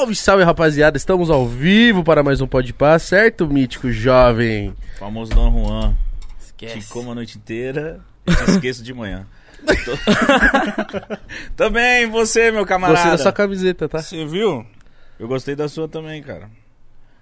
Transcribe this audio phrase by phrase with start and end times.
[0.00, 0.96] Salve, salve, rapaziada.
[0.96, 4.74] Estamos ao vivo para mais um Pode Pá, certo, mítico jovem?
[4.98, 5.94] Famoso Dom Juan.
[6.40, 6.78] Esquece.
[6.78, 9.26] Que como a noite inteira e te esqueço de manhã.
[9.60, 11.18] Tô-
[11.54, 12.96] também você, meu camarada.
[12.98, 14.00] Gostei da sua camiseta, tá?
[14.00, 14.64] Você viu?
[15.18, 16.48] Eu gostei da sua também, cara.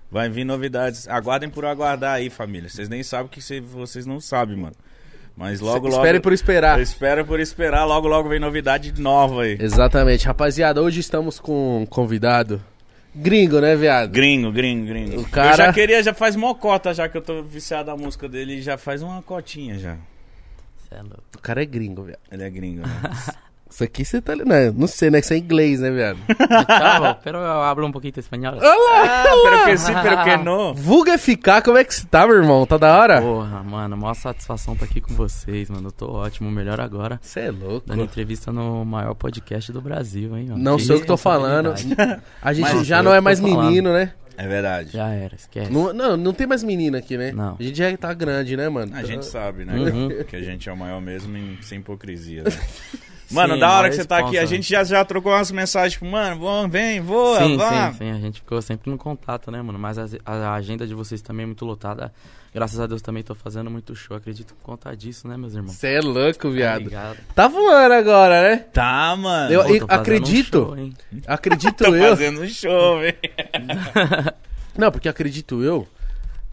[0.09, 1.09] Vai vir novidades.
[1.09, 2.69] Aguardem por aguardar aí, família.
[2.69, 4.77] Vocês nem sabem o que cê- vocês não sabem, mano.
[5.39, 5.97] Mas logo, logo.
[5.99, 6.81] Espere por esperar.
[6.81, 7.85] Espera por esperar.
[7.85, 9.57] Logo, logo vem novidade nova aí.
[9.61, 10.83] Exatamente, rapaziada.
[10.83, 12.61] Hoje estamos com um convidado
[13.15, 14.11] gringo, né, viado?
[14.11, 15.21] Gringo, gringo, gringo.
[15.21, 18.29] O cara- Eu já queria, já faz mocota, já que eu tô viciado na música
[18.29, 18.61] dele.
[18.61, 19.97] Já faz uma cotinha já.
[20.91, 21.23] É louco.
[21.37, 22.19] O cara é gringo, viado.
[22.33, 23.01] Ele é gringo, né?
[23.71, 24.35] Isso aqui você tá.
[24.35, 25.21] Não, não sei, né?
[25.21, 26.19] Que você é inglês, né, viado?
[26.67, 28.55] Chavo, pero eu hablo um pouquinho espanhol.
[28.63, 30.75] ah, pero que sim, pero que no.
[30.75, 32.65] Vulga ficar, como é que você tá, meu irmão?
[32.67, 33.21] Tá da hora?
[33.21, 35.89] Porra, mano, maior satisfação tá aqui com vocês, mano.
[35.89, 37.21] Eu tô ótimo, melhor agora.
[37.23, 37.87] Você é louco.
[37.87, 40.63] Dando entrevista no maior podcast do Brasil, hein, mano.
[40.63, 41.71] Não sou eu que tô falando.
[41.71, 42.23] responsabilidade.
[42.43, 43.65] A gente Mas já não é mais falando.
[43.65, 44.13] menino, né?
[44.37, 44.93] É verdade.
[44.93, 45.71] Já era, esquece.
[45.73, 47.33] Não, não, não tem mais menino aqui, né?
[47.33, 47.57] Não.
[47.59, 48.93] A gente já tá grande, né, mano?
[48.95, 49.75] A gente sabe, né?
[49.75, 50.25] Uhum.
[50.25, 52.45] Que a gente é o maior mesmo em- sem hipocrisia.
[52.45, 52.51] né?
[53.31, 55.93] Mano, Sim, da hora que você tá aqui, a gente já, já trocou umas mensagens,
[55.95, 57.93] tipo, mano, vamos, vem, voa, Sim, vá.
[57.93, 59.79] sim, sim, a gente ficou sempre no contato, né, mano?
[59.79, 62.13] Mas a, a agenda de vocês também é muito lotada.
[62.55, 64.17] Graças a Deus também tô fazendo muito show.
[64.17, 65.75] Acredito por conta disso, né, meus irmãos?
[65.75, 66.81] Você é louco, viado.
[66.81, 67.19] Obrigado.
[67.35, 68.57] Tá voando agora, né?
[68.73, 69.53] Tá, mano.
[69.53, 70.59] Eu- Pô, tô acredito.
[70.63, 70.95] um show, hein?
[71.27, 72.09] Acredito Tô eu.
[72.09, 73.17] fazendo um show, velho.
[74.77, 75.87] Não, porque acredito eu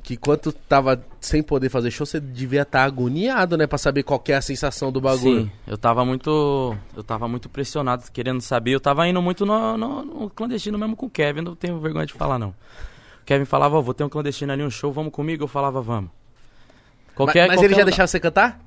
[0.06, 3.66] que quando tu tava sem poder fazer show, você devia estar agoniado, né?
[3.66, 5.46] Pra saber qual é a sensação do bagulho.
[5.46, 6.78] Sim, eu tava muito.
[6.96, 8.72] Eu tava muito pressionado, querendo saber.
[8.72, 12.06] Eu tava indo muito no, no- no clandestino mesmo com o Kevin, não tenho vergonha
[12.06, 12.50] de falar, não.
[12.50, 15.44] O Kevin falava, ó, vou ter um clandestino ali, um show, vamos comigo?
[15.44, 16.12] Eu falava, vamos.
[17.16, 18.60] Qualquer, mas qualquer ele já deixava você cantar?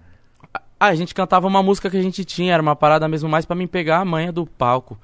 [0.81, 3.45] Ah, a gente cantava uma música que a gente tinha, era uma parada mesmo mais
[3.45, 4.99] pra mim pegar a manha do palco.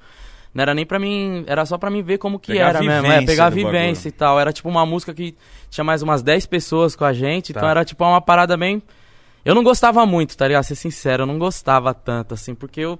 [0.55, 3.11] Não era nem pra mim, era só pra mim ver como que Pegar era mesmo,
[3.11, 4.39] é, pegar a vivência e tal.
[4.39, 5.35] Era tipo uma música que
[5.69, 7.59] tinha mais umas 10 pessoas com a gente, Tá.
[7.59, 8.81] então era tipo uma parada bem...
[9.43, 10.63] Eu não gostava muito, tá ligado?
[10.63, 12.97] Ser sincero, eu não gostava tanto, assim, porque eu...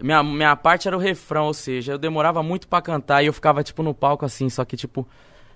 [0.00, 3.32] Minha, minha parte era o refrão, ou seja, eu demorava muito pra cantar e eu
[3.32, 5.06] ficava, tipo, no palco, assim, só que, tipo...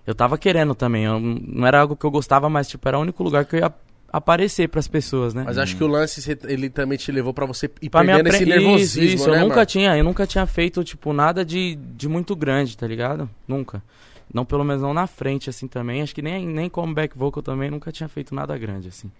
[0.07, 3.01] Eu tava querendo também, eu- não era algo que eu gostava, mas, tipo, era o
[3.03, 3.73] único lugar que eu ia
[4.17, 5.43] aparecer pras pessoas, né?
[5.47, 8.27] Mas acho que o lance ele também te levou pra você ir Pra me perdendo
[8.29, 9.67] apre- esse nervosismo, isso, isso, né, eu nunca mano?
[9.67, 13.29] tinha, eu nunca tinha feito, tipo, nada de, de muito grande, tá ligado?
[13.47, 13.83] Nunca.
[14.33, 16.03] Não, pelo menos não na frente, assim, também.
[16.03, 19.11] Acho que nem, nem como back vocal também, nunca tinha feito nada grande, assim.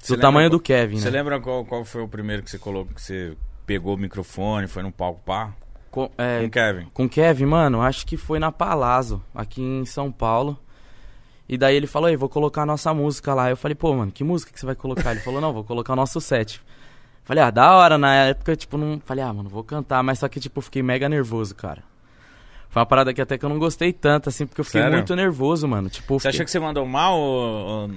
[0.00, 1.18] Você do tamanho lembra do Kevin, Você né?
[1.18, 4.82] lembra qual, qual foi o primeiro que você colocou, que você pegou o microfone, foi
[4.82, 5.52] no palco pá?
[5.92, 6.86] Com, é, Com o Kevin.
[6.92, 10.58] com o Kevin, mano, acho que foi na Palazzo, aqui em São Paulo.
[11.52, 13.50] E daí ele falou, aí, vou colocar a nossa música lá.
[13.50, 15.10] Eu falei, pô, mano, que música que você vai colocar?
[15.10, 16.62] Ele falou, não, vou colocar o nosso set.
[17.24, 18.98] Falei, ah, da hora, na época, tipo, não.
[19.04, 21.82] Falei, ah, mano, vou cantar, mas só que, tipo, fiquei mega nervoso, cara.
[22.70, 24.96] Foi uma parada que até que eu não gostei tanto, assim, porque eu fiquei Sério?
[24.96, 25.90] muito nervoso, mano.
[25.90, 27.90] Tipo, Você fiquei- achou que você mandou mal ou...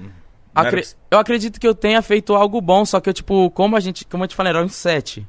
[0.54, 3.80] Acre- Eu acredito que eu tenha feito algo bom, só que eu, tipo, como a
[3.80, 5.26] gente, como eu te falei, era um set.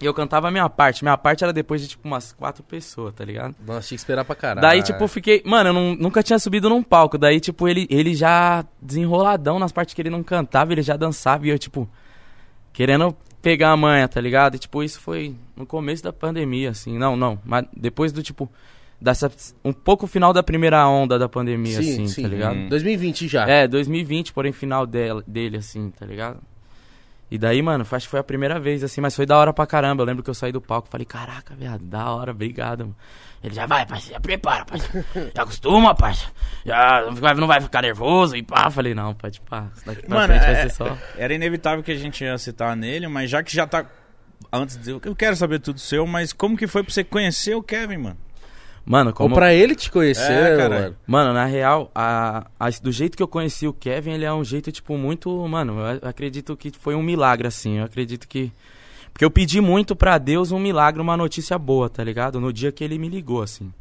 [0.00, 1.04] E eu cantava a minha parte.
[1.04, 3.54] Minha parte era depois de, tipo, umas quatro pessoas, tá ligado?
[3.64, 4.60] Nossa, tinha que esperar pra caralho.
[4.60, 5.40] Daí, tipo, fiquei.
[5.44, 7.16] Mano, eu não- nunca tinha subido num palco.
[7.16, 11.46] Daí, tipo, ele, ele já desenroladão nas partes que ele não cantava, ele já dançava.
[11.46, 11.88] E eu, tipo,
[12.72, 14.56] querendo pegar a manha, tá ligado?
[14.56, 16.98] E, tipo, isso foi no começo da pandemia, assim.
[16.98, 17.38] Não, não.
[17.44, 18.50] Mas depois do, tipo.
[19.00, 19.30] Dessa,
[19.62, 22.22] um pouco final da primeira onda da pandemia, sim, assim, sim.
[22.22, 22.56] tá ligado?
[22.56, 22.68] Hum.
[22.68, 23.46] 2020 já.
[23.46, 26.40] É, 2020, porém final dele, assim, tá ligado?
[27.30, 29.66] E daí, mano, acho que foi a primeira vez, assim, mas foi da hora pra
[29.66, 30.02] caramba.
[30.02, 32.96] Eu lembro que eu saí do palco e falei, caraca, viado, da hora, obrigado, mano.
[33.42, 35.04] Ele já vai, parceiro, já prepara, parceiro.
[35.34, 36.32] Já acostuma, parceiro.
[36.64, 38.70] Já não vai, ficar nervoso e pá.
[38.70, 39.68] Falei, não, pode pá.
[39.84, 40.96] Daqui pra Mano, frente é- vai ser só.
[41.16, 43.84] Era inevitável que a gente ia citar nele, mas já que já tá...
[44.50, 44.90] Antes de...
[44.92, 48.18] Eu quero saber tudo seu, mas como que foi pra você conhecer o Kevin, mano?
[48.86, 49.34] Mano, Ou como.
[49.34, 50.94] pra ele te conhecer, É, cara.
[51.06, 51.32] mano?
[51.32, 54.70] Na real, a, a- do jeito que eu conheci o Kevin, ele é um jeito,
[54.70, 55.30] tipo, muito.
[55.48, 57.78] Mano, eu acredito que foi um milagre, assim.
[57.78, 58.52] Eu acredito que.
[59.12, 62.38] Porque eu pedi muito pra Deus um milagre, uma notícia boa, tá ligado?
[62.40, 63.72] No dia que ele me ligou, assim.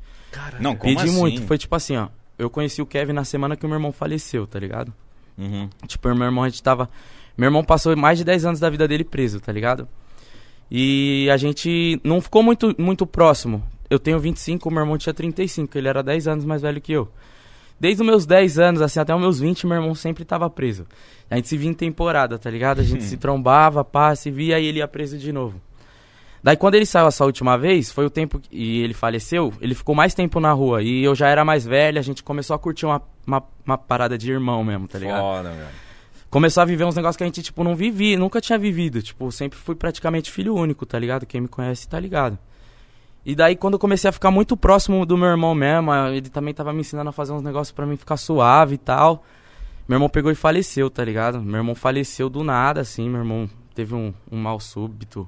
[0.59, 1.19] Não, como pedi assim?
[1.19, 1.41] muito.
[1.44, 2.07] Foi tipo assim, ó.
[2.38, 4.94] Eu conheci o Kevin na semana que o meu irmão faleceu, tá ligado?
[5.38, 5.69] Uhum.
[5.88, 6.89] Tipo, meu irmão, a gente tava.
[7.38, 9.88] Meu irmão passou mais de 10 anos da vida dele preso, tá ligado?
[10.71, 13.61] E a gente não ficou muito, muito próximo.
[13.94, 16.92] Eu tenho 25, o meu irmão tinha 35, ele era 10 anos mais velho que
[16.92, 17.07] eu.
[17.80, 20.88] Desde os meus 10 anos, assim, até os meus 20, meu irmão sempre tava preso.
[21.30, 22.80] A gente se via em temporada, tá ligado?
[22.80, 25.62] A gente se trombava, pá, se via e ele ia preso de novo.
[26.42, 29.75] Daí quando ele saiu essa última vez, foi o tempo que e ele faleceu, ele
[29.75, 30.81] ficou mais tempo na rua.
[30.81, 34.18] E eu já era mais velho, a gente começou a curtir uma, uma, uma parada
[34.18, 35.22] de irmão mesmo, tá ligado?
[35.22, 35.68] Foda, velho.
[36.31, 39.04] começou a viver uns negócios que a gente, tipo, não vivia, nunca tinha vivido.
[39.04, 41.28] Tipo, sempre fui praticamente filho único, tá ligado?
[41.28, 42.39] Quem me conhece tá ligado.
[43.25, 46.54] E daí, quando eu comecei a ficar muito próximo do meu irmão mesmo, ele também
[46.54, 49.24] tava me ensinando a fazer uns negócios pra mim ficar suave e tal.
[49.88, 51.42] Meu irmão pegou e faleceu, tá ligado?
[51.42, 53.10] Meu irmão faleceu do nada, assim.
[53.10, 55.28] Meu irmão teve um, um mal súbito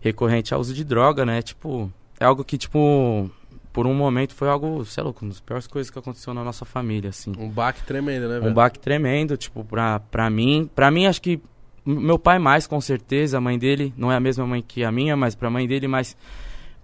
[0.00, 1.42] recorrente ao uso de droga, né?
[1.42, 1.90] Tipo,
[2.20, 3.30] é algo que, tipo,
[3.72, 6.64] por um momento foi algo, sei lá, uma das piores coisas que aconteceu na nossa
[6.64, 7.32] família, assim.
[7.38, 8.50] Um baque tremendo, né, velho?
[8.50, 10.70] Um baque tremendo, tipo, pra, pra mim.
[10.74, 11.40] Pra mim, acho que
[11.84, 13.38] meu pai mais, com certeza.
[13.38, 15.88] A mãe dele não é a mesma mãe que a minha, mas pra mãe dele,
[15.88, 16.16] mas.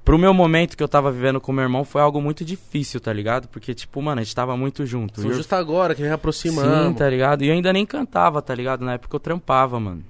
[0.04, 3.12] Pro meu momento que eu tava vivendo com meu irmão foi algo muito difícil, tá
[3.12, 3.46] ligado?
[3.48, 5.20] Porque, tipo, mano, a gente tava muito junto.
[5.20, 6.96] Foi E eu- justo agora que Sim, reaproximamos.
[6.98, 7.42] tá ligado?
[7.44, 8.84] E eu ainda nem cantava, tá ligado?
[8.84, 10.02] Na época eu trampava, mano.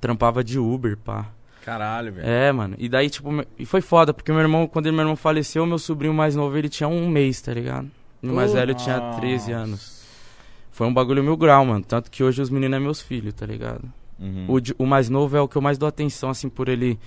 [0.00, 1.26] Trampava de Uber, pá.
[1.64, 2.26] Caralho, velho.
[2.26, 2.76] É, mano.
[2.78, 3.28] E daí, tipo,
[3.58, 6.68] e foi foda, porque meu irmão, quando meu irmão faleceu, meu sobrinho mais novo, ele
[6.68, 7.90] tinha um mês, tá ligado?
[8.22, 10.02] O mais velho tinha 13 anos.
[10.70, 11.84] Foi um bagulho mil grau, mano.
[11.84, 13.82] Tanto que hoje os meninos é meus filhos, tá ligado?
[14.18, 14.46] Uhum.
[14.78, 16.98] O, o mais novo é o que eu mais dou atenção, assim, por ele.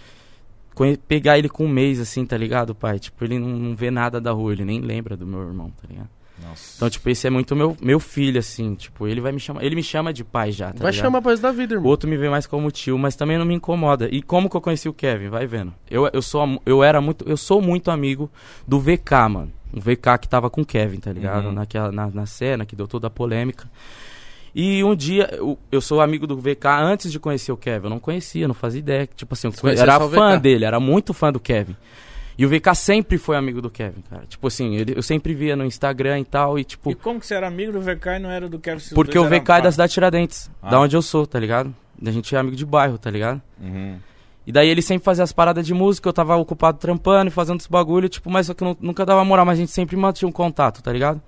[1.07, 2.99] Pegar ele com um mês, assim, tá ligado, pai?
[2.99, 5.87] Tipo, ele não, não vê nada da rua, ele nem lembra do meu irmão, tá
[5.87, 6.09] ligado?
[6.41, 6.73] Nossa.
[6.77, 8.73] Então, tipo, esse é muito meu, meu filho, assim.
[8.73, 9.61] Tipo, ele vai me chamar.
[9.61, 11.03] Ele me chama de pai já, tá Vai ligado?
[11.11, 11.89] chamar isso da vida, O irmão.
[11.89, 14.07] outro me vê mais como tio, mas também não me incomoda.
[14.09, 15.27] E como que eu conheci o Kevin?
[15.27, 15.73] Vai vendo.
[15.91, 17.27] Eu, eu, sou, eu era muito.
[17.27, 18.31] Eu sou muito amigo
[18.65, 19.51] do VK, mano.
[19.73, 21.47] O VK que tava com o Kevin, tá ligado?
[21.47, 21.51] Uhum.
[21.51, 23.69] Naquela, na, na cena que deu toda a polêmica.
[24.53, 27.85] E um dia, eu, eu sou amigo do VK antes de conhecer o Kevin.
[27.85, 29.07] Eu não conhecia, não fazia ideia.
[29.15, 31.75] Tipo assim, eu era fã dele, era muito fã do Kevin.
[32.37, 34.23] E o VK sempre foi amigo do Kevin, cara.
[34.27, 36.89] Tipo assim, ele- eu sempre via no Instagram e tal, e tipo.
[36.89, 38.81] E como que você era amigo do VK e não era do Kevin?
[38.95, 40.69] Porque o eram VK é da cidade de Tiradentes, Ah.
[40.69, 41.75] da onde eu sou, tá ligado?
[42.05, 43.41] A gente é amigo de bairro, tá ligado?
[43.61, 43.97] Uhum.
[44.47, 47.59] E daí ele sempre fazia as paradas de música, eu tava ocupado trampando e fazendo
[47.59, 49.97] os bagulho, tipo, mas só que eu nu- nunca dava moral, mas a gente sempre
[49.97, 51.21] mantinha um contato, tá ligado?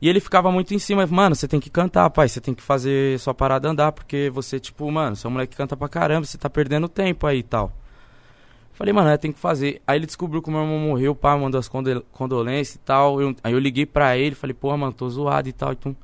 [0.00, 2.62] E ele ficava muito em cima, mano, você tem que cantar, pai, você tem que
[2.62, 5.88] fazer sua parada andar, porque você, tipo, mano, você é um moleque que canta pra
[5.88, 7.72] caramba, você tá perdendo tempo aí e tal.
[8.74, 9.82] Falei, mano, é, tem que fazer.
[9.84, 13.20] Aí ele descobriu que o meu irmão morreu, pá, mandou as condol- condolências e tal.
[13.20, 15.72] Eu- aí eu liguei pra ele, falei, porra, mano, tô zoado e tal.
[15.72, 15.96] Então...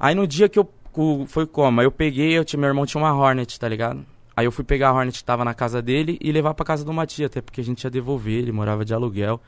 [0.00, 0.66] Aí no dia que eu.
[1.26, 1.80] Foi como?
[1.80, 4.04] Aí eu peguei, eu tinha, meu irmão tinha uma Hornet, tá ligado?
[4.34, 6.82] Aí eu fui pegar a Hornet que tava na casa dele e levar pra casa
[6.84, 9.38] do Matia, até porque a gente ia devolver, ele morava de aluguel.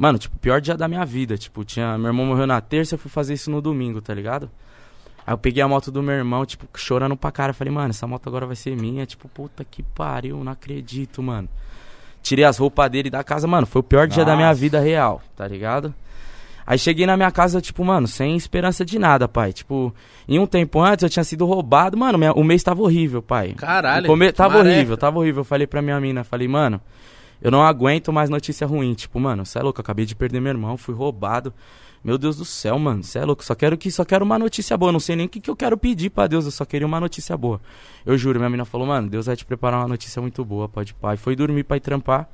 [0.00, 1.36] Mano, tipo, pior dia da minha vida.
[1.36, 1.98] Tipo, tinha.
[1.98, 4.50] Meu irmão morreu na terça, eu fui fazer isso no domingo, tá ligado?
[5.26, 7.52] Aí eu peguei a moto do meu irmão, tipo, chorando pra cara.
[7.52, 9.04] Falei, mano, essa moto agora vai ser minha.
[9.04, 11.46] Tipo, puta que pariu, não acredito, mano.
[12.22, 13.66] Tirei as roupas dele da casa, mano.
[13.66, 14.60] Foi o pior dia da minha Nossa.
[14.60, 15.94] vida real, tá ligado?
[16.66, 19.52] Aí cheguei na minha casa, tipo, mano, sem esperança de nada, pai.
[19.52, 19.94] Tipo,
[20.26, 23.52] em um tempo antes eu tinha sido roubado, mano, minha- o mês tava horrível, pai.
[23.54, 24.06] Caralho.
[24.06, 25.40] Come- Tava horrível, tava horrível.
[25.40, 26.80] Eu falei pra minha mina, falei, mano,
[27.40, 28.94] eu não aguento mais notícia ruim.
[28.94, 31.52] Tipo, mano, cê é louco, acabei de perder meu irmão, fui roubado.
[32.02, 34.76] Meu Deus do céu, mano, cê é louco, só quero que só quero uma notícia
[34.76, 34.90] boa.
[34.90, 36.98] Não sei nem o que, que eu quero pedir pra Deus, eu só queria uma
[36.98, 37.60] notícia boa.
[38.06, 40.94] Eu juro, minha mina falou, mano, Deus vai te preparar uma notícia muito boa, pode
[40.94, 41.16] pai.
[41.16, 42.28] Foi dormir pra ir trampar.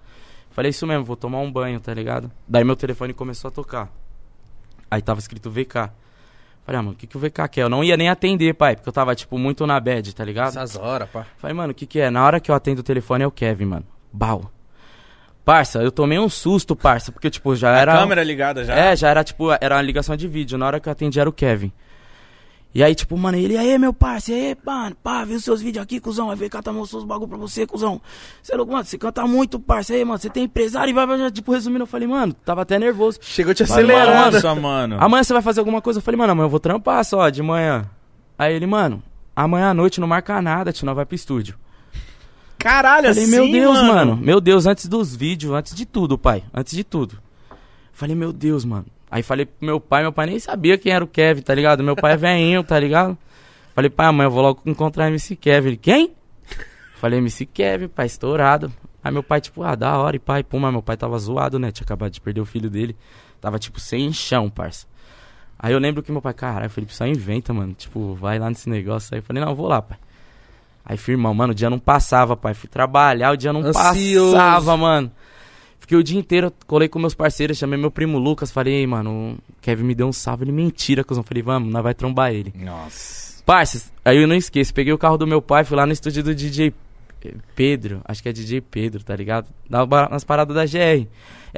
[0.50, 2.30] Falei isso mesmo, vou tomar um banho, tá ligado?
[2.46, 3.92] Daí meu telefone começou a tocar.
[4.90, 5.90] Aí tava escrito VK.
[6.64, 7.62] Falei, ah, mano, o que, que o VK quer?
[7.62, 10.48] Eu não ia nem atender, pai, porque eu tava, tipo, muito na bad, tá ligado?
[10.48, 11.26] Essas horas, pá.
[11.36, 12.10] Falei, mano, o que que é?
[12.10, 13.86] Na hora que eu atendo o telefone é o Kevin, mano.
[14.12, 14.50] Bau.
[15.46, 17.96] Parça, eu tomei um susto, parça, porque, tipo, já A era...
[17.96, 18.74] câmera ligada já?
[18.74, 20.58] É, já era, tipo, era uma ligação de vídeo.
[20.58, 21.70] Na hora que eu atendi era o Kevin.
[22.74, 25.84] E aí, tipo, mano, ele, aí, meu parça, e aí, mano, pá, viu seus vídeos
[25.84, 28.02] aqui, cuzão, vai ver cá, tá mostrando os bagulho pra você, cuzão.
[28.42, 31.06] Você é louco, mano, você canta muito, parça, aí, mano, você tem empresário e vai,
[31.06, 33.20] vai, tipo, resumindo, eu falei, mano, tava até nervoso.
[33.22, 34.32] Chegou te acelerando.
[34.32, 34.96] Nossa, mano.
[34.98, 36.00] Amanhã você vai fazer alguma coisa?
[36.00, 37.88] Eu falei, mano, amanhã eu vou trampar só, de manhã.
[38.36, 39.00] Aí ele, mano,
[39.34, 41.56] amanhã à noite não marca nada, tio, nós vai pro estúdio.
[42.66, 44.16] Caralho, Falei, assim, meu Deus, mano.
[44.16, 46.42] Meu Deus, antes dos vídeos, antes de tudo, pai.
[46.52, 47.16] Antes de tudo.
[47.92, 48.86] Falei, meu Deus, mano.
[49.08, 51.84] Aí falei pro meu pai, meu pai nem sabia quem era o Kevin, tá ligado?
[51.84, 53.16] Meu pai é veinho, tá ligado?
[53.72, 55.68] Falei, pai, amanhã eu vou logo encontrar MC Kevin.
[55.68, 56.12] Ele, quem?
[56.96, 58.72] Falei, MC Kevin, pai, estourado.
[59.04, 61.60] Aí meu pai, tipo, ah, da hora, e pai, pô, mas meu pai tava zoado,
[61.60, 61.70] né?
[61.70, 62.96] Tinha acabado de perder o filho dele.
[63.40, 64.88] Tava, tipo, sem chão, parça.
[65.56, 67.74] Aí eu lembro que meu pai, caralho, Felipe, só inventa, mano.
[67.74, 69.20] Tipo, vai lá nesse negócio aí.
[69.20, 69.98] Eu falei, não, eu vou lá, pai.
[70.86, 72.54] Aí, firmão, mano, o dia não passava, pai.
[72.54, 74.32] Fui trabalhar, o dia não Ansioso.
[74.36, 75.10] passava, mano.
[75.80, 79.32] Fiquei o dia inteiro, colei com meus parceiros, chamei meu primo Lucas, falei, ei, mano,
[79.32, 80.44] o Kevin me deu um salve.
[80.44, 81.22] Ele, mentira, cuzão.
[81.24, 82.52] Falei, vamos, nós vai trombar ele.
[82.56, 83.42] Nossa.
[83.44, 86.22] Parça, aí eu não esqueço, peguei o carro do meu pai, fui lá no estúdio
[86.22, 86.72] do DJ
[87.54, 89.48] Pedro, acho que é DJ Pedro, tá ligado?
[89.68, 91.06] Na- Nas paradas da GR.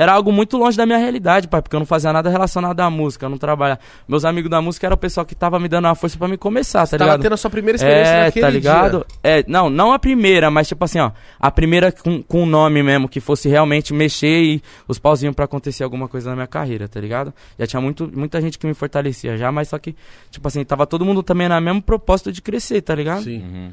[0.00, 2.88] Era algo muito longe da minha realidade, pai, porque eu não fazia nada relacionado à
[2.88, 3.80] música, eu não trabalhava.
[4.06, 6.36] Meus amigos da música eram o pessoal que tava me dando uma força pra me
[6.38, 7.22] começar, tá Tava ligado?
[7.22, 8.98] tendo a sua primeira experiência É, naquele tá ligado?
[9.08, 9.18] dia.
[9.24, 12.80] É, não, não a primeira, mas tipo assim, ó, a primeira com, com o nome
[12.80, 16.86] mesmo, que fosse realmente mexer e os pauzinhos pra acontecer alguma coisa na minha carreira,
[16.86, 17.34] tá ligado?
[17.58, 19.96] Já tinha muito, muita gente que me fortalecia já, mas só que,
[20.30, 23.24] tipo assim, tava todo mundo também na mesmo propósito de crescer, tá ligado?
[23.24, 23.42] Sim.
[23.42, 23.72] Uhum.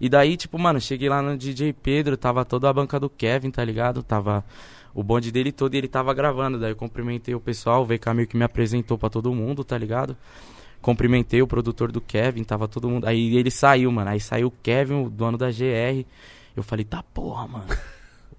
[0.00, 3.50] E daí, tipo, mano, cheguei lá no DJ Pedro, tava toda a banca do Kevin,
[3.52, 4.02] tá ligado?
[4.02, 4.44] Tava
[4.96, 6.58] o bonde dele todo e ele tava gravando.
[6.58, 9.76] Daí eu cumprimentei o pessoal, o VK meio que me apresentou pra todo mundo, tá
[9.76, 10.16] ligado?
[10.80, 13.06] Cumprimentei o produtor do Kevin, tava todo mundo.
[13.06, 14.08] Aí ele saiu, mano.
[14.08, 16.06] Aí saiu o Kevin, o dono da GR.
[16.56, 17.66] Eu falei, tá porra, mano.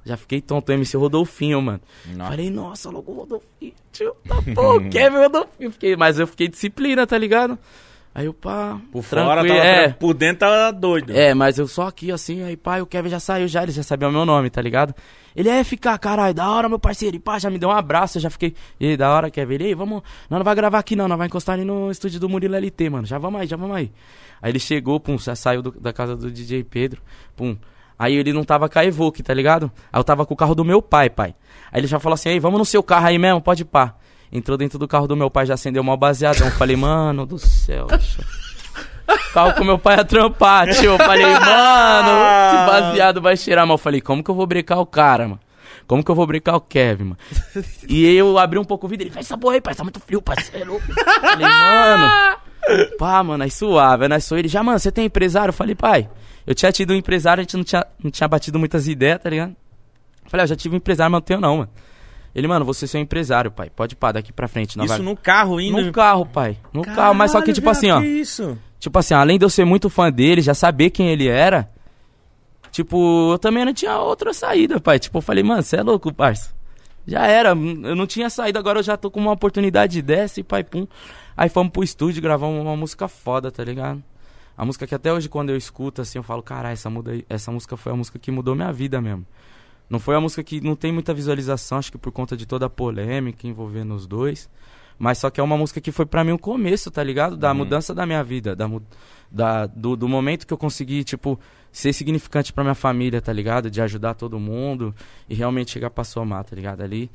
[0.03, 1.81] Já fiquei tonto, MC Rodolfinho, mano.
[2.15, 2.31] Nossa.
[2.31, 5.71] Falei, nossa, logo o Rodolfinho, tio, tá porra, o Kevin Rodolfinho.
[5.71, 7.59] Fiquei, mas eu fiquei disciplina, tá ligado?
[8.17, 9.89] Aí eu, pá, Por fora, tava, é.
[9.89, 11.15] por dentro tava doido.
[11.15, 13.83] É, mas eu só aqui assim, aí pai, o Kevin já saiu já, ele já
[13.83, 14.95] sabia o meu nome, tá ligado?
[15.35, 18.17] Ele é ficar, caralho, da hora, meu parceiro, e pá, já me deu um abraço,
[18.17, 20.79] eu já fiquei, e aí, da hora, Kevin, ele, ei, vamos, nós não vai gravar
[20.79, 23.45] aqui não, nós vai encostar ali no estúdio do Murilo LT, mano, já vamos aí,
[23.45, 23.91] já vamos aí.
[24.41, 27.03] Aí ele chegou, pum, já saiu do- da casa do DJ Pedro,
[27.35, 27.55] pum.
[27.99, 29.71] Aí ele não tava com a Evoque, tá ligado?
[29.93, 31.35] Aí eu tava com o carro do meu pai, pai.
[31.71, 33.93] Aí ele já falou assim, ei, vamos no seu carro aí mesmo, pode ir pá.
[34.31, 36.49] Entrou dentro do carro do meu pai, já acendeu mal baseadão.
[36.51, 37.87] Falei, mano do céu.
[39.33, 40.97] Carro com meu pai a trampar, tio.
[40.97, 42.09] Falei, mano,
[42.47, 43.65] esse baseado vai cheirar.
[43.65, 45.39] Mas eu falei, como que eu vou brecar o cara, mano?
[45.87, 47.17] Como que eu vou brecar o Kevin, mano?
[47.87, 50.01] E eu abri um pouco o vidro, ele, faz essa porra aí, pai, tá muito
[50.01, 50.81] frio, parceiro.
[51.21, 52.37] Falei, mano,
[52.99, 54.05] pá, mano, aí suave.
[54.11, 55.49] Aí sou ele, já, mano, você tem empresário?
[55.49, 56.09] Eu falei, pai,
[56.45, 59.29] eu tinha tido um empresário, a gente não tinha, não tinha batido muitas ideias, tá
[59.29, 59.55] ligado?
[60.25, 61.69] Eu falei, ah, eu já tive um empresário, mas não tenho não, mano.
[62.37, 63.67] Ele, mano, você é seu empresário, pai.
[63.67, 64.77] Pode pá, daqui pra frente.
[64.77, 65.03] Não Isso vai...
[65.03, 65.81] no carro ainda.
[65.81, 66.55] No carro, pai.
[66.71, 67.99] No carro, mas só que, Caralho, tipo assim, ó.
[67.99, 68.55] que isso?
[68.79, 71.67] Tipo assim, além de eu ser muito fã dele, já saber quem ele era,
[72.69, 74.99] tipo, eu também não tinha outra saída, pai.
[74.99, 76.53] Tipo, eu falei, mano, você é louco, parça.
[77.07, 80.43] Já era, eu não tinha saído, agora eu já tô com uma oportunidade dessa e
[80.43, 80.85] pai, pum.
[81.35, 84.03] Aí fomos pro estúdio gravar uma, uma música foda, tá ligado?
[84.55, 87.51] A música que até hoje, quando eu escuto, assim, eu falo, caralho, essa, muda, essa
[87.51, 89.25] música foi a música que mudou minha vida mesmo.
[89.89, 92.65] Não foi a música que não tem muita visualização, acho que por conta de toda
[92.65, 94.49] a polêmica envolvendo os dois.
[94.99, 97.37] Mas só que é uma música que foi pra mim o começo, tá ligado?
[97.37, 97.57] Da Uhum.
[97.59, 98.55] mudança da minha vida.
[98.55, 98.67] Da,
[99.31, 101.39] da, do, do momento que eu consegui, tipo,
[101.71, 103.69] ser significante pra minha família, tá ligado?
[103.69, 104.93] De ajudar todo mundo
[105.29, 106.81] e realmente chegar pra somar, tá ligado?
[106.81, 107.11] Ali.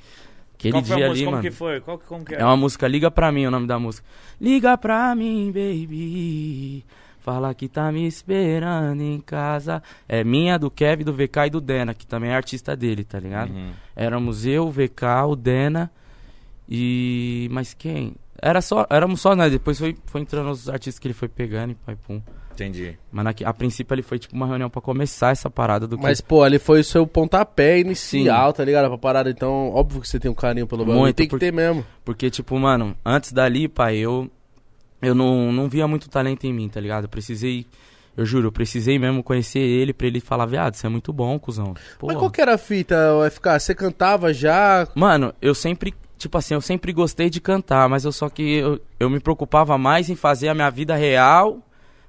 [0.55, 1.11] Aquele Qual dia música?
[1.11, 1.43] ali, Como mano.
[1.43, 1.81] que foi?
[1.81, 4.07] Qual, como que É uma música Liga Pra Mim, o nome da música.
[4.41, 6.85] Liga pra mim, baby.
[7.23, 9.81] Fala que tá me esperando em casa.
[10.09, 13.19] É minha, do Kevin, do VK e do Dena, que também é artista dele, tá
[13.21, 13.50] ligado?
[13.52, 13.71] Uhum.
[13.95, 15.91] Éramos eu, o VK, o Dena
[16.69, 17.49] e.
[17.52, 18.14] Mas quem?
[18.41, 19.52] Era só, éramos só nós.
[19.52, 22.21] Depois foi, foi entrando os artistas que ele foi pegando e pai pum.
[22.52, 22.99] Entendi.
[23.11, 26.02] Mas na- a princípio ele foi tipo uma reunião pra começar essa parada do que.
[26.02, 28.88] Mas, pô, ali foi o seu pontapé inicial, tá ligado?
[28.88, 31.00] Pra parada, então, óbvio que você tem um carinho pelo bagulho.
[31.00, 31.85] Muito, Tem que porque- ter mesmo.
[32.05, 34.29] Porque, tipo, mano, antes dali, pai, eu.
[35.02, 37.04] Eu não, não via muito talento em mim, tá ligado?
[37.04, 37.66] Eu precisei.
[38.16, 41.38] Eu juro, eu precisei mesmo conhecer ele pra ele falar, viado, você é muito bom,
[41.38, 41.75] cuzão.
[42.02, 42.94] Mas qual que era a fita,
[43.30, 43.59] FK?
[43.59, 44.87] Você cantava já?
[44.94, 48.78] Mano, eu sempre, tipo assim, eu sempre gostei de cantar, mas eu só que eu,
[49.00, 51.62] eu me preocupava mais em fazer a minha vida real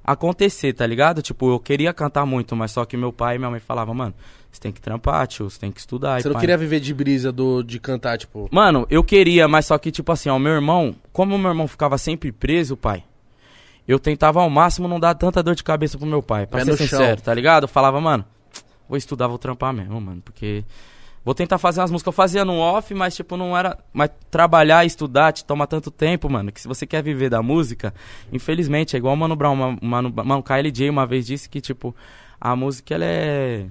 [0.04, 1.22] acontecer, tá ligado?
[1.22, 4.14] Tipo, eu queria cantar muito, mas só que meu pai e minha mãe falavam, mano,
[4.56, 6.20] você tem que trampar, tio, você tem que estudar.
[6.20, 6.40] e Você não pá.
[6.42, 8.48] queria viver de brisa do, de cantar, tipo...
[8.52, 11.68] Mano, eu queria, mas só que, tipo assim, ó, meu irmão, como o meu irmão
[11.68, 13.04] ficava sempre preso, pai,
[13.88, 16.66] eu tentava ao máximo não dar tanta dor de cabeça pro meu pai, pra Pé
[16.66, 16.88] ser no chão.
[16.88, 17.64] sincero, tá ligado?
[17.64, 18.24] Eu falava, mano,
[18.88, 20.64] vou estudar, vou trampar mesmo, mano, porque
[21.26, 22.08] vou tentar fazer umas músicas.
[22.08, 23.78] Eu fazia no off, mas, tipo, não era.
[23.92, 27.94] Mas trabalhar estudar te toma tanto tempo, mano, que se você quer viver da música,
[28.32, 31.94] infelizmente, é igual o Mano Brown, uma, Mano, Mano KLJ uma vez disse que, tipo,
[32.40, 33.66] a música, ela é.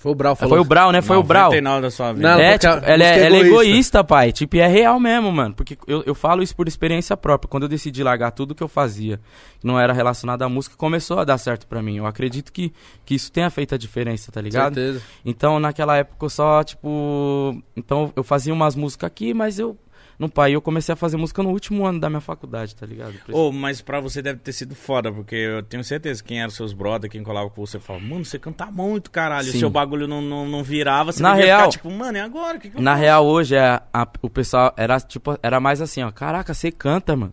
[0.00, 0.54] Foi o Brau falou.
[0.56, 1.02] Foi o Brown, né?
[1.02, 1.22] Foi o.
[1.22, 2.32] 99 da sua vida.
[2.32, 4.02] Não, É, tipo, ela, é, é ela é egoísta.
[4.02, 4.32] pai.
[4.32, 5.54] Tipo, e é real mesmo, mano.
[5.54, 7.50] Porque eu, eu falo isso por experiência própria.
[7.50, 9.20] Quando eu decidi largar tudo que eu fazia,
[9.60, 11.98] que não era relacionado à música, começou a dar certo pra mim.
[11.98, 12.72] Eu acredito que,
[13.04, 14.74] que isso tenha feito a diferença, tá ligado?
[14.74, 15.02] Certeza.
[15.22, 17.62] Então, naquela época, eu só, tipo...
[17.76, 19.76] Então, eu fazia umas músicas aqui, mas eu...
[20.20, 23.14] No pai, eu comecei a fazer música no último ano da minha faculdade, tá ligado?
[23.32, 26.50] Ô, mas pra você deve ter sido foda, porque eu tenho certeza que quem eram
[26.50, 29.46] seus brother, quem colava com você, falava, mano, você canta muito, caralho.
[29.46, 29.52] Sim.
[29.52, 32.58] Se seu bagulho não, não, não virava, você Na real- ficar tipo, mano, e agora?
[32.58, 33.02] O que, que eu Na faço?
[33.02, 36.10] real, hoje, é, a- o pessoal era tipo, era mais assim, ó.
[36.12, 37.32] Caraca, você canta, mano.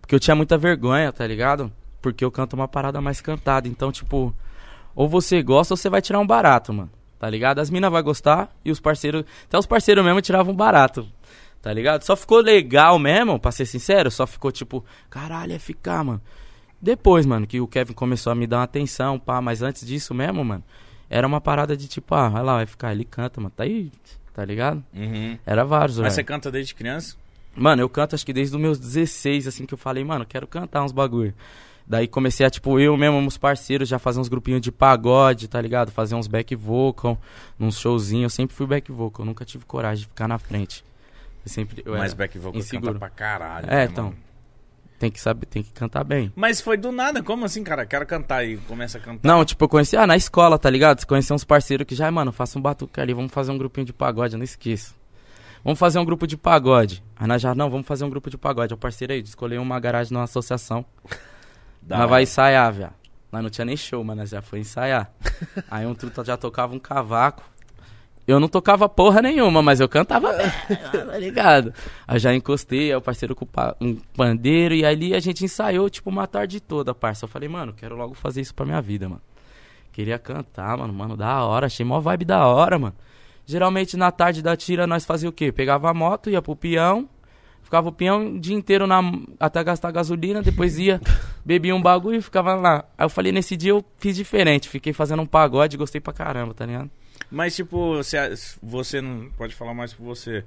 [0.00, 1.70] Porque eu tinha muita vergonha, tá ligado?
[2.02, 3.68] Porque eu canto uma parada mais cantada.
[3.68, 4.34] Então, tipo,
[4.96, 6.90] ou você gosta ou você vai tirar um barato, mano.
[7.20, 7.60] Tá ligado?
[7.60, 9.24] As minas vão gostar e os parceiros.
[9.46, 11.06] Até os parceiros mesmo tiravam um barato.
[11.64, 12.02] Tá ligado?
[12.02, 14.10] Só ficou legal mesmo, pra ser sincero.
[14.10, 16.20] Só ficou tipo, caralho, é ficar, mano.
[16.78, 19.40] Depois, mano, que o Kevin começou a me dar uma atenção, pá.
[19.40, 20.62] Mas antes disso mesmo, mano,
[21.08, 23.50] era uma parada de tipo, ah, olha lá, vai ficar, ele canta, mano.
[23.56, 23.90] Tá aí,
[24.34, 24.84] tá ligado?
[24.92, 25.38] Uhum.
[25.46, 27.16] Era vários, Mas você canta desde criança?
[27.56, 30.46] Mano, eu canto acho que desde os meus 16, assim, que eu falei, mano, quero
[30.46, 31.32] cantar uns bagulho.
[31.86, 35.62] Daí comecei a, tipo, eu mesmo, uns parceiros, já fazer uns grupinhos de pagode, tá
[35.62, 35.90] ligado?
[35.90, 37.18] Fazer uns back vocal,
[37.58, 38.24] uns showzinhos.
[38.24, 40.84] Eu sempre fui back vocal, nunca tive coragem de ficar na frente.
[41.44, 41.82] Eu sempre.
[41.84, 42.92] Eu Mas back vocal inseguro.
[42.94, 43.66] canta pra caralho.
[43.66, 44.04] É, né, então.
[44.06, 44.24] mano?
[45.04, 46.32] tem que saber, tem que cantar bem.
[46.34, 47.84] Mas foi do nada, como assim, cara?
[47.84, 49.28] Quero cantar e começa a cantar.
[49.28, 51.00] Não, tipo, eu conheci, ah, na escola, tá ligado?
[51.00, 53.84] Você conhecia uns parceiros que já, mano, faça um batuque ali, vamos fazer um grupinho
[53.84, 54.94] de pagode, eu não esqueço.
[55.62, 57.02] Vamos fazer um grupo de pagode.
[57.16, 58.72] Aí nós já, não, vamos fazer um grupo de pagode.
[58.72, 60.84] O parceiro aí, escolheu uma garagem numa associação.
[61.86, 62.94] Da nós vai ensaiar, viado.
[63.30, 65.12] Nós não tinha nem show, mas nós já foi ensaiar.
[65.70, 67.42] aí um truta já tocava um cavaco.
[68.26, 71.74] Eu não tocava porra nenhuma, mas eu cantava tá ligado?
[72.08, 73.46] Aí já encostei, aí o parceiro com
[73.80, 77.24] um pandeiro, e ali a gente ensaiou, tipo, uma tarde toda, parça.
[77.24, 79.20] Eu falei, mano, quero logo fazer isso pra minha vida, mano.
[79.92, 82.94] Queria cantar, mano, mano, da hora, achei mó vibe da hora, mano.
[83.46, 85.52] Geralmente na tarde da tira nós fazia o quê?
[85.52, 87.08] Pegava a moto, ia pro peão,
[87.62, 89.02] ficava o peão o dia inteiro na,
[89.38, 91.00] até gastar gasolina, depois ia,
[91.44, 92.86] bebia um bagulho e ficava lá.
[92.96, 96.54] Aí eu falei, nesse dia eu fiz diferente, fiquei fazendo um pagode, gostei pra caramba,
[96.54, 96.90] tá ligado?
[97.34, 98.16] Mas, tipo, se
[98.62, 100.44] você não pode falar mais por você.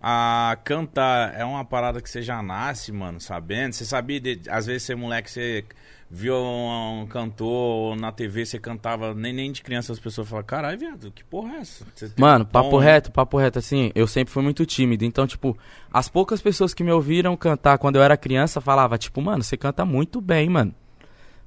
[0.00, 3.72] A cantar é uma parada que você já nasce, mano, sabendo.
[3.72, 5.64] Você sabia, de, às vezes, ser moleque, você
[6.08, 10.78] viu um cantor na TV, você cantava, nem, nem de criança as pessoas falam, caralho,
[10.78, 11.84] viado, que porra é essa?
[11.94, 15.04] Você Mano, um papo tom, reto, papo reto, assim, eu sempre fui muito tímido.
[15.04, 15.58] Então, tipo,
[15.92, 19.56] as poucas pessoas que me ouviram cantar quando eu era criança falava, tipo, mano, você
[19.56, 20.72] canta muito bem, mano.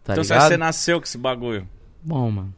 [0.03, 0.50] Tá Então ligado?
[0.50, 1.65] você nasceu com esse bagulho.
[2.03, 2.53] Bom, mano.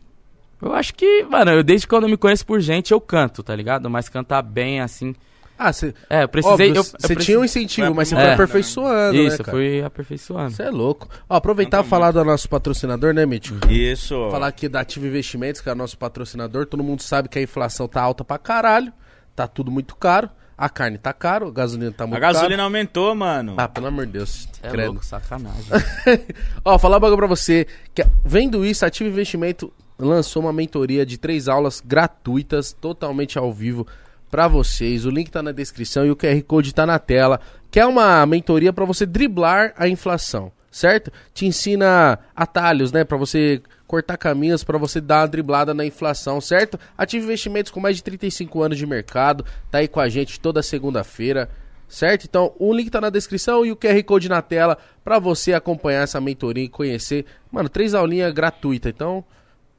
[0.64, 3.56] Eu acho que, mano, eu desde quando eu me conheço por gente, eu canto, tá
[3.56, 3.90] ligado?
[3.90, 5.14] Mas cantar bem, assim.
[5.58, 5.94] Ah, você.
[6.10, 6.70] É, eu precisei.
[6.70, 8.20] Óbvio, eu, eu você tinha um incentivo, mas você É.
[8.24, 9.58] foi aperfeiçoando, Isso, né, eu cara?
[9.58, 10.52] fui aperfeiçoando.
[10.52, 11.08] Você é louco.
[11.30, 13.60] Ó, aproveitar e falar do nosso patrocinador, né, Mítico?
[13.72, 14.30] Isso.
[14.32, 16.66] Falar aqui da Ativa Investimentos, que é o nosso patrocinador.
[16.66, 18.92] Todo mundo sabe que a inflação tá alta pra caralho.
[19.36, 20.30] Tá tudo muito caro.
[20.58, 23.56] A carne tá caro, a gasolina tá A muito gasolina aumentou, mano.
[23.56, 23.66] caro.
[23.66, 24.48] Ah, pelo amor de Deus.
[24.62, 24.88] É credo.
[24.92, 25.64] louco, sacanagem.
[26.64, 27.68] Ó, falar um bagulho pra você.
[27.94, 33.52] Que, vendo isso, a Ativa Investimento lançou uma mentoria de três aulas gratuitas, totalmente ao
[33.54, 33.86] vivo
[34.30, 35.06] pra vocês.
[35.06, 37.40] O link tá na descrição e o QR Code tá na tela.
[37.70, 41.12] Que é uma mentoria pra você driblar a inflação, certo?
[41.34, 46.42] Te ensina atalhos, né, Pra você cortar caminhos pra você dar uma driblada na inflação,
[46.42, 46.80] certo?
[46.98, 50.64] Ativa Investimentos com mais de 35 anos de mercado, tá aí com a gente toda
[50.64, 51.48] segunda-feira.
[51.88, 52.26] Certo?
[52.26, 56.02] Então, o link tá na descrição e o QR Code na tela pra você acompanhar
[56.02, 57.24] essa mentoria e conhecer.
[57.52, 58.92] Mano, três aulinhas gratuitas.
[58.92, 59.24] Então,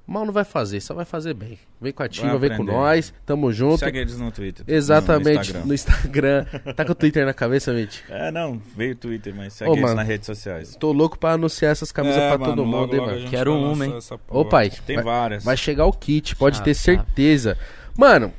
[0.06, 1.58] mal não vai fazer, só vai fazer bem.
[1.80, 3.12] Vem com a Ativa, Vai vem com nós.
[3.24, 3.78] Tamo junto.
[3.78, 4.64] Segue eles no Twitter.
[4.68, 6.44] Exatamente, No, no Instagram.
[6.44, 6.74] Instagram.
[6.74, 8.00] tá com o Twitter na cabeça, Mitch?
[8.10, 9.96] É, não, veio o Twitter, mas segue Ô, eles mano.
[9.96, 10.76] nas redes sociais.
[10.76, 13.12] Tô louco pra anunciar essas camisas É, pra mano, todo logo, mundo, hein, logo a
[13.14, 13.20] mano?
[13.22, 13.98] gente Quero uma, hein?
[14.28, 15.44] Ô, pai, Tem vai, várias.
[15.44, 17.58] vai chegar o kit, pode Chave, ter certeza.
[17.96, 18.32] Mano,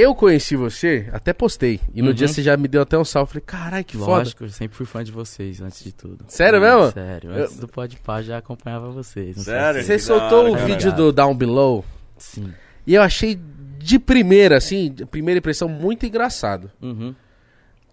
[0.00, 1.80] eu conheci você, até postei.
[1.94, 2.14] E no Uhum.
[2.14, 3.30] dia você já me deu até um salve.
[3.32, 4.10] Falei, caralho, que foda.
[4.10, 6.24] Lógico, eu sempre fui fã de vocês, antes de tudo.
[6.28, 6.90] Sério mesmo?
[6.92, 9.36] Sério, antes do Podpah já acompanhava vocês.
[9.42, 9.82] Sério?
[9.82, 10.66] Você soltou hora, o cara.
[10.66, 11.84] vídeo do Down Below
[12.18, 12.52] Sim.
[12.86, 13.38] e eu achei
[13.78, 16.70] de primeira, assim, de primeira impressão, muito engraçado.
[16.82, 17.14] Uhum.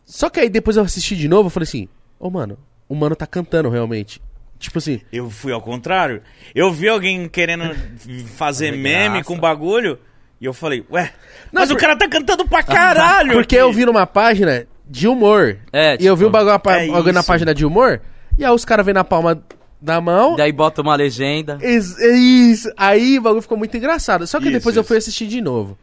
[0.05, 1.87] Só que aí depois eu assisti de novo, eu falei assim,
[2.19, 4.21] ô mano, o mano tá cantando realmente.
[4.59, 6.21] Tipo assim, Eu fui ao contrário.
[6.55, 9.23] Eu vi alguém querendo fazer Fazer meme graça.
[9.25, 9.99] com bagulho
[10.39, 11.11] e eu falei, ué,
[11.51, 13.33] Não, mas por- o cara tá cantando pra caralho.
[13.33, 13.63] porque aqui.
[13.63, 15.57] eu vi numa página de humor.
[15.73, 17.27] É, e eu vi um tipo, bagulho é na isso.
[17.27, 18.01] página de humor,
[18.37, 19.41] e aí os caras vêm na palma
[19.81, 20.35] da mão.
[20.35, 21.57] Daí bota uma legenda.
[21.61, 22.71] Is- é isso.
[22.77, 24.25] Aí o bagulho ficou muito engraçado.
[24.25, 24.87] Só que Isso, depois eu isso.
[24.87, 25.77] fui assistir de novo.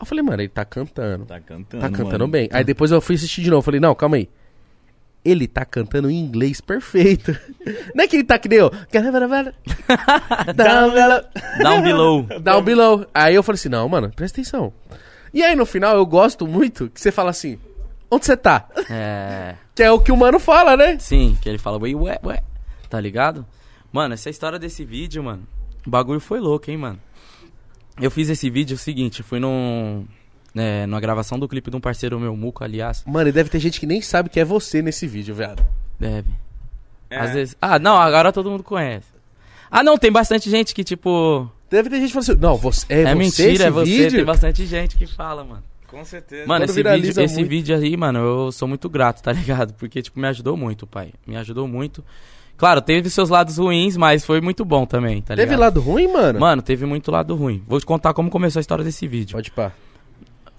[0.00, 1.24] Eu falei, mano, ele tá cantando.
[1.26, 2.28] Tá cantando, Tá cantando mano.
[2.28, 2.48] bem.
[2.52, 3.62] Aí depois eu fui assistir de novo.
[3.62, 4.28] Falei, não, calma aí.
[5.24, 7.36] Ele tá cantando em inglês perfeito.
[7.94, 8.70] Não é que ele tá que nem eu.
[10.54, 11.22] Down below.
[11.62, 12.22] Down below.
[12.40, 13.06] Down below.
[13.14, 14.72] Aí eu falei assim, não, mano, presta atenção.
[15.32, 17.58] E aí no final eu gosto muito que você fala assim,
[18.10, 18.68] onde você tá?
[18.90, 19.54] É.
[19.74, 20.98] Que é o que o mano fala, né?
[20.98, 22.42] Sim, que ele fala, ué, ué, ué.
[22.90, 23.46] Tá ligado?
[23.90, 25.48] Mano, essa história desse vídeo, mano.
[25.86, 27.00] O bagulho foi louco, hein, mano.
[28.00, 30.06] Eu fiz esse vídeo o seguinte, fui num.
[30.54, 33.02] É, numa gravação do clipe de um parceiro meu, Muco, aliás.
[33.06, 35.64] Mano, e deve ter gente que nem sabe que é você nesse vídeo, viado.
[35.98, 36.28] Deve.
[37.08, 37.18] É.
[37.18, 37.56] Às vezes.
[37.60, 39.06] Ah, não, agora todo mundo conhece.
[39.70, 41.50] Ah, não, tem bastante gente que, tipo.
[41.70, 43.84] Deve ter gente que fala assim, não, você, é, É, você mentira, esse é você.
[43.90, 44.16] vídeo?
[44.16, 45.62] Tem bastante gente que fala, mano.
[45.88, 46.46] Com certeza.
[46.46, 49.72] Mano, Quando esse, vídeo, esse vídeo aí, mano, eu sou muito grato, tá ligado?
[49.74, 51.12] Porque, tipo, me ajudou muito, pai.
[51.26, 52.04] Me ajudou muito.
[52.58, 55.48] Claro, teve seus lados ruins, mas foi muito bom também, tá ligado?
[55.48, 56.38] Teve lado ruim, mano?
[56.38, 57.62] Mano, teve muito lado ruim.
[57.66, 59.34] Vou te contar como começou a história desse vídeo.
[59.36, 59.72] Pode pá.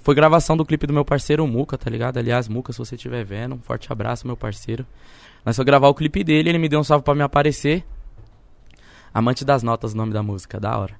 [0.03, 2.17] Foi gravação do clipe do meu parceiro Muca, tá ligado?
[2.17, 4.85] Aliás, Muca, se você estiver vendo, um forte abraço, meu parceiro.
[5.45, 7.85] Nós foi gravar o clipe dele, ele me deu um salve pra me aparecer.
[9.13, 10.95] Amante das notas, o nome da música, da hora.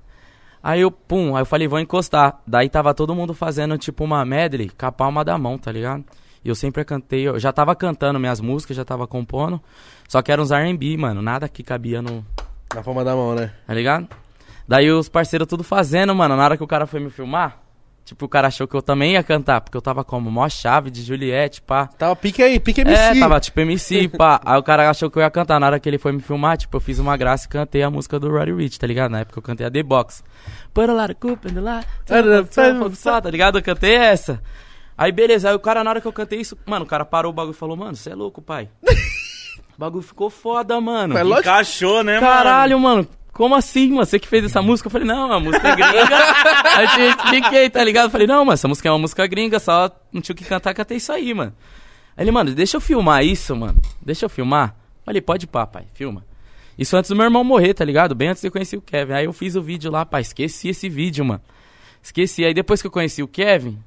[0.63, 2.42] Aí eu, pum, aí eu falei, vou encostar.
[2.48, 6.06] Daí tava todo mundo fazendo tipo uma medley com a palma da mão, tá ligado?
[6.42, 9.62] E eu sempre cantei, eu já tava cantando minhas músicas, já tava compondo.
[10.08, 12.26] Só que eram uns R&B, mano, nada que cabia no,
[12.74, 13.52] Na palma da mão, né?
[13.68, 14.08] tá ligado?
[14.66, 16.38] Daí os parceiros tudo fazendo, mano.
[16.38, 17.62] Na hora que o cara foi me filmar,
[18.13, 20.91] Tipo, o cara achou que eu também ia cantar, porque eu tava como mó chave
[20.91, 21.88] de Juliette, pá.
[21.88, 22.95] Tava pique aí, pique MC.
[22.95, 24.39] É, tava tipo MC, pá.
[24.45, 25.60] Aí o cara achou que eu ia cantar.
[25.60, 27.89] Na hora que ele foi me filmar, tipo, eu fiz uma graça e cantei a
[27.89, 29.10] música do Roddy Rich, tá ligado?
[29.10, 30.23] Na época eu cantei a The Box.
[30.71, 33.58] Put a lot of coop in the lot, tá ligado?
[33.58, 34.39] Eu cantei essa.
[34.95, 37.32] Aí beleza, aí o cara, na hora que eu cantei isso, mano, o cara parou
[37.32, 38.69] o bagulho e falou, mano, você é louco, pai.
[39.76, 41.15] o bagulho ficou foda, mano.
[41.15, 41.39] Lógico.
[41.39, 43.08] Encaixou, né, Caralho, mano.
[43.34, 44.06] Como assim, mano?
[44.06, 44.88] Você que fez essa música?
[44.88, 46.17] Eu falei, não, a música é gringa.
[46.78, 48.06] aí eu expliquei, tá ligado?
[48.06, 50.46] Eu falei, não, mano, essa música é uma música gringa, só não tinha o que
[50.46, 51.52] cantar, cantei isso aí, mano.
[52.15, 53.82] Aí ele, mano, deixa eu filmar isso, mano.
[54.00, 54.76] Deixa eu filmar.
[55.04, 56.24] Falei, pode pá, pai, filma.
[56.78, 58.13] Isso antes do meu irmão morrer, tá ligado?
[58.13, 59.13] Bem antes de eu conhecer o Kevin.
[59.13, 61.41] Aí eu fiz o vídeo lá, pai, esqueci esse vídeo, mano.
[62.02, 62.46] Esqueci.
[62.46, 63.80] Aí depois que eu conheci o Kevin,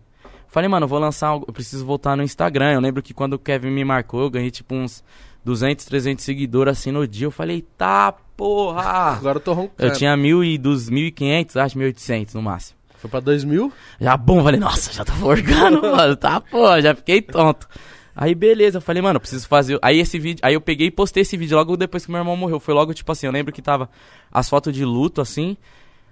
[0.48, 2.72] falei, mano, eu vou lançar algo, eu preciso voltar no Instagram.
[2.72, 5.04] Eu lembro que quando o Kevin me marcou, eu ganhei tipo uns
[5.46, 7.28] 200, 300 seguidores assim no dia.
[7.28, 9.12] Eu falei, tá, porra.
[9.12, 9.88] Agora eu tô roncando.
[9.88, 12.76] Eu tinha mil e dos 1.500, acho 1.800 no máximo.
[12.96, 13.72] Foi pra 2000?
[14.00, 17.68] Já bom, falei, nossa, já tô forgando, mano, tá, pô, já fiquei tonto.
[18.14, 19.78] Aí beleza, eu falei, mano, eu preciso fazer.
[19.80, 22.36] Aí esse vídeo, aí eu peguei e postei esse vídeo logo depois que meu irmão
[22.36, 22.58] morreu.
[22.58, 23.88] Foi logo tipo assim, eu lembro que tava
[24.32, 25.56] as fotos de luto assim.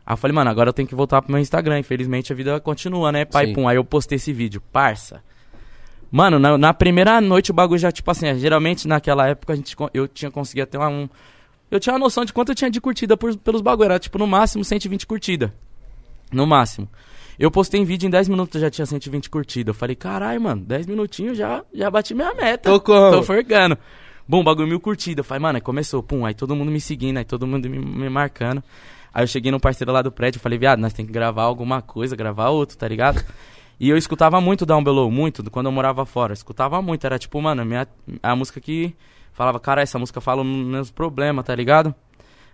[0.07, 1.81] Aí eu falei, mano, agora eu tenho que voltar pro meu Instagram.
[1.81, 3.47] Infelizmente a vida continua, né, pai?
[3.47, 3.55] Sim.
[3.55, 3.67] Pum.
[3.67, 5.23] Aí eu postei esse vídeo, parça.
[6.17, 9.75] Mano, na, na primeira noite o bagulho já, tipo assim, geralmente naquela época a gente,
[9.93, 11.09] eu tinha conseguido uma, um.
[11.69, 13.87] Eu tinha uma noção de quanto eu tinha de curtida por- pelos bagulho.
[13.87, 15.53] Era tipo no máximo 120 curtida.
[16.31, 16.89] No máximo.
[17.37, 19.75] Eu postei em vídeo em 10 minutos já tinha 120 curtidas.
[19.75, 22.71] Eu falei, caralho, mano, 10 minutinhos já, já bati minha meta.
[22.71, 23.11] Tô como?
[23.11, 23.77] Tô forgando.
[24.29, 25.19] Bom, bagulho mil curtidas.
[25.19, 27.77] Eu falei, mano, aí começou, pum, aí todo mundo me seguindo, aí todo mundo me,
[27.77, 28.63] me marcando.
[29.13, 31.83] Aí eu cheguei num parceiro lá do prédio, falei, viado, nós tem que gravar alguma
[31.83, 33.21] coisa, gravar outro, tá ligado?
[33.79, 36.33] E eu escutava muito Down Below, muito, quando eu morava fora.
[36.33, 37.89] Eu escutava muito, era tipo, mano, a minha,
[38.23, 38.95] a música que
[39.33, 41.95] falava, cara, essa música fala nos meus problemas, tá ligado?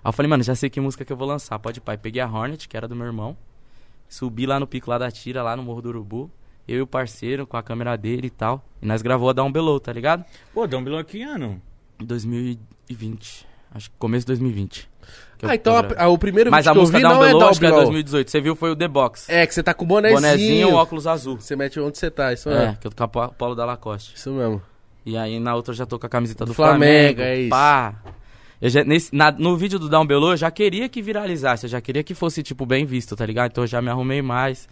[0.02, 1.98] Aí eu falei, mano, já sei que música que eu vou lançar, pode pai.
[1.98, 3.36] Peguei a Hornet, que era do meu irmão,
[4.08, 6.30] subi lá no pico lá da Tira, lá no Morro do Urubu.
[6.66, 8.64] Eu e o parceiro, com a câmera dele e tal.
[8.80, 10.24] E nós gravou a Down Below, tá ligado?
[10.54, 11.60] Pô, Dom Bilão que ano?
[11.98, 13.46] 2020.
[13.72, 14.89] Acho que começo de 2020.
[15.48, 17.22] Ah, então a- a- o primeiro Mas vídeo a que eu música vi Down não
[17.24, 17.84] é Below, Down acho que é Below.
[17.84, 18.30] 2018.
[18.30, 19.26] Você viu foi o The Box.
[19.30, 20.20] É, que você tá com o bonezinho.
[20.20, 21.36] Bonezinho, óculos azul.
[21.40, 22.76] Você mete onde você tá, isso É, mesmo.
[22.78, 24.14] que eu tô com a polo da Lacoste.
[24.16, 24.60] Isso mesmo.
[25.06, 27.20] E aí na outra eu já tô com a camiseta do, Do Flamengo, Flamengo.
[27.22, 27.50] é isso.
[27.50, 27.94] Pá.
[28.60, 31.70] Eu já, nesse, na- no vídeo do Down Below eu já queria que viralizasse, eu
[31.70, 33.50] já queria que fosse, tipo, bem visto, tá ligado?
[33.52, 34.68] Então eu já me arrumei mais.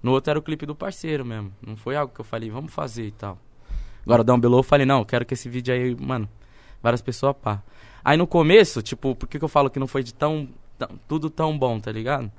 [0.00, 1.52] No outro era o clipe do parceiro mesmo.
[1.66, 3.36] Não foi algo que eu falei, vamos fazer e tal.
[4.06, 6.28] Agora, Down Below eu falei, não, eu quero que esse vídeo aí, mano,
[6.82, 7.60] várias pessoas pá.
[8.04, 10.88] Aí no começo, tipo, por que, que eu falo que não foi de tão, tão-
[11.08, 12.30] tudo tão bom, tá ligado?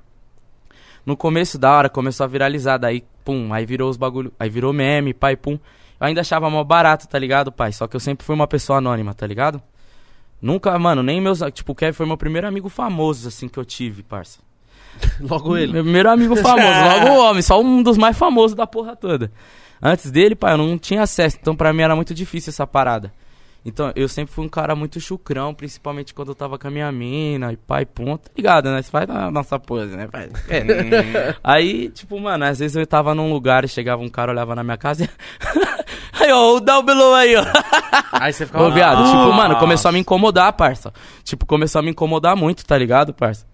[1.06, 4.72] No começo da hora começou a viralizar, daí, pum, aí virou os bagulho, aí virou
[4.72, 5.52] meme, pai, pum.
[6.00, 7.72] Eu ainda achava mó barato, tá ligado, pai?
[7.72, 9.62] Só que eu sempre fui uma pessoa anônima, tá ligado?
[10.40, 11.40] Nunca, mano, nem meus.
[11.52, 14.40] Tipo, o Kevin foi meu primeiro amigo famoso, assim, que eu tive, parça.
[15.20, 15.72] Logo ele.
[15.72, 19.30] Meu primeiro amigo famoso, logo o homem, só um dos mais famosos da porra toda.
[19.82, 23.12] Antes dele, pai, eu não tinha acesso, então pra mim era muito difícil essa parada.
[23.64, 26.92] Então, eu sempre fui um cara muito chucrão, principalmente quando eu tava com a minha
[26.92, 28.82] mina e pai, pum, tá ligado, né?
[28.82, 30.28] Você faz a nossa pose, né, pai?
[30.50, 31.34] É.
[31.42, 34.62] Aí, tipo, mano, às vezes eu tava num lugar e chegava um cara, olhava na
[34.62, 35.08] minha casa e...
[36.22, 37.44] aí, ó, o Down Below aí, ó.
[38.12, 38.66] Aí você ficava...
[38.66, 39.16] Ô, viado, Nossa.
[39.16, 40.92] tipo, mano, começou a me incomodar, parça.
[41.22, 43.46] Tipo, começou a me incomodar muito, tá ligado, parça?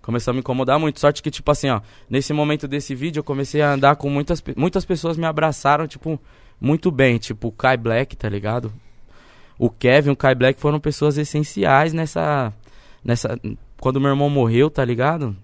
[0.00, 0.98] Começou a me incomodar muito.
[0.98, 4.42] Sorte que, tipo assim, ó, nesse momento desse vídeo eu comecei a andar com muitas...
[4.56, 6.18] Muitas pessoas me abraçaram, tipo,
[6.58, 7.18] muito bem.
[7.18, 8.72] Tipo, o Kai Black, tá ligado?
[9.58, 12.52] O Kevin, o Kai Black foram pessoas essenciais nessa...
[13.04, 13.38] Nessa...
[13.80, 15.36] Quando meu irmão morreu, tá ligado?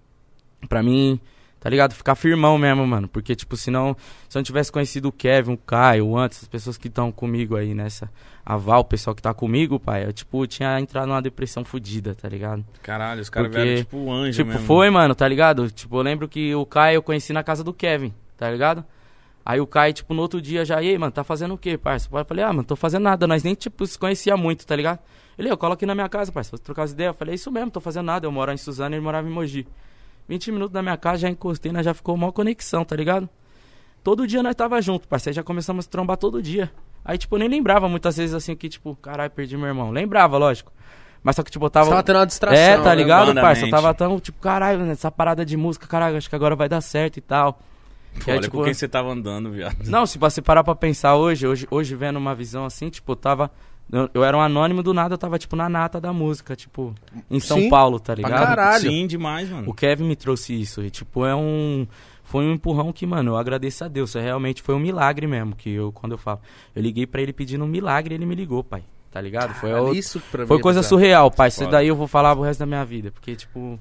[0.69, 1.19] Pra mim,
[1.59, 1.95] tá ligado?
[1.95, 3.09] Ficar firmão mesmo, mano.
[3.09, 3.97] Porque, tipo, senão...
[4.29, 7.11] Se eu não tivesse conhecido o Kevin, o Caio, o antes, as pessoas que estão
[7.11, 8.09] comigo aí nessa...
[8.47, 12.15] A Val, o pessoal que tá comigo, pai, eu, tipo, tinha entrado numa depressão fodida,
[12.15, 12.63] tá ligado?
[12.83, 14.67] Caralho, os caras vieram tipo anjo tipo, mesmo.
[14.67, 15.71] foi, mano, tá ligado?
[15.71, 18.85] Tipo, eu lembro que o Caio eu conheci na casa do Kevin, tá ligado?
[19.45, 21.77] Aí o Caio, tipo, no outro dia já, e aí, mano, tá fazendo o quê,
[21.77, 22.09] parça?
[22.11, 25.01] Eu falei, ah, mano, tô fazendo nada, nós nem, tipo, se conhecia muito, tá ligado?
[25.39, 27.11] Ele, eu colo aqui na minha casa, parça, vou trocar as ideias.
[27.11, 29.29] Eu falei, é isso mesmo, tô fazendo nada, eu moro em Suzano e ele morava
[29.29, 29.67] em Mogi.
[30.27, 33.29] 20 minutos da minha casa, já encostei, nós já ficou uma conexão, tá ligado?
[34.03, 36.71] Todo dia nós tava junto, parceiro, já começamos a trombar todo dia.
[37.05, 39.91] Aí, tipo, eu nem lembrava muitas vezes assim que, tipo, caralho, perdi meu irmão.
[39.91, 40.73] Lembrava, lógico.
[41.23, 41.87] Mas só que, tipo, eu tava.
[41.87, 43.41] Você tava tendo uma distração, É, tá né, ligado, mano?
[43.43, 43.67] parça?
[43.67, 46.81] Eu tava tão, tipo, caralho, essa parada de música, caralho, acho que agora vai dar
[46.81, 47.59] certo e tal.
[48.25, 49.77] Pô, aí, olha tipo, com quem você tava andando, viado.
[49.87, 53.17] Não, se você parar pra pensar hoje, hoje, hoje vendo uma visão assim, tipo, eu
[53.17, 53.51] tava.
[53.93, 56.95] Eu, eu era um anônimo do nada, eu tava, tipo, na nata da música, tipo,
[57.31, 58.47] em São Sim, Paulo, tá pra ligado?
[58.47, 58.91] caralho.
[58.91, 59.69] Sim, demais, mano.
[59.69, 60.83] O Kevin me trouxe isso.
[60.83, 61.87] E, tipo, é um.
[62.23, 64.11] Foi um empurrão que, mano, eu agradeço a Deus.
[64.11, 65.55] Isso realmente foi um milagre mesmo.
[65.55, 66.41] Que eu, quando eu falo.
[66.75, 68.83] Eu liguei pra ele pedindo um milagre e ele me ligou, pai.
[69.13, 69.53] Tá ligado?
[69.55, 70.89] Foi, Caralho, o- isso pra mim foi é coisa bizarro.
[71.01, 71.49] surreal, pai.
[71.49, 73.11] Isso daí eu vou falar o resto da minha vida.
[73.13, 73.79] Porque, tipo.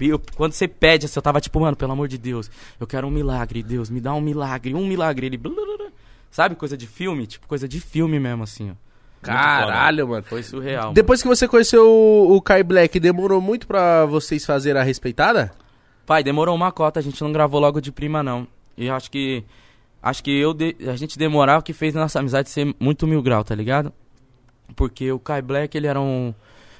[0.00, 2.50] Eu- quando você pede, assim, eu tava tipo, mano, pelo amor de Deus,
[2.80, 5.26] eu quero um milagre, Deus, me dá um milagre, um milagre.
[5.26, 5.40] Ele.
[6.30, 7.26] Sabe, coisa de filme?
[7.26, 8.74] Tipo, coisa de filme mesmo, assim, ó.
[9.22, 10.22] Caralho, mano.
[10.24, 10.82] Foi surreal.
[10.84, 10.94] mano.
[10.94, 15.52] Depois que você conheceu o, o Kai Black, demorou muito pra vocês fazerem a respeitada?
[16.04, 18.46] Pai, demorou uma cota, a gente não gravou logo de prima, não.
[18.76, 19.44] E eu acho que.
[20.02, 23.22] Acho que eu de- a gente demorar o que fez nossa amizade ser muito mil
[23.22, 23.92] grau, tá ligado?
[24.74, 26.34] Porque o Kai Black, ele era um.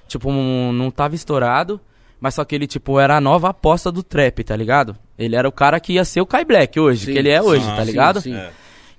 [0.09, 1.81] Tipo, um, não tava estourado,
[2.23, 4.97] mas só que ele, tipo, era a nova aposta do trap, tá ligado?
[5.19, 7.43] Ele era o cara que ia ser o Kai Black hoje, Sim, que ele é
[7.43, 8.21] hoje, sim, tá sim, ligado?
[8.21, 8.33] sim.
[8.37, 8.53] É.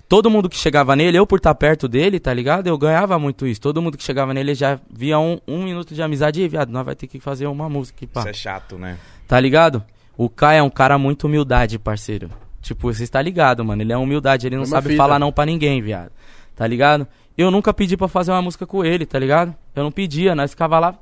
[0.09, 2.67] Todo mundo que chegava nele, eu por estar perto dele, tá ligado?
[2.67, 3.61] Eu ganhava muito isso.
[3.61, 6.85] Todo mundo que chegava nele já via um, um minuto de amizade e, viado, nós
[6.85, 8.19] vai ter que fazer uma música, pá.
[8.19, 8.97] Isso é chato, né?
[9.25, 9.81] Tá ligado?
[10.17, 12.29] O Kai é um cara muito humildade, parceiro.
[12.61, 13.81] Tipo, você está ligado, mano.
[13.81, 14.97] Ele é humildade, ele não sabe fita.
[14.97, 16.11] falar não pra ninguém, viado.
[16.57, 17.07] Tá ligado?
[17.37, 19.55] Eu nunca pedi pra fazer uma música com ele, tá ligado?
[19.73, 20.99] Eu não pedia, nós ficava lá.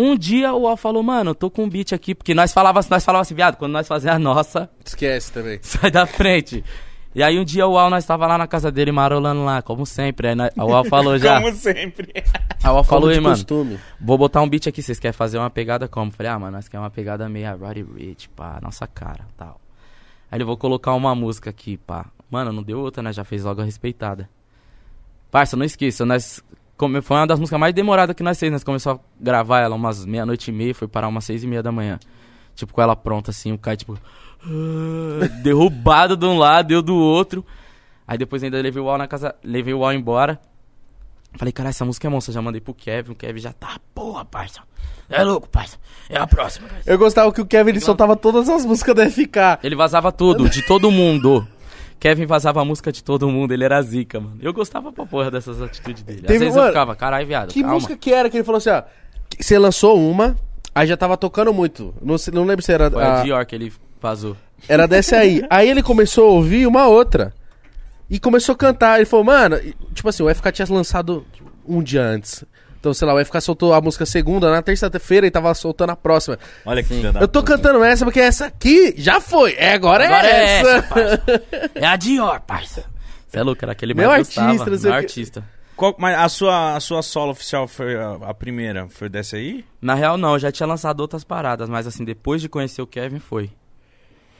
[0.00, 2.78] Um dia o Al falou, mano, eu tô com um beat aqui, porque nós falava,
[2.88, 5.58] nós falava assim, viado, quando nós fazia a nossa, Esquece também.
[5.62, 6.64] sai da frente.
[7.12, 9.84] E aí um dia o Al, nós tava lá na casa dele, marolando lá, como
[9.84, 10.28] sempre.
[10.28, 11.40] Aí nós- o Al falou já.
[11.42, 12.12] Como sempre.
[12.14, 13.80] Aí o Al falou, aí, mano, costume.
[14.00, 16.12] Vou botar um beat aqui, vocês querem fazer uma pegada como?
[16.12, 19.60] Falei, ah, mano, nós queremos uma pegada meio Roddy Rich, pá, nossa cara, tal.
[20.30, 22.06] Aí ele, vou colocar uma música aqui, pá.
[22.30, 23.12] Mano, não deu outra, né?
[23.12, 24.28] Já fez logo a respeitada.
[25.30, 26.40] Parça, não esqueça, nós...
[27.02, 30.06] Foi uma das músicas mais demoradas que nós fez, nós começamos a gravar ela umas
[30.06, 31.98] meia-noite e meia, foi parar umas seis e meia da manhã.
[32.54, 33.98] Tipo, com ela pronta, assim, o Kai, tipo...
[35.42, 37.44] derrubado de um lado, eu do outro.
[38.06, 40.40] Aí depois ainda levei o Al na casa, levei o Al embora.
[41.36, 42.32] Falei, caralho, essa música é monstro.
[42.32, 43.12] Já mandei pro Kevin.
[43.12, 44.60] O Kevin já tá, porra, parça.
[45.10, 45.76] É louco, parça.
[46.08, 46.90] É a próxima, parça.
[46.90, 49.60] Eu gostava que o Kevin ele soltava todas as músicas da FK.
[49.62, 51.46] Ele vazava tudo, de todo mundo.
[51.98, 54.36] Kevin vazava a música de todo mundo, ele era zica, mano.
[54.40, 56.20] Eu gostava pra porra dessas atitudes dele.
[56.20, 57.74] Às Teve- vezes mano, eu ficava, caralho, viado, Que calma.
[57.74, 58.82] música que era que ele falou assim, ó.
[59.28, 60.36] que Você lançou uma,
[60.74, 61.92] aí já tava tocando muito.
[62.00, 62.90] Não, sei- não lembro se era.
[62.90, 64.36] Foi a- a Dior que ele vazou.
[64.68, 65.42] Era dessa aí.
[65.50, 67.32] Aí ele começou a ouvir uma outra.
[68.10, 68.96] E começou a cantar.
[68.96, 71.24] Ele falou, mano, e- tipo assim, o FK tinha lançado
[71.66, 72.42] um dia antes.
[72.80, 75.96] Então, sei lá, o FK soltou a música segunda, na terça-feira e tava soltando a
[75.96, 76.38] próxima.
[76.64, 77.56] Olha que filha da Eu tô puta.
[77.56, 79.54] cantando essa porque essa aqui já foi.
[79.58, 80.68] É, agora, Agora é é essa.
[80.70, 81.22] essa, parça.
[81.74, 82.84] É a Dior, parça.
[83.26, 85.44] Você é louco, era aquele Meu mais artista, gostava, meu que- artista.
[85.76, 88.88] Qual- mas a sua, a sua solo oficial foi a, a primeira?
[88.88, 89.64] Foi dessa aí?
[89.82, 92.86] Na real, não, eu já tinha lançado outras paradas, mas assim, depois de conhecer o
[92.86, 93.50] Kevin, foi.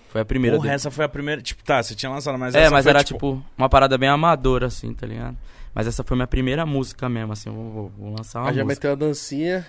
[0.08, 0.74] Foi a primeira Porra, dele.
[0.76, 1.42] essa foi a primeira.
[1.42, 3.44] Tipo, tá, você tinha lançado, mas É, essa mas foi, era tipo...
[3.56, 5.36] uma parada bem amadora, assim, tá ligado?
[5.74, 8.64] Mas essa foi minha primeira música mesmo, assim, vou, vou- vou lançar uma Aí já
[8.64, 8.88] música.
[8.88, 9.66] meteu a dancinha.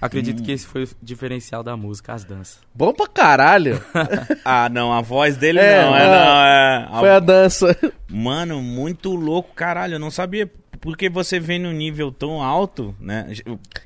[0.00, 2.58] Acredito que esse foi o diferencial da música, as danças.
[2.74, 3.80] Bom pra caralho.
[4.44, 6.06] Ah, não, a voz dele É, não, é, é.
[6.06, 6.88] não, é.
[6.90, 7.76] a- Foi a dança.
[8.08, 9.94] Mano, muito louco, caralho.
[9.94, 13.28] Eu não sabia porque você vem num nível tão alto, né?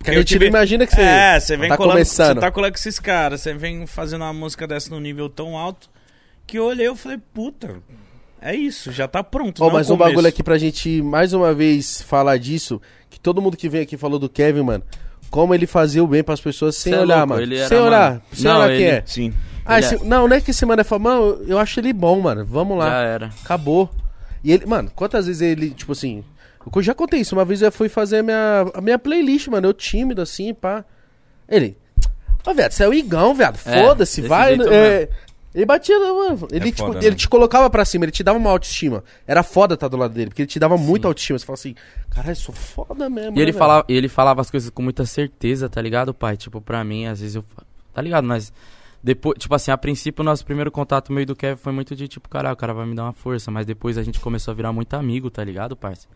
[0.03, 2.35] Que a gente não imagina que você É, você vem tá colando, começando.
[2.37, 5.59] Você tá colando com esses caras, você vem fazendo uma música dessa num nível tão
[5.59, 5.91] alto
[6.47, 7.77] que eu olhei e falei, puta,
[8.41, 9.63] é isso, já tá pronto.
[9.63, 10.11] Ó, não é o mas um começo.
[10.11, 13.97] bagulho aqui pra gente mais uma vez falar disso, que todo mundo que vem aqui
[13.97, 14.85] falou do Kevin, mano,
[15.31, 17.69] como ele fazia o bem pras pessoas sem Cê é olhar, louco, mano.
[17.69, 18.23] sem olhar, mano.
[18.33, 19.03] sem Não, olhar quem ele- é.
[19.07, 19.33] Sim.
[19.65, 21.93] Ah, esse- é- não, não é que esse mano é falar, mano, eu acho ele
[21.93, 22.45] bom, mano.
[22.45, 22.89] Vamos lá.
[22.89, 23.31] Já era.
[23.45, 23.91] Acabou.
[24.45, 26.23] E ele, mano, quantas vezes ele, tipo assim.
[26.75, 27.35] Eu já contei isso.
[27.35, 29.67] Uma vez eu fui fazer a minha, a minha playlist, mano.
[29.69, 30.85] Eu tímido assim, pá.
[31.49, 31.77] Ele.
[32.47, 33.59] Ô, viado, você é o Igão, viado.
[33.67, 34.55] É, Foda-se, desse vai.
[34.55, 35.09] é,
[35.57, 36.47] ele batia, mano.
[36.53, 37.17] Ele, É tipo, foda, ele né?
[37.17, 39.03] te colocava pra cima, ele te dava uma autoestima.
[39.27, 41.39] Era foda estar do lado dele, porque ele te dava muita autoestima.
[41.39, 41.75] Você fala assim,
[42.11, 43.31] caralho, eu sou foda mesmo.
[43.31, 46.37] E ele, né, velho?" falava, ele falava as coisas com muita certeza, tá ligado, pai?
[46.37, 47.45] Tipo, pra mim, às vezes eu.
[47.95, 48.25] Tá ligado?
[48.25, 48.53] Mas.
[49.03, 52.09] Depois, tipo assim, a princípio, o nosso primeiro contato meio do Kevin foi muito de
[52.09, 53.51] tipo, caralho, o cara vai me dar uma força.
[53.51, 56.07] Mas depois a gente começou a virar muito amigo, tá ligado, parça?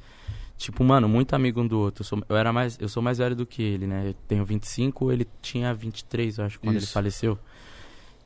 [0.59, 2.03] Tipo, mano, muito amigo um do outro.
[2.03, 2.77] Eu, sou, eu era mais.
[2.79, 4.09] Eu sou mais velho do que ele, né?
[4.09, 6.93] Eu tenho 25, ele tinha 23, eu acho, quando ele Isso.
[6.93, 7.39] faleceu.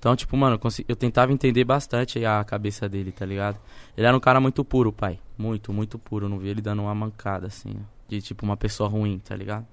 [0.05, 3.57] Então, tipo, mano, eu, tentava entender bastante a cabeça dele, tá ligado?
[3.97, 5.19] Ele era um cara muito puro, pai.
[5.39, 6.27] Muito, muito puro.
[6.27, 7.81] Eu não vi ele dando uma mancada, assim, ó.
[8.07, 9.65] De tipo uma pessoa ruim, tá ligado?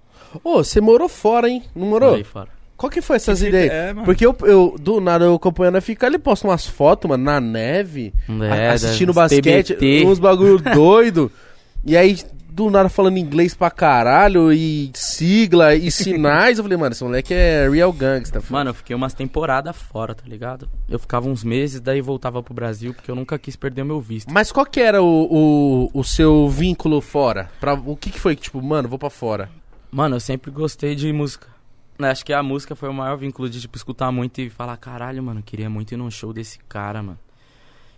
[0.41, 1.63] Ô, você morou fora, hein?
[1.75, 2.15] Não morou?
[2.15, 2.47] Aí fora.
[2.77, 3.73] Qual que foi essas Que ideias?
[3.73, 4.05] é, mano.
[4.05, 7.41] Porque eu, eu, do nada, eu acompanhando a ficar, ele posta umas fotos, mano, na
[7.41, 8.13] neve,
[8.49, 10.05] É, assistindo basquete, TBT.
[10.05, 11.29] uns bagulho doido.
[11.85, 12.17] E aí,
[12.51, 16.57] do nada, falando inglês pra caralho, e sigla, e sinais.
[16.57, 18.41] eu falei, mano, esse moleque é real gangsta.
[18.41, 18.53] filho.
[18.53, 20.69] Mano, eu fiquei umas temporadas fora, tá ligado?
[20.89, 24.01] Eu ficava uns meses, daí voltava pro Brasil, porque eu nunca quis perder o meu
[24.01, 24.31] visto.
[24.31, 25.27] Mas qual que era o,
[25.93, 27.49] o, o seu vínculo fora?
[27.59, 29.49] Pra, o que que foi que, tipo, mano, vou pra fora?
[29.89, 31.47] Mano, eu sempre gostei de música.
[31.99, 35.21] Acho que a música foi o maior vínculo de, tipo, escutar muito e falar, caralho,
[35.21, 37.19] mano, queria muito ir num show desse cara, mano.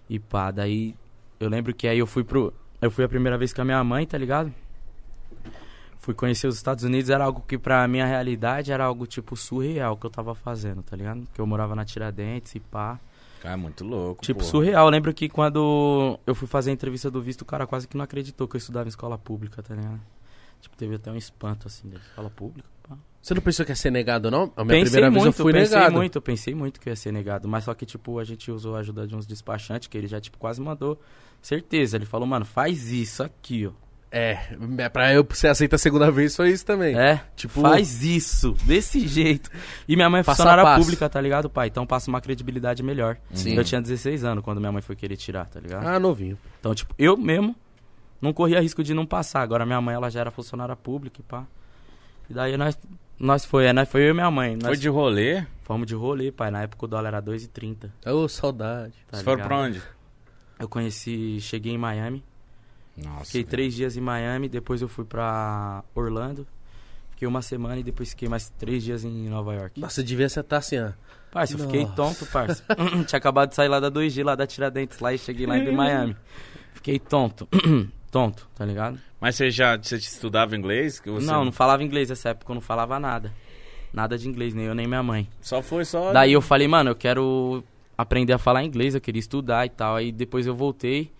[0.10, 0.94] E pá, daí
[1.39, 2.54] eu lembro que aí eu fui pro.
[2.84, 4.52] Eu fui a primeira vez com a minha mãe, tá ligado?
[6.04, 9.96] fui conhecer os Estados Unidos, era algo que pra minha realidade era algo tipo surreal
[9.96, 11.26] que eu tava fazendo, tá ligado?
[11.34, 13.00] Que eu morava na Tiradentes e pá.
[13.41, 14.22] Cara, muito louco.
[14.22, 14.52] Tipo, porra.
[14.52, 14.86] surreal.
[14.88, 17.96] Eu lembro que quando eu fui fazer a entrevista do visto, o cara quase que
[17.96, 20.00] não acreditou que eu estudava em escola pública, tá ligado?
[20.60, 22.67] Tipo, teve até um espanto, assim, da escola pública.
[22.88, 22.98] pá.
[23.22, 24.52] Você não pensou que ia ser negado, não?
[24.58, 25.96] A minha Pensei primeira muito, vez eu fui pensei negado.
[25.96, 27.48] muito, eu pensei muito que ia ser negado.
[27.48, 30.19] Mas só que, tipo, a gente usou a ajuda de uns despachantes, que ele já,
[30.19, 31.00] tipo, quase mandou
[31.48, 31.98] certeza.
[31.98, 33.72] Ele falou, mano, faz isso aqui, ó.
[34.16, 34.38] É,
[34.78, 36.96] é, pra eu ser aceita a segunda vez foi isso também.
[36.96, 39.50] É, Tipo- faz isso, desse jeito.
[39.88, 41.68] E minha mãe é funcionária pública, tá ligado, pai?
[41.68, 43.18] Então passa uma credibilidade melhor.
[43.34, 43.56] Sim.
[43.56, 45.88] Eu tinha 16 anos quando minha mãe foi querer tirar, tá ligado?
[45.88, 46.38] Ah, novinho.
[46.60, 47.56] Então, tipo, eu mesmo
[48.22, 49.42] não corria risco de não passar.
[49.42, 51.46] Agora minha mãe, ela já era funcionária pública e pá.
[52.30, 52.78] E daí nós,
[53.20, 54.54] nós foi, é, nós foi eu e minha mãe.
[54.54, 55.44] Nós Foi de rolê?
[55.64, 56.52] fomos de rolê, pai.
[56.52, 57.90] Na época o dólar era 2,30.
[58.06, 58.94] Ô, saudade.
[59.10, 59.82] Tá Vocês foram pra onde?
[60.63, 62.23] Eu conheci, cheguei em Miami.
[62.95, 63.26] Nossa.
[63.26, 66.47] Fiquei três dias em Miami, depois eu fui pra Orlando.
[67.12, 69.78] Fiquei uma semana e depois fiquei mais três dias em Nova York.
[69.78, 70.91] Nossa, devia você estar assim, ó.
[71.34, 72.63] Parça, eu fiquei tonto, parça.
[73.06, 75.69] Tinha acabado de sair lá da 2G, lá da Tiradentes, lá e cheguei lá em
[75.76, 76.15] Miami.
[76.73, 77.45] Fiquei tonto.
[78.10, 78.97] tonto, tá ligado?
[79.19, 80.97] Mas você já você estudava inglês?
[80.97, 83.34] Que você Não, não falava inglês nessa época, eu não falava nada.
[83.91, 85.28] Nada de inglês, nem eu nem minha mãe.
[85.41, 86.13] Só foi só.
[86.13, 87.63] Daí eu falei, mano, eu quero
[88.04, 89.96] aprender a falar inglês, eu queria estudar e tal.
[89.96, 91.12] Aí depois eu voltei.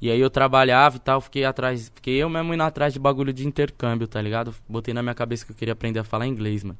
[0.00, 1.90] E aí eu trabalhava e tal, fiquei atrás.
[1.94, 4.54] Fiquei eu mesmo indo atrás de bagulho de intercâmbio, tá ligado?
[4.68, 6.78] Botei na minha cabeça que eu queria aprender a falar inglês, mano.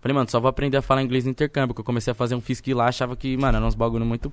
[0.00, 2.34] Falei, mano, só vou aprender a falar inglês no intercâmbio, que eu comecei a fazer
[2.34, 4.32] um fisque lá, achava que, mano, eram uns bagulho muito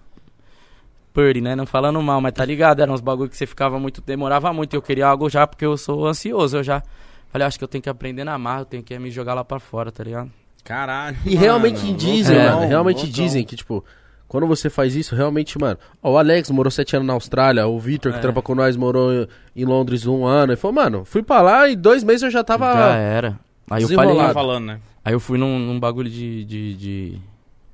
[1.13, 1.55] purdy, né?
[1.55, 2.81] Não falando mal, mas tá ligado?
[2.81, 4.73] Eram uns bagulho que você ficava muito, demorava muito.
[4.73, 6.83] E eu queria algo já, porque eu sou ansioso, eu já.
[7.29, 9.43] Falei, acho que eu tenho que aprender na marra, eu tenho que me jogar lá
[9.43, 10.31] pra fora, tá ligado?
[10.63, 11.17] Caralho.
[11.25, 13.11] E mano, realmente dizem, loucão, mano, realmente loucão.
[13.11, 13.83] dizem que, tipo,
[14.27, 15.77] quando você faz isso, realmente, mano.
[16.01, 18.21] Ó, o Alex morou sete anos na Austrália, o Victor, que É.
[18.21, 20.53] trampa com nós, morou em Londres um ano.
[20.53, 22.73] Ele falou, mano, fui pra lá e dois meses eu já tava.
[22.73, 23.39] Já era.
[23.69, 24.79] Aí eu falei, falando, né?
[25.05, 27.21] Aí eu fui num, num bagulho de, de, de,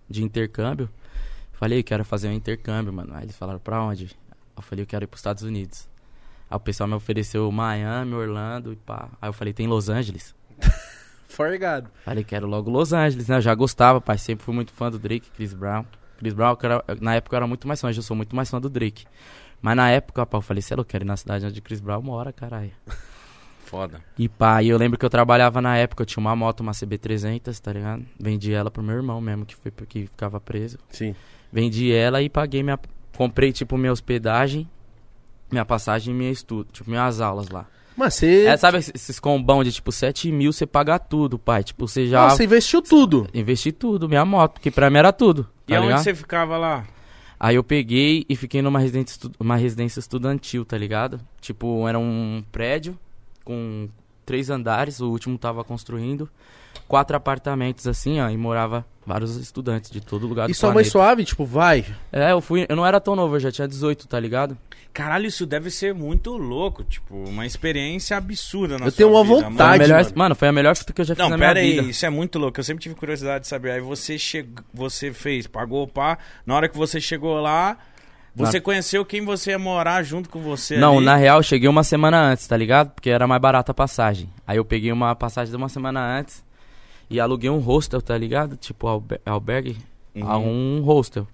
[0.10, 0.90] de intercâmbio.
[1.54, 3.12] Falei, quero fazer um intercâmbio, mano.
[3.14, 4.16] Aí eles falaram, pra onde?
[4.56, 5.88] Eu falei, eu quero ir pros Estados Unidos.
[6.50, 9.10] Aí o pessoal me ofereceu Miami, Orlando e pá.
[9.22, 10.34] Aí eu falei, tem Los Angeles?
[11.28, 11.90] Forgado.
[12.04, 13.38] Falei, quero logo Los Angeles, né?
[13.38, 14.18] Eu já gostava, pai.
[14.18, 15.86] Sempre fui muito fã do Drake, Chris Brown.
[16.20, 18.36] Chris Brown, que era- na época eu era muito mais fã, hoje eu sou muito
[18.36, 19.06] mais fã do Drake.
[19.62, 21.80] Mas na época, pá, eu falei, sei lá, eu quero ir na cidade onde Chris
[21.80, 22.72] Brown mora, caralho.
[23.66, 24.02] Foda.
[24.18, 26.72] E pá, e eu lembro que eu trabalhava na época, eu tinha uma moto, uma
[26.74, 28.04] CB300, tá ligado?
[28.20, 30.78] Vendi ela pro meu irmão mesmo, que foi porque ficava preso.
[30.90, 31.16] Sim.
[31.52, 32.80] Vendi ela e paguei minha.
[33.16, 34.68] Comprei, tipo, minha hospedagem,
[35.52, 37.68] minha passagem e minha estudo, tipo, minhas aulas lá.
[37.96, 38.46] Mas você.
[38.46, 41.64] É, sabe esses- combão de tipo 7 mil, você paga tudo, pai.
[41.64, 43.28] Tipo, você já Nossa, você investiu tudo.
[43.34, 45.48] investi tudo, minha moto, porque pra mim era tudo.
[45.70, 46.04] E Tá aonde ligado?
[46.04, 46.86] você ficava lá?
[47.40, 51.22] Aí eu peguei e fiquei numa residência, estu- uma residência estudantil, tá ligado?
[51.40, 52.98] Tipo, era um prédio
[53.46, 53.88] com
[54.26, 56.30] três andares, o último tava construindo,
[56.88, 60.76] quatro apartamentos assim, ó, e morava vários estudantes de todo lugar do E sua mãe
[60.76, 60.91] planeta.
[60.91, 61.84] suave, tipo, vai.
[62.12, 64.56] É, eu fui, eu não era tão novo, eu já tinha 18, tá ligado?
[64.93, 66.84] Caralho, isso deve ser muito louco.
[66.84, 69.82] Tipo, uma experiência absurda na Eu sua tenho uma vida, vontade, Foi a mano.
[69.82, 70.13] melhor, mano.
[70.15, 70.36] mano.
[70.36, 71.88] foi a melhor fita que eu já fiz Não, na minha pera aí, vida.
[71.89, 72.60] isso é muito louco.
[72.60, 73.72] Eu sempre tive curiosidade de saber.
[73.72, 76.17] Aí você chegou, você fez, pagou o pá.
[76.45, 77.78] Na hora que você chegou lá,
[78.36, 81.06] você conheceu quem você ia morar junto com você Não, ali?
[81.06, 82.91] na real, eu cheguei uma semana antes, tá ligado?
[82.91, 84.30] Porque era mais barata a passagem.
[84.45, 86.43] Aí eu peguei uma passagem de uma semana antes
[87.10, 88.56] e aluguei um hostel, tá ligado?
[88.56, 89.78] Tipo, alber albergue,
[90.15, 90.28] Uhum.
[90.30, 91.28] a um hostel.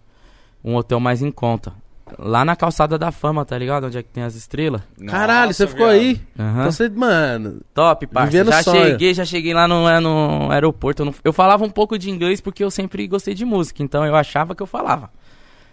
[0.63, 1.73] Um hotel mais em conta.
[2.19, 3.85] Lá na calçada da fama, tá ligado?
[3.88, 4.81] Onde é que tem as estrelas.
[4.99, 5.99] Nossa, Caralho, você ficou viado.
[5.99, 6.21] aí.
[6.38, 6.59] Aham.
[6.59, 7.61] Então você, mano.
[7.73, 8.31] Top, parça.
[8.31, 8.85] Vivendo Já sonho.
[8.85, 11.01] cheguei, já cheguei lá no, é, no aeroporto.
[11.01, 13.81] Eu, não- eu falava um pouco de inglês porque eu sempre gostei de música.
[13.81, 15.09] Então eu achava que eu falava.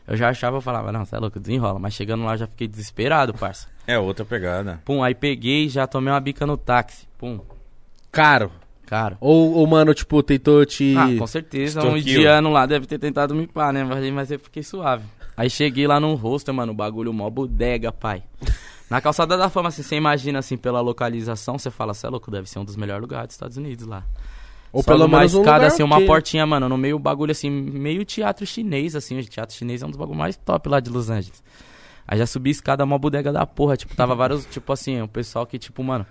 [0.06, 1.78] Eu já achava, eu falava, não, você é louco, desenrola.
[1.78, 3.68] Mas chegando lá eu já fiquei desesperado, parça.
[3.86, 4.80] É outra pegada.
[4.86, 7.06] Pum, aí peguei já tomei uma bica no táxi.
[7.18, 7.40] Pum,
[8.10, 8.50] Caro.
[8.92, 9.16] Caro.
[9.20, 10.94] Ou o mano, tipo, tentou te.
[10.98, 11.81] Ah, com certeza.
[11.81, 12.18] Um Extorquiu.
[12.18, 13.83] indiano lá deve ter tentado me pá, né?
[13.83, 15.05] Mas, mas eu fiquei suave.
[15.35, 18.22] Aí cheguei lá no hostel, mano, o bagulho mó bodega, pai.
[18.90, 22.31] Na calçada da fama, assim, você imagina, assim, pela localização, você fala, você é louco,
[22.31, 24.04] deve ser um dos melhores lugares dos Estados Unidos lá.
[24.71, 26.06] Ou Só pelo menos um escada, lugar assim, uma ok.
[26.06, 29.19] portinha, mano, no meio bagulho, assim, meio teatro chinês, assim.
[29.19, 31.42] O teatro chinês é um dos bagulhos mais top lá de Los Angeles.
[32.06, 35.08] Aí já subi a escada, uma bodega da porra, tipo, tava vários, tipo assim, o
[35.08, 36.04] pessoal que, tipo, mano...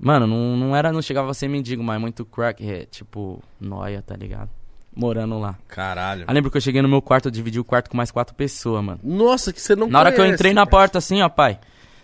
[0.00, 4.14] Mano, não, não era, não chegava a ser mendigo, mas muito crackhead, tipo, noia, tá
[4.16, 4.50] ligado?
[4.94, 5.56] Morando lá.
[5.68, 6.24] Caralho.
[6.26, 8.34] Aí lembro que eu cheguei no meu quarto, eu dividi o quarto com mais quatro
[8.34, 9.00] pessoas, mano.
[9.02, 11.58] Nossa, que você não Na hora que eu entrei na porta assim, ó, pai,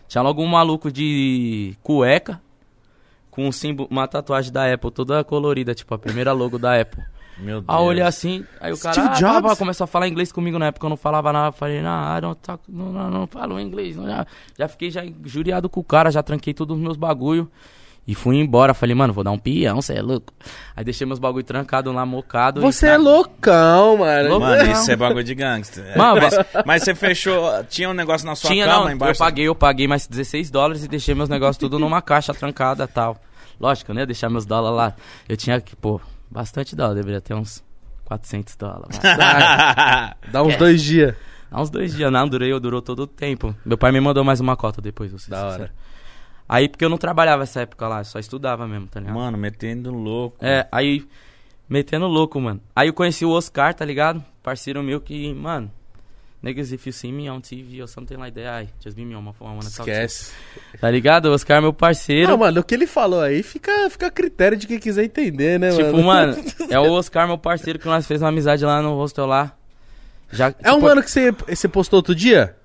[0.06, 2.40] tinha logo um maluco de cueca
[3.30, 7.02] com um símbolo, uma tatuagem da Apple toda colorida, tipo a primeira logo da Apple.
[7.36, 7.64] Meu Deus.
[7.68, 9.42] Aí eu olhei assim, aí o cara Steve ah, Jobs?
[9.42, 12.20] tava, começou a falar inglês comigo na época, eu não falava nada, eu falei, não,
[12.20, 14.26] don't talk, não, não, não falo inglês, não, já,
[14.56, 17.50] já fiquei já injuriado com o cara, já tranquei todos os meus bagulho.
[18.06, 20.32] E fui embora, falei, mano, vou dar um peão, cê é louco.
[20.76, 22.60] Aí deixei meus bagulho trancado lá, mocado.
[22.60, 22.90] Você e...
[22.90, 24.28] é loucão, mano.
[24.28, 24.44] Louco.
[24.46, 25.84] Mano, isso é bagulho de gangster.
[25.86, 26.34] É, Mano, mas,
[26.66, 27.64] mas você fechou.
[27.64, 29.18] Tinha um negócio na sua Tinha, cama não, eu embaixo.
[29.18, 32.88] paguei, eu paguei mais 16 dólares e deixei meus negócios tudo numa caixa trancada e
[32.88, 33.16] tal.
[33.58, 34.94] Lógico, eu não ia deixar meus dólares lá.
[35.26, 35.98] Eu tinha que, pô,
[36.30, 37.64] bastante dólar, deveria ter uns
[38.04, 39.00] 400 dólares.
[39.02, 41.14] mas- Dá uns dois dias.
[41.50, 43.54] Há uns dois dias, não, durei, durou todo o tempo.
[43.64, 45.52] Meu pai me mandou mais uma cota depois, ser Da hora.
[45.52, 45.70] sincero.
[46.48, 49.14] Aí, porque eu não trabalhava essa época lá, só estudava mesmo, tá ligado?
[49.14, 50.36] Mano, metendo louco.
[50.44, 51.06] É, aí,
[51.68, 52.60] metendo louco, mano.
[52.76, 54.22] Aí eu conheci o Oscar, tá ligado?
[54.42, 55.70] Parceiro meu que, mano,
[56.42, 59.16] niggas, if you see me on TV or something like that, I just be me
[59.16, 59.58] on my phone.
[59.60, 60.32] Esquece.
[60.78, 61.26] Tá ligado?
[61.26, 62.30] O Oscar é meu parceiro.
[62.30, 65.58] Não, mano, o que ele falou aí fica, fica a critério de quem quiser entender,
[65.58, 66.36] né, tipo, mano?
[66.36, 69.56] mano, é o Oscar, meu parceiro, que nós fez uma amizade lá no hostel lá.
[70.30, 72.56] Já, É um tipo, mano que você, você postou outro dia?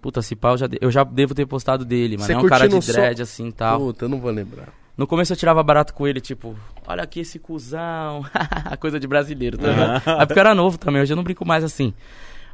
[0.00, 2.26] Puta, se pá, eu já, de- eu já devo ter postado dele, mano.
[2.26, 3.78] Você é um cara de dread, assim, tal.
[3.80, 4.68] Puta, eu não vou lembrar.
[4.96, 8.24] No começo eu tirava barato com ele, tipo, olha aqui esse cuzão,
[8.80, 10.02] coisa de brasileiro, tá ligado?
[10.20, 11.92] Aí porque eu era novo também, hoje eu não brinco mais assim.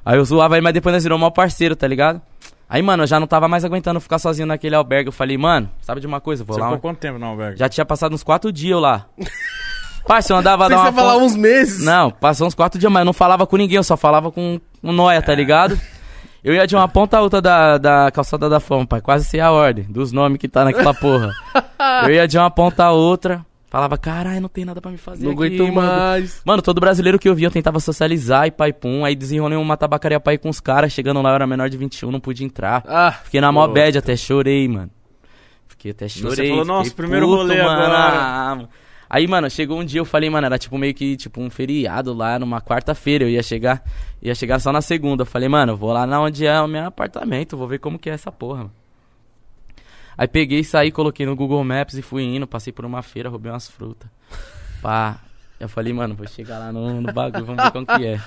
[0.05, 2.21] Aí eu zoava ele, mas depois nós virou mal parceiro, tá ligado?
[2.69, 5.09] Aí, mano, eu já não tava mais aguentando ficar sozinho naquele albergue.
[5.09, 6.43] Eu falei, mano, sabe de uma coisa?
[6.43, 6.67] Vou Você lá.
[6.69, 7.59] ficou um- quanto tempo no albergue?
[7.59, 9.07] Já tinha passado uns quatro dias eu lá.
[10.09, 11.85] Parça, eu andava Você dar uma falar uns meses.
[11.85, 14.61] Não, passou uns quatro dias, mas eu não falava com ninguém, eu só falava com
[14.83, 15.79] o Noia, tá ligado?
[16.45, 19.01] Eu ia de uma ponta a outra da, da calçada da fama, pai.
[19.01, 21.31] Quase sei a ordem dos nomes que tá naquela porra.
[22.05, 25.25] Eu ia de uma ponta a outra, falava, caralho, não tem nada pra me fazer
[25.25, 26.41] Não aqui, aguento mano." mais.
[26.45, 29.05] Mano, todo brasileiro que eu via, eu tentava socializar e pai pum.
[29.05, 30.93] Aí desenrolei uma tabacaria pai com os caras.
[30.93, 32.83] Chegando lá, eu era menor de 21, não pude entrar.
[32.87, 34.91] Ah, Fiquei na mó bad, até chorei, mano.
[35.69, 36.49] Fiquei até chorei.
[36.51, 37.71] falou, fiquei "Nossa, primeiro puto, rolê mano.
[37.71, 38.69] agora." Ah, mano.
[39.13, 42.15] Aí, mano, chegou um dia, eu falei, mano, era tipo meio que tipo um feriado
[42.15, 43.25] lá, numa quarta-feira.
[43.25, 43.85] Eu ia chegar,
[44.23, 45.21] ia chegar só na segunda.
[45.21, 48.09] Eu falei, mano, vou lá na onde é o meu apartamento, vou ver como que
[48.09, 48.71] é essa porra.
[50.17, 53.53] Aí peguei, saí, coloquei no Google Maps e fui indo, passei por uma feira, roubei
[53.53, 54.09] umas frutas.
[54.81, 55.21] Pá.
[55.61, 58.21] Eu falei, mano, vou chegar lá no, no bagulho, vamos ver como que é.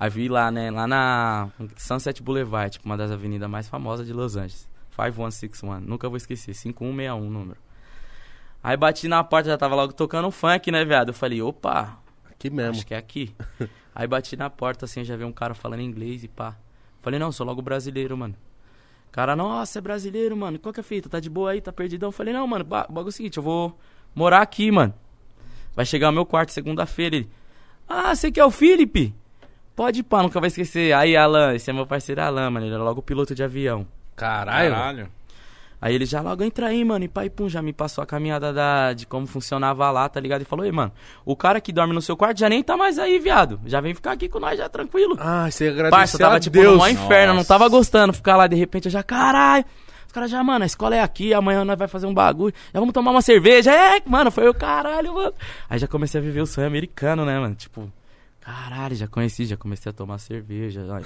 [0.00, 4.14] Aí vi lá, né, lá na Sunset Boulevard, tipo, uma das avenidas mais famosas de
[4.14, 4.66] Los Angeles.
[4.96, 7.58] 5161, nunca vou esquecer, 5161 o número.
[8.62, 11.08] Aí bati na porta, já tava logo tocando um funk, né, viado?
[11.08, 11.98] Eu falei, opa,
[12.30, 12.72] aqui mesmo.
[12.72, 13.34] acho que é aqui.
[13.94, 16.56] Aí bati na porta, assim, já vi um cara falando inglês e pá.
[17.02, 18.34] Falei, não, sou logo brasileiro, mano.
[19.10, 20.58] Cara, nossa, é brasileiro, mano.
[20.58, 21.08] Qual que é a fita?
[21.08, 21.60] Tá de boa aí?
[21.60, 22.10] Tá perdidão?
[22.10, 23.78] Falei, não, mano, bagulho é o seguinte, eu vou
[24.14, 24.94] morar aqui, mano.
[25.74, 27.16] Vai chegar o meu quarto segunda-feira.
[27.16, 27.30] Ele,
[27.88, 29.14] ah, você que é o Felipe?
[29.74, 30.94] Pode ir, pá, nunca vai esquecer.
[30.94, 32.66] Aí, Alan, esse é meu parceiro Alan, mano.
[32.66, 33.86] Ele era logo piloto de avião.
[34.16, 34.70] Caralho.
[34.70, 35.08] Caralho.
[35.82, 38.52] Aí ele já logo entra aí, mano, e pai pum, já me passou a caminhada
[38.52, 40.42] da, de como funcionava lá, tá ligado?
[40.42, 40.92] E falou, ei, mano,
[41.24, 43.60] o cara que dorme no seu quarto já nem tá mais aí, viado.
[43.66, 45.16] Já vem ficar aqui com nós, já tranquilo.
[45.18, 46.74] Ah, você agradeceu Parça, eu tava tipo Deus.
[46.74, 49.64] no maior inferno, não tava gostando ficar lá, de repente eu já, caralho.
[50.06, 52.78] Os caras já, mano, a escola é aqui, amanhã nós vai fazer um bagulho, já
[52.78, 53.72] vamos tomar uma cerveja.
[53.72, 55.34] É, mano, foi o caralho, mano.
[55.68, 57.56] Aí já comecei a viver o sonho americano, né, mano?
[57.56, 57.90] Tipo,
[58.40, 60.84] caralho, já conheci, já comecei a tomar cerveja.
[60.84, 61.02] Lá.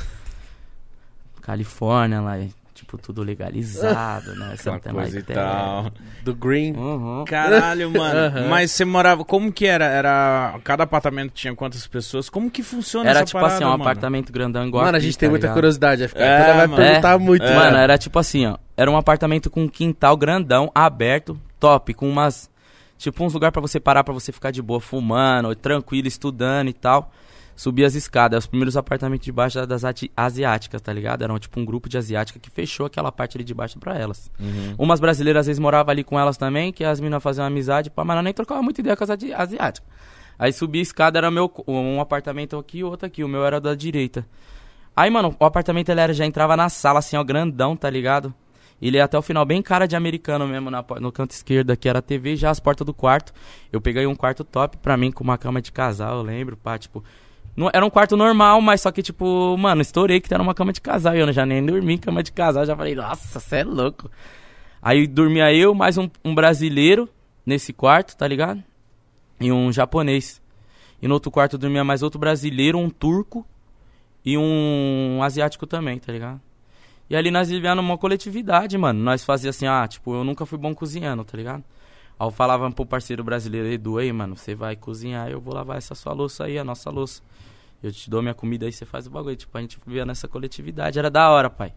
[1.40, 2.34] Califórnia lá,
[2.76, 4.54] tipo, tudo legalizado, né?
[4.56, 5.40] Você não tem mais e ideia.
[5.40, 5.90] tal.
[6.22, 6.72] Do Green.
[6.76, 7.24] Uhum.
[7.26, 8.18] Caralho, mano.
[8.18, 8.48] Aham.
[8.48, 9.24] Mas você morava.
[9.24, 9.86] Como que era?
[9.86, 10.58] Era.
[10.62, 12.28] Cada apartamento tinha quantas pessoas?
[12.30, 13.82] Como que funciona Era essa tipo parada, assim, um mano?
[13.82, 15.54] apartamento grandão igual Mano, a aqui, gente tem tá muita ligado?
[15.56, 16.00] curiosidade.
[16.02, 16.82] Vai, ficar, É, vai mano.
[16.82, 17.18] perguntar É.
[17.18, 17.42] muito.
[17.44, 17.82] Mano, né?
[17.82, 18.56] era tipo assim, ó.
[18.76, 22.50] Era um apartamento com um quintal grandão, aberto, top, com umas.
[22.98, 26.72] Tipo, uns lugares pra você parar pra você ficar de boa, fumando, tranquilo, estudando e
[26.72, 27.10] tal.
[27.56, 28.44] Subir as escadas.
[28.44, 29.82] Os primeiros apartamentos de baixo das
[30.14, 31.22] asiáticas, tá ligado?
[31.22, 34.30] Eram tipo um grupo de asiática que fechou aquela parte ali de baixo pra elas.
[34.38, 34.74] Uhum.
[34.78, 38.04] Umas brasileiras às vezes moravam ali com elas também, que as meninas faziam amizade, pá,
[38.04, 39.82] mas nós nem trocava muita ideia com as asiáticas.
[40.38, 43.24] Aí subia a escada, era meu, um apartamento aqui e outro aqui.
[43.24, 44.26] O meu era da direita.
[44.94, 48.34] Aí, mano, o apartamento ele era, já entrava na sala, assim, ó, grandão, tá ligado?
[48.80, 51.88] Ele ia até o final, bem cara de americano mesmo, na no canto esquerdo aqui
[51.88, 53.32] era a TV já as portas do quarto.
[53.72, 56.78] Eu peguei um quarto top pra mim, com uma cama de casal, eu lembro, pá,
[56.78, 57.02] tipo...
[57.56, 60.72] Não, era um quarto normal, mas só que, tipo, mano, estourei que era uma cama
[60.72, 61.16] de casal.
[61.16, 64.10] E eu já nem dormi em cama de casal, já falei, nossa, cê é louco.
[64.82, 67.08] Aí dormia eu, mais um, um brasileiro
[67.46, 68.62] nesse quarto, tá ligado?
[69.40, 70.42] E um japonês.
[71.00, 73.46] E no outro quarto dormia mais outro brasileiro, um turco
[74.24, 76.40] e um asiático também, tá ligado?
[77.08, 79.00] E ali nós vivíamos numa coletividade, mano.
[79.02, 81.64] Nós fazia assim, ah, tipo, eu nunca fui bom cozinhando, tá ligado?
[82.18, 85.76] Aí eu falava pro parceiro brasileiro, Edu, aí, mano, você vai cozinhar, eu vou lavar
[85.76, 87.22] essa sua louça aí, a nossa louça.
[87.82, 89.36] Eu te dou minha comida aí, você faz o bagulho.
[89.36, 90.98] Tipo, a gente vivia nessa coletividade.
[90.98, 91.72] Era da hora, pai.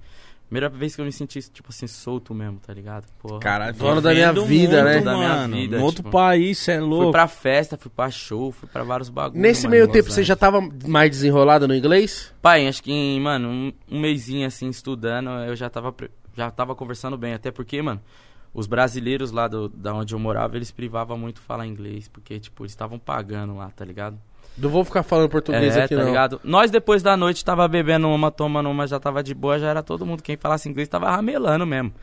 [0.48, 3.06] Primeira vez que eu me senti, tipo assim, solto mesmo, tá ligado?
[3.20, 3.40] Porra.
[3.40, 5.02] Caralho, Dono da minha vida, muito, né?
[5.02, 5.56] Da minha Mano.
[5.56, 7.04] vida, no outro tipo, país, cê é louco.
[7.04, 9.40] Fui pra festa, fui pra show, fui pra vários bagulhos.
[9.40, 12.34] Nesse meio em tempo, você já tava mais desenrolado no inglês?
[12.42, 15.94] Pai, acho que, em, mano, um, um mêsinho assim, estudando, eu já tava,
[16.36, 17.36] já tava conversando bem.
[17.36, 18.02] Até porque, mano,
[18.54, 22.64] os brasileiros lá do, da onde eu morava, eles privavam muito falar inglês, porque, tipo,
[22.64, 24.20] eles estavam pagando lá, tá ligado?
[24.58, 26.08] Não vou ficar falando português é, aqui, tá não.
[26.08, 26.42] ligado?
[26.44, 29.82] Nós, depois da noite, tava bebendo uma, tomando uma, já tava de boa, já era
[29.82, 30.22] todo mundo.
[30.22, 31.94] Quem falasse inglês tava ramelando mesmo,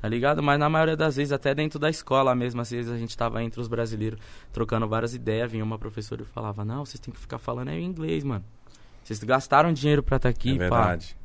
[0.00, 0.42] tá ligado?
[0.42, 3.42] Mas na maioria das vezes, até dentro da escola mesmo, às vezes a gente tava
[3.42, 4.18] entre os brasileiros,
[4.52, 7.82] trocando várias ideias, vinha uma professora e falava, não, vocês têm que ficar falando aí
[7.82, 8.44] inglês, mano.
[9.04, 11.16] Vocês gastaram dinheiro pra estar aqui, é pá, verdade.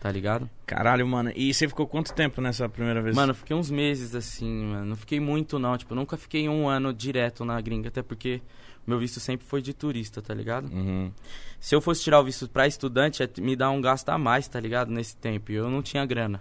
[0.00, 0.48] Tá ligado?
[0.66, 1.32] Caralho, mano.
[1.34, 3.16] E você ficou quanto tempo nessa primeira vez?
[3.16, 4.86] Mano, eu fiquei uns meses assim, mano.
[4.86, 5.76] Não fiquei muito, não.
[5.76, 8.40] Tipo, nunca fiquei um ano direto na gringa, até porque
[8.86, 10.72] meu visto sempre foi de turista, tá ligado?
[10.72, 11.12] Uhum.
[11.60, 14.46] Se eu fosse tirar o visto pra estudante, ia me dar um gasto a mais,
[14.48, 14.90] tá ligado?
[14.90, 15.52] Nesse tempo.
[15.52, 16.40] E eu não tinha grana.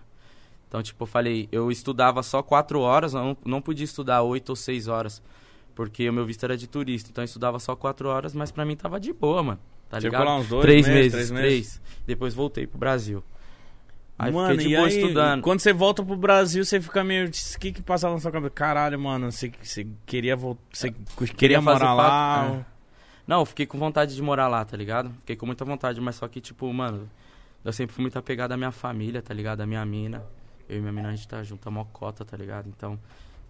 [0.67, 4.55] Então, tipo, eu falei, eu estudava só quatro horas, não, não podia estudar oito ou
[4.55, 5.21] seis horas.
[5.73, 7.09] Porque o meu visto era de turista.
[7.09, 9.59] Então eu estudava só quatro horas, mas pra mim tava de boa, mano.
[9.89, 10.25] Tá ligado?
[10.25, 11.53] lá uns dois três meses, meses, três três.
[11.53, 11.81] meses?
[12.05, 13.23] Depois voltei pro Brasil.
[14.19, 15.41] Aí mano, fiquei e aí, estudando.
[15.43, 17.27] quando você volta pro Brasil, você fica meio.
[17.27, 18.49] O que que passava na sua cabeça?
[18.51, 20.61] Caralho, mano, você, você queria voltar.
[20.73, 20.91] Você
[21.35, 22.55] queria, fazer morar lá?
[22.61, 22.65] é.
[23.27, 25.11] Não, eu fiquei com vontade de morar lá, tá ligado?
[25.19, 27.07] Fiquei com muita vontade, mas só que, tipo, mano,
[27.63, 29.61] eu sempre fui muito apegado à minha família, tá ligado?
[29.61, 30.23] À minha mina.
[30.67, 32.67] Eu e minha mina, a gente tá junto, a mocota, tá ligado?
[32.75, 32.97] Então,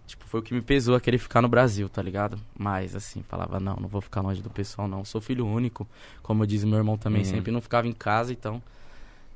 [0.06, 2.38] tipo, foi o que me pesou a querer ficar no Brasil, tá ligado?
[2.58, 5.04] Mas, assim, falava, não, não vou ficar longe do pessoal, não.
[5.04, 5.86] Sou filho único,
[6.22, 7.28] como diz meu irmão também, Uhum.
[7.28, 8.60] sempre não ficava em casa, então.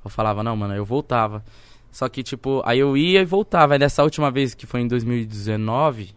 [0.04, 1.44] Eu falava, não, mano, eu voltava.
[1.90, 3.74] Só que, tipo, aí eu ia e voltava.
[3.74, 6.14] Aí nessa última vez, que foi em 2019,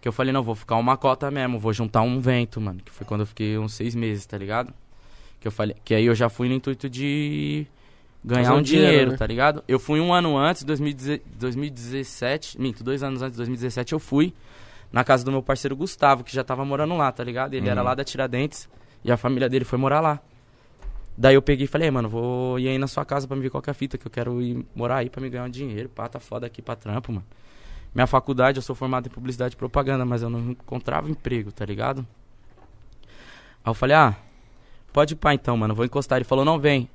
[0.00, 2.80] que eu falei, não, vou ficar uma cota mesmo, vou juntar um vento, mano.
[2.84, 4.72] Que foi quando eu fiquei uns seis meses, tá ligado?
[5.40, 7.66] Que eu falei, que aí eu já fui no intuito de
[8.22, 9.16] ganhar um um dinheiro, dinheiro, né?
[9.16, 9.64] tá ligado?
[9.66, 14.34] Eu fui um ano antes, 2010 2017, minto, dois anos antes, 2017 eu fui
[14.92, 17.54] na casa do meu parceiro Gustavo, que já tava morando lá, tá ligado?
[17.54, 17.86] Ele era Uhum.
[17.86, 18.68] lá da Tiradentes
[19.02, 20.20] e a família dele foi morar lá.
[21.20, 23.42] Daí eu peguei e falei, "Ei, mano, vou ir aí na sua casa pra me
[23.42, 25.44] ver qual que é a fita, que eu quero ir morar aí pra me ganhar
[25.44, 25.86] um dinheiro.
[25.90, 27.26] Pá, tá foda aqui pra trampo, mano.
[27.94, 31.62] Minha faculdade, eu sou formado em publicidade e propaganda, mas eu não encontrava emprego, tá
[31.66, 32.06] ligado?
[33.62, 34.16] Aí eu falei, ah,
[34.94, 36.16] pode ir pá então, mano, vou encostar.
[36.16, 36.88] Ele falou, não, vem.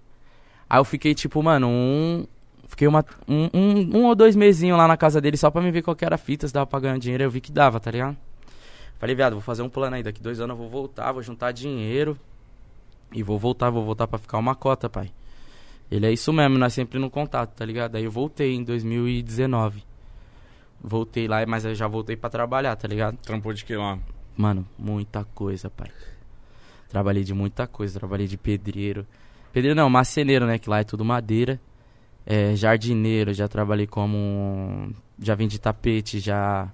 [0.68, 2.26] Aí eu fiquei, tipo, mano, um.
[2.68, 5.70] Fiquei uma, um, um, um ou dois mesinhos lá na casa dele só pra me
[5.70, 7.24] ver qual que era a fita, se dava pra ganhar dinheiro.
[7.26, 8.18] Eu vi que dava, tá ligado?
[8.98, 10.02] Falei, viado, vou fazer um plano aí.
[10.02, 12.18] Daqui dois anos eu vou voltar, vou juntar dinheiro.
[13.16, 15.10] E vou voltar, vou voltar pra ficar uma cota, pai.
[15.90, 17.96] Ele é isso mesmo, nós sempre no contato, tá ligado?
[17.96, 19.84] Aí eu voltei em 2019.
[20.84, 23.16] Voltei lá, mas eu já voltei pra trabalhar, tá ligado?
[23.18, 23.98] Trampou de que lá?
[24.36, 25.90] Mano, muita coisa, pai.
[26.90, 29.08] Trabalhei de muita coisa, trabalhei de pedreiro.
[29.54, 30.60] Pedreiro não, marceneiro, né?
[30.60, 31.58] Que lá é tudo madeira.
[32.26, 34.94] É, jardineiro, já trabalhei como.
[35.18, 36.70] Já vendi tapete, já.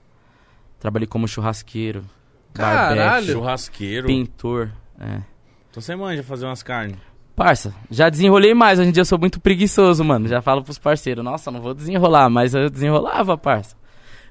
[0.80, 2.04] Trabalhei como churrasqueiro.
[2.52, 3.00] Caralho!
[3.00, 4.08] barbeque, Churrasqueiro.
[4.08, 4.72] Pintor.
[5.00, 5.31] É.
[5.72, 6.98] Então você manja fazer umas carnes.
[7.34, 8.78] Parça, já desenrolei mais.
[8.78, 10.28] Hoje em dia eu sou muito preguiçoso, mano.
[10.28, 13.76] Já falo pros parceiros, nossa, não vou desenrolar, mas eu desenrolava, parça.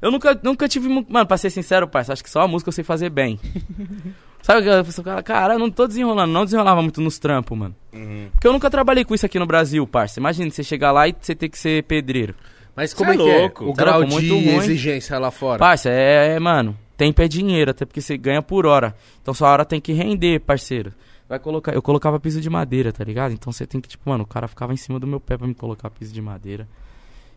[0.03, 0.88] Eu nunca, nunca tive.
[0.88, 3.41] Mano, pra ser sincero, parça, acho que só a música eu sei fazer bem.
[4.43, 7.57] Sabe que a pessoa fala, cara, eu não tô desenrolando, não desenrolava muito nos trampos,
[7.57, 7.74] mano.
[7.93, 8.28] Uhum.
[8.32, 10.20] Porque eu nunca trabalhei com isso aqui no Brasil, parça.
[10.20, 12.34] Imagina você chegar lá e você ter que ser pedreiro.
[12.74, 13.38] Mas como é é que é?
[13.41, 13.64] louco.
[13.64, 14.57] O Cê é grau louco, de ruim.
[14.57, 15.59] exigência lá fora?
[15.59, 18.95] Parça, é, é, mano, tempo é dinheiro, até porque você ganha por hora.
[19.20, 20.93] Então sua hora tem que render, parceiro.
[21.31, 23.31] Vai colocar, eu colocava piso de madeira, tá ligado?
[23.33, 25.47] Então você tem que, tipo, mano, o cara ficava em cima do meu pé pra
[25.47, 26.66] me colocar piso de madeira.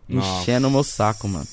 [0.09, 1.45] Enchendo o meu saco, mano.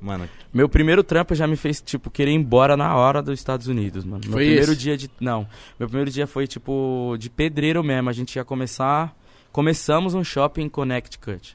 [0.00, 3.66] Mano, Meu primeiro trampo já me fez, tipo, querer ir embora na hora dos Estados
[3.66, 4.22] Unidos, mano.
[4.24, 4.80] Meu Foi primeiro esse?
[4.80, 5.10] dia de.
[5.20, 5.46] Não.
[5.78, 8.08] Meu primeiro dia foi, tipo, de pedreiro mesmo.
[8.08, 9.14] A gente ia começar.
[9.52, 11.54] Começamos um shopping em Connecticut.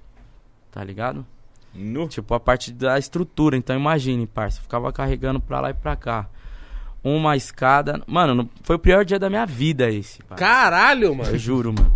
[0.72, 1.26] Tá ligado?
[1.74, 2.08] nu.
[2.08, 3.58] Tipo, a parte da estrutura.
[3.58, 4.62] Então imagine, parça.
[4.62, 6.30] Ficava carregando pra lá e pra cá.
[7.10, 8.02] Uma escada.
[8.06, 10.20] Mano, foi o pior dia da minha vida esse.
[10.36, 11.30] Caralho, mano.
[11.32, 11.92] Eu juro, mano.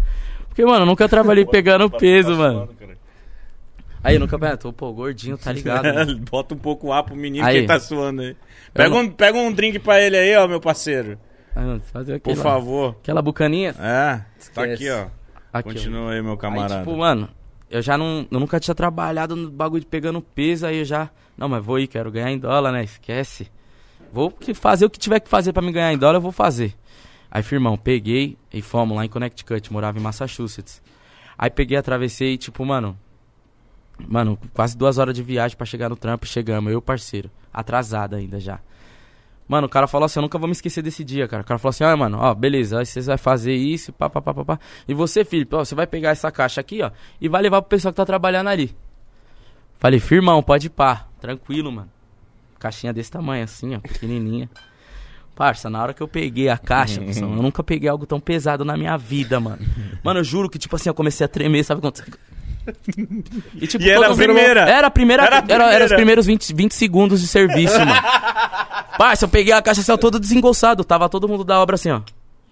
[0.48, 2.70] Porque, mano, eu nunca trabalhei pegando peso, mano.
[4.04, 4.38] Aí eu nunca.
[4.54, 6.18] Ah, tô, pô, gordinho, tá ligado?
[6.32, 7.62] Bota um pouco o ar pro menino Aí.
[7.62, 8.36] que tá suando aí.
[8.74, 11.20] Pega, não- um, pega um drink pra ele aí, ó, meu parceiro.
[11.56, 12.96] Aí, mano, fazer Por aquela, favor.
[13.02, 13.72] aquela bucaninha.
[13.78, 14.74] É, tá Esquece.
[14.74, 15.02] aqui, ó.
[15.54, 15.74] Aqui, ó.
[15.74, 16.76] Continua aí, meu camarada.
[16.76, 17.28] Aí, tipo, mano,
[17.70, 18.26] eu já não.
[18.32, 21.10] Eu nunca tinha trabalhado no bagulho de pegando peso, aí eu já.
[21.38, 22.84] Não, mas vou ir, quero ganhar em dólar, né?
[22.84, 23.52] Esquece.
[24.12, 26.76] Vou fazer o que tiver que fazer pra me ganhar em dólar, eu vou fazer.
[27.30, 30.82] Aí, firmão, peguei e fomos lá em Connecticut, morava em Massachusetts.
[31.38, 32.98] Aí peguei, atravessei, tipo, mano.
[34.08, 37.32] Mano, quase duas horas de viagem pra chegar no trampo, chegamos, eu parceiro.
[37.54, 38.60] Atrasado ainda já.
[39.48, 41.44] Mano, o cara falou assim, eu nunca vou me esquecer desse dia, cara.
[41.44, 44.22] O cara falou assim, ó, mano, ó, beleza, aí você vai fazer isso, pá, pá,
[44.22, 44.60] pá, pá, pá.
[44.88, 47.70] E você, Felipe, ó, você vai pegar essa caixa aqui, ó, e vai levar pro
[47.70, 48.76] pessoal que tá trabalhando ali.
[49.80, 51.90] Falei, firmão, pode ir pá, tranquilo, mano.
[52.62, 54.48] Caixinha desse tamanho, assim, ó, pequenininha.
[55.36, 58.78] Parça, na hora que eu peguei a caixa, eu nunca peguei algo tão pesado na
[58.78, 59.58] minha vida, mano.
[60.04, 62.04] Mano, eu juro que, tipo assim, eu comecei a tremer, sabe quando.
[63.56, 64.62] E, tipo, E era a primeira.
[64.70, 65.24] Era a primeira.
[65.24, 65.74] Era Era, a primeira.
[65.74, 67.92] era os primeiros 20, 20 segundos de serviço, mano.
[69.00, 70.84] Parça, eu peguei a caixa, saiu todo desengolçado.
[70.84, 72.02] Tava todo mundo da obra assim, ó.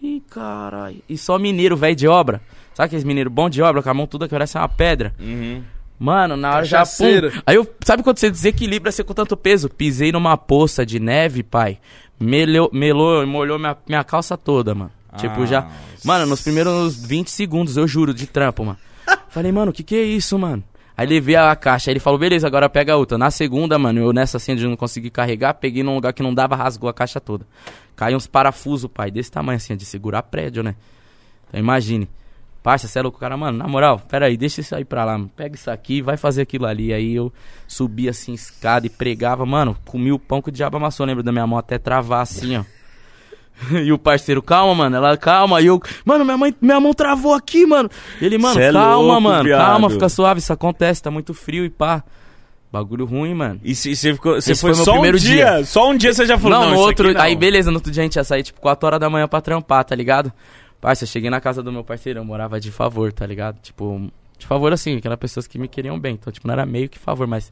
[0.01, 0.97] Ih, caralho.
[1.07, 2.41] E só mineiro, velho de obra.
[2.73, 5.13] Sabe aqueles mineiros bom de obra, com a mão toda que parece uma pedra?
[5.19, 5.61] Uhum.
[5.99, 6.85] Mano, na hora já.
[6.85, 7.41] Pum.
[7.45, 7.67] Aí eu.
[7.83, 9.69] Sabe quando você desequilibra você com tanto peso?
[9.69, 11.77] Pisei numa poça de neve, pai.
[12.17, 14.91] Melou, melou, molhou minha, minha calça toda, mano.
[15.17, 15.59] Tipo, já.
[15.59, 15.71] Ah,
[16.03, 18.77] Mano, nos primeiros 20 segundos, eu juro, de trampo, mano.
[19.29, 20.63] Falei, mano, o que que é isso, mano?
[20.95, 23.17] Aí levei a caixa, aí ele falou, beleza, agora pega a outra.
[23.17, 26.33] Na segunda, mano, eu nessa assim de não conseguir carregar, peguei num lugar que não
[26.33, 27.47] dava, rasgou a caixa toda.
[27.95, 30.75] Caiu uns parafusos, pai, desse tamanho assim, de segurar prédio, né?
[31.47, 32.09] Então imagine.
[32.61, 35.17] Parça, você é louco, cara, mano, na moral, pera aí, deixa isso aí pra lá,
[35.17, 35.31] mano.
[35.35, 36.93] Pega isso aqui, vai fazer aquilo ali.
[36.93, 37.31] Aí eu
[37.67, 41.31] subi assim, escada e pregava, mano, comi o pão que o diabo amassou, lembra da
[41.31, 42.63] minha mão até travar assim, ó.
[43.83, 44.95] E o parceiro, calma, mano.
[44.95, 45.61] Ela, calma.
[45.61, 47.89] E eu, mano, minha, mãe, minha mão travou aqui, mano.
[48.21, 49.43] Ele, mano, Cê é calma, louco, mano.
[49.43, 49.59] viado.
[49.65, 50.39] Calma, fica suave.
[50.39, 52.01] Isso acontece, tá muito frio e pá.
[52.71, 53.59] Bagulho ruim, mano.
[53.63, 54.35] E você ficou.
[54.35, 55.63] Você foi, foi meu só primeiro um dia.
[55.65, 57.11] Só um dia você já falou, não, não, outro.
[57.11, 57.19] não.
[57.19, 59.41] Aí, beleza, no outro dia a gente ia sair, tipo, 4 horas da manhã pra
[59.41, 60.31] trampar, tá ligado?
[60.81, 63.59] Parça, eu cheguei na casa do meu parceiro, eu morava de favor, tá ligado?
[63.61, 66.13] Tipo, de favor assim, que eram pessoas que me queriam bem.
[66.13, 67.51] Então, tipo, não era meio que favor, mas.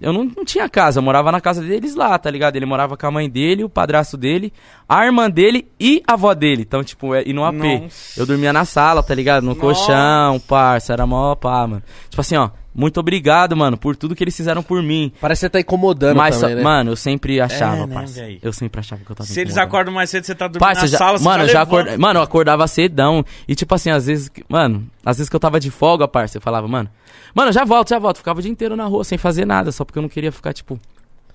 [0.00, 2.56] Eu não, não tinha casa, eu morava na casa deles lá, tá ligado?
[2.56, 4.52] Ele morava com a mãe dele, o padrasto dele,
[4.88, 6.62] a irmã dele e a avó dele.
[6.62, 7.54] Então, tipo, é, e no AP.
[7.54, 8.20] Nossa.
[8.20, 9.44] Eu dormia na sala, tá ligado?
[9.44, 9.60] No Nossa.
[9.60, 11.82] colchão, parça, era mó pá, mano.
[12.10, 15.12] Tipo assim, ó, muito obrigado, mano, por tudo que eles fizeram por mim.
[15.20, 16.62] Parece que você tá incomodando Mas, também, né?
[16.62, 18.20] mano, eu sempre achava, É, né, parça.
[18.20, 18.38] véi?
[18.42, 19.68] Eu sempre achava que eu tava Se eles incomodando.
[19.68, 21.80] acordam mais cedo, você tá dormindo Parça, na já, sala, você mano, já já levanta.
[21.82, 23.24] acorda, mano, eu acordava cedão.
[23.46, 26.36] E tipo assim, às vezes, que- mano, às vezes que eu tava de folga, parça,
[26.38, 26.90] eu falava, mano,
[27.34, 28.18] mano, já volto, já volto.
[28.18, 30.52] Ficava o dia inteiro na rua sem fazer nada, só porque eu não queria ficar,
[30.52, 30.78] tipo,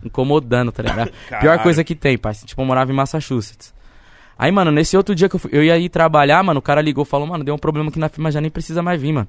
[0.04, 1.10] incomodando, tá ligado?
[1.30, 1.64] Pior Caralho.
[1.64, 2.46] coisa que tem, parça.
[2.46, 3.74] Tipo, eu morava em Massachusetts.
[4.38, 6.82] Aí, mano, nesse outro dia que eu, fui- eu ia ir trabalhar, mano, o cara
[6.82, 9.12] ligou e falou, mano, deu um problema aqui na firma, já nem precisa mais vir,
[9.12, 9.28] mano.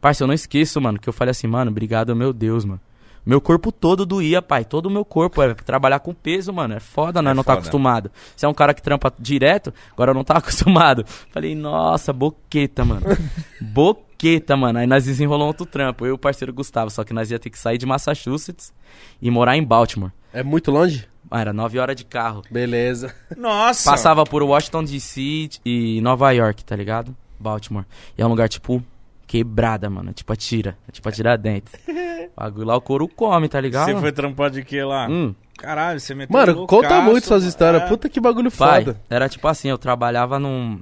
[0.00, 2.80] Parça, eu não esqueço, mano, que eu falei assim, mano, obrigado, meu Deus, mano.
[3.24, 4.64] Meu corpo todo doía, pai.
[4.64, 5.42] Todo o meu corpo.
[5.42, 6.74] É trabalhar com peso, mano.
[6.74, 7.32] É foda, né?
[7.32, 7.60] É não tá foda.
[7.60, 8.10] acostumado.
[8.34, 11.04] Você é um cara que trampa direto, agora eu não tá acostumado.
[11.30, 13.02] Falei, nossa, boqueta, mano.
[13.60, 14.78] boqueta, mano.
[14.78, 16.06] Aí nós desenrolamos outro trampo.
[16.06, 16.90] Eu e o parceiro Gustavo.
[16.90, 18.72] Só que nós ia ter que sair de Massachusetts
[19.20, 20.12] e morar em Baltimore.
[20.32, 21.06] É muito longe?
[21.30, 22.42] Ah, era nove horas de carro.
[22.50, 23.14] Beleza.
[23.36, 23.88] Nossa.
[23.90, 27.14] Passava por Washington DC e Nova York, tá ligado?
[27.38, 27.84] Baltimore.
[28.16, 28.82] E é um lugar, tipo,
[29.30, 30.12] quebrada, mano.
[30.12, 30.76] Tipo, atira.
[30.88, 31.78] É tipo, atira dentro.
[32.36, 33.86] Bagulho lá o couro come, tá ligado?
[33.86, 35.06] Você foi trampar de quê lá?
[35.08, 35.32] Hum.
[35.56, 37.82] Caralho, você meteu Mano, loucaço, conta muito suas histórias.
[37.82, 37.86] É.
[37.86, 39.00] Puta que bagulho Pai, foda.
[39.08, 40.80] era tipo assim, eu trabalhava num.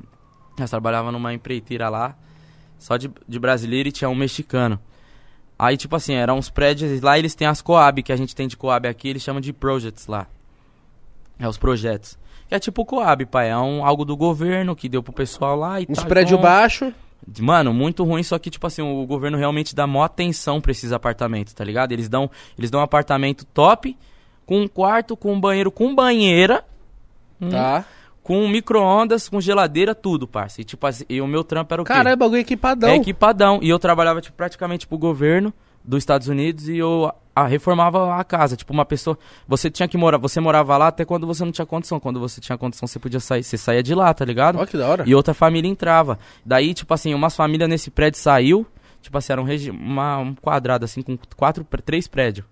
[0.58, 2.16] Eu trabalhava numa empreiteira lá,
[2.78, 4.78] só de, de brasileiro e tinha um mexicano.
[5.58, 7.00] Aí, tipo assim, eram uns prédios.
[7.02, 9.52] Lá eles têm as Coab, que a gente tem de Coab aqui, eles chamam de
[9.52, 10.26] projects lá.
[11.38, 12.16] É os projetos.
[12.48, 13.50] Que é tipo Coab, pai.
[13.50, 16.06] É um, algo do governo que deu pro pessoal lá e Uns tal.
[16.06, 16.92] prédios então- baixos.
[17.40, 20.92] Mano, muito ruim, só que, tipo assim, o governo realmente dá maior atenção pra esses
[20.92, 21.92] apartamentos, tá ligado?
[21.92, 23.96] Eles dão, eles dão um apartamento top,
[24.46, 26.64] com um quarto, com um banheiro, com banheira,
[27.40, 27.84] hum, Tá.
[28.22, 30.60] com micro-ondas, com geladeira, tudo, parça.
[30.60, 31.92] E, tipo, assim, e o meu trampo era o quê?
[31.92, 32.88] Cara, é bagulho equipadão.
[32.88, 33.58] É equipadão.
[33.62, 35.52] E eu trabalhava, tipo, praticamente pro governo
[35.84, 37.12] dos Estados Unidos e eu
[37.42, 38.56] a, reformava a casa.
[38.56, 39.18] Tipo, uma pessoa.
[39.46, 40.18] Você tinha que morar.
[40.18, 41.98] Você morava lá até quando você não tinha condição.
[42.00, 43.42] Quando você tinha condição, você podia sair.
[43.42, 44.58] Você saía de lá, tá ligado?
[44.66, 45.04] Que da hora.
[45.06, 46.18] E outra família entrava.
[46.44, 48.66] Daí, tipo assim, umas famílias nesse prédio saiu.
[49.00, 52.46] Tipo assim, era um, regi- uma- um quadrado, assim, com quatro, três prédios.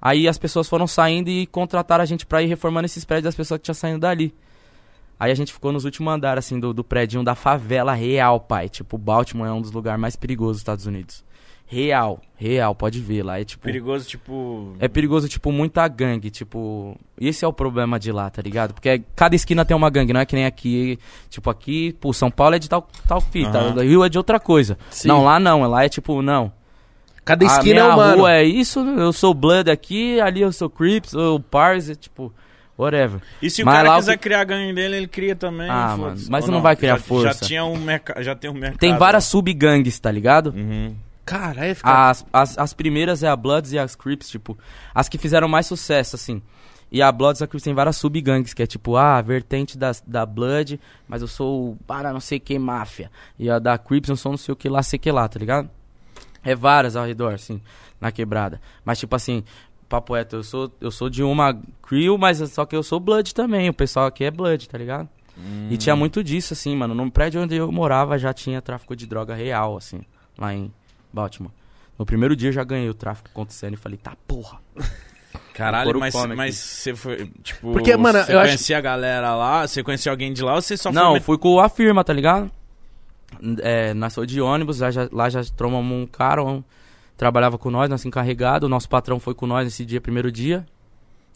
[0.00, 3.34] Aí as pessoas foram saindo e contrataram a gente pra ir reformando esses prédios das
[3.34, 4.34] pessoas que tinham saindo dali.
[5.18, 8.70] Aí a gente ficou nos últimos andares, assim, do, do prédio da favela real, pai.
[8.70, 11.22] Tipo, Baltimore é um dos lugares mais perigosos dos Estados Unidos.
[11.72, 13.38] Real, real, pode ver lá.
[13.40, 13.62] É tipo.
[13.62, 14.74] Perigoso, tipo...
[14.80, 16.98] É perigoso, tipo, muita gangue, tipo...
[17.20, 18.74] Esse é o problema de lá, tá ligado?
[18.74, 20.98] Porque cada esquina tem uma gangue, não é que nem aqui...
[21.28, 23.82] Tipo, aqui, pô, São Paulo é de tal, tal fita, Aham.
[23.84, 24.76] Rio é de outra coisa.
[24.90, 25.06] Sim.
[25.06, 26.52] Não, lá não, lá é tipo, não.
[27.24, 31.38] Cada esquina é rua é isso, eu sou Blood aqui, ali eu sou Crips, ou
[31.38, 32.32] Pars, é tipo...
[32.76, 33.20] Whatever.
[33.40, 35.68] E se o Mas cara o quiser que- criar gangue dele, ele cria também.
[35.70, 37.38] Ah, mano, mas Ou não vai criar já, força.
[37.40, 38.20] Já, tinha um merca...
[38.22, 38.78] já tem um mercado.
[38.78, 40.52] Tem várias subgangues, tá ligado?
[40.56, 40.96] Uhum.
[41.30, 42.10] Caralho, fica...
[42.10, 44.58] As, as, as primeiras é a Bloods e as Crips, tipo,
[44.92, 46.42] as que fizeram mais sucesso, assim.
[46.90, 49.78] E a Bloods e a Crips tem várias subgangues, que é tipo, ah, a vertente
[49.78, 53.12] da, da Blood, mas eu sou para não sei que máfia.
[53.38, 55.38] E a da Crips eu sou não sei o que lá, sei que lá, tá
[55.38, 55.70] ligado?
[56.42, 57.62] É várias ao redor, assim,
[58.00, 58.60] na quebrada.
[58.84, 59.44] Mas tipo assim,
[59.88, 63.32] papo reto, eu sou, eu sou de uma crew, mas só que eu sou Blood
[63.32, 63.68] também.
[63.68, 65.08] O pessoal aqui é Blood, tá ligado?
[65.70, 66.92] E tinha muito disso, assim, mano.
[66.92, 70.00] No prédio onde eu morava já tinha tráfico de droga real, assim,
[70.36, 70.72] lá em
[71.12, 71.52] Baltimore.
[71.98, 74.58] No primeiro dia eu já ganhei o tráfico acontecendo e falei, tá porra.
[75.54, 77.72] Caralho, mas, mas você foi, tipo...
[77.72, 79.66] Porque, mano, você eu acho- conhecia a galera lá?
[79.66, 81.20] Você conhecia alguém de lá ou você só não, foi...
[81.20, 82.50] fui com a firma, tá ligado?
[83.62, 86.64] É, nós foi de ônibus, lá já, lá já tomamos um cara, um,
[87.16, 88.66] trabalhava com nós, nosso encarregado.
[88.66, 90.66] O nosso patrão foi com nós esse dia, primeiro dia.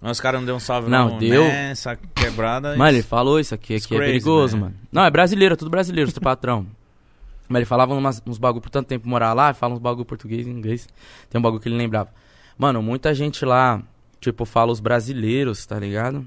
[0.01, 1.45] Mas os caras não deu um salve Não, deu.
[1.45, 2.77] nessa quebrada.
[2.77, 4.66] Mano, ele falou isso aqui, aqui é perigoso, man.
[4.66, 4.75] mano.
[4.91, 6.66] Não, é brasileiro, é tudo brasileiro, seu patrão.
[7.49, 10.47] Mas ele falava umas, uns bagulho por tanto tempo morar lá, fala uns bagulho português
[10.47, 10.88] e inglês.
[11.28, 12.11] Tem um bagulho que ele lembrava.
[12.57, 13.82] Mano, muita gente lá,
[14.20, 16.26] tipo, fala os brasileiros, tá ligado?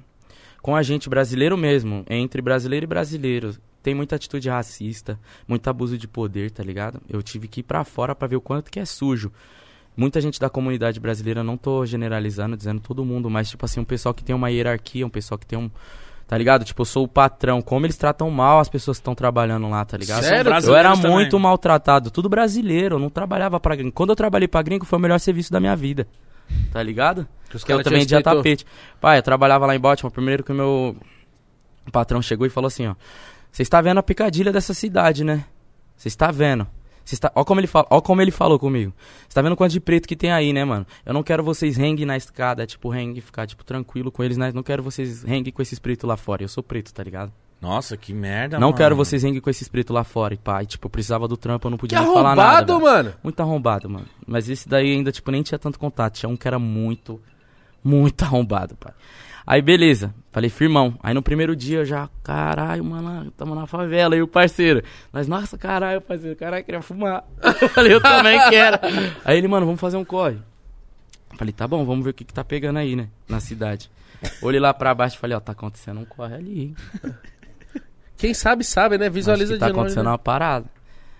[0.61, 3.55] Com a gente brasileiro mesmo, entre brasileiro e brasileiro.
[3.81, 7.01] Tem muita atitude racista, muito abuso de poder, tá ligado?
[7.07, 9.31] Eu tive que ir pra fora pra ver o quanto que é sujo.
[9.95, 13.85] Muita gente da comunidade brasileira, não tô generalizando, dizendo todo mundo, mas tipo assim, um
[13.85, 15.71] pessoal que tem uma hierarquia, um pessoal que tem um.
[16.27, 16.65] Tá ligado?
[16.65, 17.61] Tipo, eu sou o patrão.
[17.61, 20.23] Como eles tratam mal as pessoas que estão trabalhando lá, tá ligado?
[20.23, 20.51] Sério?
[20.51, 21.09] Eu era também.
[21.09, 22.11] muito maltratado.
[22.11, 22.95] Tudo brasileiro.
[22.95, 23.93] Eu não trabalhava pra gringo.
[23.93, 26.05] Quando eu trabalhei pra gringo, foi o melhor serviço da minha vida.
[26.71, 27.25] Tá ligado?
[27.53, 28.35] Os Que eu também respeitou.
[28.35, 28.65] tapete.
[28.99, 30.11] Pai, eu trabalhava lá em Baltimore.
[30.11, 30.97] Primeiro que o meu
[31.93, 32.95] patrão chegou e falou assim, ó.
[33.49, 35.45] Você está vendo a picadilha dessa cidade, né?
[35.95, 36.67] Você está vendo.
[37.07, 37.31] Você está...
[37.33, 37.87] Ó, como ele fala...
[37.89, 38.93] Ó como ele falou comigo.
[39.27, 40.85] Você tá vendo quanto de preto que tem aí, né, mano?
[41.05, 44.51] Eu não quero vocês rengue na escada, tipo, rengue, ficar, tipo, tranquilo com eles, né?
[44.53, 46.43] Não quero vocês rengue com esses pretos lá fora.
[46.43, 47.31] Eu sou preto, tá ligado?
[47.61, 48.77] Nossa, que merda, não mano.
[48.77, 50.33] quero vocês rengue com esses pretos lá fora.
[50.33, 52.41] E pá, e, tipo, eu precisava do trampo, eu não Que podia nem falar nada.
[52.41, 52.85] arrombado, velho.
[52.85, 53.13] mano.
[53.23, 54.05] Muito arrombado, mano.
[54.27, 56.13] Mas esse daí ainda, tipo, nem tinha tanto contato.
[56.15, 57.21] Tinha um que era muito,
[57.83, 58.93] muito arrombado, pai.
[59.47, 60.13] Aí, beleza.
[60.29, 60.99] Falei, firmão.
[61.01, 64.13] Aí no primeiro dia eu já, caralho, mano, tamo na favela.
[64.15, 67.23] E o parceiro, nós, nossa, caralho, parceiro, caralho, queria fumar.
[67.61, 68.77] Eu falei, eu também quero.
[69.23, 70.37] Aí ele, mano, vamos fazer um corre.
[71.37, 73.89] Falei, tá bom, vamos ver o que que tá pegando aí, né, na cidade.
[74.41, 76.75] Olhei lá pra baixo e falei, ó, tá acontecendo um corre ali, hein.
[78.17, 79.05] Quem sabe, sabe, né?
[79.05, 79.79] Acho Visualiza que tá de longe.
[79.81, 80.11] acontecendo né?
[80.11, 80.65] uma parada.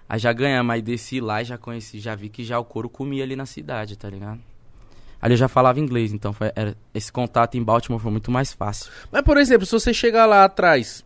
[0.10, 2.90] Aí já ganhamos, aí desci lá e já conheci, já vi que já o couro
[2.90, 4.40] comia ali na cidade, tá ligado?
[5.22, 8.54] Ali eu já falava inglês, então foi, era- esse contato em Baltimore foi muito mais
[8.54, 8.92] fácil.
[9.12, 11.04] Mas, por exemplo, se você chegar lá atrás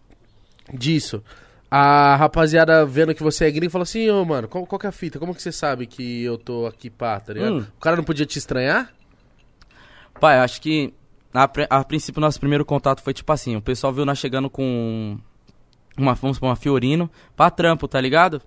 [0.74, 1.24] disso,
[1.70, 4.90] a rapaziada vendo que você é gringo fala assim, ô, mano, qual, qual que é
[4.90, 5.18] a fita?
[5.20, 7.54] Como que você sabe que eu tô aqui, pá, tá ligado?
[7.60, 7.66] Hum.
[7.78, 8.92] O cara não podia te estranhar?
[10.20, 10.94] Pai, eu acho que
[11.34, 15.18] a, a princípio nosso primeiro contato foi tipo assim, o pessoal viu nós chegando com
[15.98, 18.42] uma, vamos supor, uma Fiorino pra trampo, tá ligado?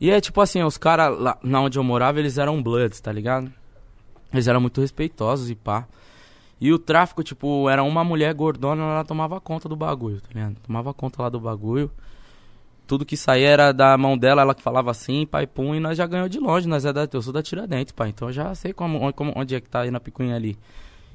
[0.00, 3.10] E é tipo assim, os caras lá na onde eu morava, eles eram bloods, tá
[3.12, 3.52] ligado?
[4.32, 5.86] Eles eram muito respeitosos e pá.
[6.60, 10.56] E o tráfico, tipo, era uma mulher gordona, ela tomava conta do bagulho, tá ligado?
[10.66, 11.90] Tomava conta lá do bagulho.
[12.86, 15.96] Tudo que saía era da mão dela, ela que falava assim, pai, pum, e nós
[15.96, 18.54] já ganhou de longe, nós é da, eu sou da Tiradentes, pai, então eu já
[18.54, 20.58] sei como, como- onde é que tá aí na picuinha ali.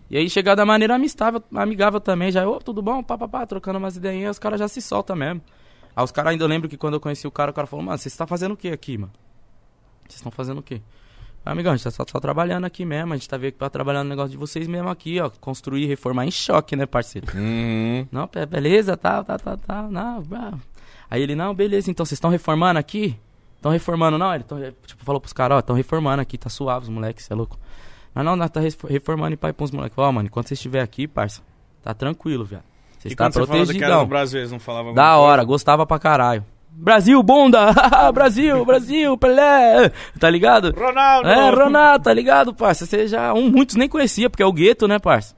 [0.09, 3.03] E aí chegar da maneira amistável, amigável também, já, ô, tudo bom?
[3.03, 5.41] Pá, pá, pá, trocando umas ideinhas, os caras já se soltam mesmo.
[5.95, 7.83] Aí os caras ainda eu lembro que quando eu conheci o cara, o cara falou,
[7.85, 9.11] mano, vocês tá fazendo o que aqui, mano?
[10.03, 10.81] Vocês estão fazendo o quê?
[11.45, 14.03] Amigão, a gente tá só, só trabalhando aqui mesmo, a gente tá vendo pra trabalhar
[14.03, 15.29] no negócio de vocês mesmo aqui, ó.
[15.39, 17.27] Construir, reformar em choque, né, parceiro?
[17.35, 18.07] Uhum.
[18.11, 20.53] Não, be- beleza, tá, tá, tá, tá, não, brá.
[21.09, 23.15] Aí ele, não, beleza, então vocês estão reformando aqui?
[23.57, 24.33] Estão reformando, não?
[24.33, 27.33] Ele tão, tipo, falou pros caras, ó, estão reformando aqui, tá suave os moleques, cê
[27.33, 27.59] é louco.
[28.13, 29.97] Mas não, nós tá reformando e pai pros moleques.
[29.97, 31.41] Ó, mano, enquanto vocês estiver aqui, parça,
[31.83, 32.63] tá tranquilo, viado.
[32.97, 34.05] Vocês E tá quando você falou que era.
[34.05, 35.47] Brasil, eles não falavam Da hora, coisa?
[35.47, 36.43] gostava pra caralho.
[36.77, 37.71] Brasil, bunda!
[38.13, 39.91] Brasil, Brasil, Pelé!
[40.19, 40.73] Tá ligado?
[40.77, 41.29] Ronaldo!
[41.29, 42.85] É, Ronaldo, tá ligado, parça?
[42.85, 43.33] Você já.
[43.33, 45.35] Um, muitos nem conhecia, porque é o gueto, né, parça?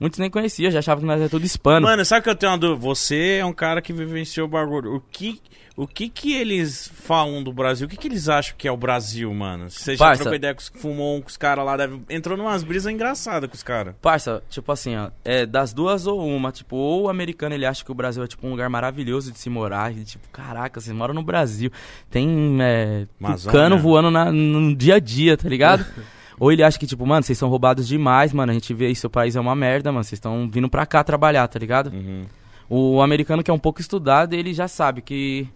[0.00, 1.86] Muitos nem conhecia, já achavam que nós era tudo hispano.
[1.86, 2.80] Mano, sabe que eu tenho uma dúvida?
[2.80, 4.94] Você é um cara que vivenciou o bagulho.
[4.94, 5.40] O que,
[5.76, 7.86] o que que eles falam do Brasil?
[7.86, 9.68] O que que eles acham que é o Brasil, mano?
[9.68, 10.22] Você já Parça.
[10.22, 12.00] trocou ideia com os fumou com os caras lá, deve...
[12.08, 13.94] entrou numas brisas engraçadas com os caras.
[14.00, 17.84] Parça, tipo assim, ó, é das duas ou uma, tipo, ou o americano ele acha
[17.84, 20.92] que o Brasil é tipo um lugar maravilhoso de se morar, e tipo, caraca, você
[20.94, 21.70] mora no Brasil,
[22.10, 23.52] tem é, Amazônia.
[23.52, 25.84] tucano voando na- no dia a dia, tá ligado?
[26.40, 29.06] ou ele acha que tipo, mano, vocês são roubados demais, mano, a gente vê isso,
[29.06, 31.90] o país é uma merda, mano, vocês estão vindo pra cá trabalhar, tá ligado?
[31.92, 32.24] Uhum.
[32.68, 35.46] O americano que é um pouco estudado, ele já sabe que,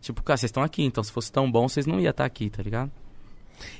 [0.00, 2.48] tipo, cara, vocês estão aqui, então se fosse tão bom, vocês não iam estar aqui,
[2.50, 2.90] tá ligado?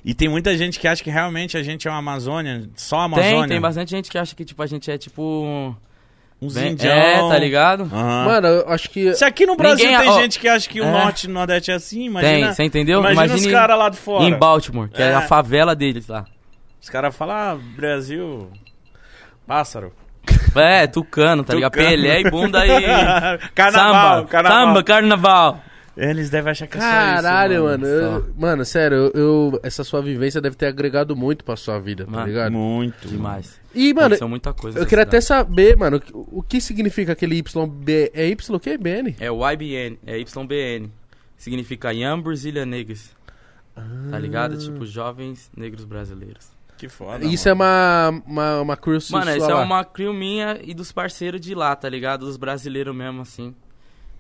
[0.05, 3.05] E tem muita gente que acha que realmente a gente é uma Amazônia, só a
[3.05, 3.41] Amazônia.
[3.41, 5.75] Tem, tem bastante gente que acha que, tipo, a gente é tipo...
[6.41, 6.93] Uns bem- indião.
[6.93, 7.83] É, tá ligado?
[7.93, 8.25] Aham.
[8.25, 9.13] Mano, eu acho que.
[9.13, 10.91] Se aqui no Brasil Ninguém- tem ó, gente que acha que o é.
[10.93, 12.47] norte e o nordeste é assim, imagina.
[12.47, 13.01] Tem, você entendeu?
[13.01, 14.25] Imagina os Imagine caras lá de fora.
[14.25, 15.07] Em Baltimore, que é.
[15.07, 15.15] É.
[15.15, 16.27] a favela deles lá.
[16.81, 18.53] Os caras falam, ah, Brasil.
[19.49, 19.93] Pássaro.
[20.55, 21.73] É, tucano, tá ligado?
[21.73, 21.89] Tucano.
[21.91, 22.83] Pelé e bunda e.
[23.53, 24.67] carnaval, Samba, carnaval.
[24.67, 25.61] samba, carnaval.
[26.01, 27.87] Eles devem achar que é Caralho, só isso, mano.
[27.87, 32.05] eu- mano, sério, eu, eu- essa sua vivência deve ter agregado muito pra sua vida,
[32.05, 32.53] tá Mano, ligado?
[32.53, 33.09] Muito.
[33.09, 33.61] Demais.
[33.75, 34.79] E, mano, Aconteceu muita coisa.
[34.79, 35.47] eu nessa queria até cidade.
[35.49, 38.11] saber, mano, o, o que significa aquele YB.
[38.15, 38.79] É Y o quê?
[38.79, 39.17] BN?
[39.19, 40.91] É o YBN, é YBN.
[41.37, 43.11] Significa Young Brazilian Niggas.
[44.11, 44.57] Tá ligado?
[44.59, 46.49] Tipo, jovens negros brasileiros.
[46.77, 47.25] Que foda.
[47.25, 49.63] Isso é uma, uma, uma crew Mano, sua essa é lá.
[49.65, 52.25] uma crew minha e dos parceiros de lá, tá ligado?
[52.27, 53.55] Dos brasileiros mesmo, assim.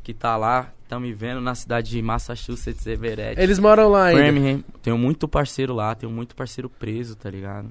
[0.08, 3.38] Que tá lá, estão me vendo na cidade de Massachusetts, Everett.
[3.38, 4.22] Eles moram lá ainda.
[4.22, 4.64] Birmingham.
[4.82, 7.70] Tenho muito parceiro lá, tenho muito parceiro preso, tá ligado?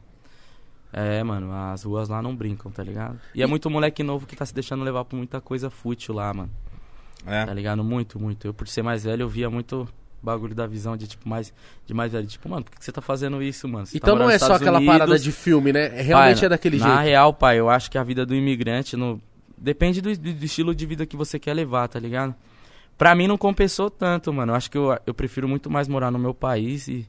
[0.93, 3.19] É, mano, as ruas lá não brincam, tá ligado?
[3.33, 6.31] E, é muito moleque novo que tá se deixando levar por muita coisa fútil lá,
[6.31, 6.51] mano.
[7.25, 7.43] É.
[7.43, 7.83] Tá ligado?
[7.83, 8.45] Muito, muito.
[8.45, 9.89] Eu, por ser mais velho, eu via muito
[10.21, 11.51] bagulho da visão de, tipo, mais,
[11.88, 12.27] de mais velho.
[12.27, 13.88] Tipo, mano, por que, você tá fazendo isso, mano?
[13.88, 15.85] Você tá Então não é só Estados aquela Unidos, parada de filme, né?
[15.85, 17.01] É- Realmente Pai, é daquele na jeito.
[17.01, 19.19] real, pai, eu acho que a vida do imigrante no...
[19.58, 22.36] depende do, do- estilo de vida que você quer levar, tá ligado?
[22.97, 24.51] Pra mim não compensou tanto, mano.
[24.51, 27.08] Eu acho que eu, eu prefiro muito mais morar no meu país e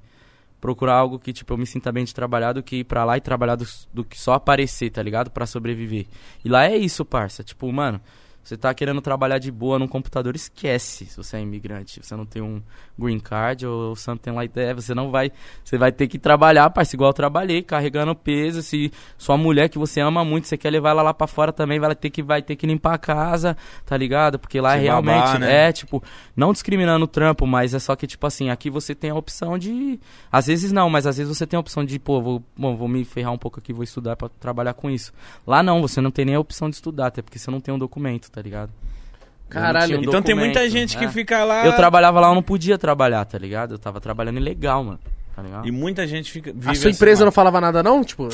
[0.61, 3.17] procurar algo que, tipo, eu me sinta bem de trabalhar do que ir pra lá
[3.17, 5.31] e trabalhar do, do que só aparecer, tá ligado?
[5.31, 6.07] Pra sobreviver.
[6.45, 7.43] E lá é isso, parça.
[7.45, 8.01] Tipo, mano,
[8.49, 12.01] você tá querendo trabalhar de boa num computador, esquece se você é imigrante.
[12.03, 12.63] Você não tem um
[12.99, 14.73] green card ou something like that.
[14.73, 15.31] Você não vai.
[15.63, 18.63] Você vai ter que trabalhar, parça, igual eu trabalhei, carregando peso.
[18.63, 21.79] Se sua mulher que você ama muito, você quer levar ela lá pra fora também,
[21.79, 24.39] vai ter que, vai ter que limpar a casa, tá ligado?
[24.39, 25.19] Porque lá Se é realmente.
[25.19, 25.69] babar, né?
[25.69, 26.03] É, tipo,
[26.35, 29.59] não discriminando o trampo, mas é só que, tipo assim, aqui você tem a opção
[29.59, 30.01] de.
[30.33, 32.89] Às vezes não, mas às vezes você tem a opção de, pô, vou, bom, vou
[32.89, 35.13] me ferrar um pouco aqui, vou estudar pra trabalhar com isso.
[35.47, 37.75] Lá não, você não tem nem a opção de estudar, até porque você não tem
[37.75, 38.71] um documento, tá ligado?
[38.71, 41.09] Eu não Caralho, um Então tem muita gente que é.
[41.09, 41.65] fica lá.
[41.65, 43.73] Eu trabalhava lá, eu não podia trabalhar, tá ligado?
[43.75, 45.01] Eu tava trabalhando ilegal, mano.
[45.35, 45.67] Tá ligado?
[45.67, 46.53] E muita gente fica.
[46.53, 47.27] Vive A sua assim empresa lá.
[47.27, 48.03] não falava nada não?
[48.03, 48.29] Tipo,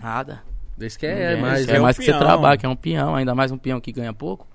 [0.00, 0.42] Nada.
[0.76, 1.42] desse que é, Ninguém.
[1.42, 1.68] mas...
[1.68, 2.20] é, é um mais que você peão.
[2.20, 4.46] trabalha, que é um peão, ainda mais um peão que ganha pouco.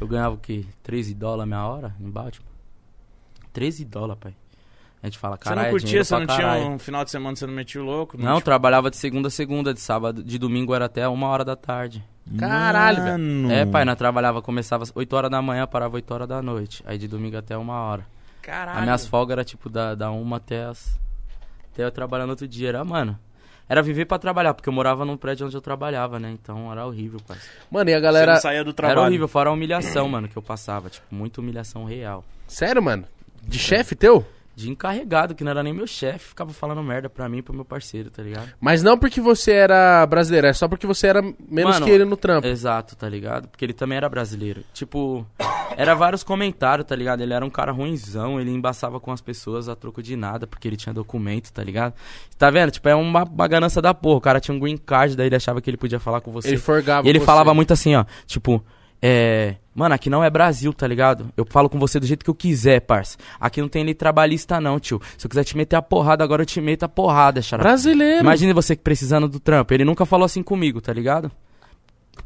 [0.00, 0.64] Eu ganhava o quê?
[0.82, 2.48] 13 dólares a minha hora em Baltimore?
[3.52, 4.34] 13 dólares, pai.
[5.02, 7.10] A gente fala, Você caralho, não é curtia, dinheiro você não tinha um final de
[7.10, 8.16] semana, você não metia o louco?
[8.16, 11.44] Não, tipo, trabalhava de segunda a segunda, de sábado, de domingo era até uma hora
[11.44, 12.02] da tarde.
[12.38, 13.18] Caralho, velho.
[13.18, 13.52] Mano.
[13.52, 16.82] É, pai, nós trabalhava, começava às 8 horas da manhã, parava 8 horas da noite.
[16.86, 18.06] Aí de domingo até uma hora.
[18.40, 18.78] Caralho.
[18.78, 20.98] As minhas folgas era tipo da, da uma até as.
[21.72, 22.70] Até eu trabalhar no outro dia.
[22.70, 23.18] Era, mano.
[23.68, 26.30] Era viver pra trabalhar, porque eu morava num prédio onde eu trabalhava, né?
[26.30, 27.38] Então era horrível, pai.
[27.70, 28.32] Mano, e a Você galera...
[28.34, 28.98] não saía do trabalho.
[28.98, 30.90] Era horrível, fora a humilhação, mano, que eu passava.
[30.90, 32.22] Tipo, muita humilhação real.
[32.46, 33.04] Sério, mano?
[33.42, 34.26] De chefe teu?
[34.56, 37.52] De encarregado, que não era nem meu chefe, ficava falando merda pra mim e pro
[37.52, 38.50] meu parceiro, tá ligado?
[38.60, 42.04] Mas não porque você era brasileiro, é só porque você era menos Mano, que ele
[42.04, 42.46] no trampo.
[42.46, 43.48] Exato, tá ligado?
[43.48, 44.62] Porque ele também era brasileiro.
[44.72, 45.26] Tipo,
[45.76, 47.20] era vários comentários, tá ligado?
[47.20, 50.68] Ele era um cara ruinzão, ele embaçava com as pessoas a troco de nada, porque
[50.68, 51.94] ele tinha documento, tá ligado?
[52.38, 52.70] Tá vendo?
[52.70, 54.18] Tipo, é uma bagança da porra.
[54.18, 56.48] O cara tinha um green card, daí ele achava que ele podia falar com você.
[56.48, 57.26] Ele forgava E ele você.
[57.26, 58.64] falava muito assim, ó, tipo,
[59.02, 59.56] é.
[59.74, 61.32] Mano, aqui não é Brasil, tá ligado?
[61.36, 63.18] Eu falo com você do jeito que eu quiser, parça.
[63.40, 65.00] Aqui não tem lei trabalhista, não, tio.
[65.18, 67.62] Se eu quiser te meter a porrada, agora eu te meto a porrada, xará.
[67.62, 68.20] Brasileiro.
[68.20, 69.74] Imagine você precisando do trampo.
[69.74, 71.30] Ele nunca falou assim comigo, tá ligado?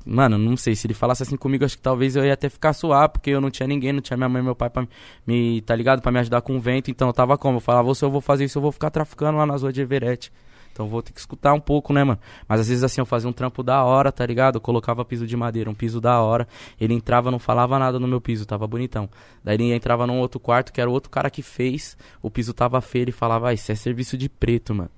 [0.04, 0.74] Mano, não sei.
[0.74, 3.40] Se ele falasse assim comigo, acho que talvez eu ia até ficar suave, porque eu
[3.40, 4.86] não tinha ninguém, não tinha minha mãe e meu pai pra
[5.26, 6.02] me, tá ligado?
[6.02, 6.90] Pra me ajudar com o vento.
[6.90, 7.56] Então eu tava como?
[7.56, 9.80] Eu falava, se eu vou fazer isso, eu vou ficar traficando lá nas ruas de
[9.80, 10.30] Everett.
[10.78, 12.20] Então vou ter que escutar um pouco, né, mano?
[12.46, 14.58] Mas às vezes assim, eu fazia um trampo da hora, tá ligado?
[14.58, 16.46] Eu colocava piso de madeira, um piso da hora.
[16.80, 19.10] Ele entrava, não falava nada no meu piso, tava bonitão.
[19.42, 21.96] Daí ele entrava num outro quarto, que era o outro cara que fez.
[22.22, 24.88] O piso tava feio, ele falava, ah, isso é serviço de preto, mano.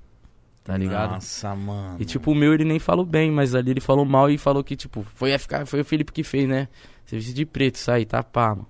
[0.62, 1.12] Tá ligado?
[1.12, 1.96] Nossa, mano.
[1.98, 4.62] E tipo, o meu ele nem falou bem, mas ali ele falou mal e falou
[4.62, 6.68] que, tipo, foi, FK, foi o Felipe que fez, né?
[7.06, 8.66] Serviço de preto, isso aí, tá pá, mano.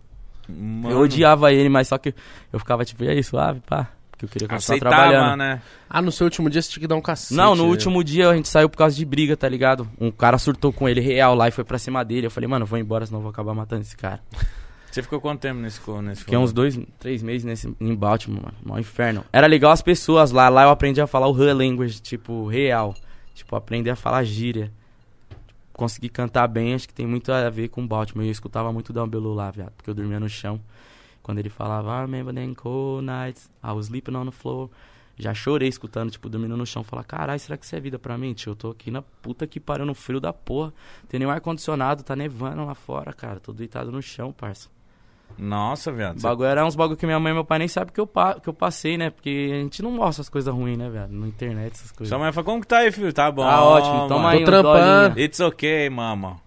[0.49, 2.15] Mano, Eu odiava ele, mas só que
[2.53, 3.91] eu ficava tipo, e aí, suave, pá.
[4.21, 5.39] Porque eu queria continuar aceitava, trabalhando.
[5.39, 5.63] né?
[5.89, 7.35] Ah, no seu último dia você tinha que dar um cacete.
[7.35, 7.71] Não, no né?
[7.71, 9.89] último dia a gente saiu por causa de briga, tá ligado?
[9.99, 12.27] Um cara surtou com ele real lá e foi pra cima dele.
[12.27, 14.21] Eu falei, mano, eu vou embora, senão eu vou acabar matando esse cara.
[14.91, 18.57] Você ficou quanto tempo nesse nesse Fiquei uns dois, três meses nesse, em Baltimore, mano.
[18.65, 19.25] Mó inferno.
[19.33, 20.49] Era legal as pessoas lá.
[20.49, 22.93] Lá eu aprendi a falar o her language, tipo, real.
[23.33, 24.73] Tipo, aprender a falar gíria.
[25.73, 28.27] Consegui cantar bem, acho que tem muito a ver com Baltimore.
[28.27, 29.71] Eu escutava muito Dom Belu lá, viado.
[29.77, 30.61] Porque eu dormia no chão.
[31.23, 34.69] Quando ele falava, I remember them cold nights, I was sleeping on the floor.
[35.19, 36.83] Já chorei escutando, tipo, dormindo no chão.
[36.83, 38.53] Falar, caralho, será que isso é vida pra mim, tio?
[38.53, 40.73] Eu tô aqui na puta que pariu, no frio da porra.
[41.09, 43.39] Tem nenhum ar-condicionado, tá nevando lá fora, cara.
[43.39, 44.69] Tô deitado no chão, parça.
[45.39, 46.19] Nossa, viado.
[46.19, 48.07] O bagulho era uns bagulho que minha mãe e meu pai nem sabem que eu,
[48.07, 49.11] pa- que eu passei, né?
[49.11, 51.09] Porque a gente não mostra as coisas ruins, né, velho?
[51.13, 52.09] Na internet, essas coisas.
[52.09, 53.13] Sua mãe falou, como que tá aí, filho?
[53.13, 53.43] Tá bom.
[53.43, 54.29] Tá ótimo, toma mano.
[54.29, 55.09] aí Tô um trampando.
[55.11, 55.25] dolinho.
[55.25, 56.39] It's okay, mama.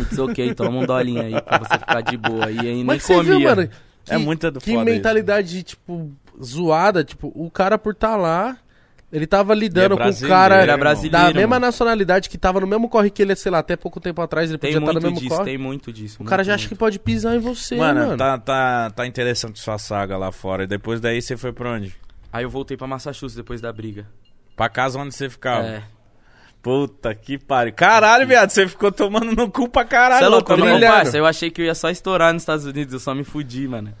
[0.00, 2.50] It's ok, toma um dolinho aí pra você ficar de boa.
[2.50, 3.36] E aí nem Mas você comia.
[3.38, 3.68] viu, mano?
[4.06, 6.10] Que, É muita do Que foda mentalidade, tipo,
[6.42, 7.04] zoada.
[7.04, 8.56] Tipo, o cara por estar lá,
[9.12, 11.26] ele tava lidando é com o cara brasileiro.
[11.28, 11.66] da mesma mano.
[11.66, 14.58] nacionalidade que tava no mesmo corre que ele, sei lá, até pouco tempo atrás, ele
[14.58, 15.44] Tem podia estar no muito mesmo disso, corre.
[15.50, 16.16] tem muito disso.
[16.22, 16.78] O cara muito, já acha que muito.
[16.78, 18.16] pode pisar em você, Mano, mano.
[18.16, 20.64] Tá, tá, tá interessante sua saga lá fora.
[20.64, 21.94] E depois daí você foi pra onde?
[22.32, 24.06] Aí eu voltei pra Massachusetts depois da briga.
[24.54, 25.66] Pra casa onde você ficava?
[25.66, 25.82] É.
[26.66, 27.72] Puta que pariu.
[27.72, 30.18] Caralho, viado, você ficou tomando no cu pra caralho.
[30.18, 30.84] Você é louco, brilhando.
[30.84, 31.16] parça?
[31.16, 33.92] Eu achei que eu ia só estourar nos Estados Unidos, eu só me fudi, mano.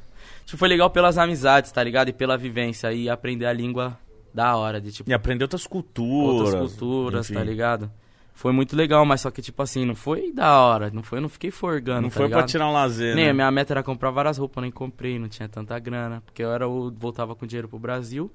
[0.44, 2.08] Tipo, foi legal pelas amizades, tá ligado?
[2.08, 3.96] E pela vivência e aprender a língua
[4.34, 6.52] da hora, de tipo, E aprender outras culturas.
[6.52, 7.34] outras culturas, enfim.
[7.38, 7.90] tá ligado?
[8.34, 10.90] Foi muito legal, mas só que, tipo assim, não foi da hora.
[10.92, 12.40] Não foi, eu não fiquei forgando, Não tá foi ligado?
[12.40, 13.32] pra tirar um lazer, Nem, né?
[13.32, 16.20] minha meta era comprar várias roupas, eu nem comprei, não tinha tanta grana.
[16.26, 18.30] Porque eu era o, voltava com dinheiro pro Brasil,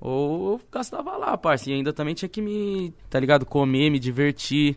[0.00, 1.70] ou eu gastava lá, parça.
[1.70, 3.44] E ainda também tinha que me, tá ligado?
[3.46, 4.76] Comer, me divertir,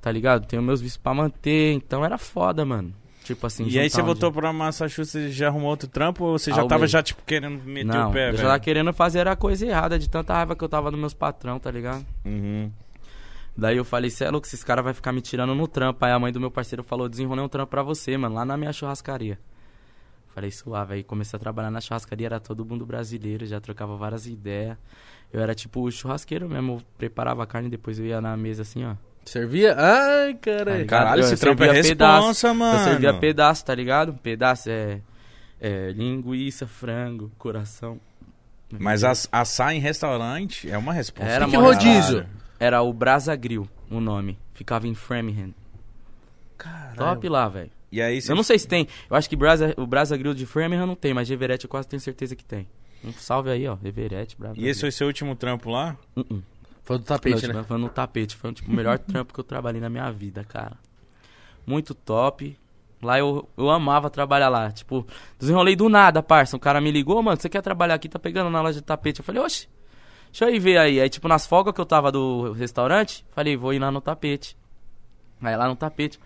[0.00, 0.46] tá ligado?
[0.46, 2.92] Tenho meus vícios pra manter, então era foda, mano.
[3.24, 6.50] Tipo assim, E aí você voltou pra Massachusetts e já arrumou outro trampo ou você
[6.50, 6.68] já Arrumei.
[6.68, 8.36] tava já, tipo, querendo meter Não, o pé, eu velho?
[8.36, 11.12] já tava querendo fazer a coisa errada, de tanta raiva que eu tava nos meus
[11.12, 12.06] patrão, tá ligado?
[12.24, 12.70] Uhum.
[13.56, 16.04] Daí eu falei, cê é louco, esses caras vão ficar me tirando no trampo.
[16.04, 18.56] Aí a mãe do meu parceiro falou, desenrolei um trampo pra você, mano, lá na
[18.56, 19.38] minha churrascaria.
[20.36, 20.92] Falei, suave.
[20.96, 24.76] Aí comecei a trabalhar na churrascaria, era todo mundo brasileiro, já trocava várias ideias.
[25.32, 28.60] Eu era tipo o churrasqueiro mesmo, eu preparava a carne, depois eu ia na mesa
[28.60, 28.94] assim, ó.
[29.24, 29.74] Servia?
[29.78, 30.86] Ai, caralho.
[30.86, 32.16] Caralho, Eu esse trampo é servia pedaço.
[32.28, 32.78] responsa, mano.
[32.78, 34.12] Eu servia pedaço, tá ligado?
[34.12, 35.00] Pedaço é,
[35.58, 37.98] é linguiça, frango, coração.
[38.78, 41.32] Mas ass- assar em restaurante é uma resposta.
[41.32, 42.26] Era Que rodízio?
[42.60, 44.38] Era o Brasa Grill, o nome.
[44.52, 45.54] Ficava em Framingham.
[46.58, 46.96] Caralho.
[46.96, 47.70] Top lá, velho.
[47.90, 48.20] E aí.
[48.28, 48.88] Eu não sei se tem.
[49.08, 51.70] Eu acho que Brasa, o Brasa Grill de Framingham não tem, mas de Everett eu
[51.70, 52.66] quase tenho certeza que tem.
[53.04, 53.76] Um salve aí, ó.
[53.84, 55.96] Everett, Brasa E esse foi seu último trampo lá?
[56.16, 56.42] Uh -uh.
[56.82, 57.64] Foi do tapete, Não, né?
[57.64, 58.36] Foi no tapete.
[58.36, 60.76] Foi tipo, o melhor trampo que eu trabalhei na minha vida, cara.
[61.66, 62.56] Muito top.
[63.02, 64.70] Lá eu, eu amava trabalhar lá.
[64.70, 65.06] Tipo,
[65.38, 66.56] desenrolei do nada, parça.
[66.56, 68.08] Um cara me ligou, mano, você quer trabalhar aqui?
[68.08, 69.18] Tá pegando na loja de tapete.
[69.18, 69.68] Eu falei, oxe,
[70.30, 71.00] deixa eu ir ver aí.
[71.00, 74.56] Aí, tipo, nas folgas que eu tava do restaurante, falei, vou ir lá no tapete.
[75.42, 76.20] Aí lá no tapete.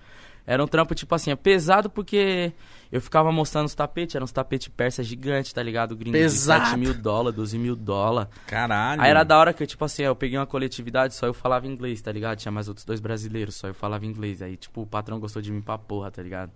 [0.46, 2.52] Era um trampo, tipo assim, é pesado porque
[2.90, 5.96] eu ficava mostrando os tapetes, eram uns tapetes persa gigantes, tá ligado?
[5.96, 6.64] Gringo Pesado.
[6.64, 8.32] de 7 mil dólares, 12 mil dólares.
[8.46, 9.00] Caralho.
[9.00, 12.02] Aí era da hora que, tipo assim, eu peguei uma coletividade, só eu falava inglês,
[12.02, 12.38] tá ligado?
[12.38, 14.42] Tinha mais outros dois brasileiros, só eu falava inglês.
[14.42, 16.50] Aí, tipo, o patrão gostou de mim pra porra, tá ligado?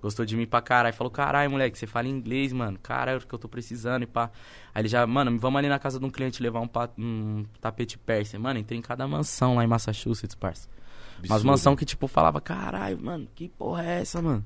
[0.00, 0.94] Gostou de mim pra caralho.
[0.94, 2.78] Falou, caralho, moleque, você fala inglês, mano.
[2.82, 4.30] Caralho, é o que eu tô precisando e pá.
[4.74, 7.98] Aí ele já, mano, vamos ali na casa de um cliente levar um, um tapete
[7.98, 8.38] persa.
[8.38, 10.68] Mano, entrei em cada mansão lá em Massachusetts, parça.
[11.28, 14.44] Mas mansão que, tipo, falava, caralho, mano, que porra é essa, mano?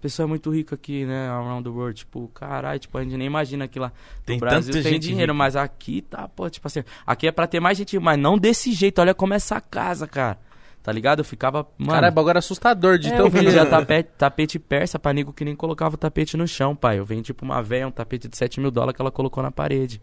[0.00, 1.94] Pessoa é muito rica aqui, né, around the world.
[1.96, 5.32] Tipo, caralho, tipo, a gente nem imagina que lá no Tem Brasil tanta tem dinheiro,
[5.32, 5.38] rica.
[5.38, 8.72] mas aqui tá, pô, tipo assim, aqui é pra ter mais gente, mas não desse
[8.72, 9.00] jeito.
[9.00, 10.38] Olha como é essa casa, cara.
[10.82, 11.20] Tá ligado?
[11.20, 12.04] Eu ficava, mano...
[12.28, 13.70] Era assustador de É, tão eu grande.
[13.70, 16.98] tapete, tapete persa pra nego que nem colocava o tapete no chão, pai.
[16.98, 19.52] Eu vendi tipo uma véia, um tapete de 7 mil dólares que ela colocou na
[19.52, 20.02] parede.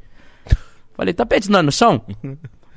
[0.94, 2.02] Falei, tapete não é no chão?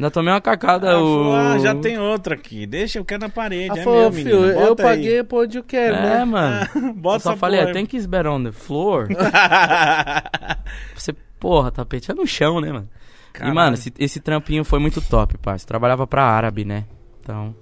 [0.03, 0.95] Ainda tomei uma cacada.
[0.95, 1.33] Ah, o...
[1.33, 2.67] ah, já tem outra aqui.
[2.67, 3.71] Deixa, eu quero na parede.
[3.71, 4.75] Ah, é falou, meu, filho, eu aí.
[4.77, 6.25] paguei por onde eu quero, É, né?
[6.25, 6.67] mano.
[6.99, 9.07] Bota eu só falei, porra think it's better on the floor.
[10.97, 12.89] Você, porra, tapete é no chão, né, mano?
[13.33, 13.53] Caralho.
[13.53, 15.65] E, mano, esse, esse trampinho foi muito top, parça.
[15.69, 16.85] Trabalhava pra árabe, né?
[17.21, 17.55] Então.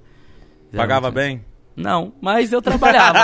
[0.75, 1.45] Pagava geralmente- bem?
[1.77, 3.19] Não, mas eu trabalhava.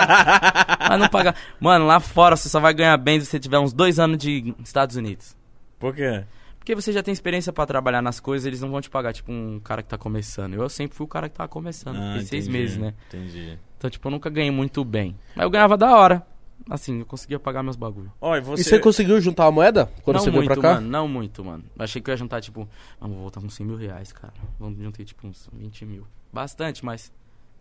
[0.90, 1.36] mas não pagava.
[1.58, 4.54] Mano, lá fora você só vai ganhar bem se você tiver uns dois anos de
[4.62, 5.34] Estados Unidos.
[5.78, 6.22] Por quê?
[6.66, 9.30] Porque você já tem experiência pra trabalhar nas coisas, eles não vão te pagar, tipo,
[9.30, 10.54] um cara que tá começando.
[10.54, 11.94] Eu sempre fui o cara que tava começando.
[11.94, 12.92] Ah, Fiquei seis entendi, meses, né?
[13.06, 13.56] Entendi.
[13.78, 15.16] Então, tipo, eu nunca ganhei muito bem.
[15.36, 16.26] Mas eu ganhava da hora.
[16.68, 18.12] Assim, eu conseguia pagar meus bagulho.
[18.20, 18.64] Ó, e E você...
[18.64, 20.74] você conseguiu juntar a moeda quando não você veio muito, pra cá?
[20.74, 20.88] mano.
[20.88, 21.62] Não muito, mano.
[21.78, 22.68] Eu achei que eu ia juntar, tipo...
[23.00, 24.34] Vamos voltar com 100 mil reais, cara.
[24.58, 26.04] Vamos juntar, tipo, uns 20 mil.
[26.32, 27.12] Bastante, mas...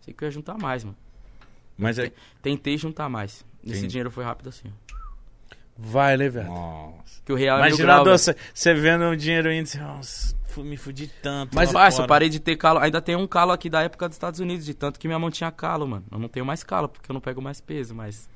[0.02, 0.96] Achei que eu ia juntar mais, mano.
[1.78, 2.10] Mas é...
[2.42, 3.44] Tentei juntar mais.
[3.62, 4.66] Esse dinheiro foi rápido assim.
[5.78, 6.48] Vai, né, velho?
[6.48, 7.20] Nossa.
[7.24, 8.18] Que o real é mil Imagina, grau, velho.
[8.18, 11.54] você, você vendo o dinheiro indo assim, nossa, me fudi tanto.
[11.54, 12.78] Mas, parça, eu parei de ter calo.
[12.78, 15.30] Ainda tem um calo aqui da época dos Estados Unidos, de tanto que minha mão
[15.30, 16.04] tinha calo, mano.
[16.10, 18.28] Eu não tenho mais calo, porque eu não pego mais peso, mas.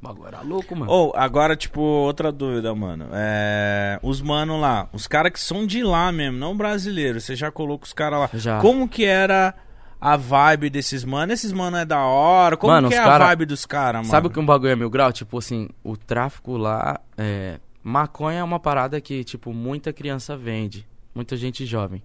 [0.00, 0.90] O bagulho era louco, mano.
[0.90, 3.08] Ou, agora, tipo, outra dúvida, mano.
[3.12, 3.98] É...
[4.02, 7.86] Os mano lá, os caras que são de lá mesmo, não brasileiros, você já colocou
[7.86, 8.30] os caras lá.
[8.34, 8.60] Já.
[8.60, 9.54] Como que era
[10.00, 11.32] a vibe desses mano?
[11.32, 12.56] Esses mano é da hora?
[12.56, 14.10] Como Mano, que é os a cara- vibe dos caras, mano?
[14.10, 15.12] Sabe o que um bagulho é mil grau?
[15.12, 17.00] Tipo assim, o tráfico lá.
[17.16, 17.58] É...
[17.82, 20.86] Maconha é uma parada que, tipo, muita criança vende.
[21.14, 22.02] Muita gente jovem.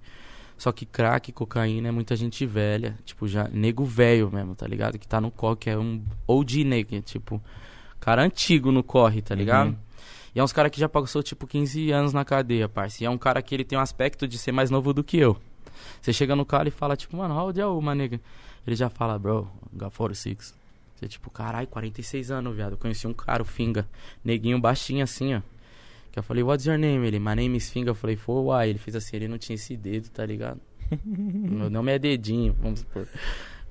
[0.58, 2.96] Só que crack, cocaína é muita gente velha.
[3.04, 3.48] Tipo, já.
[3.52, 5.00] Nego velho mesmo, tá ligado?
[5.00, 7.02] Que tá no corre, que é um OG nego.
[7.02, 7.42] Tipo,
[8.00, 9.70] cara antigo no corre, tá ligado?
[9.70, 9.76] Uhum.
[10.36, 13.04] E é uns cara que já passou, tipo, 15 anos na cadeia, parça.
[13.04, 15.18] E é um cara que ele tem um aspecto de ser mais novo do que
[15.18, 15.36] eu.
[16.02, 18.20] Você chega no cara e fala, tipo, mano, how old are you, my nigga?
[18.66, 20.56] Ele já fala, bro, got 46.
[20.96, 22.74] Você, tipo, caralho, 46 anos, viado.
[22.74, 23.88] Eu conheci um cara, o Finga,
[24.24, 25.42] neguinho baixinho assim, ó.
[26.12, 27.08] Que eu falei, what's your name?
[27.08, 27.90] Ele, my name is Finga.
[27.90, 28.68] Eu falei, for why?
[28.68, 30.60] Ele fez assim, ele não tinha esse dedo, tá ligado?
[31.06, 33.08] Meu nome é dedinho, vamos supor.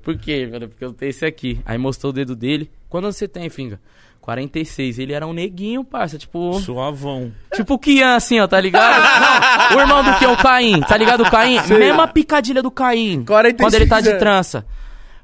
[0.03, 0.49] Por quê?
[0.51, 1.61] Falei, Porque eu tenho esse aqui.
[1.65, 2.71] Aí mostrou o dedo dele.
[2.89, 3.81] Quando você tem, Finga?
[4.21, 4.99] 46.
[4.99, 6.53] Ele era um neguinho, parça, tipo...
[6.61, 7.33] Suavão.
[7.55, 9.71] Tipo o Kian, assim, ó, tá ligado?
[9.71, 11.23] Não, o irmão do Kian, o Caim, tá ligado?
[11.23, 13.25] O Caim, mesma picadilha do Caim.
[13.25, 14.21] 46 Quando ele tá de anos.
[14.21, 14.67] trança.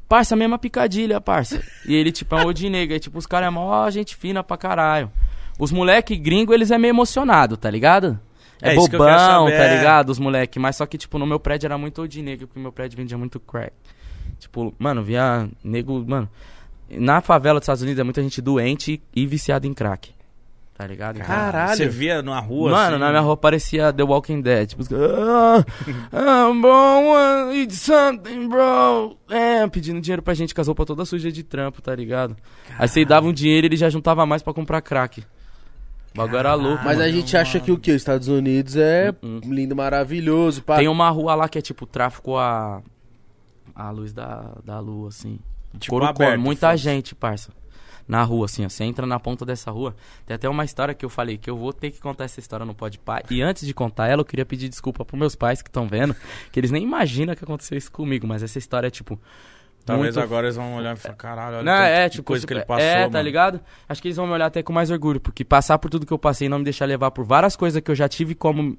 [0.08, 1.60] Parça, mesma picadilha, parça.
[1.86, 2.94] E ele, tipo, é um de nega.
[2.94, 5.10] E, tipo, os caras é mó gente fina pra caralho.
[5.58, 8.18] Os moleque gringo, eles é meio emocionado, tá ligado?
[8.62, 9.76] é, É que bobão, saber, tá é.
[9.76, 10.10] ligado?
[10.10, 10.58] Os moleque.
[10.58, 13.40] Mas só que, tipo, no meu prédio era muito negro, porque meu prédio vendia muito
[13.40, 13.72] crack.
[14.38, 16.04] Tipo, mano, via nego.
[16.06, 16.28] Mano,
[16.90, 20.14] na favela dos Estados Unidos é muita gente doente e viciada em crack.
[20.76, 21.16] Tá ligado?
[21.16, 21.74] Então, Caralho.
[21.74, 24.68] Você via na rua Mano, assim, na minha rua parecia The Walking Dead.
[24.68, 25.64] Tipo, ah,
[26.12, 29.16] ah, bom, uh, eat something, bro.
[29.30, 32.36] É, pedindo dinheiro pra gente com as roupas todas sujas de trampo, tá ligado?
[32.78, 35.24] Aí você dava um dinheiro e ele já juntava mais pra comprar crack.
[36.12, 36.84] O bagulho era louco.
[36.84, 37.12] Mas a mano.
[37.12, 37.90] gente acha que o que?
[37.92, 40.62] Os Estados Unidos é Hum, lindo, maravilhoso.
[40.62, 40.76] Pá.
[40.76, 42.82] Tem uma rua lá que é tipo tráfico a.
[43.74, 45.38] A luz da, da lua, assim.
[45.78, 47.50] Tipo, Couro aberto, muita gente, parça.
[48.08, 48.68] Na rua, assim, ó.
[48.68, 49.94] Você entra na ponta dessa rua.
[50.24, 52.64] Tem até uma história que eu falei que eu vou ter que contar essa história
[52.64, 53.22] no Pode Pai.
[53.28, 56.14] E antes de contar ela, eu queria pedir desculpa pros meus pais que estão vendo.
[56.52, 58.24] Que eles nem imaginam que aconteceu isso comigo.
[58.26, 59.20] Mas essa história é, tipo.
[59.84, 62.44] Talvez muito agora eles vão olhar e falar, caralho, olha não, é, que tipo, coisa
[62.46, 63.12] que super- ele passou, É, mano.
[63.12, 63.60] tá ligado?
[63.88, 66.12] Acho que eles vão me olhar até com mais orgulho, porque passar por tudo que
[66.12, 68.76] eu passei e não me deixar levar por várias coisas que eu já tive como.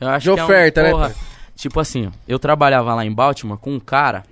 [0.00, 1.18] Eu acho De que é um- oferta, né, porra, pai?
[1.54, 4.24] Tipo assim, ó, eu trabalhava lá em Baltimore com um cara,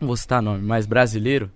[0.00, 1.50] não vou citar nome, mas brasileiro,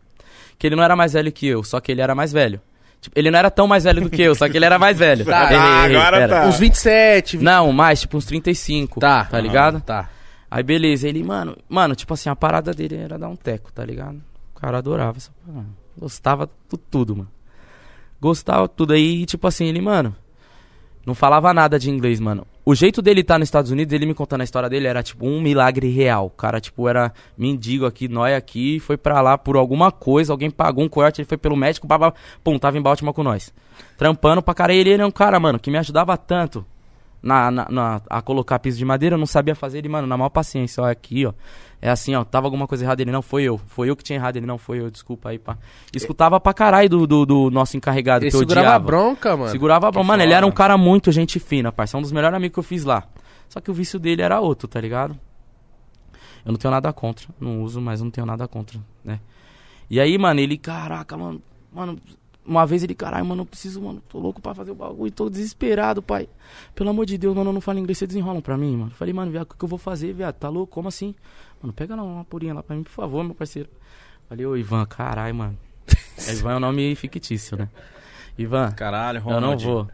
[0.59, 2.61] que ele não era mais velho que eu, só que ele era mais velho.
[3.01, 4.97] Tipo, ele não era tão mais velho do que eu, só que ele era mais
[4.99, 5.25] velho.
[5.33, 6.41] Tá, Errei, errei, agora pera.
[6.43, 6.47] tá.
[6.47, 7.45] Uns 27, 20...
[7.45, 9.01] Não, mais, tipo uns 35.
[9.01, 9.25] Tá.
[9.25, 9.81] Tá ligado?
[9.81, 10.09] Tá.
[10.51, 13.85] Aí beleza, ele, mano, mano, tipo assim, a parada dele era dar um teco, tá
[13.85, 14.23] ligado?
[14.55, 15.67] O cara adorava essa parada.
[15.99, 17.31] Gostava de tudo, mano.
[18.21, 20.15] Gostava de tudo aí, tipo assim, ele, mano,
[21.05, 22.47] não falava nada de inglês, mano.
[22.65, 25.27] O jeito dele estar nos Estados Unidos, ele me contando a história dele, era tipo
[25.27, 26.27] um milagre real.
[26.27, 30.49] O cara, tipo, era mendigo aqui, nóia aqui, foi pra lá por alguma coisa, alguém
[30.49, 32.13] pagou um corte, ele foi pelo médico, pá,
[32.45, 33.53] pum, tava em Baltimore com nós.
[33.99, 36.65] Trampando pra cara, ele era um cara, mano, que me ajudava tanto
[37.21, 40.17] na, na, na- a colocar piso de madeira, eu não sabia fazer ele, mano, na
[40.17, 41.33] maior paciência, ó, aqui, ó.
[41.85, 43.59] É assim, ó, tava alguma coisa errada, ele não foi eu.
[43.59, 45.59] Foi eu que tinha errado, ele não foi eu, desculpa aí, pá.
[45.93, 48.85] Escutava pra caralho do, do, do nosso encarregado Ele que eu segurava a odiava.
[48.85, 49.51] bronca, mano.
[49.51, 50.07] Segurava bronca.
[50.07, 51.99] Mano, ele era um cara muito gente fina, parça.
[51.99, 53.03] Um dos melhores amigos que eu fiz lá.
[53.49, 55.19] Só que o vício dele era outro, tá ligado?
[56.47, 57.27] Eu não tenho nada contra.
[57.41, 59.19] Não uso, mas não tenho nada contra, né?
[59.91, 61.99] E aí, mano, ele, caraca, mano, mano,
[62.47, 65.29] uma vez ele, caralho, mano, eu preciso, mano, tô louco pra fazer o bagulho, tô
[65.29, 66.29] desesperado, pai.
[66.75, 68.91] Pelo amor de Deus, mano, eu não falo inglês, você desenrolam pra mim, mano.
[68.93, 70.35] Falei, mano, viado, o que eu vou fazer, viado?
[70.37, 70.73] Tá louco?
[70.73, 71.15] Como assim?
[71.63, 73.69] Mano, pega lá uma purinha lá pra mim, por favor, meu parceiro.
[74.29, 75.59] Falei, ô, Ivan, caralho, mano.
[76.29, 77.69] É, Ivan é um nome fictício, né?
[78.39, 79.65] Ivan, Caralho, eu Ronald.
[79.65, 79.89] não vou.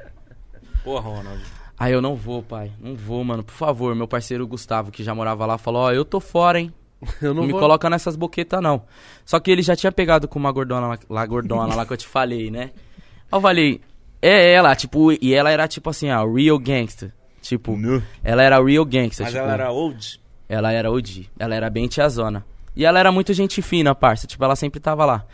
[0.85, 1.43] Porra, Ronald.
[1.79, 2.73] Aí eu não vou, pai.
[2.81, 3.43] Não vou, mano.
[3.45, 6.73] Por favor, meu parceiro Gustavo, que já morava lá, falou: Ó, eu tô fora, hein?
[7.23, 7.61] Eu Não, não me vou...
[7.61, 8.83] coloca nessas boquetas, não.
[9.25, 12.07] Só que ele já tinha pegado com uma gordona lá, gordona lá que eu te
[12.09, 12.73] falei, né?
[12.75, 13.81] Aí eu falei,
[14.21, 17.13] é ela, tipo, e ela era tipo assim, ó, real gangster.
[17.41, 18.03] Tipo, Nu.
[18.25, 19.25] ela era real gangster.
[19.25, 20.21] Mas tipo, ela era old.
[20.49, 21.29] Ela era OG.
[21.39, 22.45] Ela era bem tiazona.
[22.75, 24.27] E ela era muito gente fina, parça.
[24.27, 25.25] Tipo, ela sempre tava lá.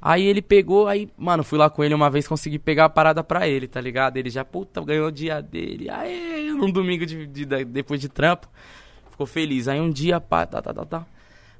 [0.00, 3.24] Aí ele pegou, aí, mano, fui lá com ele uma vez, consegui pegar a parada
[3.24, 4.16] pra ele, tá ligado?
[4.18, 5.88] Ele já, puta, ganhou o dia dele.
[5.90, 8.46] Aí, num domingo de, de- de- depois de trampo,
[9.10, 9.66] ficou feliz.
[9.68, 11.06] Aí um dia, pá, tá, tá, tá, tá.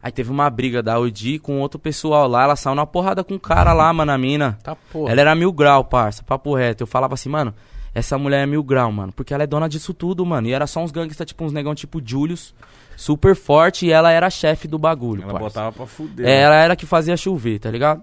[0.03, 3.35] Aí teve uma briga da OG com outro pessoal lá, ela saiu na porrada com
[3.35, 4.57] um cara lá, mano, a mina.
[4.63, 5.11] Tá, porra.
[5.11, 6.83] Ela era mil grau, parça, papo reto.
[6.85, 7.53] Eu falava assim, mano,
[7.93, 9.13] essa mulher é mil grau, mano.
[9.13, 10.47] Porque ela é dona disso tudo, mano.
[10.47, 12.55] E era só uns gangsters, tipo, uns negão tipo Julius.
[12.97, 15.45] Super forte e ela era chefe do bagulho, Ela parça.
[15.49, 16.27] botava pra fuder.
[16.27, 18.03] É, ela era que fazia chover, tá ligado?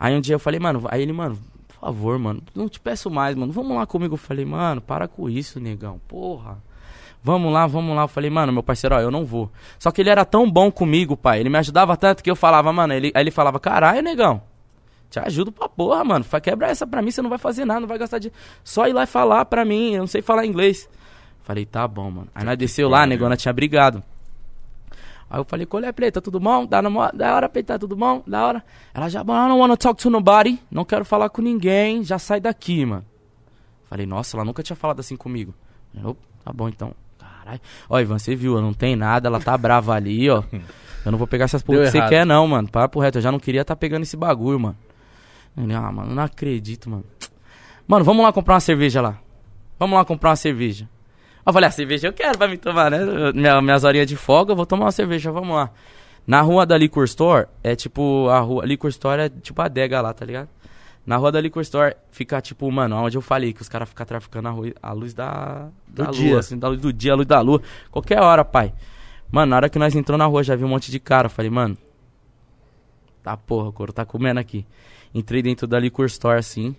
[0.00, 1.38] Aí um dia eu falei, mano, aí ele, mano,
[1.68, 4.14] por favor, mano, não te peço mais, mano, vamos lá comigo.
[4.14, 6.58] Eu falei, mano, para com isso, negão, porra.
[7.22, 8.02] Vamos lá, vamos lá.
[8.04, 9.50] Eu falei, mano, meu parceiro, ó, eu não vou.
[9.78, 11.40] Só que ele era tão bom comigo, pai.
[11.40, 14.40] Ele me ajudava tanto que eu falava, mano, ele, aí ele falava, caralho, negão.
[15.10, 16.24] Te ajudo pra porra, mano.
[16.42, 18.36] Quebra essa pra mim, você não vai fazer nada, não vai gastar dinheiro.
[18.62, 20.88] Só ir lá e falar pra mim, eu não sei falar inglês.
[21.42, 22.28] Falei, tá bom, mano.
[22.34, 23.10] Aí nós desceu lá, a pariu.
[23.10, 24.02] negona tinha brigado.
[25.28, 26.64] Aí eu falei, qual é, Preta, tudo bom?
[26.66, 28.22] Da, da hora, Preta, tudo bom?
[28.26, 28.64] Da hora.
[28.94, 30.58] Ela já, "Mano, I don't wanna talk to nobody.
[30.70, 33.04] Não quero falar com ninguém, já sai daqui, mano.
[33.90, 35.52] Falei, nossa, ela nunca tinha falado assim comigo.
[36.02, 36.92] "Opa, tá bom então.
[37.18, 37.60] Caralho.
[37.88, 40.42] Ó, Ivan, você viu, não tem nada, ela tá brava ali, ó.
[41.04, 42.68] Eu não vou pegar essas porra que você quer, não, mano.
[42.68, 44.76] Papo reto, eu já não queria tá pegando esse bagulho, mano.
[45.56, 47.04] Ele, ah, mano, não acredito, mano.
[47.88, 49.18] Mano, vamos lá comprar uma cerveja lá.
[49.78, 50.88] Vamos lá comprar uma cerveja.
[51.46, 52.98] Eu falei, a cerveja eu quero pra me tomar, né?
[53.32, 55.70] Minha, minhas horinhas de folga, eu vou tomar uma cerveja, vamos lá.
[56.26, 60.00] Na rua da Liquor Store, é tipo, a rua, Liquor Store é tipo a adega
[60.00, 60.48] lá, tá ligado?
[61.06, 64.04] Na rua da Liquor Store fica tipo, mano, onde eu falei que os caras ficam
[64.04, 66.38] traficando a, rua, a luz da, da Do lua, dia.
[66.40, 67.62] assim, da luz do dia, a luz da lua.
[67.92, 68.74] Qualquer hora, pai.
[69.30, 71.26] Mano, na hora que nós entrou na rua, já vi um monte de cara.
[71.26, 71.78] Eu falei, mano,
[73.22, 74.66] tá porra, o couro tá comendo aqui.
[75.14, 76.74] Entrei dentro da Liquor Store, assim.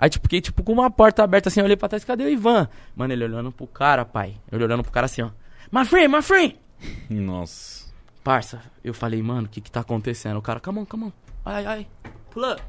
[0.00, 2.28] Aí, tipo, fiquei, tipo, com uma porta aberta, assim, eu olhei pra trás, cadê o
[2.30, 2.66] Ivan?
[2.96, 4.34] Mano, ele olhando pro cara, pai.
[4.50, 5.28] Ele olhando pro cara assim, ó.
[5.70, 6.58] My friend, my friend!
[7.10, 7.84] Nossa.
[8.24, 10.38] Parça, eu falei, mano, o que que tá acontecendo?
[10.38, 11.12] O cara, come on, come on.
[11.44, 11.86] Ai, ai,
[12.30, 12.62] pull up.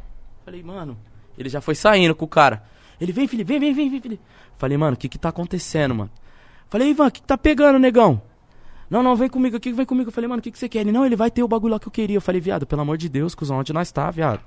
[0.44, 0.98] Falei, mano,
[1.38, 2.64] ele já foi saindo com o cara.
[3.00, 4.24] Ele, vem, Felipe, vem, vem, vem, vem, Felipe.
[4.58, 6.12] Falei, mano, o que que tá acontecendo, mano?
[6.70, 8.22] Falei, Ivan, o que que tá pegando, negão?
[8.90, 10.10] Não, não, vem comigo aqui, vem comigo.
[10.10, 10.82] Eu falei, mano, o que que você quer?
[10.82, 12.18] Ele, não, ele vai ter o bagulho lá que eu queria.
[12.18, 14.42] Eu falei, viado, pelo amor de Deus, cuzão, onde nós tá, viado?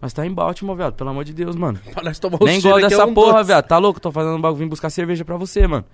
[0.00, 1.78] Nós tá em Baltimore, viado, pelo amor de Deus, mano.
[1.92, 3.44] Pra nós tomar Nem gosto é dessa um porra, doce.
[3.48, 3.66] viado.
[3.66, 4.00] Tá louco?
[4.00, 5.84] Tô fazendo um bagulho, vim buscar cerveja pra você, mano.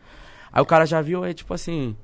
[0.53, 1.97] Aí o cara já viu, aí tipo assim.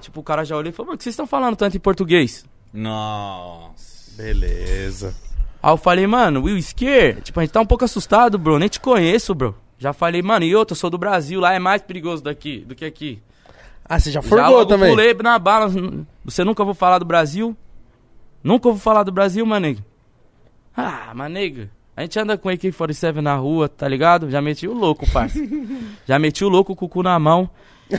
[0.00, 1.80] Tipo, o cara já olhou e falou, mano, o que vocês estão falando tanto em
[1.80, 2.44] português?
[2.72, 4.16] Nossa.
[4.16, 5.14] Beleza.
[5.62, 7.20] Aí eu falei, mano, Will Scare?
[7.20, 8.58] Tipo, a gente tá um pouco assustado, bro.
[8.58, 9.54] Nem te conheço, bro.
[9.78, 12.74] Já falei, mano, e outro, eu sou do Brasil, lá é mais perigoso daqui do
[12.74, 13.20] que aqui.
[13.84, 14.90] Ah, você já Já forgou logo também?
[14.90, 15.70] pulei na bala.
[16.24, 17.56] Você nunca ouviu falar do Brasil?
[18.42, 19.80] Nunca ouviu falar do Brasil, manego?
[20.80, 21.68] Ah, manego.
[21.96, 24.30] A gente anda com AK-47 na rua, tá ligado?
[24.30, 25.38] Já meti o louco, parça.
[26.06, 27.50] Já meti o louco com o cu na mão.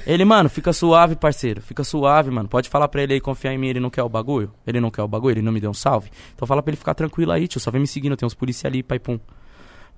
[0.08, 1.62] Ele, mano, fica suave, parceiro.
[1.62, 2.48] Fica suave, mano.
[2.48, 4.52] Pode falar pra ele aí confiar em mim, ele não quer o bagulho?
[4.66, 6.10] Ele não quer o bagulho, ele não me deu um salve.
[6.34, 7.60] Então fala pra ele ficar tranquilo aí, tio.
[7.60, 9.20] Só vem me seguindo, tem uns polícia ali, pai pum.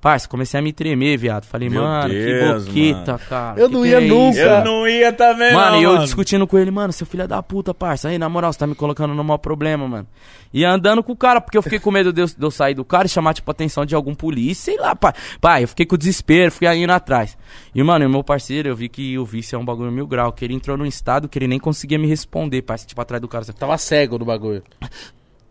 [0.03, 1.45] Parça, comecei a me tremer, viado.
[1.45, 3.23] Falei, Meu mano, Deus, que boqueta, mano.
[3.29, 3.57] cara.
[3.61, 4.29] Eu que não que ia é nunca.
[4.31, 4.39] isso?
[4.41, 6.03] Eu não ia também, Mano, não, e eu mano.
[6.03, 8.09] discutindo com ele, mano, seu filho é da puta, parça.
[8.09, 10.05] Aí, na moral, você tá me colocando no maior problema, mano.
[10.53, 12.73] E andando com o cara, porque eu fiquei com medo de eu, de eu sair
[12.73, 15.13] do cara e chamar, tipo, a atenção de algum polícia, sei lá, pai.
[15.39, 17.37] Pai, eu fiquei com desespero, fiquei indo atrás.
[17.73, 20.33] E, mano, o meu parceiro, eu vi que o vício é um bagulho mil grau,
[20.33, 23.27] que ele entrou num estado que ele nem conseguia me responder, parça, tipo, atrás do
[23.29, 23.43] cara.
[23.43, 23.53] assim.
[23.53, 24.61] Tava cego no bagulho.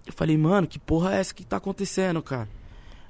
[0.06, 2.48] Eu falei, mano, que porra é essa que tá acontecendo, cara?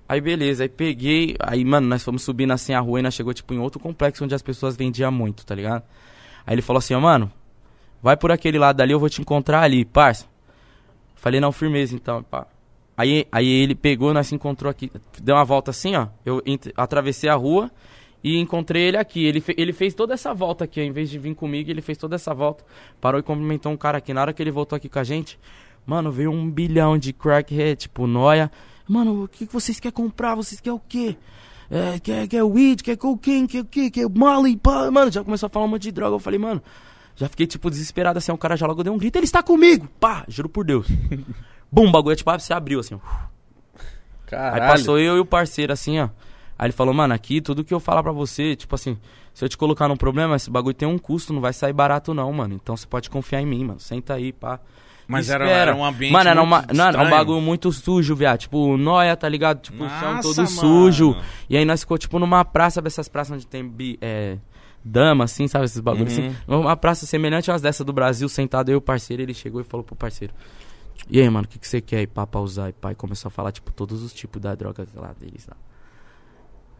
[0.08, 3.32] Aí beleza, aí peguei, aí, mano, nós fomos subindo assim a rua e nós chegou,
[3.32, 5.84] tipo, em outro complexo onde as pessoas vendiam muito, tá ligado?
[6.46, 7.32] Aí ele falou assim, ó, mano,
[8.02, 10.26] vai por aquele lado ali, eu vou te encontrar ali, parça.
[11.14, 12.46] Falei, não, firmeza então, pá.
[12.94, 14.90] Aí, aí ele pegou, nós se encontrou aqui,
[15.22, 16.42] deu uma volta assim, ó, eu
[16.76, 17.70] atravessei a rua
[18.22, 19.24] e encontrei ele aqui.
[19.24, 21.80] Ele, fe- ele fez toda essa volta aqui, ó, em vez de vir comigo, ele
[21.80, 22.64] fez toda essa volta,
[23.00, 24.12] parou e cumprimentou um cara aqui.
[24.12, 25.38] Na hora que ele voltou aqui com a gente,
[25.86, 28.50] mano, veio um bilhão de crackhead, tipo, noia.
[28.88, 30.34] Mano, o que que vocês querem comprar?
[30.34, 31.16] Vocês querem o quê?
[31.70, 33.90] É, quer, quer weed, quer cocaine, quer o quê?
[33.90, 34.90] Quer molly, pá.
[34.90, 36.14] Mano, já começou a falar um monte de droga.
[36.14, 36.62] Eu falei, mano,
[37.16, 38.32] já fiquei, tipo, desesperado assim.
[38.32, 39.88] O cara já logo deu um grito, ele está comigo!
[39.98, 40.86] Pá, juro por Deus.
[41.70, 43.00] Bum, o bagulho, tipo, se abriu assim.
[44.26, 44.62] Caralho.
[44.62, 46.08] Aí passou eu e o parceiro, assim, ó.
[46.58, 48.98] Aí ele falou, mano, aqui tudo que eu falar pra você, tipo assim,
[49.34, 52.12] se eu te colocar num problema, esse bagulho tem um custo, não vai sair barato
[52.12, 52.54] não, mano.
[52.54, 53.80] Então você pode confiar em mim, mano.
[53.80, 54.60] Senta aí, pá.
[55.12, 58.38] Mas era, era um ambiente Mano, era, uma, não, era um bagulho muito sujo, viado.
[58.40, 59.60] Tipo, noia, tá ligado?
[59.60, 60.48] Tipo, o chão Nossa, todo mano.
[60.48, 61.16] sujo.
[61.48, 64.38] E aí nós ficou, tipo, numa praça, sabe essas praças onde tem bi- é,
[64.84, 65.64] dama, assim, sabe?
[65.66, 66.28] Esses bagulhos Uhum.
[66.28, 66.36] assim.
[66.48, 69.22] Uma praça semelhante às dessas do Brasil, sentado eu e o parceiro.
[69.22, 70.32] Ele chegou e falou pro parceiro.
[71.10, 72.68] E aí, mano, o que, que você quer aí, pá, pra usar?
[72.68, 75.56] E pai começou a falar, tipo, todos os tipos da droga lá deles lá.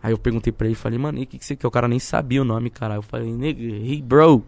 [0.03, 1.67] Aí eu perguntei pra ele, falei, mano, e o que, que você quer?
[1.67, 2.95] O cara nem sabia o nome, cara.
[2.97, 4.45] Eu falei, nigga, hey, bro.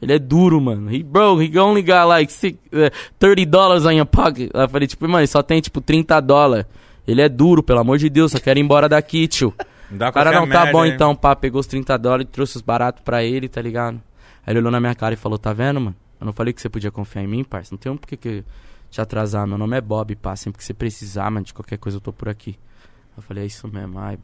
[0.00, 0.92] Ele é duro, mano.
[0.94, 4.50] He, bro, he only got like six, uh, 30 dollars on your pocket.
[4.54, 6.66] Aí eu falei, tipo, mano, ele só tem, tipo, 30 dólares.
[7.06, 9.52] Ele é duro, pelo amor de Deus, só quero ir embora daqui, tio.
[9.90, 10.92] Dá O cara não tá merda, bom hein?
[10.94, 11.34] então, pá.
[11.34, 14.00] Pegou os 30 dólares e trouxe os baratos pra ele, tá ligado?
[14.46, 15.96] Aí ele olhou na minha cara e falou, tá vendo, mano?
[16.20, 17.70] Eu não falei que você podia confiar em mim, parça.
[17.72, 18.44] Não tem um porquê que
[18.90, 19.46] te atrasar.
[19.46, 20.36] Meu nome é Bob, pá.
[20.36, 22.56] Sempre que você precisar, mano, de qualquer coisa eu tô por aqui.
[23.16, 24.16] Eu falei, é isso mesmo, ai,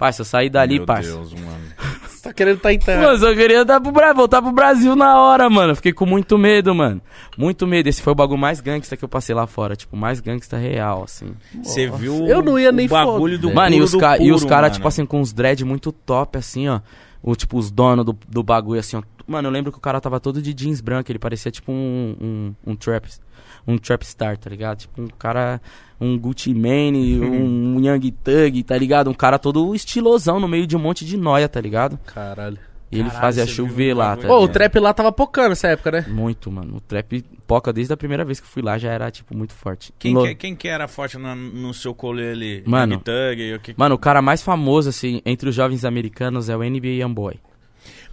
[0.00, 0.06] bé.
[0.06, 1.10] Parça, eu saí dali, Meu parça.
[1.12, 1.60] Deus, mano.
[2.08, 3.00] Você tá querendo tá em terra.
[3.00, 5.72] Mano, eu queria dar pro Bra- voltar pro Brasil na hora, mano.
[5.72, 7.00] Eu Fiquei com muito medo, mano.
[7.38, 7.86] Muito medo.
[7.88, 9.74] Esse foi o bagulho mais gangsta que eu passei lá fora.
[9.74, 11.34] Tipo, mais gangsta real, assim.
[11.62, 13.54] Você viu Eu não ia o nem bagulho do foder.
[13.56, 15.64] Mano, e puro os, do ca- e os puro, caras, tipo assim, com os dread
[15.64, 16.80] muito top, assim, ó.
[17.22, 19.02] O, tipo, os donos do, do bagulho, assim, ó.
[19.26, 21.10] Mano, eu lembro que o cara tava todo de jeans branco.
[21.10, 23.06] Ele parecia, tipo, um, um, um trap...
[23.66, 24.78] Um trap star, tá ligado?
[24.80, 25.60] Tipo, um cara...
[26.00, 29.10] Um Gucci Mane, um Young Thug, tá ligado?
[29.10, 31.98] Um cara todo estilosão no meio de um monte de noia, tá ligado?
[32.06, 32.58] Caralho.
[32.92, 34.22] E ele Caralho, fazia chover lá, bagulho?
[34.22, 36.06] tá Pô, o trap lá tava pocando nessa época, né?
[36.08, 36.78] Muito, mano.
[36.78, 39.52] O trap poca desde a primeira vez que eu fui lá já era, tipo, muito
[39.52, 39.92] forte.
[39.96, 42.64] Quem, Lo- que, quem que era forte na- no seu colê ali?
[42.66, 42.94] Mano.
[42.94, 43.74] Young Thug, o que...
[43.76, 47.36] Mano, o cara mais famoso, assim, entre os jovens americanos é o NBA Youngboy.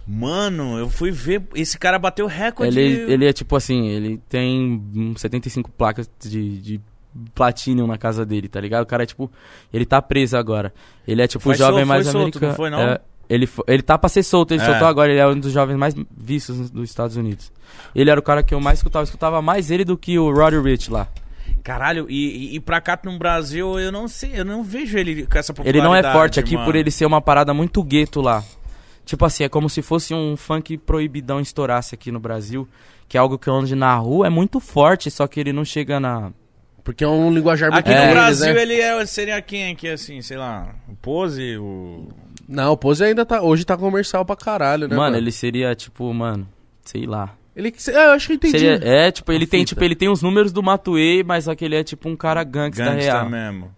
[0.06, 1.42] Mano, eu fui ver.
[1.54, 2.78] Esse cara bateu recorde.
[2.78, 6.80] Ele, ele é tipo assim, ele tem hum, 75 placas de, de
[7.34, 8.82] Platinum na casa dele, tá ligado?
[8.82, 9.30] O cara é tipo.
[9.72, 10.72] Ele tá preso agora.
[11.06, 12.48] Ele é tipo Foi o jovem mais foi solto, americano.
[12.50, 12.80] não foi, não?
[12.80, 14.66] É, ele, ele tá pra ser solto, ele É.
[14.66, 17.50] soltou agora, ele é um dos jovens mais vistos dos Estados Unidos.
[17.94, 20.32] Ele era o cara que eu mais escutava, eu escutava mais ele do que o
[20.32, 21.08] Roddy Rich lá.
[21.62, 25.38] Caralho, e, e, pra cá no Brasil, eu não sei, eu não vejo ele com
[25.38, 25.84] essa Ele popularidade.
[25.84, 26.66] não é forte aqui mano.
[26.66, 28.42] por ele ser uma parada muito gueto lá.
[29.04, 32.68] Tipo assim, é como se fosse um funk proibidão estourasse aqui no Brasil.
[33.08, 35.98] Que é algo que onde na rua é muito forte, só que ele não chega
[35.98, 36.30] na.
[36.88, 38.12] Porque é um linguajar muito Aqui no É.
[38.12, 38.62] Brasil né?
[38.62, 42.08] ele é, seria quem aqui, assim, sei lá, o Pose, o...
[42.48, 43.42] Não, o Pose ainda tá.
[43.42, 44.96] Hoje tá comercial pra caralho, né?
[44.96, 46.48] mano, ele seria tipo, mano,
[46.82, 47.34] sei lá.
[47.54, 47.74] Ele.
[47.88, 48.58] É, eu acho que eu entendi.
[48.58, 49.68] Seria, é, tipo, ele A tem, fita.
[49.68, 52.42] tipo, ele tem os números do Matuei, mas só que ele é tipo um cara
[52.42, 53.28] gangsta, Gangsta real.
[53.28, 53.70] mesmo.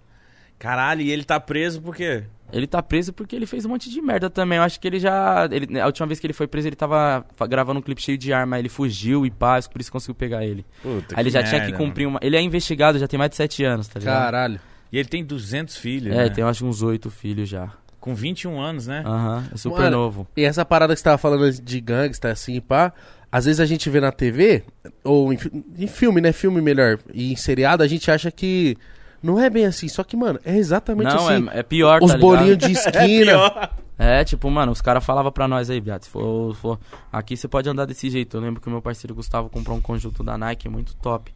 [0.61, 2.23] Caralho, e ele tá preso por quê?
[2.53, 4.59] Ele tá preso porque ele fez um monte de merda também.
[4.59, 5.49] Eu acho que ele já.
[5.51, 8.32] Ele, a última vez que ele foi preso, ele tava gravando um clipe cheio de
[8.32, 8.59] arma.
[8.59, 10.65] Ele fugiu e pá, por isso conseguiu pegar ele.
[10.82, 12.19] Puta, Aí ele já tinha merda, que cumprir mano.
[12.19, 12.20] uma.
[12.27, 14.20] Ele é investigado, já tem mais de 7 anos, tá ligado?
[14.23, 14.61] Caralho.
[14.93, 16.28] E ele tem 200 filhos, É, né?
[16.28, 17.73] tem eu acho uns 8 filhos já.
[18.01, 19.03] Com 21 anos, né?
[19.07, 20.27] Aham, é super Mano, novo.
[20.37, 22.93] E essa parada que você tava falando de gangsta, assim, pá.
[23.31, 24.65] Às vezes a gente vê na TV,
[25.05, 25.39] ou em,
[25.78, 26.32] em filme, né?
[26.32, 26.99] Filme melhor.
[27.15, 28.77] E em seriado, a gente acha que
[29.22, 29.88] não é bem assim.
[29.88, 31.48] Só que, mano, é exatamente Não, assim.
[31.51, 33.70] é, é pior, Os tá bolinhos de esquina.
[33.98, 36.78] É, tipo, mano, os caras falavam pra nós aí, viado, se for, se for-
[37.12, 38.36] aqui você pode andar desse jeito.
[38.36, 41.34] Eu lembro que o meu parceiro Gustavo comprou um conjunto da Nike muito top.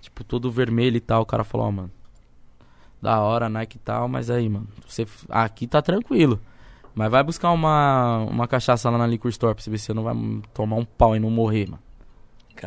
[0.00, 1.22] Tipo, todo vermelho e tal.
[1.22, 1.90] O cara falou, ó, mano,
[3.02, 6.40] da hora, Nike e tal, mas aí, mano, você, aqui tá tranquilo.
[6.94, 9.94] Mas vai buscar uma, uma cachaça lá na Liquor Store pra você ver se você
[9.94, 10.14] não vai
[10.52, 11.82] tomar um pau e não morrer, mano.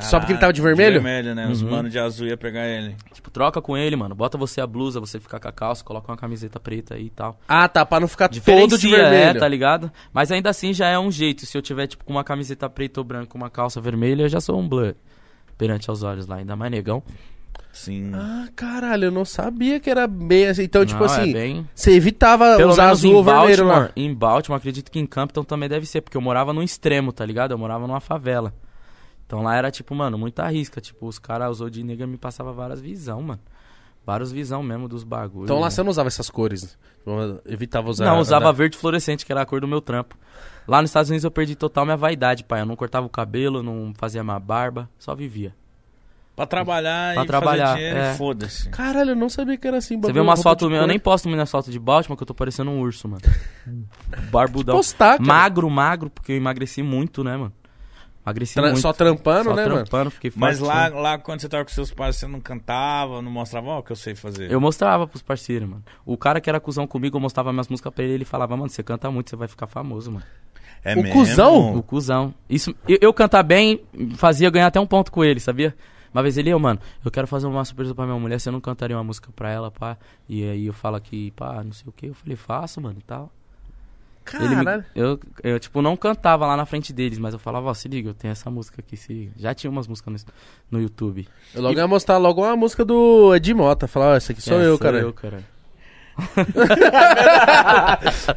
[0.02, 1.00] Só porque ele tava de vermelho?
[1.00, 1.48] De vermelho, né?
[1.48, 1.72] Os Uhum.
[1.72, 2.96] manos de azul ia pegar ele.
[3.14, 4.14] Tipo, troca com ele, mano.
[4.16, 7.10] Bota você a blusa, você ficar com a calça, coloca uma camiseta preta aí e
[7.10, 7.40] tal.
[7.48, 7.86] Ah, tá.
[7.86, 9.38] Pra não ficar todo de Diferencia, vermelho.
[9.38, 9.92] É, tá ligado?
[10.14, 11.46] Mas ainda assim já é um jeito.
[11.46, 14.42] Se eu tiver, tipo, com uma camiseta preta ou branca, uma calça vermelha, eu já
[14.42, 14.96] sou um blur.
[15.58, 17.04] Perante aos olhos lá, ainda mais negão.
[17.72, 18.12] Sim.
[18.14, 20.64] Ah, caralho, eu não sabia que era bem assim.
[20.64, 21.68] Então, tipo Não, assim, É bem...
[21.74, 23.92] você evitava Pelo usar menos azul em ou vermelho Baltimore, lá.
[23.96, 27.26] em Baltimore, acredito que em Campton também deve ser, porque eu morava no extremo, tá
[27.26, 27.52] ligado?
[27.52, 28.54] Eu morava numa favela.
[29.34, 30.80] Então lá era, tipo, mano, muita risca.
[30.80, 33.40] Tipo, os caras usou de nega me passava várias visão, mano.
[34.06, 35.46] Vários visão mesmo dos bagulhos.
[35.46, 35.72] Então lá mano.
[35.72, 36.78] você não usava essas cores.
[37.04, 38.06] Eu evitava usar.
[38.06, 40.16] Não, usava da- verde fluorescente, que era a cor do meu trampo.
[40.68, 42.62] Lá nos Estados Unidos eu perdi total minha vaidade, pai.
[42.62, 45.56] Eu não cortava o cabelo, não fazia minha barba, só vivia.
[46.36, 48.14] Pra trabalhar Pra e trabalhar, fazer dinheiro, é.
[48.16, 48.68] fotos.
[48.72, 50.00] Caralho, eu não sabia que era assim.
[50.00, 52.34] Você vê fotos de minhas, eu nem posto minhas fotos de Baltimore, que eu tô
[52.34, 53.22] parecendo um urso, mano.
[54.32, 54.76] Barbudão.
[54.76, 55.24] Postar, cara.
[55.24, 57.54] Magro, magro, porque eu emagreci muito, né, mano?
[58.26, 58.80] Emagreci Tra- muito.
[58.80, 59.76] Só trampando, Só né, mano?
[59.76, 60.96] trampando, fiquei Mas forte, lá, né?
[61.00, 63.92] lá, quando você tava com seus pais, você não cantava, não mostrava, ó, o que
[63.92, 64.50] eu sei fazer.
[64.52, 65.84] Eu mostrava pros parceiros, mano.
[66.06, 68.70] O cara que era cuzão comigo, eu mostrava minhas músicas pra ele, ele falava, mano,
[68.70, 70.26] você canta muito, você vai ficar famoso, mano.
[70.86, 71.76] É O cuzão?
[71.78, 72.34] O cuzão.
[72.50, 73.82] Isso, eu, eu cantar bem
[74.16, 75.76] fazia ganhar até um ponto com ele, sabia?
[76.14, 78.62] Uma vez ele, eu, mano, eu quero fazer uma surpresa pra minha mulher, você não
[78.62, 79.98] cantaria uma música pra ela, pá?
[80.30, 82.08] E aí eu falo aqui, pá, não sei o que.
[82.08, 83.32] Eu falei, faço, mano, e tal.
[84.34, 87.74] Ele me- eu, eu, tipo, não cantava lá na frente deles, mas eu falava, ó,
[87.74, 89.32] se liga, eu tenho essa música aqui, se liga.
[89.38, 90.26] Já tinha umas músicas
[90.72, 91.28] no, no YouTube.
[91.54, 93.88] Eu logo ia mostrar logo uma música do Ed Mota.
[93.88, 95.00] Falar, ó, essa aqui sou É, eu, cara.
[95.00, 95.44] eu, cara.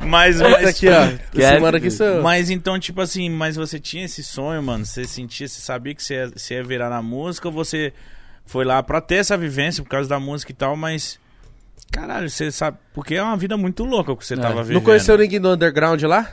[0.06, 1.06] Mas, mas, aqui, ó.
[1.30, 2.22] Que Esse é, mano aqui sou eu.
[2.22, 4.84] mas então, tipo assim, mas você tinha esse sonho, mano?
[4.84, 7.92] Você sentia, você sabia que você ia, você ia virar na música ou você
[8.44, 11.18] foi lá pra ter essa vivência por causa da música e tal, mas.
[11.90, 12.78] Caralho, você sabe.
[12.92, 14.36] Porque é uma vida muito louca o que você É.
[14.36, 14.74] tava vivendo.
[14.78, 16.30] Não conheceu ninguém do underground lá?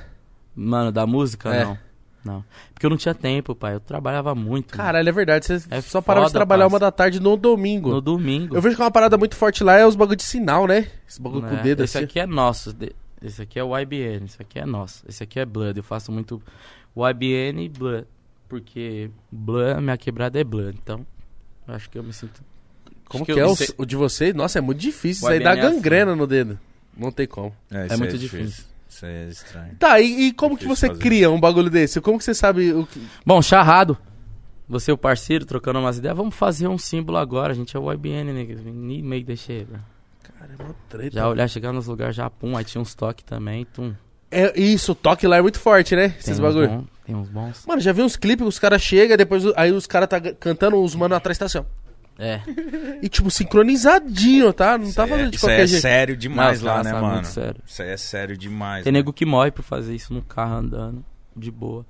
[0.55, 1.63] Mano, da música, É.
[1.65, 1.77] não.
[2.25, 2.45] Não.
[2.73, 3.75] Porque eu não tinha tempo, pai.
[3.75, 4.71] Eu trabalhava muito.
[4.77, 4.83] mano.
[4.85, 5.45] Caralho, é verdade.
[5.45, 6.73] Você É só parava de trabalhar parça.
[6.75, 7.89] uma da tarde no domingo.
[7.89, 8.55] No domingo.
[8.55, 10.87] Eu vejo que uma parada muito forte lá é os bagulho de sinal, né?
[11.07, 11.61] Esse bagulho com o né?
[11.61, 12.05] dedo Esse assim.
[12.05, 12.73] aqui é nosso.
[13.21, 14.23] Esse aqui é o IBN.
[14.25, 15.03] Esse aqui é nosso.
[15.07, 15.77] Esse aqui é Blood.
[15.77, 16.41] Eu faço muito
[16.95, 18.07] o IBN e Blood.
[18.47, 20.77] Porque Blood, minha quebrada é Blood.
[20.81, 21.05] Então,
[21.67, 22.41] eu acho que eu me sinto.
[23.07, 24.33] Como que, eu é o, o de vocês?
[24.33, 25.23] Nossa, é muito difícil.
[25.23, 26.59] Isso aí dá é gangrena no dedo.
[26.97, 27.53] Não tem como.
[27.71, 28.45] É, isso muito difícil.
[28.45, 28.65] difícil.
[28.89, 29.75] Isso é estranho.
[29.79, 30.99] Tá, e, e como que você fazer.
[30.99, 31.99] cria um bagulho desse?
[31.99, 33.01] Como que você sabe o que...
[33.25, 33.97] Bom, charrado.
[34.67, 36.15] Você e o parceiro trocando umas ideias.
[36.15, 37.51] Vamos fazer um símbolo agora.
[37.51, 38.47] A gente é o IBN, né?
[38.65, 39.79] Nem meio deixei, bro.
[40.39, 41.15] Cara, é uma treta.
[41.15, 42.55] Já olhar, chegar nos lugares já, pum.
[42.55, 43.93] Aí tinha uns toques também, tum.
[44.31, 46.09] É, isso, o toque lá é muito forte, né?
[46.09, 46.67] Tem Esses uns, bagulho.
[46.67, 47.65] bons, tem uns bons.
[47.67, 50.81] Mano, já vi uns clipes que os caras chegam, depois aí os caras tá cantando,
[50.81, 51.63] os mano atrás tá assim, ó.
[52.17, 52.41] É.
[53.01, 54.77] E tipo, sincronizadinho, tá?
[54.77, 55.81] Não Isso tá aí fazendo é- de Isso aí qualquer é jeito.
[55.81, 57.13] sério demais lá, né, mano?
[57.13, 57.61] muito sério.
[57.65, 58.83] Isso aí é sério demais.
[58.83, 58.99] Tem né?
[58.99, 61.03] nego que morre por fazer isso no carro andando,
[61.35, 61.85] de boa.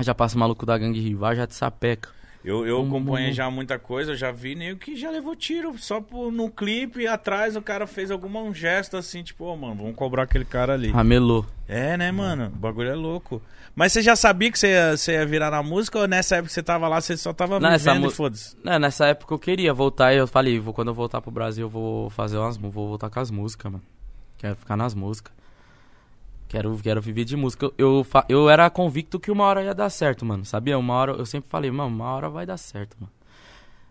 [0.00, 2.08] Já passa o maluco da gangue rival, já te sapeca.
[2.44, 5.74] Eu, eu Hum, acompanhei já muita coisa, eu já vi nego que já levou tiro.
[5.78, 9.76] Só por, no clipe atrás o cara fez algum um gesto assim, tipo, ô mano,
[9.76, 10.90] vamos cobrar aquele cara ali.
[10.90, 11.46] Ramelou.
[11.66, 12.46] É, né, mano?
[12.46, 13.40] O bagulho é louco.
[13.74, 16.48] Mas você já sabia que você ia, você ia virar na música ou nessa época
[16.48, 18.54] que você tava lá, você só tava Não, essa vivendo mu- foda-se?
[18.64, 21.64] É, nessa época eu queria voltar e eu falei, vou, quando eu voltar pro Brasil
[21.64, 23.82] eu vou fazer umas, vou voltar com as músicas, mano.
[24.36, 25.32] Quero ficar nas músicas.
[26.54, 27.66] Quero, quero viver de música.
[27.66, 30.44] Eu, eu, eu era convicto que uma hora ia dar certo, mano.
[30.44, 30.78] Sabia?
[30.78, 33.12] Uma hora, eu sempre falei, mano, uma hora vai dar certo, mano.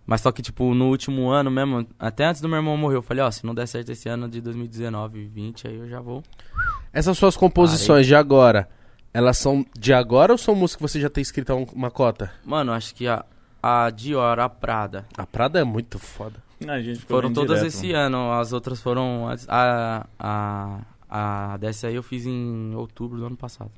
[0.06, 3.02] Mas só que, tipo, no último ano mesmo, até antes do meu irmão morrer, eu
[3.02, 6.00] falei, ó, se não der certo esse ano de 2019 e 20, aí eu já
[6.00, 6.24] vou.
[6.94, 8.70] Essas suas composições de agora,
[9.14, 12.32] elas são de agora ou são músicas que você já tem escrito um- uma cota?
[12.46, 13.26] Mano, acho que a,
[13.62, 16.42] a Dior, a Prada, A Prada é muito foda.
[16.68, 18.18] A gente ficou Foram todas direto, esse mano.
[18.18, 19.28] ano, as outras foram.
[19.50, 20.80] A, a,
[21.16, 23.70] a dessa aí eu fiz em outubro do ano passado.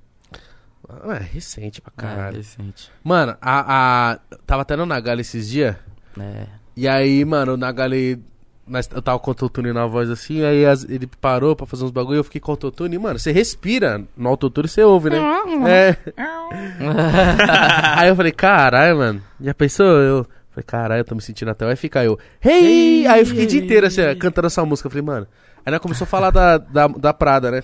[0.88, 2.38] Ah, é recente pra É, caralho.
[2.38, 2.92] recente.
[3.04, 4.20] Mano, a, a...
[4.46, 5.76] Tava até no Nagali esses dias.
[6.20, 6.46] É.
[6.78, 8.22] E aí, mano, o Nagali
[8.68, 11.92] nós, eu tava com autotune na voz assim, aí as- ele parou pra fazer uns
[11.92, 12.96] bagulho e eu fiquei com autotune.
[12.96, 15.18] E, mano, você respira no autotune você ouve, né?
[15.68, 15.98] É.
[17.98, 19.22] aí eu falei, caralho, mano.
[19.42, 19.86] Já pensou?
[19.86, 22.18] Eu falei, caralho, eu tô me sentindo até vai ficar eu.
[22.44, 23.06] Hey!
[23.08, 24.88] Aí eu fiquei o dia inteiro assim, cantando essa música.
[24.88, 25.28] Eu falei, mano.
[25.66, 27.64] Aí nós começou a falar da, da, da Prada, né?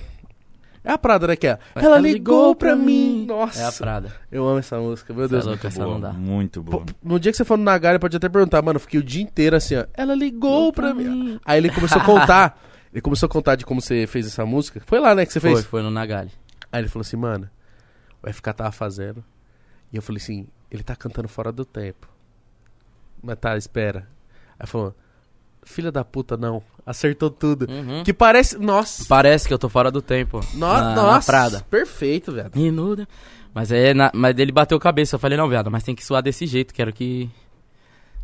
[0.84, 1.36] É a Prada, né?
[1.36, 1.60] Que é.
[1.76, 3.26] Ela ligou pra mim.
[3.28, 3.62] Nossa.
[3.62, 4.12] É a Prada.
[4.32, 5.46] Eu amo essa música, meu é Deus.
[5.46, 6.12] louco, essa Boa, não dá.
[6.12, 6.84] Muito boa.
[7.04, 8.78] No dia que você for no Nagália, pode até perguntar, mano.
[8.78, 9.86] eu Fiquei o dia inteiro assim, ó.
[9.94, 11.40] Ela ligou pra mim.
[11.46, 12.60] Aí ele começou a contar.
[12.92, 14.82] Ele começou a contar de como você fez essa música.
[14.86, 15.66] Foi lá, né, que você Foi, fez?
[15.66, 16.32] foi no Nagali.
[16.72, 17.48] Aí ele falou assim, mano,
[18.24, 19.24] o FK tava fazendo.
[19.94, 22.10] E eu falei assim, ele tá cantando fora do tempo.
[23.22, 24.08] Mas tá, espera.
[24.60, 24.96] Aí falou,
[25.64, 26.62] filha da puta, não.
[26.86, 27.68] Acertou tudo.
[27.70, 28.04] Uhum.
[28.04, 28.58] Que parece.
[28.58, 29.06] Nossa!
[29.08, 30.40] Parece que eu tô fora do tempo.
[30.54, 31.32] No- na, na nossa!
[31.32, 31.66] Prada.
[31.70, 32.52] Perfeito, velho.
[32.56, 33.08] Minuda.
[33.54, 35.16] Mas é, na- mas ele bateu cabeça.
[35.16, 36.74] Eu falei, não, viado, mas tem que suar desse jeito.
[36.74, 37.30] Quero que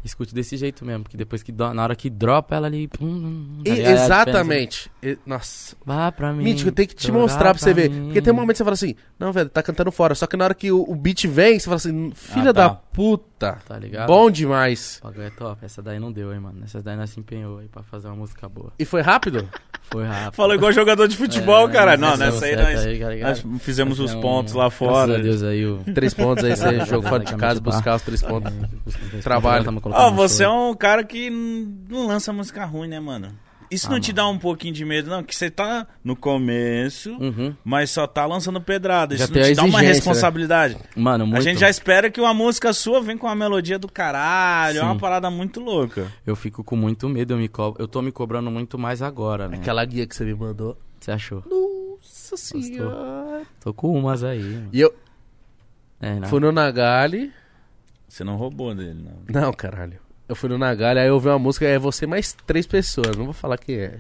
[0.03, 1.03] escute desse jeito mesmo.
[1.03, 2.87] Porque depois que do- na hora que dropa ela ali.
[2.87, 3.81] pum, tá E-?
[3.81, 4.89] É exatamente.
[5.03, 5.75] E- nossa.
[5.85, 6.43] Vá pra mim.
[6.43, 7.89] Mítico, tem que te mostrar pra você ver.
[7.89, 8.05] mim.
[8.05, 10.15] Porque tem um momento que você fala assim, não, velho, tá cantando fora.
[10.15, 12.67] Só que na hora que o, o beat vem, você fala assim, filha Ah, tá.
[12.67, 13.57] da puta.
[13.67, 14.07] Tá ligado?
[14.07, 14.99] Bom demais.
[15.01, 15.63] O bagulho é top.
[15.63, 16.61] Essa daí não deu, hein, mano.
[16.63, 18.71] Essa daí nós se empenhou aí pra fazer uma música boa.
[18.79, 19.47] E foi rápido?
[19.89, 20.33] Foi rápido.
[20.33, 21.97] Falou igual jogador de futebol, É, cara.
[21.97, 25.15] Não, essa nessa aí nós, aí, tá nós fizemos os pontos lá Graças fora.
[25.15, 25.79] a Deus aí o...
[25.95, 28.51] Três pontos aí, você É, jogou fora de casa, buscar os três pontos.
[29.23, 29.63] Trabalho.
[29.63, 29.81] Trabalho.
[29.93, 33.31] Ó, você é um cara que não lança música ruim, né, mano?
[33.69, 35.21] Isso Ah, não te dá um pouquinho de medo, não?
[35.23, 37.53] Que você tá no começo, Uhum.
[37.65, 39.15] mas só tá lançando pedrada.
[39.17, 39.87] Já Isso tem não te dá uma né?
[39.87, 40.77] responsabilidade.
[40.95, 41.37] Mano, muito.
[41.39, 44.79] A gente já espera que uma música sua venha com uma melodia do caralho.
[44.79, 44.99] É uma Sim.
[44.99, 46.11] parada muito louca.
[46.25, 47.75] Eu fico com muito medo, eu me co...
[47.77, 49.57] Eu tô me cobrando muito mais agora, né?
[49.57, 50.77] Aquela guia que você me mandou.
[50.99, 51.43] Você achou?
[51.49, 53.43] Nossa senhora.
[53.59, 54.41] Tô com umas aí.
[54.41, 54.69] mano.
[54.71, 54.93] E eu
[56.01, 56.27] É, né?
[56.27, 57.31] fui no Nagali.
[58.07, 59.41] Você não roubou dele, não.
[59.41, 59.99] Não, caralho.
[60.27, 63.15] Eu fui no Nagali, aí eu ouvi uma música, é você mais três pessoas.
[63.15, 63.99] Não vou falar quem é.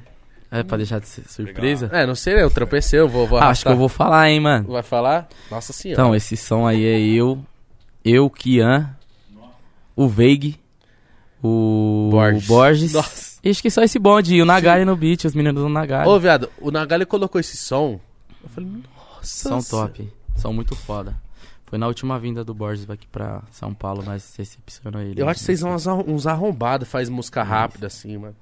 [0.49, 1.89] É pra deixar de ser surpresa?
[1.91, 2.43] É, não sei, né?
[2.43, 4.71] Eu tropecei, eu vou, vou Ah, acho que eu vou falar, hein, mano.
[4.71, 5.27] Vai falar?
[5.51, 6.01] Nossa senhora.
[6.01, 7.39] Então, esse som aí é eu,
[8.03, 8.89] eu, Kian,
[9.95, 10.57] o Veig,
[11.43, 12.47] o Borges.
[12.47, 12.93] Borges.
[12.93, 13.39] Nossa.
[13.43, 16.09] E acho que só esse bonde, e o Nagali no beat, os meninos do Nagali.
[16.09, 17.99] Ô, viado, o Nagali colocou esse som.
[18.43, 18.83] Eu falei, nossa.
[19.21, 21.15] São top, são muito foda.
[21.67, 25.21] Foi na última vinda do Borges aqui pra São Paulo, nós recepcionou ele.
[25.21, 28.35] Eu acho que vocês são uns arrom- uns arrombados, faz música rápida assim, mano.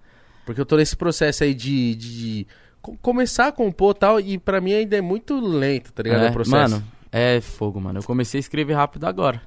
[0.46, 2.48] Porque eu tô nesse processo aí de, de, de
[2.82, 6.26] co- começar a compor e tal, e pra mim ainda é muito lento, tá ligado?
[6.26, 6.56] É, o processo.
[6.76, 7.98] Mano, é fogo, mano.
[8.00, 9.42] Eu comecei a escrever rápido agora.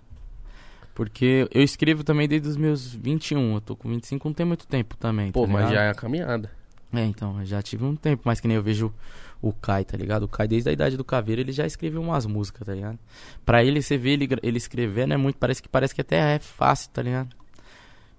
[0.94, 3.54] Porque eu escrevo também desde os meus 21.
[3.54, 5.30] Eu tô com 25, não tem muito tempo também.
[5.30, 6.50] Pô, tá mas já é a caminhada.
[6.92, 8.92] É, então, já tive um tempo, mas que nem eu vejo
[9.40, 10.24] o Kai, tá ligado?
[10.24, 12.98] O Kai, desde a idade do Caveira, ele já escreveu umas músicas, tá ligado?
[13.46, 16.38] Pra ele, você vê ele, ele escrevendo, é muito, parece que parece que até é
[16.38, 17.28] fácil, tá ligado?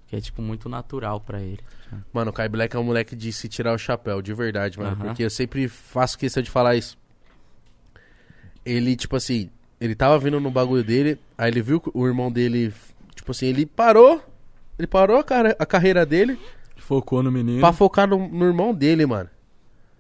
[0.08, 1.60] Que é, tipo, muito natural pra ele.
[2.14, 4.92] Mano, o Kai Black é um moleque de se tirar o chapéu, de verdade, mano.
[4.92, 5.06] Aham.
[5.08, 6.98] Porque eu sempre faço questão de falar isso.
[8.66, 12.32] Ele, tipo assim, ele tava vindo no bagulho dele, aí ele viu que o irmão
[12.32, 12.74] dele,
[13.16, 14.24] tipo assim, ele parou.
[14.78, 16.40] Ele parou a, cara- a carreira dele
[16.78, 17.60] Focou no menino.
[17.60, 19.30] pra focar no, no irmão dele, mano.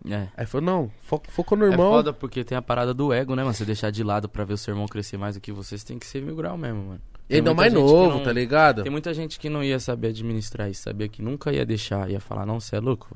[0.10, 0.28] É.
[0.38, 1.92] Aí falou, não, fo focou no É irmão.
[1.92, 3.54] foda porque tem a parada do ego, né, mano?
[3.54, 5.86] Você deixar de lado pra ver o seu irmão crescer mais do que você, você
[5.86, 7.02] tem que ser mil grau mesmo, mano.
[7.30, 8.82] e ainda mais que novo, não- tá ligado?
[8.84, 12.20] Tem muita gente que não ia saber administrar isso, sabia que nunca ia deixar, ia
[12.20, 13.08] falar, não, você é louco.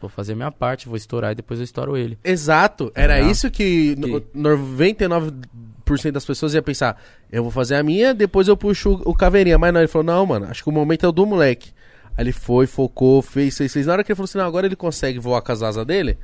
[0.00, 2.18] Vou fazer minha parte, vou estourar e depois eu estouro ele.
[2.22, 7.00] Exato, era isso que, no- 99% das pessoas ia pensar.
[7.30, 9.58] Eu vou fazer a minha, depois eu puxo o, o caveirinha.
[9.58, 11.70] Mas não, ele falou, não, mano, acho que o momento é o do moleque.
[12.16, 13.86] Aí ele foi, focou, fez, fez, fez.
[13.86, 16.16] Na hora que ele falou assim, não, agora ele consegue voar com as asas dele,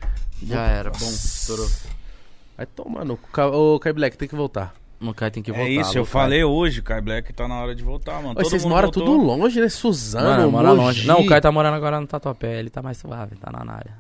[0.42, 1.68] Já era, bom, estourou.
[2.56, 3.18] aí toma no.
[3.52, 4.74] Ô, Kai Black, tem que voltar.
[5.00, 5.66] O Kai tem que voltar.
[5.66, 6.12] é isso, eu Kai.
[6.12, 8.30] falei hoje, o Kai Black tá na hora de voltar, mano.
[8.30, 9.04] Ô, Todo vocês moram voltou.
[9.04, 9.68] tudo longe, né?
[9.68, 11.06] Suzano, Mano, mora longe.
[11.06, 13.96] Não, o Kai tá morando agora no Tatuapé, ele tá mais suave, tá na área.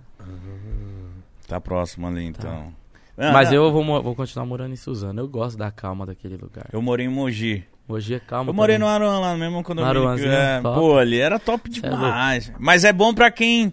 [1.48, 2.72] Tá próximo ali, então.
[3.16, 3.28] Tá.
[3.28, 5.20] Ah, Mas não, eu vou, vou continuar morando em Suzano.
[5.20, 6.66] Eu gosto da calma daquele lugar.
[6.72, 7.64] Eu morei em Mogi.
[7.92, 8.50] Hoje é calma.
[8.50, 8.88] Eu morei também.
[8.88, 10.78] no Aruan lá mesmo quando eu Aruanzinho, é, top.
[10.80, 12.52] Pô, ali era top é demais.
[12.58, 13.72] Mas é bom pra quem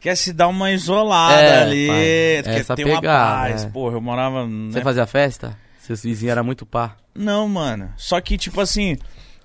[0.00, 1.86] quer se dar uma isolada É, ali.
[1.86, 1.96] pai,
[2.44, 3.64] quer essa ter uma pegada, paz.
[3.64, 3.68] é.
[3.68, 4.44] Porra, eu morava.
[4.46, 4.84] Você né?
[4.84, 5.56] fazia festa?
[5.78, 6.96] Seus vizinhos eram muito pá.
[7.14, 7.92] Não, mano.
[7.96, 8.96] Só que, tipo assim,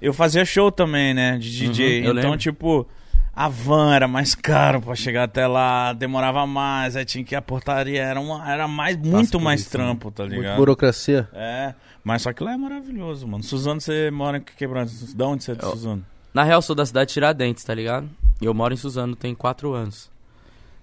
[0.02, 1.38] eu fazia show também, né?
[1.38, 2.02] De DJ.
[2.02, 2.38] Uhum, então, lembro.
[2.38, 2.88] tipo,
[3.36, 7.38] a van era mais caro pra chegar até lá, demorava mais, aí tinha que ir
[7.38, 9.84] a portaria, era, uma, era mais, muito mais isso, né?
[9.84, 10.58] trampo, tá Muito ligado?
[10.58, 11.28] burocracia.
[11.34, 13.44] É, mas só que lá é maravilhoso, mano.
[13.44, 14.90] Suzano, você mora em que quebrado?
[15.16, 16.06] Da onde você é de Eu- Suzano?
[16.34, 18.10] Na real, eu sou da cidade de Tiradentes, tá ligado?
[18.42, 20.10] E eu moro em Suzano, tem quatro anos.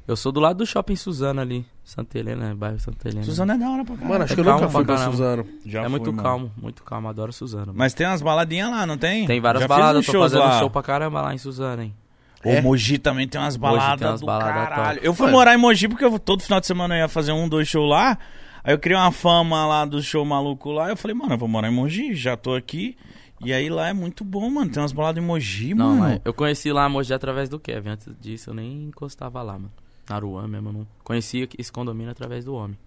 [0.08, 1.64] Eu sou do lado do shopping Suzano ali.
[1.84, 3.24] Santa Helena, bairro Santa Helena.
[3.24, 4.12] Suzano é da hora pra caralho.
[4.12, 5.12] Mano, acho É que eu nunca fui pra pra caramba.
[5.12, 5.46] Suzano.
[5.64, 6.22] Já é fui, muito mano.
[6.22, 7.08] calmo, muito calmo.
[7.08, 7.66] Adoro Suzano.
[7.66, 7.78] mano.
[7.78, 9.26] Mas tem umas baladinhas lá, não tem?
[9.26, 10.58] Tem várias Já fiz baladas, tô fazendo lá.
[10.58, 11.94] show pra caramba lá em Suzano, hein?
[12.44, 12.60] É?
[12.60, 14.94] O Mogi também tem umas Mogi tem baladas umas do baladas caralho.
[14.96, 15.06] top.
[15.06, 17.48] Eu fui morar em Mogi porque eu, todo final de semana eu ia fazer um,
[17.48, 18.18] dois shows lá.
[18.64, 20.88] Aí eu criei uma fama lá do show maluco lá.
[20.90, 22.96] Eu falei, mano, eu vou morar em Mogi, já tô aqui.
[23.44, 24.70] E aí lá é muito bom, mano.
[24.70, 26.20] Tem umas baladas em Mogi, Não, mano.
[26.24, 27.90] eu conheci lá a Mogi através do Kevin.
[27.90, 29.72] Antes disso eu nem encostava lá, mano.
[30.08, 30.86] Naruan mesmo, eu não.
[31.02, 32.78] Conheci esse condomínio através do homem.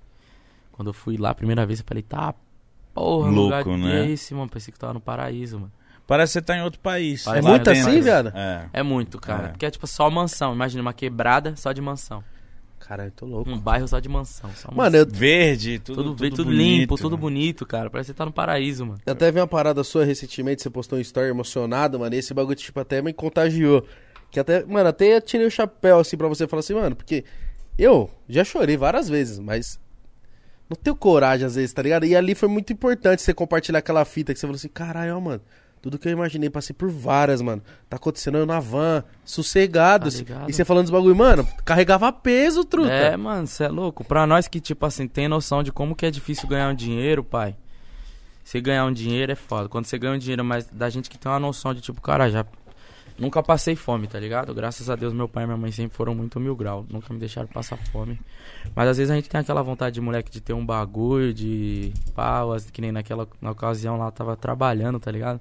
[0.71, 2.33] Quando eu fui lá a primeira vez, eu falei, tá,
[2.93, 4.05] porra, Louco, lugar né?
[4.07, 4.49] é esse, mano?
[4.49, 5.71] Pensei que tava no paraíso, mano.
[6.07, 7.23] Parece que você tá em outro país.
[7.23, 7.89] Parece Lá muito dentro.
[7.89, 8.31] assim, viado?
[8.35, 8.69] É.
[8.73, 9.45] É muito, cara.
[9.45, 9.47] É.
[9.49, 10.53] Porque é tipo só mansão.
[10.53, 12.23] Imagina uma quebrada só de mansão.
[12.79, 13.49] Caralho, tô louco.
[13.49, 14.51] Um bairro só de mansão.
[14.53, 14.73] Só mansão.
[14.75, 17.17] Mano, eu Verde, tudo, tudo, tudo, verde, tudo bonito, limpo, tudo mano.
[17.17, 17.89] bonito, cara.
[17.89, 18.99] Parece que você tá no paraíso, mano.
[19.03, 22.31] Eu até vi uma parada sua recentemente, você postou um story emocionado, mano, e esse
[22.33, 23.83] bagulho, tipo, até me contagiou.
[24.29, 27.25] Que até, mano, até eu tirei o chapéu, assim, pra você falar assim, mano, porque
[27.79, 29.79] eu já chorei várias vezes, mas
[30.69, 32.05] não tenho coragem às vezes, tá ligado?
[32.05, 35.19] E ali foi muito importante você compartilhar aquela fita que você falou assim, caralho, ó,
[35.19, 35.41] mano,
[35.85, 37.61] tudo que eu imaginei, passei por várias, mano.
[37.87, 40.05] Tá acontecendo eu na van, sossegado.
[40.05, 40.25] Tá assim.
[40.49, 42.89] e você falando dos bagulho, mano, carregava peso, truta.
[42.89, 44.03] É, mano, você é louco.
[44.03, 47.23] Pra nós que, tipo assim, tem noção de como que é difícil ganhar um dinheiro,
[47.23, 47.55] pai.
[48.43, 49.69] Você ganhar um dinheiro é foda.
[49.69, 52.31] Quando você ganha um dinheiro, mas da gente que tem uma noção de, tipo, cara,
[52.31, 52.43] já.
[53.17, 54.53] Nunca passei fome, tá ligado?
[54.55, 56.83] Graças a Deus, meu pai e minha mãe sempre foram muito mil grau.
[56.89, 58.19] Nunca me deixaram passar fome.
[58.75, 61.93] Mas às vezes a gente tem aquela vontade de moleque de ter um bagulho, de
[62.13, 65.39] pau, as- que nem naquela na ocasião lá tava trabalhando, tá ligado?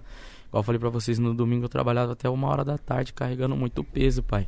[0.54, 3.56] Igual eu falei pra vocês, no domingo eu trabalhava até uma hora da tarde carregando
[3.56, 4.46] muito peso, pai.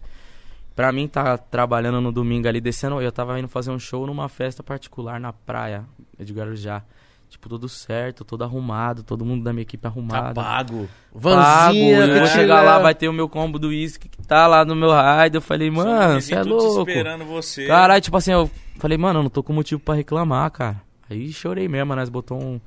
[0.73, 4.28] Pra mim, tá trabalhando no domingo ali, descendo, eu tava indo fazer um show numa
[4.28, 5.85] festa particular na praia
[6.16, 6.83] de Guarujá.
[7.28, 10.33] Tipo, tudo certo, todo arrumado, todo mundo da minha equipe Tá arrumado.
[10.37, 10.77] pago.
[10.77, 14.47] Pago, Vanzinha, eu vou chegar lá, vai ter o meu combo do uísque que tá
[14.47, 15.35] lá no meu raid.
[15.35, 16.89] Eu falei, mano, você é Tudo te louco.
[16.89, 17.66] esperando você.
[17.66, 20.81] Caralho, tipo assim, eu falei, mano, eu não tô com motivo pra reclamar, cara.
[21.11, 22.61] Aí chorei mesmo, nós botou um,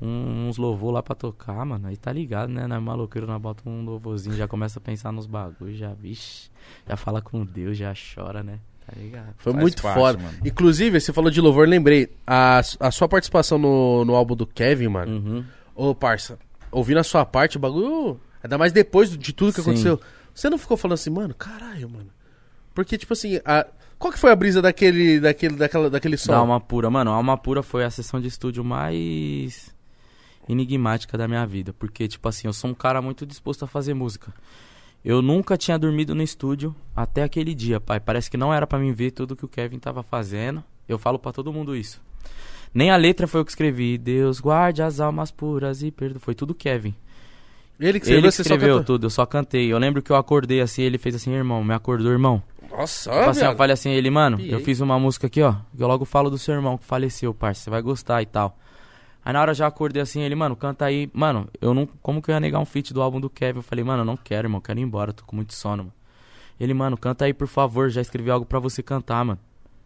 [0.00, 1.88] um- uns louvor lá pra tocar, mano.
[1.88, 2.66] Aí tá ligado, né?
[2.66, 6.50] Na maloqueiro, nós bota um louvorzinho, já começa a pensar nos bagulhos, já, vixe.
[6.88, 8.58] Já fala com Deus, já chora, né?
[8.86, 9.34] Tá ligado?
[9.38, 10.18] Foi Faz muito parte, foda.
[10.22, 10.38] mano.
[10.44, 12.08] Inclusive, você falou de louvor, lembrei.
[12.26, 15.12] A, a sua participação no, no álbum do Kevin, mano.
[15.12, 15.44] Uhum.
[15.74, 16.38] Ô, parça,
[16.70, 18.20] ouvindo a sua parte, o bagulho.
[18.42, 19.70] Ainda mais depois de tudo que Sim.
[19.70, 20.00] aconteceu.
[20.32, 22.10] Você não ficou falando assim, mano, caralho, mano.
[22.74, 23.66] Porque, tipo assim, a-
[23.98, 26.30] qual que foi a brisa daquele, daquele, daquela, daquele som?
[26.30, 26.88] Da Alma Pura.
[26.90, 29.74] Mano, Alma Pura foi a sessão de estúdio mais
[30.48, 31.72] enigmática da minha vida.
[31.72, 34.32] Porque, tipo assim, eu sou um cara muito disposto a fazer música.
[35.04, 38.00] Eu nunca tinha dormido no estúdio até aquele dia, pai.
[38.00, 40.62] Parece que não era pra mim ver tudo que o Kevin tava fazendo.
[40.88, 42.00] Eu falo pra todo mundo isso.
[42.74, 43.96] Nem a letra foi eu que escrevi.
[43.96, 46.18] Deus guarde as almas puras e perdoe.
[46.18, 46.94] Foi tudo Kevin.
[47.78, 49.72] Ele que Ele escreveu, que você só escreveu tudo, eu só cantei.
[49.72, 52.42] Eu lembro que eu acordei assim, ele fez assim, irmão, me acordou, irmão.
[52.70, 54.52] Nossa, Tipo assim, eu falei assim, ele, mano, Piei.
[54.52, 55.54] eu fiz uma música aqui, ó.
[55.76, 57.62] Que eu logo falo do seu irmão que faleceu, parça.
[57.62, 58.58] Você vai gostar e tal.
[59.26, 61.10] Aí na hora eu já acordei assim, ele, mano, canta aí.
[61.12, 61.84] Mano, eu não.
[62.00, 63.58] Como que eu ia negar um feat do álbum do Kevin?
[63.58, 65.92] Eu falei, mano, eu não quero, irmão, quero ir embora, tô com muito sono, mano.
[66.60, 69.40] Ele, mano, canta aí, por favor, já escrevi algo pra você cantar, mano.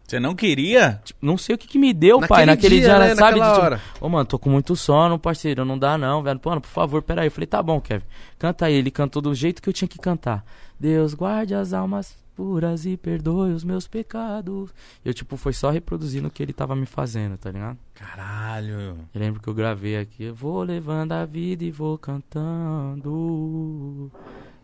[0.07, 1.01] Você não queria?
[1.03, 3.15] Tipo, não sei o que que me deu, pai, Naquele naquele dia, dia, né, né,
[3.15, 3.39] sabe?
[3.39, 3.81] naquela de, tipo, hora.
[3.99, 6.39] Ô, mano, tô com muito sono, parceiro, não dá não, velho.
[6.45, 7.29] Mano, por favor, peraí.
[7.29, 8.05] Eu falei, tá bom, Kevin.
[8.39, 8.75] Canta aí.
[8.75, 10.45] Ele cantou do jeito que eu tinha que cantar.
[10.79, 14.73] Deus guarde as almas puras e perdoe os meus pecados.
[15.05, 17.77] Eu, tipo, foi só reproduzindo o que ele tava me fazendo, tá ligado?
[17.93, 18.97] Caralho.
[19.15, 20.25] Eu lembro que eu gravei aqui.
[20.25, 23.11] Eu vou levando a vida e vou cantando.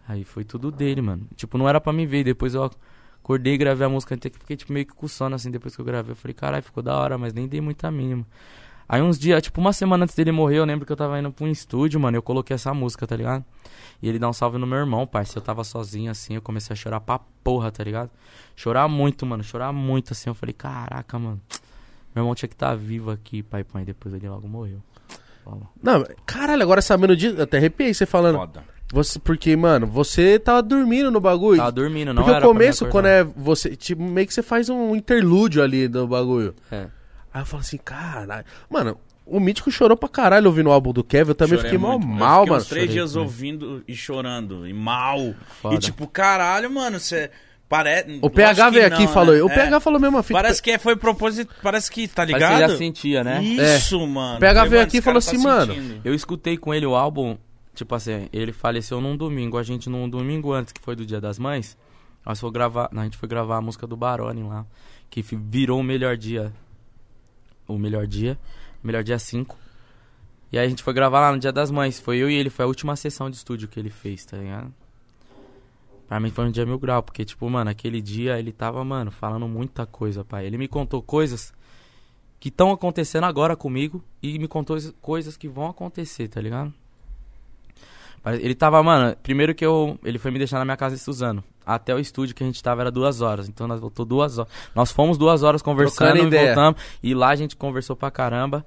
[0.08, 1.28] Aí foi tudo dele, mano.
[1.36, 2.24] Tipo, não era pra me ver.
[2.24, 2.64] Depois eu
[3.22, 4.14] acordei e gravei a música.
[4.14, 6.12] Até que fiquei tipo, meio que com sono assim depois que eu gravei.
[6.12, 8.26] Eu falei, caralho, ficou da hora, mas nem dei muita mínima.
[8.88, 11.30] Aí uns dias, tipo, uma semana antes dele morrer, eu lembro que eu tava indo
[11.32, 12.16] pra um estúdio, mano.
[12.16, 13.44] e Eu coloquei essa música, tá ligado?
[14.00, 15.40] E ele dá um salve no meu irmão, parceiro.
[15.40, 18.10] Eu tava sozinho assim, eu comecei a chorar pra porra, tá ligado?
[18.54, 19.42] Chorar muito, mano.
[19.42, 20.30] Chorar muito assim.
[20.30, 21.40] Eu falei, caraca, mano.
[22.14, 23.84] Meu irmão tinha que estar vivo aqui, pai, pai.
[23.84, 24.78] Depois ele logo morreu.
[25.44, 25.62] Fala.
[25.82, 28.36] Não, caralho, agora sabendo disso, até arrepiei você falando.
[28.36, 28.64] Foda.
[28.92, 31.58] Você, porque, mano, você tava dormindo no bagulho.
[31.58, 34.68] Tava dormindo, não porque era o começo, quando é você, tipo, meio que você faz
[34.68, 36.54] um interlúdio ali do bagulho.
[36.70, 36.86] É.
[37.36, 38.46] Aí eu falo assim, caralho.
[38.70, 38.96] Mano,
[39.26, 41.32] o Mítico chorou pra caralho ouvindo o álbum do Kevin.
[41.32, 42.10] Eu também Chorei fiquei mal, muito.
[42.14, 42.62] Eu mal, fiquei mano.
[42.62, 43.26] uns três Chorei dias também.
[43.26, 44.66] ouvindo e chorando.
[44.66, 45.34] E mal.
[45.60, 45.74] Foda.
[45.74, 47.30] E tipo, caralho, mano, você...
[47.68, 48.20] Parece...
[48.22, 49.34] O PH veio aqui e falou.
[49.34, 49.54] O É.
[49.54, 50.40] PH falou mesmo a fita.
[50.40, 51.52] Parece que foi propósito...
[51.62, 52.70] Parece que, tá Parece que ligado?
[52.70, 53.42] já sentia, né?
[53.42, 54.36] Isso, mano.
[54.36, 56.00] O PH veio aqui e falou cara assim, tá mano.
[56.02, 57.36] Eu escutei com ele o álbum,
[57.74, 61.20] tipo assim, ele faleceu num domingo, a gente num domingo antes, que foi do Dia
[61.20, 61.76] das Mães,
[62.24, 64.64] nós foi gravar, a gente foi gravar a música do Baroni lá,
[65.10, 66.52] que virou o melhor dia,
[67.66, 68.38] o melhor dia,
[68.82, 69.56] melhor dia 5.
[70.52, 72.50] E aí a gente foi gravar lá no Dia das Mães, foi eu e ele,
[72.50, 74.72] foi a última sessão de estúdio que ele fez, tá ligado?
[76.06, 79.10] Pra mim foi um dia mil grau, porque tipo, mano, aquele dia ele tava, mano,
[79.10, 80.46] falando muita coisa, pai.
[80.46, 81.52] Ele me contou coisas
[82.38, 86.72] que estão acontecendo agora comigo e me contou coisas que vão acontecer, tá ligado?
[88.34, 89.98] Ele tava, mano, primeiro que eu.
[90.04, 91.44] Ele foi me deixar na minha casa em Suzano.
[91.64, 93.48] Até o estúdio que a gente tava era duas horas.
[93.48, 94.50] Então nós voltou duas horas.
[94.74, 96.80] Nós fomos duas horas conversando e voltamos.
[97.02, 98.64] E lá a gente conversou pra caramba.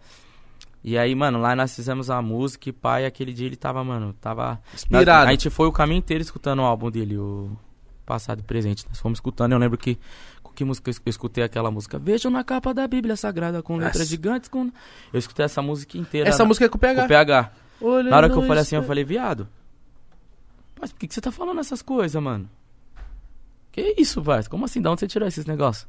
[0.83, 4.13] E aí, mano, lá nós fizemos a música e pai, aquele dia ele tava, mano,
[4.21, 4.61] tava.
[4.73, 5.27] Inspirado.
[5.27, 7.51] A gente foi o caminho inteiro escutando o álbum dele, o
[8.05, 8.85] passado e presente.
[8.87, 9.97] Nós fomos escutando, eu lembro que.
[10.41, 11.99] Com que música eu es- eu escutei aquela música?
[11.99, 14.09] Vejam na capa da Bíblia Sagrada com letras Nossa.
[14.09, 14.47] gigantes.
[14.49, 14.71] Com...
[15.11, 16.29] Eu escutei essa música inteira.
[16.29, 17.03] Essa na- música é com o com PH.
[17.03, 17.51] o PH.
[17.81, 19.47] Olha Na hora que eu falei assim, eu falei, viado.
[20.79, 22.49] Mas por que, que você tá falando essas coisas, mano?
[23.71, 24.49] Que isso, parceiro?
[24.49, 24.81] Como assim?
[24.81, 25.87] Da onde você tirou esses negócios?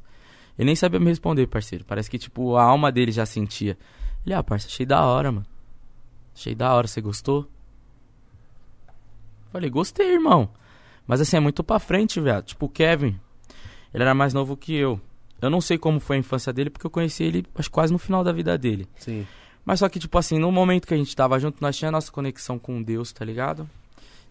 [0.57, 1.85] Ele nem sabia me responder, parceiro.
[1.85, 3.77] Parece que, tipo, a alma dele já sentia.
[4.25, 5.45] Ele, ah, parceiro, achei da hora, mano.
[6.35, 7.47] Achei da hora, você gostou?
[9.51, 10.49] Falei, gostei, irmão.
[11.05, 12.41] Mas assim, é muito pra frente, velho.
[12.41, 13.19] Tipo, o Kevin,
[13.93, 14.99] ele era mais novo que eu.
[15.41, 17.97] Eu não sei como foi a infância dele, porque eu conheci ele acho quase no
[17.97, 18.87] final da vida dele.
[18.97, 19.25] Sim.
[19.65, 21.97] Mas só que, tipo assim, no momento que a gente tava junto, nós tínhamos a
[21.97, 23.69] nossa conexão com Deus, tá ligado?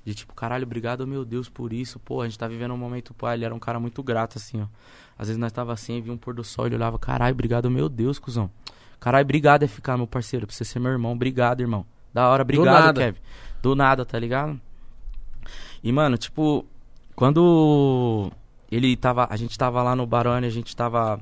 [0.05, 1.98] De tipo, caralho, obrigado, meu Deus, por isso.
[1.98, 4.62] Pô, a gente tá vivendo um momento, pô, ele era um cara muito grato, assim,
[4.62, 4.66] ó.
[5.19, 7.89] Às vezes nós tava assim, via um pôr do sol, ele olhava, caralho, obrigado, meu
[7.89, 8.51] Deus, cuzão.
[8.98, 11.12] Caralho, obrigado é ficar, meu parceiro, pra você ser meu irmão.
[11.12, 11.86] Obrigado, irmão.
[12.12, 13.01] Da hora, obrigado, nada.
[13.01, 13.19] Kevin.
[13.62, 14.61] Do nada, tá ligado?
[15.82, 16.66] E, mano, tipo,
[17.15, 18.31] quando
[18.70, 19.27] ele tava.
[19.31, 21.20] A gente tava lá no Barone, a gente tava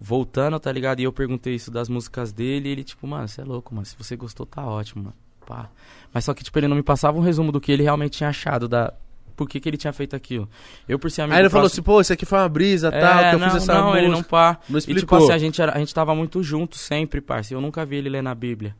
[0.00, 1.00] voltando, tá ligado?
[1.00, 3.86] E eu perguntei isso das músicas dele e ele, tipo, mano, você é louco, mano.
[3.86, 5.16] Se você gostou, tá ótimo, mano.
[5.46, 5.68] Pá.
[6.12, 8.30] Mas só que, tipo, ele não me passava um resumo do que ele realmente tinha
[8.30, 8.92] achado, da.
[9.36, 10.48] Por que, que ele tinha feito aquilo.
[10.88, 12.92] Eu, por ser amigo Aí ele falou próximo- assim, pô, isso aqui foi uma brisa,
[12.92, 13.98] tal, é, que eu não, fiz essa não, música.
[14.04, 14.60] ele não pá.
[14.68, 15.18] Não E tipo explicou.
[15.18, 17.52] assim, a gente, era, a gente tava muito junto sempre, parça.
[17.52, 18.76] Eu nunca vi ele ler na Bíblia.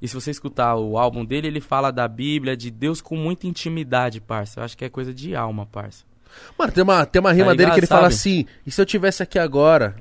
[0.00, 3.48] E se você escutar o álbum dele, ele fala da Bíblia, de Deus com muita
[3.48, 4.60] intimidade, parça.
[4.60, 6.04] Eu acho que é coisa de alma, parça.
[6.56, 8.14] Mano, tem uma, tem uma rima Tá dele que ele ligado, fala sabe?
[8.14, 9.96] assim, e se eu tivesse aqui agora?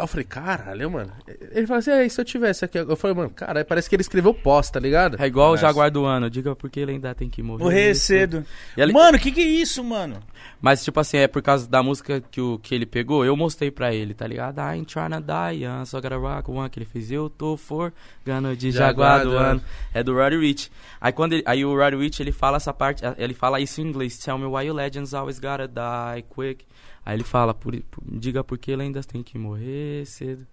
[0.00, 1.12] Aí eu falei, caralho, mano.
[1.52, 2.78] Ele fala assim, é, e se eu tivesse aqui?
[2.78, 5.20] Eu falei, mano, cara, parece que ele escreveu pós, tá ligado?
[5.20, 5.56] É igual o.
[5.58, 6.30] Jaguar do Ano.
[6.30, 7.62] Diga por que ele ainda tem que morrer.
[7.62, 8.44] Morrer cedo.
[8.76, 10.16] E Mano, que que é isso, mano?
[10.58, 13.70] Mas, tipo assim, é por causa da música que, o, que ele pegou, eu mostrei
[13.70, 14.58] pra ele, tá ligado?
[14.58, 17.92] I ain't tryna die, uh, só gotta rock one, que ele fez Eu Tô For,
[18.24, 19.36] Gano de Jaguar do.
[19.36, 19.62] Ano.
[19.92, 20.70] É do Roddy Rich.
[21.00, 23.84] Aí, quando ele- aí o Roddy Rich, ele fala essa parte, ele fala isso em
[23.84, 24.16] inglês.
[24.18, 26.64] Tell me why you legends always gotta die quick.
[27.04, 30.46] Aí ele fala, por, por- diga por que lendas tem que morrer cedo.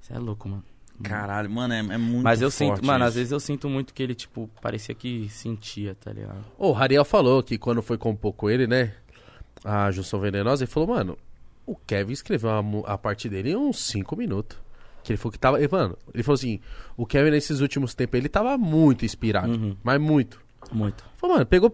[0.00, 0.64] Você é louco, mano.
[1.02, 3.08] Caralho, mano, é, é muito Mas eu forte sinto, mano, isso.
[3.08, 6.44] às vezes eu sinto muito que ele, tipo, parecia que sentia, tá ligado?
[6.58, 8.94] O Rariel falou que quando foi compor com ele, né?
[9.64, 11.16] A Junção Venenosa, ele falou, mano,
[11.64, 14.58] o Kevin escreveu a, a parte dele em uns 5 minutos.
[15.04, 15.58] Que ele falou que tava.
[15.58, 16.60] ele, Mano, ele falou assim:
[16.96, 19.52] o Kevin nesses últimos tempos ele tava muito inspirado.
[19.52, 19.76] Uhum.
[19.82, 20.40] Mas muito.
[20.72, 21.04] Muito.
[21.16, 21.72] Falou, mano, pegou.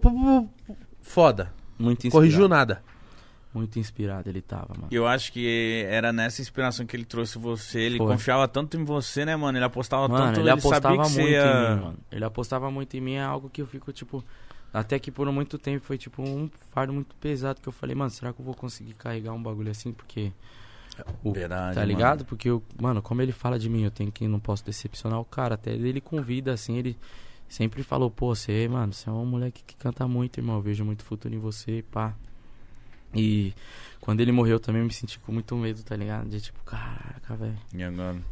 [1.00, 1.52] Foda.
[1.78, 2.12] Muito inspirado.
[2.12, 2.82] Corrigiu nada.
[3.54, 4.88] Muito inspirado ele tava, mano.
[4.90, 7.78] Eu acho que era nessa inspiração que ele trouxe você.
[7.78, 8.08] Ele Foi.
[8.08, 9.56] confiava tanto em você, né, mano?
[9.56, 11.44] Ele apostava Mano, tanto, ele apostava sabia que muito ia...
[11.44, 11.98] em mim, mano.
[12.10, 14.24] Ele apostava muito em mim, é algo que eu fico, tipo...
[14.72, 18.10] Até que por muito tempo foi, tipo, um fardo muito pesado que eu falei, mano,
[18.10, 19.92] será que eu vou conseguir carregar um bagulho assim?
[19.92, 20.32] Porque...
[21.22, 21.92] o- Verdade, tá mano.
[21.92, 22.24] ligado?
[22.24, 24.26] Porque, eu, mano, como ele fala de mim, eu tenho que...
[24.26, 25.54] Não posso decepcionar o cara.
[25.54, 26.98] Até ele convida, assim, ele...
[27.48, 30.56] Sempre falou, pô, você, mano, você é um moleque que canta muito, irmão.
[30.56, 32.12] Eu vejo muito futuro em você, pá.
[33.14, 33.54] E
[34.00, 36.28] quando ele morreu, eu também me senti com muito medo, tá ligado?
[36.28, 37.58] De tipo, caraca, velho.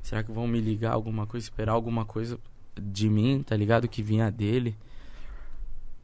[0.02, 2.38] Será que vão me ligar alguma coisa, esperar alguma coisa
[2.76, 3.88] de mim, tá ligado?
[3.88, 4.76] Que vinha dele.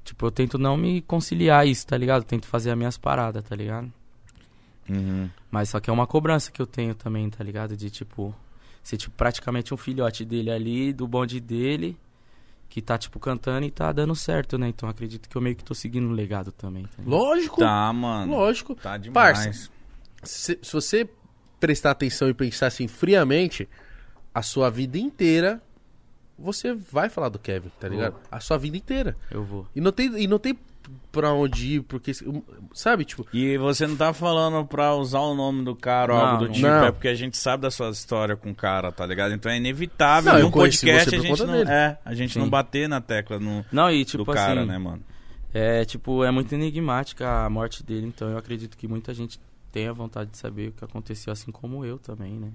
[0.04, 2.22] Tipo, eu tento não me conciliar isso, tá ligado?
[2.22, 3.92] Eu tento fazer as minhas paradas, tá ligado?
[4.88, 5.28] Uhum.
[5.50, 7.76] Mas só que é uma cobrança que eu tenho também, tá ligado?
[7.76, 8.34] De tipo,
[8.82, 11.94] ser tipo praticamente um filhote dele ali, do bonde dele,
[12.68, 14.68] que tá tipo cantando e tá dando certo, né?
[14.68, 16.84] Então acredito que eu meio que tô seguindo o legado também.
[16.84, 17.02] Tá?
[17.04, 17.58] Lógico.
[17.58, 18.32] Tá, mano.
[18.32, 18.74] Lógico.
[18.74, 19.38] Tá demais.
[19.38, 19.70] Parça.
[20.22, 21.08] Se, se você
[21.58, 23.68] prestar atenção e pensar assim friamente,
[24.34, 25.62] a sua vida inteira,
[26.38, 28.16] você vai falar do Kevin, tá ligado?
[28.30, 29.16] A sua vida inteira.
[29.30, 29.66] Eu vou.
[29.74, 30.56] E não tem, e não tem
[31.10, 32.12] pra onde ir, porque,
[32.74, 36.26] sabe, tipo, E você não tá falando pra usar o nome do cara ou Não,
[36.26, 36.84] algo do tipo, Não.
[36.84, 39.32] é porque a gente sabe da sua história com o cara, tá ligado?
[39.34, 41.70] Então é inevitável Não, num podcast você a gente conta não, dele.
[41.70, 42.38] é, a gente Sim.
[42.40, 45.02] não bater na tecla no, Não, e tipo do cara, assim, né, mano?
[45.52, 49.40] É, tipo, é muito enigmática a morte dele, então eu acredito que muita gente
[49.72, 52.50] tenha vontade de saber o que aconteceu, assim como eu também, né?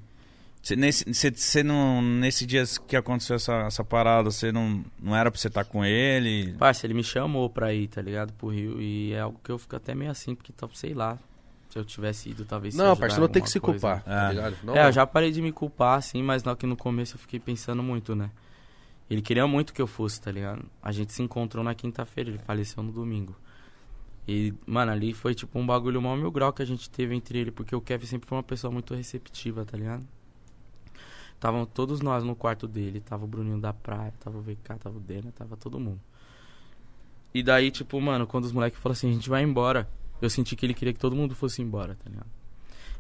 [0.64, 5.14] Cê, nesse, cê, cê não, nesse dia que aconteceu essa, essa parada, você não, não
[5.14, 6.54] era pra você estar com ele?
[6.54, 8.32] Parça, ele me chamou pra ir, tá ligado?
[8.32, 11.20] Pro Rio, e é algo que eu fico até meio assim, porque, tá, sei lá,
[11.70, 12.76] se eu tivesse ido, talvez...
[12.76, 14.30] não, parça, não em tem que se coisa, culpar, tá É.
[14.30, 14.56] ligado?
[14.64, 17.20] Não, É, eu já parei de me culpar, assim, mas não que no começo eu
[17.20, 18.32] fiquei pensando muito, né?
[19.10, 20.64] Ele queria muito que eu fosse, tá ligado?
[20.82, 23.36] A gente se encontrou na quinta-feira, ele faleceu no domingo.
[24.26, 27.38] E, mano, ali foi tipo um bagulho mal mil grau que a gente teve entre
[27.38, 30.08] ele, porque o Kevin sempre foi uma pessoa muito receptiva, tá ligado?
[31.44, 34.96] Estavam todos nós no quarto dele, tava o Bruninho da praia, tava o VK, tava
[34.96, 36.00] o Dena, tava todo mundo.
[37.34, 39.86] E daí, tipo, mano, quando os moleques falaram assim, a gente vai embora,
[40.22, 42.30] eu senti que ele queria que todo mundo fosse embora, tá ligado?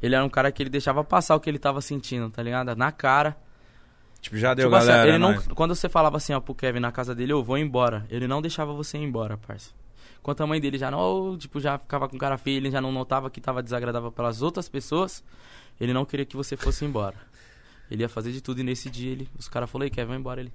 [0.02, 2.76] Ele era um cara que ele deixava passar o que ele tava sentindo, tá ligado?
[2.76, 3.38] Na cara.
[4.20, 5.08] Tipo, já deu, Tipo assim, galera.
[5.08, 8.06] ele não, quando você falava assim, ó, pro Kevin na casa dele, eu vou embora.
[8.10, 9.72] Ele não deixava você ir embora, parça.
[10.20, 12.92] Enquanto a mãe dele já não, tipo, já ficava com cara feia, ele já não
[12.92, 15.24] notava que tava desagradável pelas outras pessoas,
[15.80, 17.16] ele não queria que você fosse embora.
[17.90, 20.18] Ele ia fazer de tudo e nesse dia ele, os caras falaram, ei, Kevin, vai
[20.18, 20.42] embora.
[20.42, 20.54] Ele,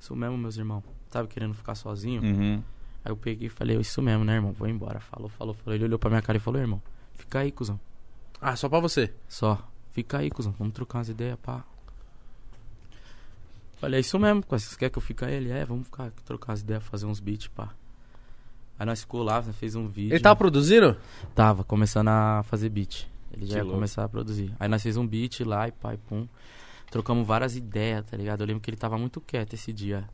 [0.00, 0.82] isso mesmo, meus irmãos.
[1.10, 2.22] Sabe, querendo ficar sozinho.
[2.22, 2.62] Uhum.
[3.04, 4.52] Aí eu peguei e falei, isso mesmo, né, irmão?
[4.52, 5.00] Vou embora.
[5.00, 5.74] Falou, falou, falou.
[5.74, 6.80] Ele olhou pra minha cara e falou, irmão,
[7.14, 7.78] fica aí, cuzão.
[8.40, 9.12] Ah, só pra você.
[9.28, 9.66] Só.
[9.92, 10.54] Fica aí, cuzão.
[10.58, 11.64] Vamos trocar umas ideias, pá.
[13.76, 14.42] Falei, é isso mesmo,
[14.78, 15.34] quer que eu fique aí?
[15.34, 17.74] Ele, é, vamos ficar, trocar umas ideias, fazer uns beats, pá.
[18.78, 20.14] Aí nós ficou lá, fez um vídeo.
[20.14, 20.96] Ele tava produzindo?
[21.34, 23.06] Tava começando a fazer beat.
[23.36, 23.76] Ele já Que ia louco.
[23.76, 24.52] começar a produzir.
[24.58, 26.26] Aí nós fez um beat lá e pai, pum.
[26.90, 28.40] Trocamos várias ideias, tá ligado?
[28.42, 30.04] Eu lembro que ele tava muito quieto esse dia.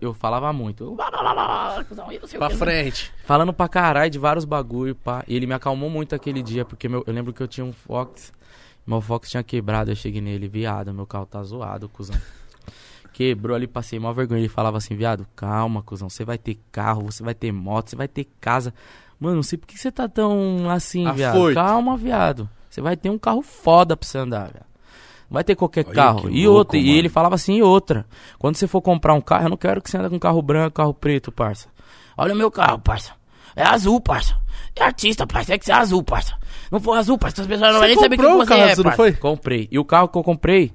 [0.00, 0.96] Eu falava muito.
[2.38, 3.12] Pra frente.
[3.24, 5.24] Falando pra caralho de vários bagulho, pá.
[5.26, 7.72] E ele me acalmou muito aquele dia, porque meu- eu lembro que eu tinha um
[7.72, 8.32] Fox.
[8.86, 12.16] Meu Fox tinha quebrado, eu cheguei nele, viado, meu carro tá zoado, cuzão.
[13.12, 14.40] Quebrou ali, passei mó vergonha.
[14.40, 16.08] Ele falava assim, viado, calma, cuzão.
[16.08, 18.72] Você vai ter carro, você vai ter moto, você vai ter casa.
[19.20, 21.36] Mano, não sei por que você tá tão assim, viado.
[21.36, 21.54] Afoito.
[21.54, 22.48] Calma, viado.
[22.72, 24.50] Você vai ter um carro foda pra você andar.
[24.54, 26.30] Não vai ter qualquer Olha carro.
[26.30, 26.96] E louco, outra, e mano.
[26.96, 28.06] ele falava assim, e outra.
[28.38, 30.76] Quando você for comprar um carro, eu não quero que você ande com carro branco,
[30.76, 31.68] carro preto, parça.
[32.16, 33.12] Olha o meu carro, parça.
[33.54, 34.34] É azul, parça.
[34.74, 35.52] É artista, parça.
[35.52, 36.34] É que você é azul, parça.
[36.70, 37.42] Não for azul, parça.
[37.42, 38.96] As pessoas não vão nem saber quem você carro é, azul, não parça.
[38.96, 39.12] foi?
[39.12, 39.68] Comprei.
[39.70, 40.72] E o carro que eu comprei,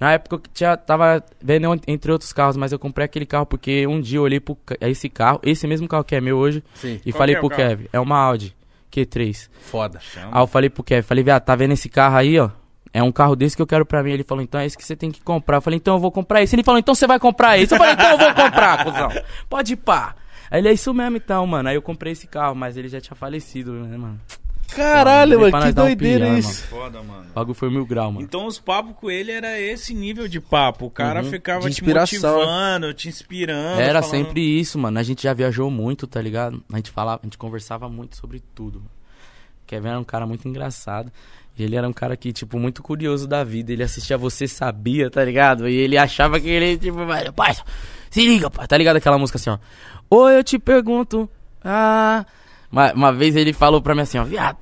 [0.00, 3.44] na época eu tinha, tava vendo en- entre outros carros, mas eu comprei aquele carro
[3.44, 6.64] porque um dia eu olhei pro esse carro, esse mesmo carro que é meu hoje,
[6.76, 6.98] Sim.
[7.04, 7.60] e Qual falei é pro carro?
[7.62, 8.56] Kevin, é uma Audi
[8.90, 9.48] Q3.
[9.60, 10.00] Foda.
[10.16, 12.50] Aí eu falei pro Kevin, falei, viado, tá vendo esse carro aí, ó?
[12.92, 14.10] É um carro desse que eu quero pra mim.
[14.10, 15.58] Ele falou, então é esse que você tem que comprar.
[15.58, 16.56] Eu falei, então eu vou comprar esse.
[16.56, 17.72] Ele falou, então você vai comprar esse.
[17.72, 19.10] Eu falei, então eu vou comprar, cuzão.
[19.48, 20.16] Pode ir pá.
[20.50, 21.68] Aí ele, é isso mesmo então, mano.
[21.68, 24.20] Aí eu comprei esse carro, mas ele já tinha falecido, né, mano?
[24.74, 26.62] Caralho, mano, pra que um doideira pião, isso.
[26.66, 27.26] Foda, mano.
[27.30, 28.24] O bagulho foi mil grau, mano.
[28.24, 30.86] Então os papos com ele era esse nível de papo.
[30.86, 31.30] O cara Uhum.
[31.30, 33.80] ficava te motivando, te inspirando.
[33.80, 34.98] Era falando- sempre isso, mano.
[34.98, 36.62] A gente já viajou muito, tá ligado?
[36.72, 38.78] A gente falava, a gente conversava muito sobre tudo.
[38.80, 38.90] Mano.
[39.66, 41.12] Kevin era um cara muito engraçado.
[41.56, 43.72] E ele era um cara que, tipo, muito curioso da vida.
[43.72, 45.68] Ele assistia Você Sabia, tá ligado?
[45.68, 47.62] E ele achava que ele, tipo, vai, parça,
[48.10, 48.66] se liga, pai.
[48.66, 49.58] Tá ligado aquela música assim, ó?
[50.08, 51.28] Ou eu te pergunto,
[51.64, 52.24] ah...
[52.70, 54.58] Uma, uma vez ele falou pra mim assim, ó, viado,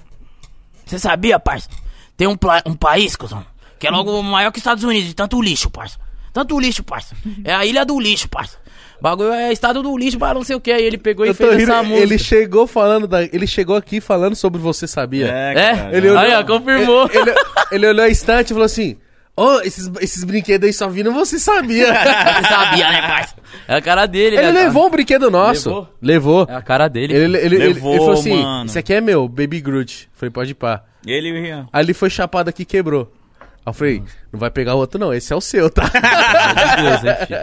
[0.85, 1.69] você sabia, parça?
[2.17, 2.37] Tem um,
[2.67, 3.45] um país, cuzão,
[3.79, 5.99] que é logo maior que os Estados Unidos, de tanto lixo, parça.
[6.33, 7.15] Tanto lixo, parça.
[7.45, 8.57] É a ilha do lixo, parça.
[9.01, 10.73] Bagulho é estado do lixo pra não sei o que.
[10.73, 12.01] Aí ele pegou e Eu fez rindo, essa música.
[12.03, 15.29] ele chegou falando da, ele chegou aqui falando sobre você sabia.
[15.33, 15.55] É, É?
[15.77, 15.97] cara.
[15.97, 17.09] Ele olhou- Aí, ó, confirmou.
[17.13, 17.35] Ele,
[17.71, 18.97] ele olhou a estante e falou assim:
[19.39, 21.87] Ô, esses, esses brinquedos aí só viram você sabia.
[21.95, 23.37] Você sabia, né, parça?
[23.69, 24.65] É a cara dele, ele né?
[24.65, 25.69] levou um brinquedo nosso.
[25.69, 25.89] Levou?
[26.03, 26.47] Levou.
[26.51, 27.15] É a cara dele.
[27.15, 28.67] Ele, ele, Levou, ele falou assim: mano.
[28.67, 30.11] Isso aqui é meu, Baby Groot.
[30.13, 30.83] Falei, pode ir pá.
[31.07, 33.13] Ele Aí ele foi chapado aqui e quebrou.
[33.41, 34.03] Aí eu falei,
[34.33, 35.85] não vai pegar o outro, não, esse é o seu, tá?
[35.95, 37.41] É de Deus, né, filho?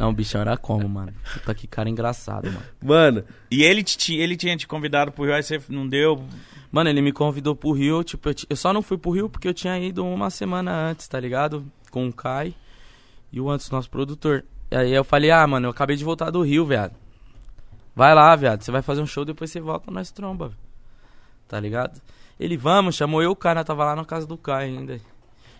[0.00, 1.12] Não, o bichão era como, mano?
[1.32, 2.62] Puta que cara engraçado, mano.
[2.82, 6.24] Mano, E ele, te, ele tinha te convidado pro Rio, aí você não deu.
[6.74, 9.46] Mano, ele me convidou pro Rio, tipo, eu, eu só não fui pro Rio porque
[9.46, 11.64] eu tinha ido uma semana antes, tá ligado?
[11.88, 12.52] Com o Kai
[13.30, 14.44] e o antes, nosso produtor.
[14.72, 16.92] E aí eu falei, ah, mano, eu acabei de voltar do Rio, viado.
[17.94, 20.50] Vai lá, viado, você vai fazer um show, depois você volta, nós tromba.
[21.46, 22.02] Tá ligado?
[22.40, 25.00] Ele, vamos, chamou eu, o nós tava lá na casa do Kai ainda.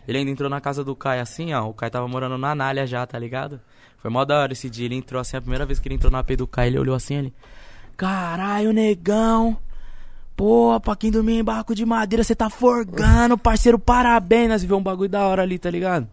[0.08, 2.88] Ele ainda entrou na casa do Kai assim, ó, o Kai tava morando na Anália
[2.88, 3.60] já, tá ligado?
[3.98, 6.10] Foi mó da hora esse dia, ele entrou assim, a primeira vez que ele entrou
[6.10, 7.34] na AP do Kai, ele olhou assim, ele...
[7.96, 9.56] Caralho, negão...
[10.36, 14.48] Pô, pra quem dormir em barco de madeira, você tá forgando, parceiro, parabéns.
[14.48, 16.08] Nós vivemos um bagulho da hora ali, tá ligado?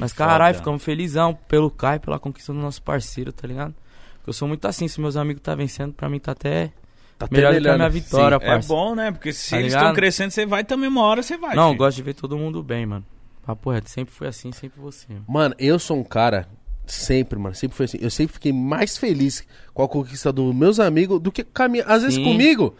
[0.00, 3.74] Mas caralho, ficamos felizão pelo Kai, pela conquista do nosso parceiro, tá ligado?
[4.14, 6.72] Porque eu sou muito assim, se meus amigos tá vencendo, pra mim tá até
[7.18, 8.66] tá melhor do que a minha vitória, É parceiro.
[8.68, 9.10] bom, né?
[9.10, 11.54] Porque se Tá eles estão crescendo, você vai também uma hora, você vai.
[11.56, 13.04] Não, gosto de ver todo mundo bem, mano.
[13.44, 15.06] Papo reto, sempre foi assim, sempre você.
[15.12, 15.24] mano.
[15.28, 16.48] Mano, eu sou um cara,
[16.86, 17.98] sempre, mano, sempre foi assim.
[18.00, 21.68] Eu sempre fiquei mais feliz com a conquista dos meus amigos do que com a
[21.68, 21.84] minha.
[21.84, 22.24] Às vezes Sim.
[22.24, 22.74] comigo,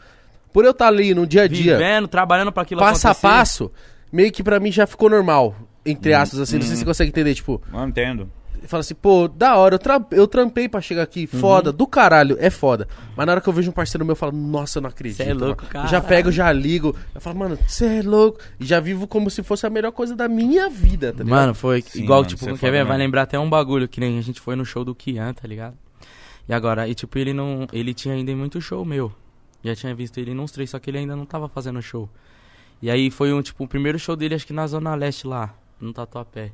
[0.52, 3.26] por eu estar ali no dia a dia, Vivendo, trabalhando pra aquilo passo a acontecer.
[3.26, 3.72] passo,
[4.12, 5.54] meio que pra mim já ficou normal.
[5.86, 6.86] Entre aspas, assim, não sei se você Uhum.
[6.86, 8.28] consegue entender, tipo, Não entendo.
[8.66, 11.40] fala assim, pô, da hora, eu, tra eu trampei pra chegar aqui, Uhum.
[11.40, 12.86] foda, do caralho, é foda.
[13.16, 15.16] Mas na hora que eu vejo um parceiro meu, eu falo, nossa, eu não acredito.
[15.18, 15.72] Cê é louco, mano.
[15.72, 15.86] cara.
[15.86, 18.40] Eu já pego, já ligo, eu falo, mano, você é louco.
[18.60, 21.38] E já vivo como se fosse a melhor coisa da minha vida, tá ligado?
[21.40, 22.84] Mano, foi Sim, igual, mano, tipo, é quer ver?
[22.84, 25.46] Vai lembrar até um bagulho que nem a gente foi no show do Kian, tá
[25.48, 25.76] ligado?
[26.46, 27.66] E agora, e tipo, ele não.
[27.72, 29.10] Ele tinha ainda muito show meu.
[29.62, 32.08] Já tinha visto ele nos três, só que ele ainda não tava fazendo show.
[32.80, 35.54] E aí foi um, tipo, o primeiro show dele, acho que na Zona Leste lá,
[35.80, 36.52] no Tatuapé.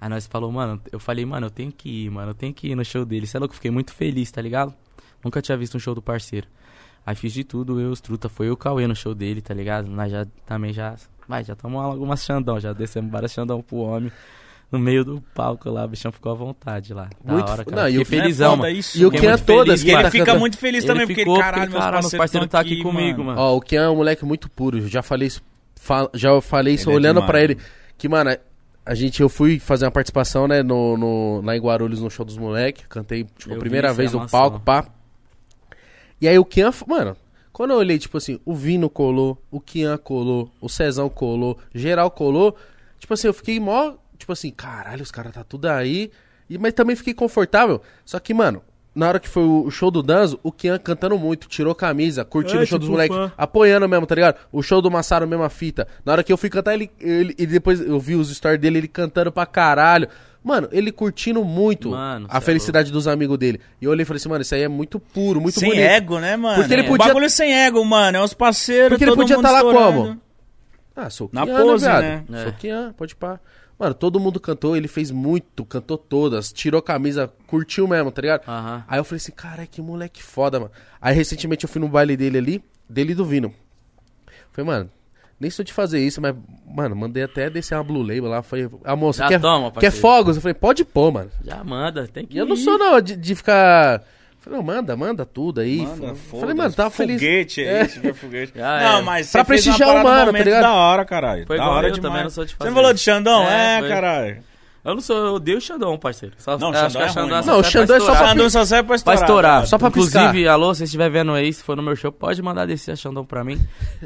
[0.00, 2.68] Aí nós falou, mano, eu falei, mano, eu tenho que ir, mano, eu tenho que
[2.68, 3.26] ir no show dele.
[3.26, 4.74] Você é louco, fiquei muito feliz, tá ligado?
[5.24, 6.46] Nunca tinha visto um show do parceiro.
[7.06, 9.88] Aí fiz de tudo, eu, os truta, foi o Cauê no show dele, tá ligado?
[9.88, 10.96] Nós já também já.
[11.26, 14.12] Vai, já tomamos algumas xandão, já descemos várias xandão pro homem.
[14.78, 17.08] No meio do palco lá, o bichão ficou à vontade lá.
[17.24, 17.82] Da Muito hora, cara.
[17.82, 18.62] não, e o- felizão, é mano.
[18.62, 19.10] foda isso, E o.
[19.10, 21.20] Kian muito todas feliz, E que ele tá fica cantando- muito feliz Ele também, porque,
[21.22, 23.40] ficou, caralho, porque, meus caralho, parceiros, meus parceiros estão tá aqui comigo, mano.
[23.40, 24.86] Ó, o Kian é um moleque muito puro.
[24.88, 25.42] Já falei isso,
[25.76, 27.58] fa- já falei isso Ele é olhando demais, pra ele.
[27.96, 28.36] Que, mano,
[28.86, 32.24] a gente, eu fui fazer uma participação, né, no, no- lá em Guarulhos, no show
[32.24, 32.84] dos moleques.
[32.88, 34.84] Cantei, tipo, a primeira vi, vez no palco, pá.
[36.20, 37.16] E aí o Kian, mano,
[37.52, 42.10] quando eu olhei, tipo assim, o Vino colou, o Kian colou, o Cezão colou, geral
[42.10, 42.56] colou.
[42.98, 43.92] Tipo assim, eu fiquei mó,
[44.24, 46.10] tipo assim, caralho, os caras tá tudo aí.
[46.48, 47.80] E, mas também fiquei confortável.
[48.04, 48.62] Só que, mano,
[48.94, 52.60] na hora que foi o show do Danzo, o Kian cantando muito, tirou camisa, curtindo
[52.60, 53.32] É, o show dos tipo moleques, fã.
[53.36, 54.36] apoiando mesmo, tá ligado?
[54.52, 55.86] O show do Massaro, mesma fita.
[56.04, 58.78] Na hora que eu fui cantar, ele, ele, e depois eu vi os stories dele,
[58.78, 60.08] ele cantando pra caralho.
[60.42, 63.60] Mano, ele curtindo muito Mano, a é felicidade dos amigos dele.
[63.80, 65.82] E eu olhei e falei assim, mano, isso aí é muito puro, muito sem bonito.
[65.84, 66.56] ego, né, mano?
[66.58, 68.18] Porque ele O podia- bagulho sem ego, mano.
[68.18, 70.02] É os parceiros, Porque ele podia mundo tá lá estourando.
[70.02, 70.20] como?
[70.94, 72.02] Ah, sou Na Kian, pose, viado?
[72.02, 72.24] né?
[72.32, 72.42] É.
[72.44, 73.40] Sou Kian, pode pá.
[73.78, 78.42] Mano, todo mundo cantou, ele fez muito, cantou todas, tirou camisa, curtiu mesmo, tá ligado?
[78.48, 78.84] Aham.
[78.86, 80.72] Aí eu falei assim, cara, que moleque foda, mano.
[81.00, 83.52] Aí recentemente eu fui no baile dele ali, dele e do Vino.
[84.52, 84.90] Falei, mano,
[85.40, 86.34] nem sou de fazer isso, mas,
[86.64, 88.42] mano, mandei até descer uma Blue Label lá.
[88.42, 90.36] Falei, a moça, Já quer, toma, quer fogos?
[90.36, 91.30] Eu falei, pode pôr, mano.
[91.44, 94.02] Já manda, tem que E eu não sou, não, de, de ficar.
[94.44, 95.78] Falei, não, manda, manda tudo aí.
[95.86, 97.16] Manda, Falei, mano, tava feliz.
[97.20, 97.84] Foguete, é, É.
[97.86, 98.52] isso, foi foguete.
[98.54, 99.02] Já não, é.
[99.02, 100.62] mas Pra você prestigiar o mano, tá ligado?
[100.62, 101.46] da hora, caralho.
[101.46, 102.10] Foi da hora eu demais.
[102.10, 102.70] também, não sou de Você fazer.
[102.70, 103.42] não falou de Xandão?
[103.48, 103.88] É, É, foi.
[103.88, 104.42] caralho.
[104.84, 106.34] Eu não sou, eu odeio o Xandão, parceiro.
[106.36, 107.46] Só, Não, Xandão que a é ruim, Xandão mano.
[107.46, 108.18] Não, o Xandão é só estourar.
[108.20, 109.20] pra- Xandão só serve pra Pra estourar.
[109.22, 109.52] estourar.
[109.54, 109.66] cara.
[109.66, 110.52] Só pra Inclusive, piscar.
[110.52, 112.96] alô, se você estiver vendo aí, se for no meu show, pode mandar descer a
[112.96, 113.58] Xandão pra mim.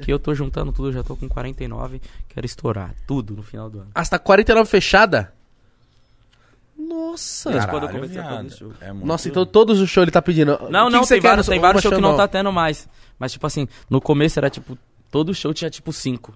[0.03, 2.01] Que eu tô juntando tudo, já tô com 49.
[2.29, 3.89] Quero estourar tudo no final do ano.
[3.93, 5.33] Ah, você tá 49 fechada?
[6.89, 7.51] Nossa.
[7.51, 8.73] Desde quando eu comecei a fazer show.
[8.81, 10.53] É muito- Nossa, então todos os shows ele tá pedindo.
[10.71, 12.89] Não, que não, que tem vários, tem vários shows que não tá tendo mais.
[13.19, 14.79] Mas, tipo assim, no começo era tipo,
[15.11, 16.35] todo show tinha tipo cinco.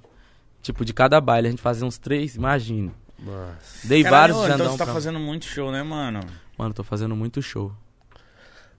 [0.61, 2.93] Tipo, de cada baile, a gente fazia uns três, imagina.
[3.19, 3.87] Nossa.
[3.87, 6.21] Dei Caralho, vários então você tá pra- fazendo muito show, né, mano?
[6.59, 7.73] Mano, tô fazendo muito show.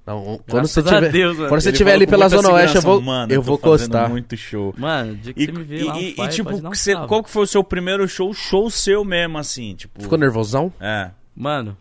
[0.06, 2.82] Não, quando Graças você a tiver, Deus, quando você tiver ali pela Zona Oeste, eu
[2.82, 4.10] vou, mano, eu vou costar.
[4.10, 4.74] muito show.
[4.78, 7.24] Mano, o dia que E, você me vê lá, e- um e, tipo, você- qual
[7.24, 10.02] que foi o seu primeiro show, show seu mesmo, assim, tipo...
[10.02, 10.74] Ficou nervosão?
[10.78, 11.12] É.
[11.35, 11.77] Mano,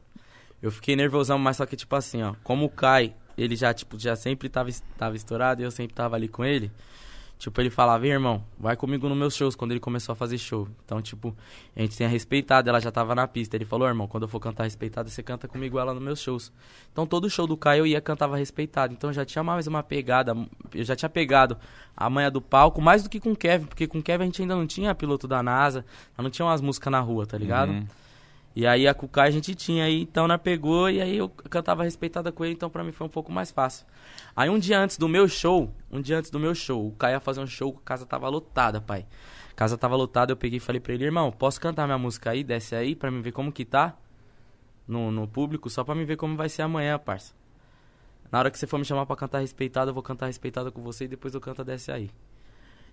[0.62, 3.98] eu fiquei nervosão, mas só que, tipo assim, ó, como o Kai, ele já, tipo,
[3.98, 6.70] já sempre tava, tava estourado e eu sempre tava ali com ele.
[7.42, 10.38] Tipo, ele falava, "Ei, irmão, vai comigo nos meus shows, quando ele começou a fazer
[10.38, 10.68] show.
[10.84, 11.34] Então, tipo,
[11.74, 13.56] a gente tinha respeitado, ela já tava na pista.
[13.56, 16.52] Ele falou, irmão, quando eu for cantar respeitada, você canta comigo ela nos meus shows.
[16.92, 18.94] Então, todo show do Kai eu ia cantava respeitado.
[18.94, 20.36] Então, eu já tinha mais uma pegada,
[20.72, 21.58] eu já tinha pegado
[21.96, 24.26] a manha do palco, mais do que com o Kevin, porque com o Kevin a
[24.26, 25.84] gente ainda não tinha piloto da NASA,
[26.16, 27.70] não tinha umas músicas na rua, tá ligado?
[27.70, 27.86] Uhum.
[28.54, 31.84] E aí a Kukai a gente tinha aí, então nós pegou e aí eu cantava
[31.84, 33.86] respeitada com ele, então pra mim foi um pouco mais fácil.
[34.36, 37.12] Aí um dia antes do meu show, um dia antes do meu show, o Kai
[37.12, 39.06] ia fazer um show, a casa tava lotada, pai.
[39.50, 42.30] A casa tava lotada, eu peguei e falei pra ele, irmão, posso cantar minha música
[42.30, 43.96] aí, desce aí, pra mim ver como que tá
[44.86, 47.34] no, no público, só pra mim ver como vai ser amanhã, parça.
[48.30, 50.82] Na hora que você for me chamar pra cantar respeitada, eu vou cantar respeitada com
[50.82, 52.10] você e depois eu canto desce aí.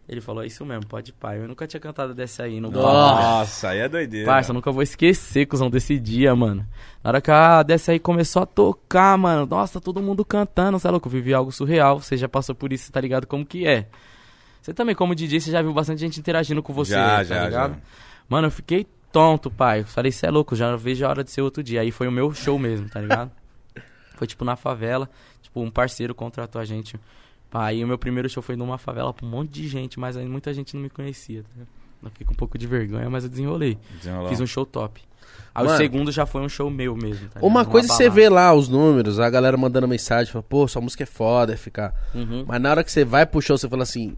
[0.10, 1.38] Ele falou, é isso mesmo, pode pai.
[1.38, 3.30] Eu nunca tinha cantado desce aí no palco, velho.
[3.30, 4.26] Nossa, aí é doideira.
[4.26, 6.66] Parça, eu nunca vou esquecer, cuzão, desse dia, mano.
[7.04, 9.46] Na hora que a dessa aí começou a tocar, mano.
[9.46, 11.08] Nossa, todo mundo cantando, você é louco?
[11.08, 12.02] Eu vivi algo surreal.
[12.02, 13.88] Você já passou por isso, tá ligado como que é.
[14.60, 17.46] Você também, como DJ, você já viu bastante gente interagindo com você, Já, tá já,
[17.46, 17.74] ligado?
[17.76, 17.80] já.
[18.28, 19.82] Mano, eu fiquei tonto, pai.
[19.82, 21.82] Eu falei, cê é louco, já vejo a hora de ser outro dia.
[21.82, 23.30] Aí foi o meu show mesmo, tá ligado?
[24.18, 25.08] foi tipo na favela,
[25.40, 27.00] tipo, um parceiro contratou a gente.
[27.52, 30.28] Aí o meu primeiro show foi numa favela pra um monte de gente, mas aí
[30.28, 31.50] muita gente não me conhecia, tá?
[32.04, 33.78] Eu fiquei com um pouco de vergonha, mas eu desenrolei.
[33.98, 34.30] Desenrolou.
[34.30, 35.02] Fiz um show top.
[35.54, 35.76] Aí Mano.
[35.76, 37.72] o segundo já foi um show meu mesmo, tá Uma ligado?
[37.72, 41.04] coisa é você vê lá os números, a galera mandando mensagem, fala, pô, sua música
[41.04, 41.94] é foda, é ficar.
[42.14, 42.46] Uhum.
[42.48, 44.16] Mas na hora que você vai pro show, você fala assim,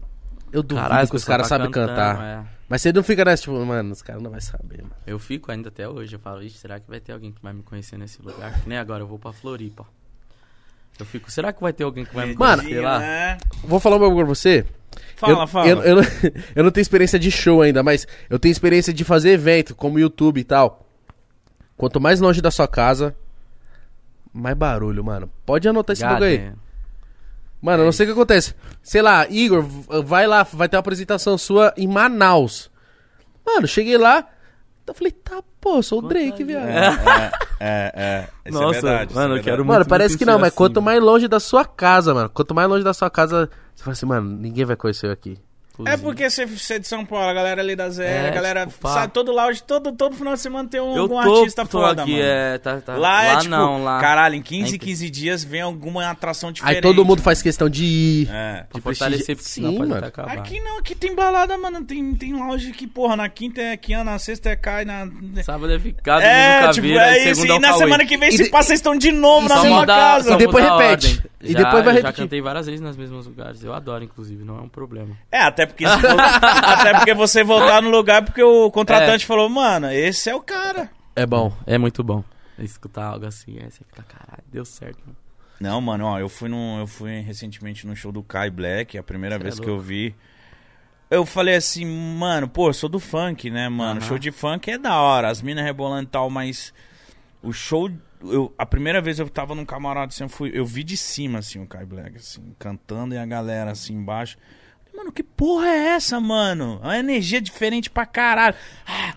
[0.52, 2.22] eu duvido Caralho, que os caras tá sabem cantar.
[2.22, 2.44] é.
[2.68, 4.94] Mas você não fica nessa, tipo, mano, os caras não vão saber, mano.
[5.06, 7.52] Eu fico ainda até hoje, eu falo, Ixi, será que vai ter alguém que vai
[7.52, 8.62] me conhecer nesse lugar?
[8.62, 9.84] Que nem agora, eu vou pra Floripa.
[10.98, 12.98] Eu fico, será que vai ter alguém que vai me Mano, conhecer lá?
[12.98, 13.38] né?
[13.64, 14.64] Vou falar um bagulho pra você.
[15.16, 15.68] Fala, eu, fala.
[15.68, 16.02] Eu, eu não,
[16.56, 19.98] eu não tenho experiência de show ainda, mas eu tenho experiência de fazer evento, como
[19.98, 20.86] YouTube e tal.
[21.76, 23.14] Quanto mais longe da sua casa,
[24.32, 25.30] mais barulho, mano.
[25.44, 26.38] Pode anotar esse bagulho aí.
[26.38, 26.56] Gata,
[27.60, 28.54] Mano, eu não sei o que acontece.
[28.82, 32.68] Sei lá, Igor, v- vai lá, vai ter uma apresentação sua em Manaus.
[33.46, 34.26] Mano, cheguei lá,
[34.92, 36.66] eu falei, tá, pô, sou o Drake, viado.
[36.68, 38.28] É, é, é.
[38.48, 39.10] Isso Nossa, é verdade.
[39.10, 39.68] isso mano, é eu quero verdade.
[39.68, 40.84] Mano, muito parece que não, mas assim, quanto mano.
[40.84, 42.28] mais longe da sua casa, mano.
[42.28, 45.38] Quanto mais longe da sua casa, você fala assim, mano, ninguém vai conhecer eu aqui.
[45.86, 48.30] É porque você, você é de São Paulo, a galera ali da Zé, É, a
[48.30, 51.62] galera tipo, sabe todo lounge, todo, todo final de semana tem um, algum tô, artista
[51.64, 52.22] tô foda, aqui, mano.
[52.24, 52.96] é, tá, tá.
[52.96, 54.00] Lá, é tipo, não, lá.
[54.00, 56.76] caralho, em 15, É, 15 dias vem alguma atração diferente.
[56.76, 58.28] Aí todo mundo faz questão de ir.
[58.30, 58.64] É.
[58.70, 60.06] Pra fortalecer, porque senão Sim, pode mano.
[60.06, 60.32] acabar.
[60.38, 61.82] Aqui não, aqui tem balada, mano.
[61.84, 65.08] Tem, tem lounge que, porra, na quinta é Kian, na sexta é Kai, na.
[65.42, 67.40] Sábado é ficar, domingo É, tipo, caveira, é e isso.
[67.42, 69.86] segunda E na semana que vem, se de- passa, vocês estão de novo na mesma
[69.86, 70.34] casa.
[70.34, 71.22] E depois repete.
[71.44, 72.24] E Já- depois vai eu Já repetir.
[72.24, 73.64] cantei várias vezes nos mesmos lugares.
[73.64, 75.16] Eu adoro, inclusive, não é um problema.
[75.30, 79.48] É, até porque, se for- até porque você voltar no lugar porque o contratante falou,
[79.48, 80.90] mano, esse é o cara.
[81.16, 81.52] É bom.
[81.66, 82.24] É muito bom
[82.58, 83.58] escutar algo assim.
[83.58, 84.98] Aí você fica, caralho, deu certo.
[85.04, 85.16] Mano.
[85.60, 89.02] Não, mano, ó, eu fui num, eu fui recentemente no show do Kai Black, a
[89.02, 89.80] primeira Cê é vez que louco.
[89.80, 90.14] eu vi.
[91.10, 94.00] Eu falei assim, mano, pô, sou do funk, né, mano?
[94.00, 94.08] Aham.
[94.08, 96.72] Show de funk é da hora, as minas rebolando e tal, mas
[97.42, 97.90] o show.
[98.24, 101.40] Eu, a primeira vez eu tava num camarote assim, eu, fui, eu vi de cima,
[101.40, 104.38] assim, o Kai Black, assim, cantando e a galera assim embaixo.
[104.94, 106.78] Mano, que porra é essa, mano?
[106.82, 108.54] É uma energia diferente pra caralho.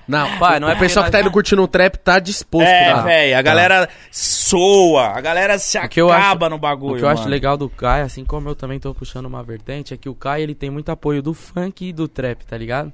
[0.07, 2.65] Não, Pai, não é o pessoal que tá indo curtindo o trap tá disposto.
[2.68, 3.02] É, tá?
[3.02, 6.95] velho, a galera soa, a galera se acaba acho- no bagulho.
[6.95, 7.31] O que eu acho mano.
[7.31, 10.41] legal do Kai, assim como eu também tô puxando uma vertente, é que o Kai
[10.41, 12.91] ele tem muito apoio do funk e do trap, tá ligado?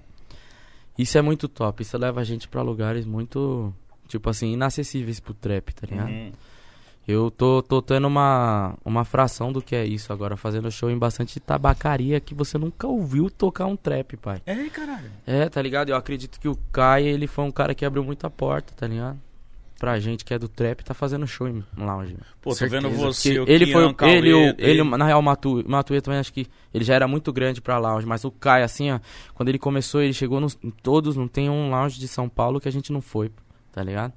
[0.97, 1.81] Isso é muito top.
[1.83, 3.73] Isso leva a gente pra lugares muito,
[4.07, 6.09] tipo assim, inacessíveis pro trap, tá ligado?
[6.09, 6.31] Uhum.
[7.07, 10.97] Eu tô, tô tendo uma, uma fração do que é isso agora, fazendo show em
[10.97, 14.41] bastante tabacaria que você nunca ouviu tocar um trap, pai.
[14.45, 15.09] É, caralho.
[15.25, 15.89] É, tá ligado?
[15.89, 19.19] Eu acredito que o Kai, ele foi um cara que abriu muita porta, tá ligado?
[19.79, 22.15] Pra gente que é do trap, tá fazendo show em lounge.
[22.39, 25.05] Pô, tô Certeza, vendo você, o ele Kian, foi Cauê, ele, o- ele- ele, na
[25.05, 28.23] real, o Matuê, Matuê também acho que ele já era muito grande pra lounge, mas
[28.23, 28.99] o Kai, assim, ó,
[29.33, 32.59] quando ele começou, ele chegou nos, em todos, não tem um lounge de São Paulo
[32.61, 33.31] que a gente não foi,
[33.71, 34.13] tá ligado?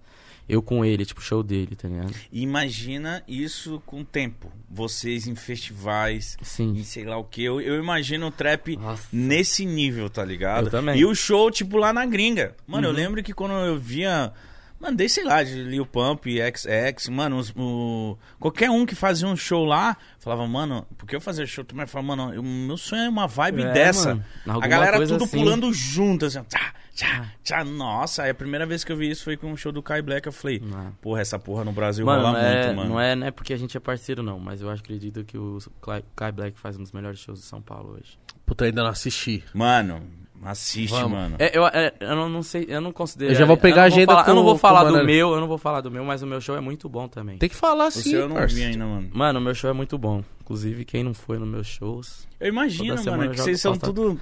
[0.49, 2.15] Eu com ele, tipo, show dele, tá ligado?
[2.31, 4.53] Imagina isso com o tempo.
[4.71, 6.77] Vocês em festivais, Sim.
[6.77, 7.43] em sei lá o que.
[7.43, 9.09] Eu, eu imagino o trap Nossa.
[9.13, 10.67] nesse nível, tá ligado?
[10.67, 10.99] Eu também.
[10.99, 12.55] E o show, tipo, lá na gringa.
[12.67, 12.97] Mano, eu Uhum.
[12.97, 14.33] lembro que quando eu via.
[14.81, 19.27] Mano, desde, sei lá, de Lil Pump, XX, mano, os- o, qualquer um que fazia
[19.27, 22.77] um show lá, falava, mano, porque eu fazia show também, eu falava, mano, o meu
[22.77, 24.15] sonho é uma vibe É, dessa.
[24.45, 25.39] mano, a galera coisa tudo assim.
[25.39, 27.65] pulando junto, assim, tchá, tchá, tchá.
[27.65, 30.03] Nossa, aí a primeira vez que eu vi isso foi com o show do Kai
[30.03, 30.93] Black, eu falei, Não.
[31.01, 32.89] porra, essa porra no Brasil Mano, rola não é, muito, mano.
[32.91, 35.59] não é, não é porque a gente é parceiro, não, mas eu acredito que o
[35.81, 38.19] Kai- Kai Black faz um dos melhores shows de São Paulo hoje.
[38.45, 39.43] Puta, ainda não assisti.
[39.55, 40.03] Mano,
[40.45, 41.11] assiste, Vamos.
[41.13, 41.37] mano.
[41.39, 43.33] É, eu, é, eu não, não sei, eu não considero.
[43.33, 45.05] Eu já vou pegar eu a agenda falar- Eu não com- vou com falar do
[45.05, 47.39] meu, eu não vou falar do meu, mas o meu show é muito bom também.
[47.39, 49.11] Tem que falar O sim, seu eu não vi ainda, mano.
[49.13, 50.23] Mano, o meu show é muito bom.
[50.43, 52.29] Inclusive, quem não foi nos meus shows.
[52.39, 54.21] Eu imagino, mano, eu que vocês são tudo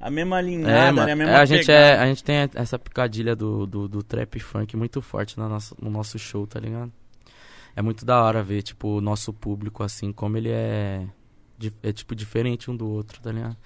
[0.00, 1.02] a mesma É, linhada, mano, né?
[1.06, 1.84] a é, mesma a, gente pegada.
[1.86, 5.74] é, a gente tem essa picadilha do, do, do trap funk muito forte no nosso,
[5.80, 6.92] no nosso show, tá ligado?
[7.74, 11.04] É muito da hora ver, tipo, o nosso público, assim, como ele é.
[11.82, 13.56] É, tipo, diferente um do outro, tá ligado?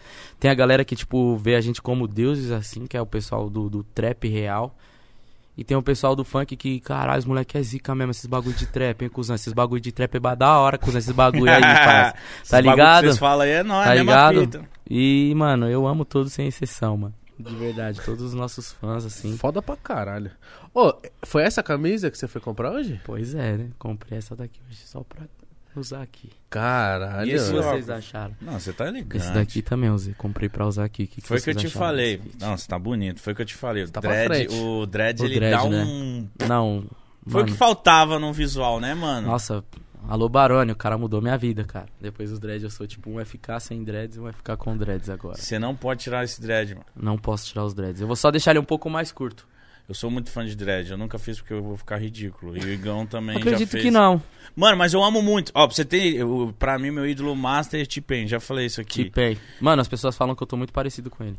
[0.41, 3.51] Tem a galera que, tipo, vê a gente como deuses, assim, que é o pessoal
[3.51, 4.75] do, do trap real.
[5.55, 8.57] E tem o pessoal do funk que, caralho, os moleques é zica mesmo, esses bagulho
[8.57, 9.37] de trap, hein, cuzão?
[9.37, 12.15] Esses bagulho de trap é da hora, cuzão, esses bagulho aí, parça.
[12.49, 13.05] Tá ligado?
[13.05, 14.41] Vocês falam aí é nóis, Tá ligado?
[14.41, 14.65] fita.
[14.89, 17.15] E, mano, eu amo todos sem exceção, mano.
[17.39, 19.37] De verdade, todos os nossos fãs, assim.
[19.37, 20.31] Foda pra caralho.
[20.75, 23.01] Ô, foi essa camisa que você foi comprar hoje?
[23.05, 23.71] Pois é, né?
[23.79, 25.27] Comprei essa daqui hoje só pra
[25.81, 26.31] usar aqui.
[26.51, 27.31] Caralho.
[27.31, 28.35] E O esse vocês acharam?
[28.41, 29.17] Não, você tá elegante.
[29.23, 30.15] Esse daqui também eu usei.
[30.15, 31.07] Comprei pra usar aqui.
[31.07, 32.21] Que que Foi o que eu te falei.
[32.41, 33.21] Não, você tá bonito.
[33.21, 33.85] Foi o que eu te falei.
[33.85, 35.85] O Tá dread, o dread O ele dread, dá né?
[35.85, 36.29] um.
[36.49, 36.85] Não.
[37.27, 39.29] Foi o que faltava no visual, né, mano?
[39.29, 39.65] Nossa,
[40.09, 41.87] alô Barone, o cara mudou minha vida, cara.
[42.01, 45.09] Depois dos dreads eu sou tipo um FK sem dreads e um FK com dreads
[45.09, 45.37] agora.
[45.39, 46.87] Você não pode tirar esse dread, mano.
[46.97, 48.01] Não posso tirar os dreads.
[48.01, 49.47] Eu vou só deixar ele um pouco mais curto.
[49.93, 50.91] Eu sou muito fã de dread.
[50.91, 52.57] Eu nunca fiz porque eu vou ficar ridículo.
[52.57, 53.85] E o Igão também já Acredito fez.
[53.85, 54.23] que não.
[54.57, 55.53] Mano, mas eu amo muito.
[55.55, 56.15] Ó, pra você ter.
[56.17, 58.27] Eu, pra mim, meu ídolo master é T-Pain.
[58.27, 59.05] Já falei isso aqui.
[59.05, 59.37] T-Pain.
[59.61, 61.37] Mano, as pessoas falam que eu tô muito parecido com ele.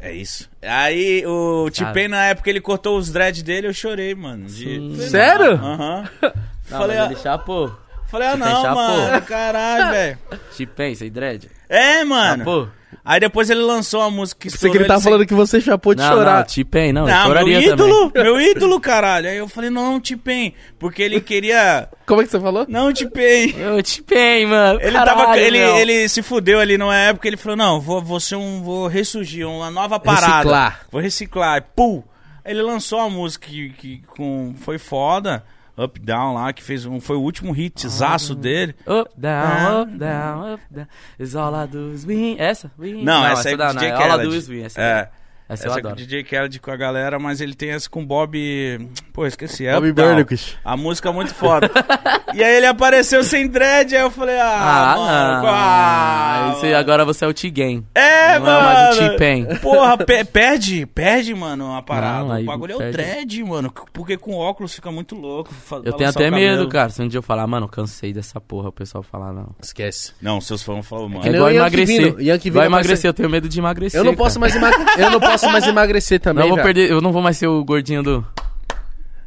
[0.00, 0.50] É isso.
[0.60, 4.46] Aí o T-Pain, na época, ele cortou os dreads dele, eu chorei, mano.
[4.48, 5.56] de- Sério?
[5.56, 5.64] não.
[5.74, 6.10] Aham.
[6.66, 7.72] Falei, mas chapou.
[8.08, 9.22] falei, ah, não, mano.
[9.22, 10.18] Caralho, velho.
[10.56, 11.48] T-Pain, sem dread?
[11.68, 12.38] É, mano.
[12.38, 12.68] Chapou?
[13.04, 15.60] Aí depois ele lançou uma música que Pensei que ele tava sem- falando que você
[15.60, 16.38] chapou de Não, chorar.
[16.38, 18.22] não, T-Pain, não, eu Não, meu choraria ídolo, também.
[18.24, 19.28] meu ídolo, caralho.
[19.28, 20.52] Aí eu falei, não, T-Pain.
[20.78, 21.88] Porque ele queria.
[22.06, 22.64] Como é que você falou?
[22.68, 23.54] Não, T-Pain.
[23.78, 24.80] Ô, T-Pain, mano.
[24.80, 25.76] Ele, caralho, tava, ele, meu.
[25.76, 28.62] ele se fudeu ali numa época, ele falou, não, vou, vou ser um.
[28.62, 30.34] Vou ressurgir, uma nova parada.
[30.36, 30.80] Reciclar.
[30.90, 31.58] Vou reciclar.
[31.58, 32.02] E, Pum!
[32.44, 35.44] Ele lançou uma música que, que com, foi foda.
[35.76, 38.74] Up Down lá, que fez um, foi o último hitzaço dele.
[38.86, 40.86] Up, down, up, down, up, down.
[41.18, 42.36] Is all I do is win.
[42.38, 42.70] Essa?
[42.78, 43.02] Win.
[43.04, 44.36] Não, essa aí da, do DJ não, All I do Khaled.
[44.38, 44.62] is win.
[44.62, 45.10] Essa É.
[45.48, 45.94] Essa, eu Essa é com o.
[45.96, 48.88] DJ Khaled com a galera, mas ele tem essa com o Bob.
[49.12, 49.66] Pô, esqueci.
[49.66, 50.14] É Uptown.
[50.14, 50.56] Burnquist.
[50.64, 51.70] A música é muito foda.
[52.32, 55.42] e aí ele apareceu sem dread, aí eu falei, ah, Ah, mano.
[55.42, 55.50] não.
[55.52, 57.84] ah, Esse agora você é o T-Gang.
[57.94, 58.62] É, Não é mano.
[58.64, 59.46] mais o T-Pain.
[59.60, 62.24] Porra, pe- perde, perde, mano, a parada.
[62.34, 62.96] Não, o bagulho é o perde.
[62.96, 63.72] dread, mano.
[63.92, 65.52] Porque com óculos fica muito louco.
[65.84, 66.88] Eu tenho até medo, cara.
[66.88, 69.50] Se um dia eu falar, mano, cansei dessa porra, o pessoal falar, não.
[69.62, 70.12] Esquece.
[70.20, 71.20] Não, seus fãs falaram, mano.
[71.22, 72.14] que É nem igual emagrecer.
[72.14, 72.16] Vino.
[72.16, 73.98] Vai vai emagrecer, eu tenho medo de emagrecer.
[74.00, 74.52] Eu não posso cara.
[74.52, 75.02] mais emagrecer.
[75.32, 76.40] Eu não posso mais emagrecer também.
[76.40, 76.66] Não, eu vou velho.
[76.74, 78.26] perder, eu não vou mais ser o gordinho do.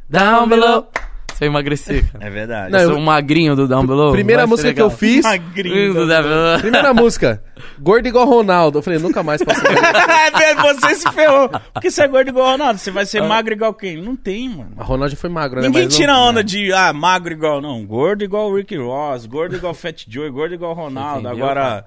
[0.08, 0.88] Down below.
[1.34, 2.24] Se eu emagrecer, cara.
[2.26, 2.72] É verdade.
[2.72, 4.10] Não, eu eu- sou o magrinho do Down below.
[4.10, 5.22] Primeira vai música que eu fiz.
[5.22, 5.92] Magrinho.
[5.92, 6.58] Do Down Below.
[6.60, 7.42] Primeira música.
[7.78, 8.78] Gordo igual Ronaldo.
[8.78, 11.50] Eu falei, nunca mais posso é, velho, você se ferrou.
[11.74, 12.78] Porque você é gordo igual Ronaldo.
[12.78, 14.00] Você vai ser magro igual quem?
[14.00, 14.70] Não tem, mano.
[14.78, 15.66] A Ronaldo foi magro, né?
[15.66, 17.84] Ninguém Mas tira não- onda de, ah, magro igual, não.
[17.84, 21.20] Gordo igual o Rick Ross, gordo igual Fat Joe, gordo igual o Ronaldo.
[21.28, 21.84] Entendeu, Agora,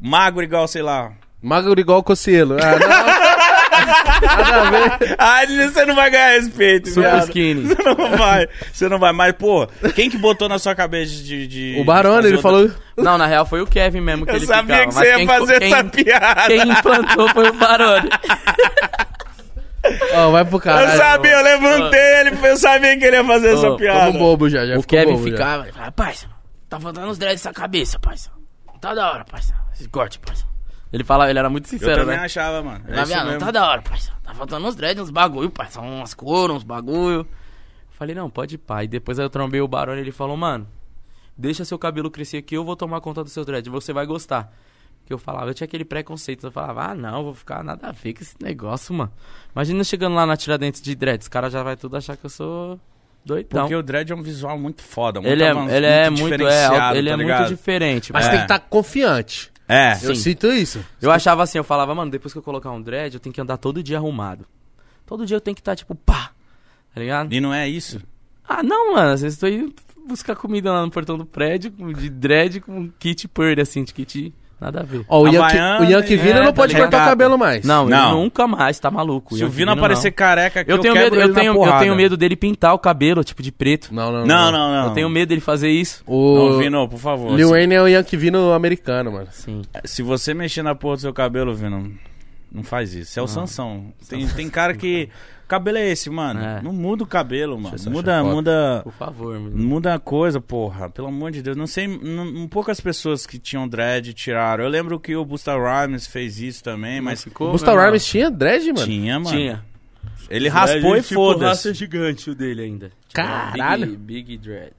[0.00, 1.12] magro igual, sei lá.
[1.40, 2.56] Magro igual o Cocielo.
[2.60, 3.22] Ah, não.
[4.22, 5.16] Nada a ver.
[5.18, 5.40] Ah,
[5.70, 7.24] você não vai ganhar respeito, Super viado.
[7.26, 7.62] skinny.
[7.68, 9.12] Você não vai, você não vai.
[9.12, 11.46] Mas, pô, quem que botou na sua cabeça de...
[11.46, 12.70] de O Barone, ele falou.
[12.96, 15.10] Não, na real foi o Kevin mesmo que Eu ele sabia ficava, que mas você
[15.10, 16.46] ia quem- fazer quem, essa piada.
[16.46, 18.10] Quem implantou foi o Barone.
[20.14, 20.96] Ó, vai pro Eu caralho.
[20.98, 24.06] sabia, eu levantei ele, eu sabia que ele ia fazer essa Ô, piada.
[24.06, 25.32] Ficou bobo já, já o ficou Kevin bobo já.
[25.32, 26.26] ficava, falava, parça,
[26.68, 28.30] tá faltando uns dreads nessa cabeça, parça.
[28.80, 29.54] Tá da hora, parça.
[29.74, 30.44] Esse corte, parça.
[30.92, 32.24] Ele falava, ele era muito Eu sincero, também né?
[32.24, 32.84] achava, mano.
[32.86, 33.24] É Tá isso vendo?
[33.26, 33.40] mesmo.
[33.40, 34.12] Tá da hora, parça.
[34.22, 35.80] Tá faltando uns dreads, uns bagulho, parça.
[35.80, 37.26] Umas cores, uns bagulho.
[37.92, 38.86] Falei, não, pode ir, pai.
[38.86, 40.66] Depois eu trombei o Barone e ele falou, mano,
[41.36, 44.52] deixa seu cabelo crescer aqui, eu vou tomar conta do seu dread, você vai gostar.
[45.06, 46.46] Que eu falava, eu tinha aquele preconceito.
[46.46, 49.10] Eu falava, ah, não, vou ficar nada a ver com esse negócio, mano.
[49.54, 52.24] Imagina eu chegando lá na Tiradentes de dread, os caras já vai tudo achar que
[52.26, 52.78] eu sou
[53.24, 53.62] doidão.
[53.62, 56.22] Porque o dread é um visual muito foda, muito Ele é, avan- ele é muito,
[56.22, 58.12] diferenciado, é, ele tá é muito diferente.
[58.12, 58.30] Mas mano.
[58.38, 59.51] tem que estar confiante.
[59.68, 59.92] É.
[59.94, 60.22] Eu Sim.
[60.22, 60.84] sinto isso.
[61.00, 63.40] Eu achava assim, eu falava, mano, depois que eu colocar um dread, eu tenho que
[63.40, 64.46] andar todo dia arrumado.
[65.06, 66.32] Todo dia eu tenho que estar, tipo, pá,
[66.94, 67.32] tá ligado?
[67.32, 68.00] E não é isso?
[68.48, 69.74] Ah, não, mano, às vezes eu tô indo
[70.06, 74.34] buscar comida lá no portão do prédio, de dread com kit purdy, assim, de kit,
[74.62, 75.04] nada a ver.
[75.08, 77.64] Ó, o Yankee, Havaiana o Yankee Vina é, não tá pode cortar o cabelo mais.
[77.64, 78.10] Não, Não.
[78.10, 79.36] eu nunca mais, tá maluco.
[79.36, 80.16] Se o Vino, aparecer não.
[80.16, 82.78] careca aqui, Eu tenho, medo, eu, ele na tenho, eu tenho medo dele pintar o
[82.78, 83.92] cabelo, tipo, de preto.
[83.92, 84.84] Não, não, Não, não, não.
[84.88, 86.02] Eu tenho medo dele fazer isso.
[86.06, 87.34] O Não, Vino, por favor.
[87.34, 89.28] Lil se, Wayne é o Yankee Vino americano, mano.
[89.32, 89.62] Sim.
[89.84, 91.92] se você mexer na porra do seu cabelo, Vino,
[92.50, 93.12] não faz isso.
[93.12, 93.92] Você é o Sansão.
[94.08, 95.08] Tem, tem cara que...
[95.52, 96.40] O cabelo é esse, mano.
[96.40, 96.62] É.
[96.62, 97.76] Não muda o cabelo, mano.
[97.90, 98.80] Muda, muda...
[98.82, 99.54] Por favor, mano.
[99.54, 100.88] Muda a coisa, porra.
[100.88, 101.54] Pelo amor de Deus.
[101.54, 101.86] Não sei.
[101.86, 104.64] Não, poucas pessoas que tinham dread tiraram.
[104.64, 107.22] Eu lembro que o Busta Rhymes fez isso também, mas.
[107.24, 107.48] ficou.
[107.48, 107.84] O Busta irmão?
[107.84, 108.86] Rhymes tinha dread, mano?
[108.86, 109.36] Tinha, mano.
[109.36, 109.64] Tinha.
[110.30, 111.74] Ele raspou e tipo, foda-se.
[111.74, 112.86] gigante o dele ainda.
[112.88, 113.88] Tipo, Caralho.
[113.88, 114.72] Big, big dread.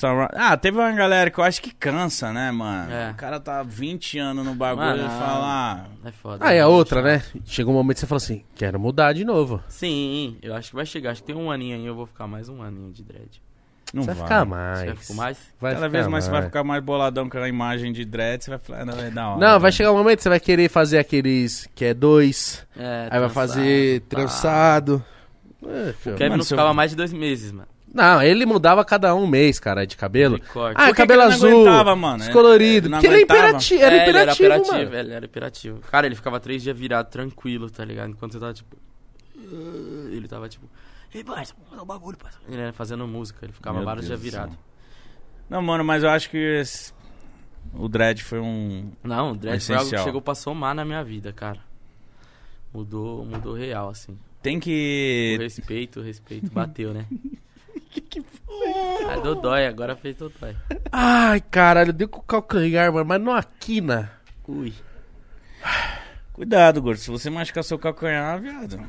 [0.00, 0.28] Rhymes.
[0.34, 2.90] Ah, teve uma galera que eu acho que cansa, né, mano?
[2.92, 3.10] É.
[3.10, 5.44] O cara tá 20 anos no bagulho Mano, e fala.
[5.44, 6.38] ah, É foda.
[6.46, 6.66] Ah, é a né?
[6.66, 7.22] outra, né?
[7.44, 9.62] Chegou um momento que você fala assim, quero mudar de novo.
[9.68, 11.10] Sim, eu acho que vai chegar.
[11.10, 13.42] Acho que tem um aninho aí, eu vou ficar mais um aninho de dread.
[13.94, 14.16] Não Você vai.
[14.16, 15.00] vai ficar Você vai mais.
[15.00, 15.38] ficar mais?
[15.60, 18.42] Vai Cada ficar vez mais você vai ficar mais boladão com a imagem de dread,
[18.42, 19.38] você vai falar, não, é da hora.
[19.38, 23.08] Não, vai chegar um momento que você vai querer fazer aqueles que é dois, É,
[23.10, 24.06] aí vai fazer pá.
[24.16, 25.04] trançado.
[25.62, 25.90] É.
[25.90, 27.68] O Kevin Mano, não se eu- ficava mais de dois meses, mano.
[27.94, 30.38] Não, ele mudava cada um mês, cara, de cabelo.
[30.40, 30.76] De corte.
[30.80, 32.18] Ah, Por que cabelo que ele não azul, aguentava, mano?
[32.24, 32.86] descolorido.
[32.86, 33.40] Ele Porque ele aguentava?
[33.40, 34.96] imperativo, era É, ele imperativo, era imperativo, mano.
[34.98, 35.80] ele era imperativo.
[35.90, 38.10] Cara, ele ficava três dias virado, tranquilo, tá ligado?
[38.10, 38.76] Enquanto você tava, tipo...
[39.36, 40.66] "Ah", Ele tava, tipo...
[41.14, 42.38] Ei, parça, vamos fazer um bagulho, parça.
[42.48, 44.56] Ele era fazendo música, ele ficava Meu vários Deus dias virado.
[45.50, 46.94] Não, mano, mas eu acho que esse-
[47.74, 48.90] o dread foi um.
[49.04, 51.58] Não, o dread foi algo que chegou pra somar na minha vida, cara.
[52.72, 54.18] Mudou, mudou real, assim.
[54.42, 55.36] Tem O que.
[55.38, 57.04] respeito, o respeito bateu, né?
[59.08, 60.54] Ah, Dodói, agora fez Dodói.
[60.92, 64.08] Ai, caralho, deu com o calcanhar, mano, mas não aqui, na.
[64.46, 64.72] Ui.
[66.32, 66.98] Cuidado, gordo.
[66.98, 68.80] Se você machucar seu calcanhar, viado,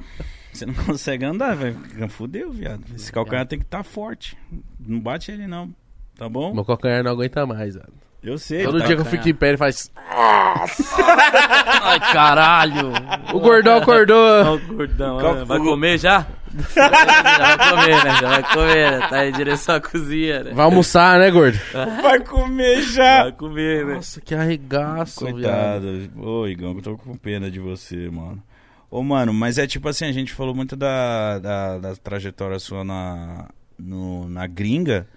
[0.51, 1.77] você não consegue andar, velho.
[2.09, 2.83] Fudeu, viado.
[2.95, 4.37] Esse calcanhar tem que estar forte.
[4.79, 5.73] Não bate ele, não.
[6.15, 6.53] Tá bom?
[6.53, 7.93] Meu calcanhar não aguenta mais, velho.
[8.21, 8.63] Eu sei.
[8.63, 8.85] Todo tá?
[8.85, 9.91] dia que eu fico em pé, ele faz.
[9.97, 12.91] Ai, caralho.
[13.33, 14.45] O gordão acordou.
[14.45, 16.25] Ó, o gordão, vai comer já?
[16.75, 18.17] Já vai comer, né?
[18.21, 19.07] Já vai comer, né?
[19.07, 20.51] Tá em direção à cozinha, né?
[20.53, 21.59] Vai almoçar, né, gordo?
[22.01, 23.23] Vai comer já.
[23.23, 23.95] Vai comer, né?
[23.95, 25.81] Nossa, que arregaço, viado.
[25.81, 26.11] Coitado.
[26.17, 28.41] Ô, Igão, eu tô com pena de você, mano.
[28.89, 32.83] Ô, mano, mas é tipo assim, a gente falou muito da, da, da trajetória sua
[32.83, 35.07] na, no, na gringa.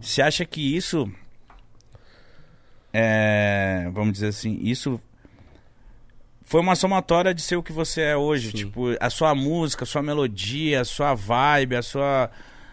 [0.00, 1.10] Você acha que isso.
[2.92, 3.90] É.
[3.92, 5.00] Vamos dizer assim, isso.
[6.50, 8.50] Foi uma somatória de ser o que você é hoje.
[8.50, 8.56] Sim.
[8.56, 12.28] Tipo, a sua música, a sua melodia, a sua vibe, a sua.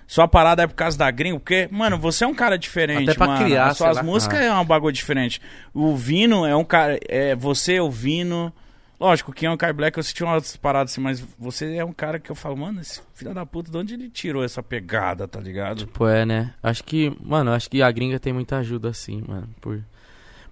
[0.08, 3.14] Sua parada é por causa da gringa, porque, mano, você é um cara diferente, Até
[3.18, 3.44] pra mano.
[3.46, 4.44] criar, As suas músicas Ah.
[4.46, 5.40] é um bagulho diferente.
[5.74, 6.98] O Vino é um cara.
[7.08, 8.52] É, você, o Vino.
[9.00, 11.94] Lógico, quem é o Kai Black, eu assisti umas paradas assim, mas você é um
[11.94, 15.28] cara que eu falo, mano, esse filho da puta, de onde ele tirou essa pegada,
[15.28, 15.80] tá ligado?
[15.86, 16.52] Tipo, é, né?
[16.64, 19.48] Acho que, mano, acho que a gringa tem muita ajuda, assim, mano.
[19.62, 19.84] Por,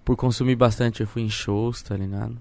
[0.04, 2.38] por consumir bastante, eu fui em shows, tá ligado?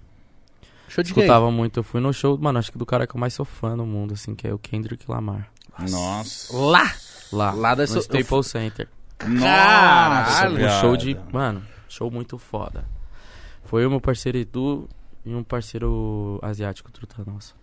[0.87, 1.23] Show de quem?
[1.23, 3.45] Escutava muito, eu fui no show, mano, acho que do cara que eu mais sou
[3.45, 5.49] fã no mundo, assim, que é o Kendrick Lamar.
[5.89, 6.55] Nossa.
[6.55, 6.93] Lá!
[7.33, 8.87] Lá, Lá da no so- Staples Center.
[9.27, 11.17] Nossa, Um show de.
[11.31, 12.85] Mano, show muito foda.
[13.63, 14.87] Foi o meu parceiro Edu
[15.25, 17.53] e um parceiro asiático, truta nossa.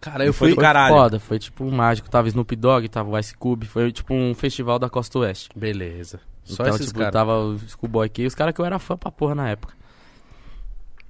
[0.00, 0.54] Cara, eu Foi fui...
[0.54, 0.94] do caralho.
[0.94, 2.08] Foda, foi tipo um mágico.
[2.08, 3.66] Tava Snoop Dogg, tava o Ice Cube.
[3.66, 5.48] Foi tipo um festival da Costa Oeste.
[5.56, 6.20] Beleza.
[6.44, 7.12] Só então, esses tipo, caras.
[7.12, 9.74] tava o Schoolboy aqui, os caras que eu era fã pra porra na época.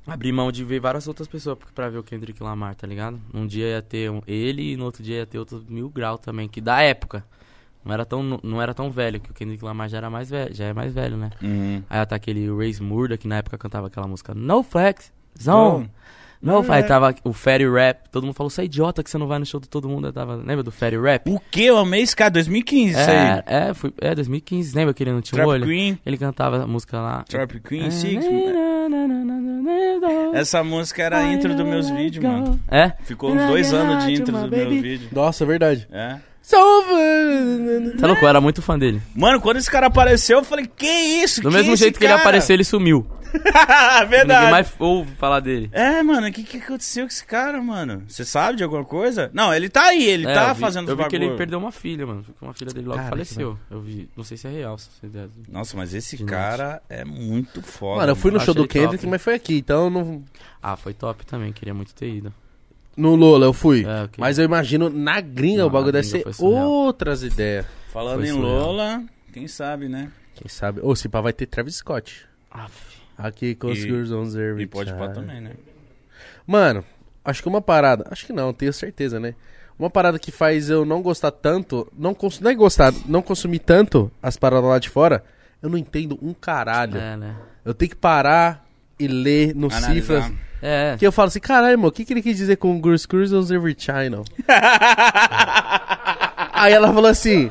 [0.07, 3.21] Abri mão de ver várias outras pessoas pra ver o Kendrick Lamar, tá ligado?
[3.35, 6.17] Um dia ia ter um- ele e no outro dia ia ter outro mil grau
[6.17, 7.25] também, que da época.
[7.85, 10.53] Não era tão, não era tão velho, que o Kendrick Lamar já era mais velho,
[10.55, 11.31] já é mais velho, né?
[11.43, 11.83] Uhum.
[11.89, 15.91] Aí tá aquele Race Murda, que na época cantava aquela música No Flex, Zone.
[16.43, 19.27] No, aí tava o Fatty Rap, todo mundo falou, você é idiota que você não
[19.27, 20.09] vai no show de todo mundo.
[20.09, 21.31] Eu tava, lembra do Fatty Rap?
[21.31, 21.65] O que?
[21.65, 23.17] Eu amei esse cara, 2015, isso aí.
[23.17, 25.67] É, é, foi, é 2015, lembra que ele não tinha um Trap olho?
[25.67, 27.25] Queen, Ele cantava a música lá.
[27.29, 27.91] Trap Queen É.
[27.91, 28.25] 6.
[30.35, 32.61] Essa música era a intro dos meus vídeos, mano.
[32.71, 32.93] É?
[33.05, 35.11] Ficou uns dois anos de intro dos meus vídeos.
[35.13, 35.89] Nossa, é verdade.
[35.91, 36.17] É.
[36.43, 36.93] Salve!
[38.01, 39.03] É louco, eu era muito fã dele.
[39.17, 41.43] Mano, quando esse cara apareceu, eu falei, que isso?
[41.43, 42.23] Do que mesmo jeito que ele cara?
[42.23, 43.05] apareceu, ele sumiu.
[44.03, 44.51] Ninguém Verdade.
[44.51, 45.69] mais ouve falar dele.
[45.73, 48.05] É, mano, o que, que aconteceu com esse cara, mano?
[48.09, 49.31] Você sabe de alguma coisa?
[49.33, 51.59] Não, ele tá aí, ele É, tá eu vi, fazendo Eu vi que ele perdeu
[51.59, 52.25] uma filha, mano.
[52.41, 53.59] Uma filha dele logo Cara, faleceu.
[53.71, 54.09] Eu vi.
[54.17, 55.29] Não sei se é real essa ideia.
[55.49, 58.01] Nossa, mas esse De cara é muito foda.
[58.01, 58.73] Mano, eu fui no Achei show do top.
[58.73, 60.23] Kendrick, mas foi aqui, então não...
[60.63, 61.53] Ah, foi top também.
[61.53, 62.33] Queria muito ter ido.
[62.97, 63.85] No Lola eu fui.
[63.85, 64.15] É, ok.
[64.19, 67.67] Mas eu imagino na gringa Não, o bagulho deve ser outras ideias.
[67.93, 68.51] Falando Foi em surreal.
[68.73, 70.11] Lola, quem sabe, né?
[70.35, 70.81] Quem sabe?
[70.83, 72.27] Ou se pá, vai ter Travis Scott.
[72.51, 72.96] Aff.
[73.17, 75.53] Aqui com os Girls on the E pode pá também, né?
[76.47, 76.85] Mano,
[77.25, 78.07] acho que uma parada.
[78.11, 79.35] Acho que não, tenho certeza, né?
[79.79, 81.91] Uma parada que faz eu não gostar tanto.
[81.97, 85.25] Não, cons não é gostar, não consumir tanto as paradas lá de fora.
[85.63, 86.99] Eu não entendo um caralho.
[86.99, 87.37] É, né?
[87.65, 88.67] Eu tenho que parar
[88.99, 89.93] e ler no Analisar.
[89.93, 90.33] cifras.
[90.63, 90.97] É.
[90.99, 93.35] Que eu falo assim, caralho, irmão, o que, que ele quis dizer com Girls Cruise
[93.35, 94.23] on the China?
[96.57, 97.51] Aí ela falou assim.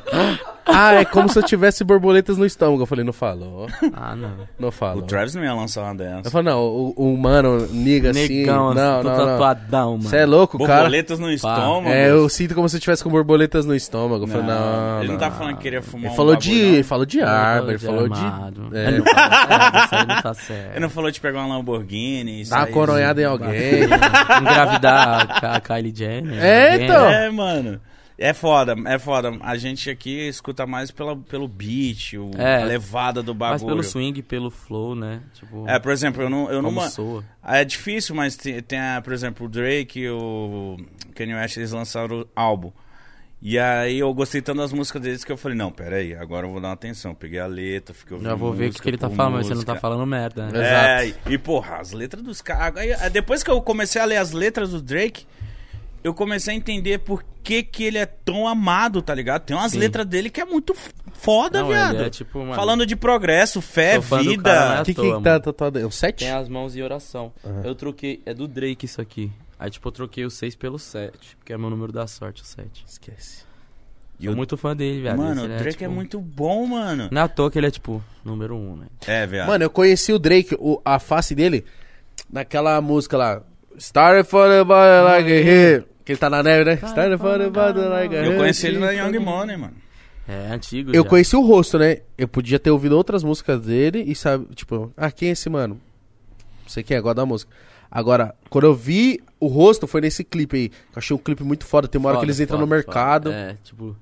[0.67, 2.81] Ah, é como se eu tivesse borboletas no estômago.
[2.81, 3.67] Eu falei, não falou.
[3.93, 4.31] Ah, não.
[4.57, 5.03] Não O falou.
[5.03, 6.27] Travis não ia lançar uma dessa.
[6.27, 8.39] Eu falei, não, o, o mano, niga assim.
[8.39, 9.25] Negão, não, tô não, não.
[9.27, 10.09] tatuadão, mano.
[10.09, 10.73] Você é louco, cara?
[10.81, 11.87] Borboletas no estômago.
[11.87, 14.23] É, eu sinto como se eu tivesse com borboletas no estômago.
[14.23, 15.19] Eu falei, não, Ele não não.
[15.19, 18.09] tá falando que queria fumar Ele um falou de, ele falou de arma, ele falou
[18.09, 18.21] de...
[18.73, 18.87] é.
[18.87, 20.71] Ele não fala, é, isso aí não tá certo.
[20.71, 22.43] Ele não falou de pegar uma Lamborghini.
[22.45, 23.83] Dar uma coronhada em alguém.
[24.41, 26.43] Engravidar a Kylie Jenner.
[26.43, 27.07] É, então.
[27.07, 27.79] É, mano.
[28.17, 29.37] É foda, é foda.
[29.41, 32.61] A gente aqui escuta mais pela, pelo beat, o, É.
[32.61, 33.67] a levada do Mas bagulho.
[33.67, 35.21] pelo swing, pelo flow, né?
[35.33, 36.49] Tipo, É, por exemplo, eu não.
[36.49, 37.23] Eu não soa.
[37.43, 40.77] é difícil, mas tem, tem a, por exemplo, o Drake e o
[41.13, 42.71] Kanye West, eles lançaram o álbum.
[43.41, 46.47] E aí eu gostei tanto das músicas deles que eu falei, não, pera aí, agora
[46.47, 47.13] eu vou dar uma atenção.
[47.13, 49.33] Peguei a letra, fiquei ouvindo Já vou ver o que, música que ele tá falando,
[49.33, 49.73] mas você não música.
[49.73, 50.47] tá falando merda.
[50.49, 50.59] né?
[51.01, 51.31] É, Exato.
[51.31, 52.77] e porra, as letras dos caras.
[52.77, 55.27] aí, Depois que eu comecei a ler as letras do Drake,
[56.05, 59.43] eu comecei a entender por que, que ele é tão amado, tá ligado?
[59.43, 59.79] Tem umas Sim.
[59.79, 60.75] letras dele que é muito
[61.13, 61.95] foda, Não, viado.
[61.95, 64.43] ele é tipo, mano, Falando de progresso, fé, vida.
[64.43, 64.81] cara, né?
[64.81, 65.43] O que que toa, tá mano.
[65.43, 65.85] tatuado aí?
[65.85, 66.19] Um 7?
[66.19, 67.33] Tem as mãos em oração.
[67.63, 69.31] Eu troquei, é do Drake isso aqui.
[69.57, 72.45] Aí, tipo, eu troquei o 6 pelo 7, porque é meu número da sorte, o
[72.45, 72.83] 7.
[72.87, 73.43] Esquece.
[74.19, 75.17] E Sou o- muito fã dele, velho.
[75.17, 77.09] Mano, Esse o ele Drake é, tipo, muito bom, mano.
[77.11, 78.85] Não é toa que ele é, tipo, número 1, né?
[79.07, 79.47] É, viado.
[79.47, 81.65] Mano, eu conheci o Drake, o- a face dele,
[82.29, 83.41] naquela música lá.
[83.77, 85.87] Started for the body like a hit.
[86.05, 86.77] Que ele tá na neve, né?
[86.77, 86.93] For
[87.73, 88.25] the like hit.
[88.27, 89.73] eu conheci ele na Young Money, mano.
[90.27, 91.09] É antigo Eu já.
[91.09, 91.97] conheci o rosto, né?
[92.17, 95.79] Eu podia ter ouvido outras músicas dele e sabe, tipo, ah, quem é esse mano?
[96.63, 97.51] Não sei quem é, gosta da música.
[97.91, 100.69] Agora, quando eu vi o rosto, foi nesse clipe aí.
[100.69, 101.87] que Eu achei um clipe muito foda.
[101.87, 103.29] Tem uma hora que Foda, eles entram foda, no mercado.
[103.31, 103.35] foda.
[103.35, 103.95] É, tipo,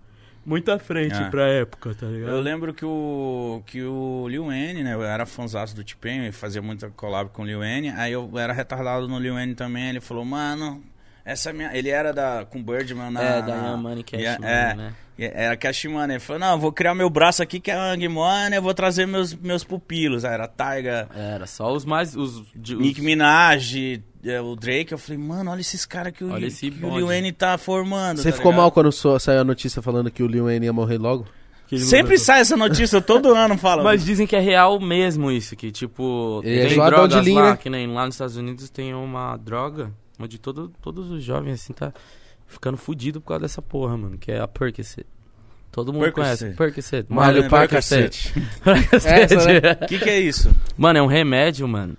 [0.46, 1.30] muito à frente Ah.
[1.30, 2.32] pra época, tá ligado?
[2.32, 4.94] Eu lembro que o, que o Lil Wayne, né?
[4.94, 7.90] Eu era fãzaço do T-Pain, eu fazia muita collab com o Lil Wayne.
[7.90, 9.90] Aí eu era retardado no Lil Wayne também.
[9.90, 10.82] Ele falou, mano,
[11.26, 11.76] essa é minha...
[11.76, 13.22] Ele era da, com Birdman na...
[13.22, 14.94] É, da Young Money Cash Yeah, Money, é, né?
[15.18, 16.16] E Era Cash Money.
[16.16, 18.74] Ele falou, não, eu vou criar meu braço aqui que é Young Money, eu vou
[18.74, 20.26] trazer meus, meus pupilos.
[20.26, 22.16] Aí era Tyga, Era só os mais...
[22.16, 24.92] Os, de- os- Nick Minaj, é, o Drake.
[24.92, 26.98] Eu falei, mano, olha esses caras que, o, Olha esse que o.
[26.98, 28.18] Lil Wayne tá formando.
[28.18, 28.62] Você tá ficou ligado?
[28.64, 31.26] mal quando saiu a notícia falando que o Lil Wayne ia morrer logo?
[31.78, 33.84] Sempre sai essa notícia, todo ano fala.
[33.84, 37.50] Mas dizem que é real mesmo isso, que tipo, Ele é tem drogas linha, lá,
[37.52, 37.58] né?
[37.58, 41.74] que nem lá nos Estados Unidos tem uma droga onde todo, todos os jovens assim
[41.74, 41.94] tá
[42.48, 45.06] ficando fudido por causa dessa porra, mano, que é a Percocet.
[45.72, 46.40] Todo mundo Percocet.
[46.40, 46.56] conhece.
[46.58, 47.06] Percocet.
[47.10, 48.32] Malho né, pra cacete.
[49.82, 50.52] O que que é isso?
[50.78, 51.98] Mano, é um remédio, mano.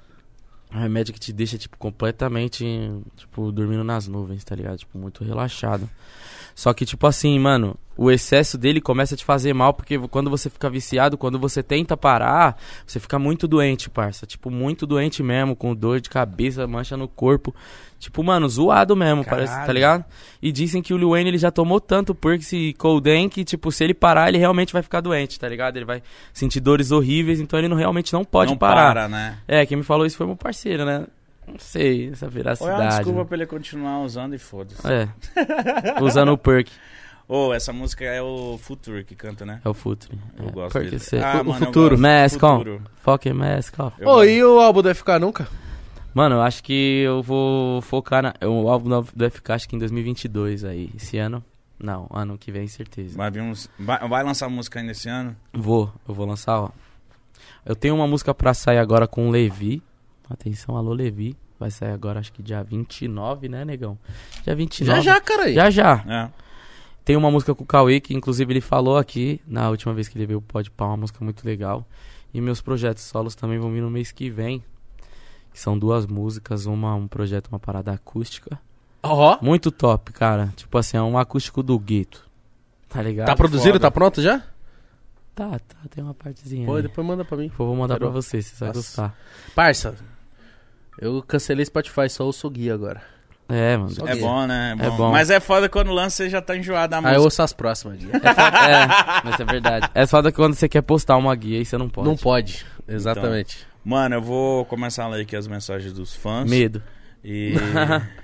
[0.72, 2.64] Um remédio que te deixa, tipo, completamente,
[3.16, 4.78] tipo, dormindo nas nuvens, tá ligado?
[4.78, 5.88] Tipo, muito relaxado.
[6.54, 10.30] Só que, tipo assim, mano, o excesso dele começa a te fazer mal, porque quando
[10.30, 12.56] você fica viciado, quando você tenta parar,
[12.86, 14.26] você fica muito doente, parça.
[14.26, 17.54] Tipo, muito doente mesmo, com dor de cabeça, mancha no corpo.
[17.98, 19.74] Tipo, mano, zoado mesmo, parece, tá Caralho.
[19.74, 20.04] ligado?
[20.42, 23.72] E dizem que o Lil Wayne, ele já tomou tanto Perks e Codeine que, tipo,
[23.72, 25.76] se ele parar, ele realmente vai ficar doente, tá ligado?
[25.76, 26.02] Ele vai
[26.32, 28.92] sentir dores horríveis, então ele não, realmente não pode não parar.
[28.92, 29.38] para, né?
[29.48, 31.06] É, quem me falou isso foi meu parceiro, né?
[31.46, 32.80] Não sei, essa Ou é veracidade.
[32.80, 33.24] uma desculpa né?
[33.24, 34.86] pra ele continuar usando e foda-se.
[34.86, 35.08] É.
[36.02, 36.70] Usando o perk.
[37.26, 39.60] Ô, essa música é o Future que canta, né?
[39.64, 40.18] É o Futre.
[40.38, 40.50] Eu é.
[40.50, 41.24] gosto perk dele.
[41.24, 41.98] Ah, o mano, eu Futuro.
[41.98, 42.58] Mask on.
[42.58, 42.82] Futuro.
[42.96, 44.02] Fucking mask off.
[44.02, 44.28] Ô, gosto.
[44.28, 45.48] e o álbum do FK nunca?
[46.12, 48.34] Mano, eu acho que eu vou focar na.
[48.46, 50.90] O álbum do do FK, acho que em 2022 aí.
[50.94, 51.42] Esse ano.
[51.78, 53.16] Não, ano que vem, certeza.
[53.16, 53.68] Vai, vir uns...
[53.78, 55.36] vai, vai lançar música ainda esse ano?
[55.52, 56.70] Vou, eu vou lançar, ó.
[57.66, 59.82] Eu tenho uma música pra sair agora com o Levi.
[60.28, 61.36] Atenção, alô, Levi.
[61.58, 63.96] Vai sair agora, acho que dia 29, né, negão?
[64.42, 64.96] Dia 29.
[65.02, 65.54] Já já, cara aí.
[65.54, 66.04] Já já.
[66.08, 66.30] É.
[67.04, 70.16] Tem uma música com o Cauê, que inclusive ele falou aqui, na última vez que
[70.16, 71.86] ele veio o Pode Pá, uma música muito legal.
[72.32, 74.62] E meus projetos solos também vão vir no mês que vem.
[75.52, 78.58] Que são duas músicas, uma um projeto, uma parada acústica.
[79.02, 79.38] Ó.
[79.40, 80.52] Muito top, cara.
[80.56, 82.28] Tipo assim, é um acústico do gueto.
[82.88, 83.26] Tá ligado?
[83.26, 83.74] Tá produzido?
[83.74, 83.80] foda.
[83.80, 84.42] Tá pronto já?
[85.34, 86.66] Tá, tá, tem uma partezinha.
[86.66, 86.82] Pô, aí.
[86.82, 87.46] depois manda pra mim.
[87.46, 89.16] Eu vou mandar Quero- pra você, você vai gostar.
[89.54, 89.94] Parça,
[90.98, 93.02] eu cancelei Spotify, só ouço o Gui agora.
[93.48, 93.90] É, mano.
[94.06, 94.74] É bom, né?
[94.80, 95.10] É bom.
[95.12, 97.18] Mas é foda quando lança você já tá enjoado da Aí música.
[97.18, 98.08] eu ouço as próximas, Gui.
[98.10, 98.86] É, foda- é,
[99.22, 99.90] mas é verdade.
[99.94, 102.08] É foda que quando você quer postar uma guia aí você não pode.
[102.08, 103.66] Não pode, exatamente.
[103.84, 106.48] Mano, eu vou começar a ler aqui as mensagens dos fãs.
[106.48, 106.82] Medo.
[107.22, 107.54] E.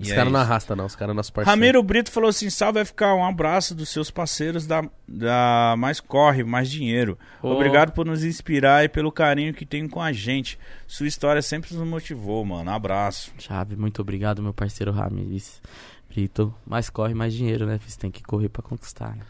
[0.00, 0.50] Os é caras não isso.
[0.50, 0.86] arrastam, não.
[0.86, 1.58] Os caras nossos parceiros.
[1.58, 6.44] Ramiro Brito falou assim: salve FK, um abraço dos seus parceiros da, da Mais Corre,
[6.44, 7.18] Mais Dinheiro.
[7.42, 7.50] Ô.
[7.50, 10.58] Obrigado por nos inspirar e pelo carinho que tem com a gente.
[10.86, 12.70] Sua história sempre nos motivou, mano.
[12.70, 13.32] Abraço.
[13.38, 15.60] Chave, muito obrigado, meu parceiro Ramirez.
[16.08, 17.78] Brito, mais corre, mais dinheiro, né?
[17.86, 19.22] Você tem que correr pra conquistar, né?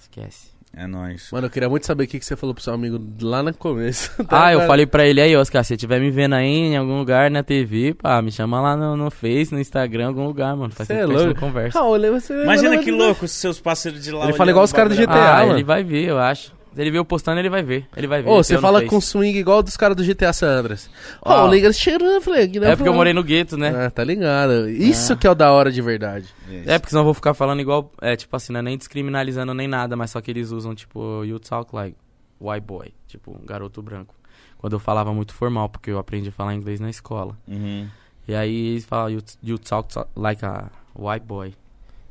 [0.00, 0.52] Esquece.
[0.74, 1.28] É nóis.
[1.30, 3.52] Mano, eu queria muito saber o que que você falou pro seu amigo lá no
[3.52, 4.10] começo.
[4.30, 6.76] Ah, eu Tá, falei pra ele aí, Oscar, se você estiver me vendo aí em
[6.78, 10.56] algum lugar na TV, pá, me chama lá no, no Face, no Instagram, algum lugar,
[10.56, 10.72] mano.
[10.72, 11.40] Faz Cê tempo é louco.
[11.40, 11.78] conversa.
[11.78, 14.24] Raul, você Imagina manda- que louco os seus parceiros de lá.
[14.24, 15.00] Ele fala igual os caras do.
[15.00, 15.52] GTA, ah, mano.
[15.58, 16.52] ele vai ver, eu acho.
[16.74, 17.86] Se ele ver eu postando, ele vai ver.
[17.96, 18.30] Ele vai ver.
[18.30, 20.88] Ô, você fala com swing igual dos caras do GTA San Andreas.
[21.24, 21.46] Ô, Ah.
[21.46, 22.46] liga cheirando, eu falei.
[22.48, 23.86] não É porque eu morei no gueto, né?
[23.86, 24.68] Ah, tá ligado.
[24.70, 25.16] Isso Ah.
[25.16, 26.26] que é o da hora de verdade.
[26.50, 26.70] Isso.
[26.70, 29.52] É, porque senão eu vou ficar falando igual, é, tipo assim, não é nem descriminalizando
[29.54, 31.96] nem nada, mas só que eles usam, tipo, you talk like
[32.40, 34.14] white boy, tipo, um garoto branco.
[34.58, 37.36] Quando eu falava muito formal, porque eu aprendi a falar inglês na escola.
[37.48, 37.86] Uhum.
[38.26, 41.52] E aí eles falam, you, you talk to- like a white boy.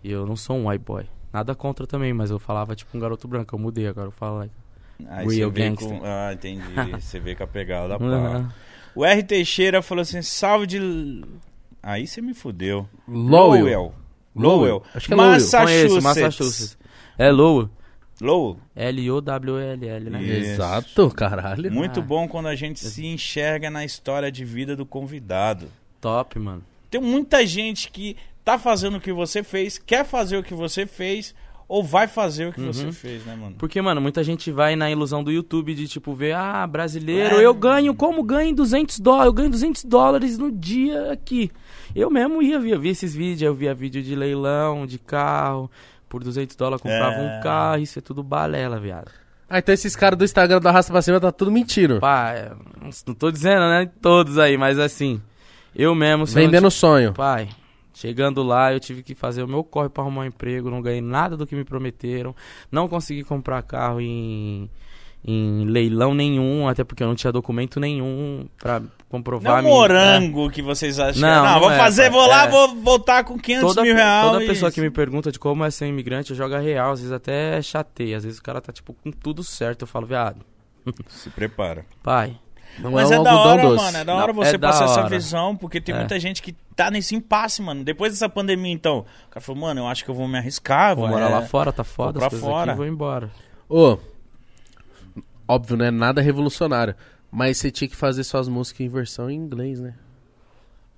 [0.03, 1.05] E eu não sou um white boy.
[1.33, 4.39] Nada contra também, mas eu falava tipo um garoto branco, eu mudei, agora eu falo
[4.39, 4.53] like...
[5.09, 5.87] Aí Real gangster.
[5.87, 6.01] com...
[6.05, 6.61] Ah, entendi.
[6.99, 8.53] você vê com a pegada da pá.
[8.93, 9.23] O R.
[9.23, 11.23] Teixeira falou assim: salve de.
[11.81, 12.87] Aí você me fudeu.
[13.07, 13.63] Lowell.
[13.63, 13.93] Lowell.
[14.35, 14.83] Lowell.
[14.93, 15.31] Acho que é Lowell.
[15.31, 15.87] Massachusetts.
[15.87, 16.77] Conheço, Massachusetts.
[17.17, 17.69] É Lowell.
[18.21, 18.59] Lowell.
[18.75, 20.21] L-O-W-L-L, né?
[20.21, 20.51] Isso.
[20.51, 21.71] Exato, caralho.
[21.71, 22.03] Muito Ah.
[22.03, 25.67] bom quando a gente se enxerga na história de vida do convidado.
[25.99, 26.63] Top, mano.
[26.91, 30.85] Tem muita gente que tá fazendo o que você fez, quer fazer o que você
[30.85, 31.33] fez,
[31.67, 32.73] ou vai fazer o que Uhum.
[32.73, 33.55] você fez, né, mano?
[33.57, 37.45] Porque, mano, muita gente vai na ilusão do YouTube de, tipo, ver, ah, brasileiro, É.
[37.45, 41.49] eu ganho, como ganho 200 dólares, eu ganho 200 dólares no dia aqui.
[41.95, 45.71] Eu mesmo ia, via, via esses vídeos, eu via vídeo de leilão, de carro,
[46.09, 47.37] por 200 dólares comprava É.
[47.37, 49.09] um carro, isso é tudo balela, viado.
[49.49, 51.99] Ah, então esses caras do Instagram do Arrasta pra cima tá tudo mentindo.
[52.01, 52.51] Pá, é,
[53.05, 55.21] não tô dizendo, né, todos aí, mas assim,
[55.75, 56.25] eu mesmo...
[56.27, 57.13] se eu não Vendendo sonho.
[57.13, 57.47] Pai,
[58.01, 61.01] chegando lá eu tive que fazer o meu corre pra arrumar um emprego, não ganhei
[61.01, 62.35] nada do que me prometeram,
[62.71, 64.69] não consegui comprar carro em,
[65.23, 69.59] em leilão nenhum, até porque eu não tinha documento nenhum pra Não comprovar é um
[69.59, 71.21] a minha- morango que vocês acham.
[71.21, 72.49] Não, Não, não vou é, fazer, vou lá, É.
[72.49, 73.39] vou voltar com É.
[73.39, 74.31] 500 Toda, mil reais.
[74.31, 77.61] toda pessoa que me pergunta de como é ser imigrante joga real, às vezes até
[77.61, 80.43] chateia, às vezes o cara tá tipo com tudo certo, eu falo, viado,
[81.07, 81.85] Se prepara.
[82.01, 82.35] pai,
[82.79, 83.83] Não Mas é é, um da algodão hora, doce.
[83.85, 83.97] mano.
[83.97, 85.09] É da hora Não, você é da passar essa hora.
[85.09, 85.97] visão, porque tem É.
[85.99, 87.83] muita gente que tá nesse impasse, mano.
[87.83, 90.95] Depois dessa pandemia, então, o cara falou, mano, eu acho que eu vou me arriscar,
[90.95, 92.71] vou vou morar é, lá fora, tá foda, pra as coisas fora.
[92.71, 93.29] aqui, vou embora.
[93.69, 93.97] Ô,
[95.47, 96.95] óbvio, não é nada revolucionário.
[97.29, 99.93] Mas você tinha que fazer suas músicas em versão em inglês, né?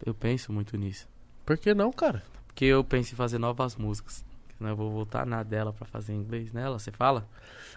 [0.06, 1.08] Eu penso muito nisso.
[1.45, 2.24] Por que não, cara?
[2.48, 4.24] Porque eu penso em fazer novas músicas.
[4.58, 7.28] Senão eu vou voltar na dela pra fazer em inglês nela, você fala?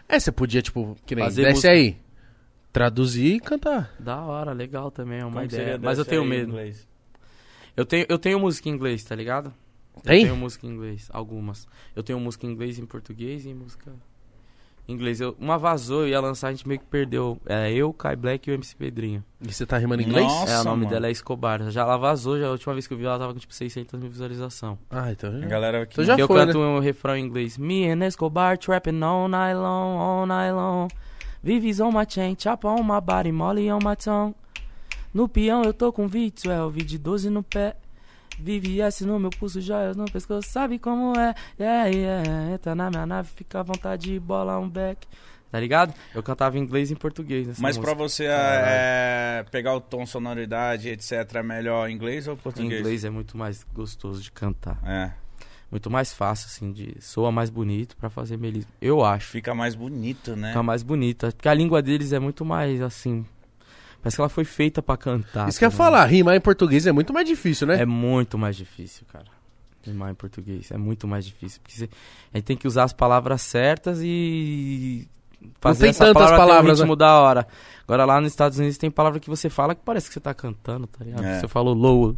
[0.09, 1.71] É, você podia, tipo, que nem, Fazer desce música.
[1.71, 1.97] aí.
[2.77, 3.95] Traduzir e cantar.
[3.99, 5.79] Da hora, legal também, é uma Como ideia.
[5.83, 6.51] Mas eu tenho em medo.
[6.51, 6.87] inglês?
[7.75, 9.51] Eu tenho, eu tenho música em inglês, tá ligado?
[9.97, 10.25] Eu Tem?
[10.25, 11.67] tenho música em inglês, algumas.
[11.95, 13.91] Eu tenho música em inglês, em português e música
[14.89, 15.21] Inglês.
[15.21, 17.41] Eu, uma vazou, eu ia lançar, a gente meio que perdeu.
[17.47, 19.25] É eu, Kai Black e o MC Pedrinho.
[19.41, 20.27] E você tá rimando em inglês?
[20.27, 20.91] Nossa, é, o nome mano.
[20.91, 21.71] dela é Escobar.
[21.71, 23.99] Já ela vazou, já a última vez que eu vi ela tava com tipo 600
[23.99, 24.79] mil visualização.
[24.91, 25.47] Ah, então A já.
[25.47, 25.95] galera aqui.
[25.95, 27.59] Então já eu foi, canto um refrão em inglês.
[27.59, 30.89] Me and Escobar trapping all night long, all night long.
[31.47, 34.35] Vives on my chain, chapa on my body, molly on my tongue.
[35.15, 37.77] No peão eu tô com V12, de 12 no pé.
[38.37, 41.35] VVS no meu pulso, joias no pescoço, sabe como é?
[41.59, 45.07] Yeah, yeah, entra na minha nave, fica à vontade de bola um back.
[45.53, 45.95] Tá ligado?
[46.13, 48.09] Eu cantava em inglês e em português nessa Mas pra música.
[48.09, 52.81] você é, pegar o tom, sonoridade, etc, é melhor inglês ou Em português?
[52.81, 54.79] inglês é muito mais gostoso de cantar.
[54.85, 55.13] É,
[55.71, 58.71] Muito mais fácil, assim, de soa mais bonito pra fazer melismo.
[58.81, 59.29] Eu acho.
[59.31, 60.49] fica mais bonito, né?
[60.49, 61.33] Fica mais bonita.
[61.33, 63.27] Porque a língua deles é muito mais assim.
[64.01, 65.49] Parece que ela foi feita pra cantar.
[65.49, 67.83] Isso que eu ia tá falar, rimar em português é muito mais difícil, né?
[67.83, 69.25] É muito mais difícil, cara.
[69.85, 70.71] Rimar em português.
[70.71, 71.61] É muito mais difícil.
[71.61, 71.91] Porque você-
[72.33, 75.09] a gente tem que usar as palavras certas e.
[75.61, 76.85] Fazer tem essa tantas palavra ter um palavras, né?
[76.85, 77.47] ritmo da hora.
[77.85, 80.33] Agora lá nos Estados Unidos tem palavra que você fala que parece que você tá
[80.33, 81.25] cantando, tá ligado?
[81.25, 81.41] É.
[81.41, 82.17] Você falou low.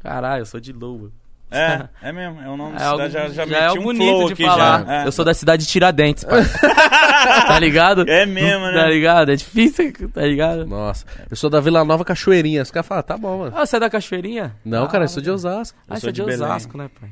[0.00, 1.10] Caralho, eu sou de low.
[1.56, 3.82] É, é mesmo, é o nome É da algo, cidade, já, já, já é um
[3.82, 4.84] bonito flow de aqui falar.
[4.86, 4.94] já.
[5.02, 5.06] É.
[5.06, 6.42] Eu sou da cidade de Tiradentes, pai.
[7.46, 8.04] tá ligado?
[8.08, 8.88] É mesmo, Tá né?
[8.90, 9.30] ligado?
[9.32, 10.66] É difícil, tá ligado?
[10.66, 12.62] Nossa, eu sou da Vila Nova Cachoeirinha.
[12.62, 13.52] Os caras falam, tá bom, mano.
[13.56, 14.54] Ah, você é da Cachoeirinha?
[14.64, 15.78] Não, Ah, cara, eu sou de Osasco.
[15.88, 16.30] Ah, Eu você sou é de, de.
[16.42, 17.10] Osasco, né, pai?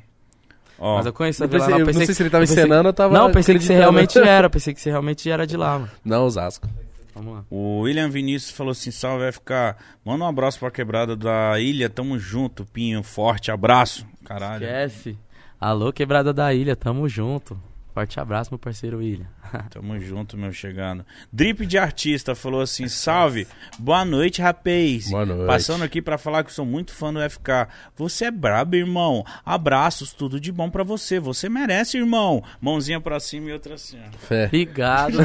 [0.79, 1.83] Ó, Mas eu conheço a Vila pensei- Nova.
[1.83, 3.75] eu não pensei sei se que- ele tava encenando ou tava Não, pensei que você
[3.75, 4.51] realmente era.
[4.51, 5.91] Pensei que você realmente era de lá, mano.
[6.05, 6.67] Não, Osasco.
[7.15, 7.45] Vamos lá.
[7.51, 9.77] O William Vinícius falou assim: salve FK.
[10.05, 11.89] Manda um abraço pra quebrada da ilha.
[11.91, 13.03] Tamo junto, Pinho.
[13.03, 14.07] Forte abraço.
[14.25, 14.65] Caralho.
[14.65, 15.19] Esquece.
[15.61, 17.57] Alô, quebrada da ilha, tamo junto.
[17.95, 19.27] Forte abraço, meu parceiro William.
[19.71, 21.05] Tamo junto, meu chegando.
[21.31, 23.47] Drip de artista falou assim: salve.
[23.79, 25.11] Boa noite, rapaz.
[25.11, 25.47] Boa noite.
[25.47, 27.69] Passando aqui pra falar que eu sou muito fã do FK.
[27.97, 29.23] Você é brabo, irmão.
[29.45, 31.21] Abraços, tudo de bom pra você.
[31.21, 32.43] Você merece, irmão.
[32.63, 33.99] Mãozinha pra cima e outra assim.
[33.99, 34.27] ó.
[34.27, 34.47] Fé.
[34.47, 35.19] Obrigado.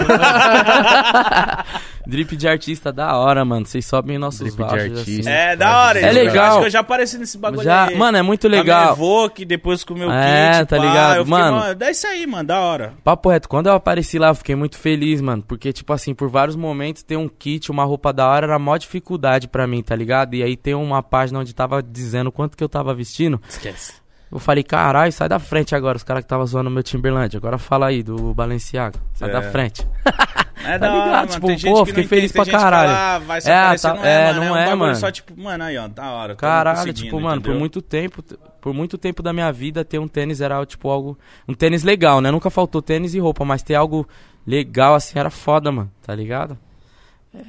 [2.06, 3.66] Drip de artista, da hora, mano.
[3.66, 5.30] Vocês sobem nossos Drip de vouchers, artista.
[5.30, 5.30] assim.
[5.30, 6.00] É, da hora.
[6.00, 6.48] É eu legal.
[6.52, 7.96] Acho que eu já apareci nesse bagulho Já, aí.
[7.98, 8.94] mano, é muito legal.
[8.94, 10.70] Evoque, depois com o meu É, kit.
[10.70, 11.16] tá pá, ligado?
[11.18, 11.58] eu fiquei, Mano.
[11.60, 12.48] mano, É isso aí, mano.
[12.58, 12.94] Da hora.
[13.04, 15.44] Papo reto, quando eu apareci lá, eu fiquei muito feliz, mano.
[15.44, 18.60] Porque, tipo assim, por vários momentos, ter um kit, uma roupa da hora, era a
[18.60, 20.34] maior dificuldade pra mim, tá ligado?
[20.34, 23.40] E aí tem uma página onde tava dizendo quanto que eu tava vestindo.
[23.48, 23.94] Esquece.
[24.30, 27.38] Eu falei, caralho, sai da frente agora, os caras que tava zoando meu Timberland.
[27.38, 29.00] Agora fala aí do Balenciaga.
[29.14, 29.32] Sai É.
[29.32, 29.88] da frente.
[30.66, 31.42] É Tá da hora, ligado?
[31.44, 31.56] mano.
[31.56, 32.90] Tipo, pô, que fiquei feliz pra caralho.
[32.90, 34.40] fala, ah, vai se É, aparecer, tá- não é, é, mano.
[34.46, 34.96] não é um é, mano.
[34.96, 36.36] só, tipo, mano, aí, ó, da hora.
[36.36, 38.22] tamo Caralho, tipo, mano, por muito tempo,
[38.68, 41.18] por muito tempo da minha vida, ter um tênis era, tipo, algo.
[41.48, 42.30] Um tênis legal, né?
[42.30, 44.06] Nunca faltou tênis e roupa, mas ter algo
[44.46, 46.58] legal assim era foda, mano, tá ligado?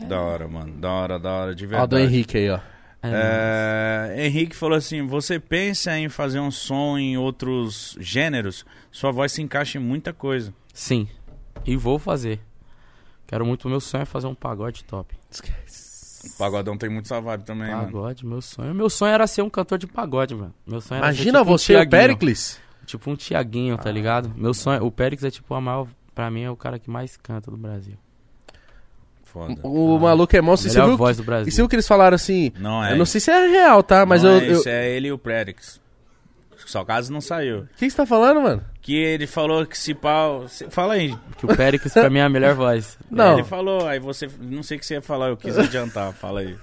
[0.06, 0.76] Da hora, mano.
[0.76, 1.90] Da hora, da hora, de Ó, verdade.
[1.90, 2.60] do Henrique aí, ó.
[3.02, 8.64] É, É, Henrique falou assim: você pensa em fazer um som em outros gêneros?
[8.92, 10.54] Sua voz se encaixa em muita coisa.
[10.72, 11.08] Sim.
[11.66, 12.38] E vou fazer.
[13.26, 15.16] Quero muito, meu sonho é fazer um pagode top.
[16.24, 17.84] O pagodão tem muito essa vibe também, mano.
[17.86, 18.74] Pagode, meu sonho.
[18.74, 20.54] Meu sonho era ser um cantor de pagode, mano.
[20.66, 21.88] Meu sonho era ser Imagina tipo um você e o.
[21.88, 22.60] Pericles.
[22.86, 24.32] Tipo um Tiaguinho, tá ligado?
[24.34, 27.16] Meu sonho, o Périx é tipo a maior, pra mim é o cara que mais
[27.16, 27.94] canta do Brasil.
[29.24, 29.54] Foda.
[29.62, 30.68] O maluco é monstro.
[30.70, 31.52] E você viu, voz do e Brasil.
[31.52, 32.50] você viu que eles falaram assim?
[32.58, 32.92] Não é.
[32.92, 34.06] Eu não sei se é real, tá?
[34.06, 34.40] Mas não eu.
[34.40, 35.80] é, eu- Isso é ele e o Predix.
[36.66, 37.60] Só caso não saiu.
[37.60, 38.62] O que que você tá falando, mano?
[38.88, 40.46] Que ele falou que se pau.
[40.70, 41.14] Fala aí.
[41.36, 42.96] Que o Périx pra mim é a melhor voz.
[43.10, 43.34] Não.
[43.34, 44.26] Ele falou, aí você.
[44.40, 46.10] Não sei o que você ia falar, eu quis adiantar.
[46.14, 46.56] Fala aí.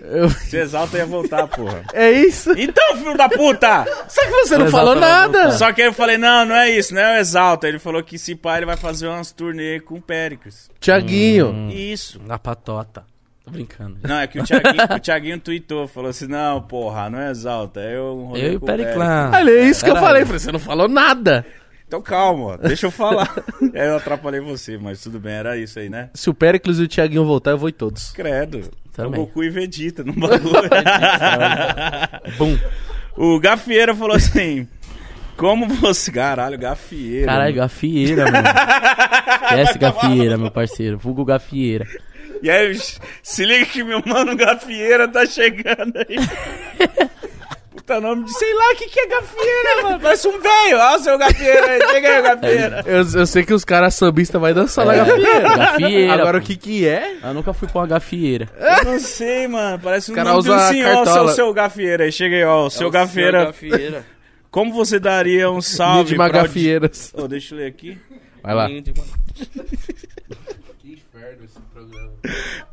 [0.00, 1.82] Eu- Se exalta ia voltar, porra.
[1.92, 2.52] É isso?
[2.56, 3.84] Então, filho da puta!
[4.08, 5.50] Só que você não falou nada.
[5.52, 7.68] Só que aí eu falei, não, não é isso, não é o Exalta.
[7.68, 10.70] Ele falou que se pá, ele vai fazer umas turnê com o Péricles.
[10.80, 11.48] Tiaguinho.
[11.50, 11.68] Hum.
[11.68, 12.18] Isso.
[12.26, 13.04] Na patota.
[13.48, 13.98] Tô brincando.
[14.02, 17.80] Não, é que o Thiaguinho, o Thiaguinho tweetou, falou assim, não, porra, não é Exalta,
[17.80, 19.30] é eu um rolê Eu e o com Periclã.
[19.34, 20.24] Olha, é isso que eu falei.
[20.24, 21.46] Falei, você não falou nada.
[21.86, 23.34] Então calma, deixa eu falar.
[23.62, 26.10] aí eu atrapalhei você, mas tudo bem, era isso aí, né?
[26.12, 28.10] Se o Pericles e o Tiaguinho voltar, eu vou em todos.
[28.10, 28.58] Credo.
[28.58, 29.20] É o Também.
[29.20, 30.68] Goku e Vegeta no bagulho.
[32.36, 32.58] Bum.
[33.16, 34.68] o Gafieira falou assim,
[35.38, 36.12] como você...
[36.12, 37.26] Caralho, Gafieira.
[37.26, 37.62] Caralho, mano.
[37.62, 38.48] gafieira, mano.
[39.48, 40.98] Esquece gafieira, meu parceiro.
[40.98, 41.86] Vulgo gafieira.
[42.42, 42.78] E aí,
[43.22, 46.16] se liga que meu mano Gafieira tá chegando aí.
[47.70, 50.00] Puta nome de sei lá o que, que é Gafieira, mano.
[50.00, 50.78] Parece um velho.
[50.78, 51.80] Olha o seu Gafieira aí.
[51.88, 52.84] Chega aí, Gafieira.
[52.86, 55.56] Eu, eu sei que os caras sambistas vai dançar na gafieira.
[55.56, 56.12] Gafieira.
[56.12, 56.44] Agora pô.
[56.44, 57.16] o que que é?
[57.22, 58.48] Eu nunca fui pra uma gafieira.
[58.58, 59.78] Eu não sei, mano.
[59.78, 60.62] Parece um cara nome de um usa.
[60.62, 61.32] Ó, o seu, cartola.
[61.32, 62.12] seu Gafieira aí.
[62.12, 62.66] Chega aí, ó.
[62.66, 63.46] O seu Gafieira.
[63.46, 64.04] Gafieira.
[64.50, 66.26] Como você daria um salve de pra...
[66.26, 67.12] magafieiras.
[67.14, 67.98] Ô, deixa eu ler aqui.
[68.42, 68.68] Vai lá.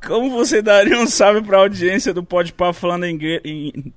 [0.05, 3.41] Como você daria um salve pra audiência do Podpah falando inglês...
[3.43, 3.93] Em...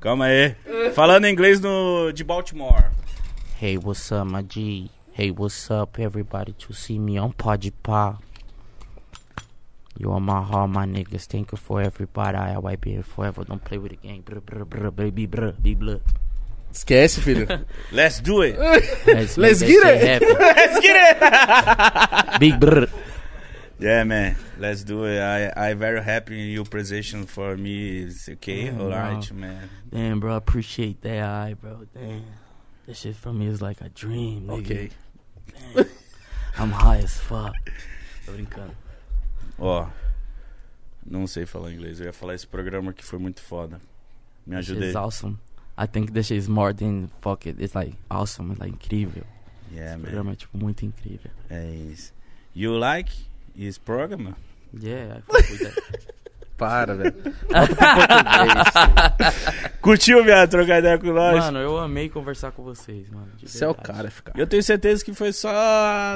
[0.00, 0.54] Calma aí.
[0.94, 2.12] Falando inglês no...
[2.12, 2.86] de Baltimore.
[3.60, 4.90] Hey, what's up, my G?
[5.12, 6.52] Hey, what's up, everybody?
[6.54, 8.18] To see me on Podpah.
[9.98, 11.26] You are my heart, my niggas.
[11.26, 12.36] Thank you for everybody.
[12.36, 13.44] I will be here forever.
[13.44, 14.22] Don't play with the game.
[14.22, 16.00] Brr, brr, brr, baby, brr, be blood.
[16.72, 17.46] Esquece, filho.
[17.92, 18.58] Let's do it.
[19.06, 20.00] Let's, Let's get it.
[20.02, 20.28] happen.
[20.40, 22.40] Let's get it.
[22.40, 22.88] Big brr.
[23.82, 24.36] Yeah, man.
[24.58, 25.18] Let's do it.
[25.20, 28.02] I I very happy in your position for me.
[28.04, 28.66] It's okay.
[28.66, 28.96] Yeah, All bro.
[28.96, 29.68] right, man.
[29.90, 31.86] Damn, bro, I appreciate that, alright, bro.
[31.92, 32.22] Damn.
[32.86, 34.60] That shit for me is like a dream, nigga.
[34.60, 34.90] ok.
[35.74, 35.86] Damn.
[36.58, 37.54] I'm high as fuck.
[38.26, 38.74] Tô brincando.
[39.58, 39.88] Ó,
[41.04, 41.98] não sei falar inglês.
[42.00, 43.80] Eu ia falar esse programa que foi muito foda.
[44.46, 44.90] Me ajudei.
[44.90, 45.38] is awesome.
[45.76, 47.56] I think this is more than fuck it.
[47.60, 49.24] It's like awesome, it's like incrível.
[49.72, 50.02] Yeah, Esse man.
[50.02, 51.30] programa é tipo muito incrível.
[51.50, 52.12] É isso.
[52.54, 53.12] You like
[53.56, 54.34] this program?
[54.78, 55.74] Yeah, I fuck with that.
[56.56, 57.14] Para, velho.
[59.82, 61.46] Curtiu, viado, trocar ideia com nós?
[61.46, 63.26] Mano, eu amei conversar com vocês, mano.
[63.42, 64.32] Você é o cara, ficar.
[64.38, 65.50] Eu tenho certeza que foi só.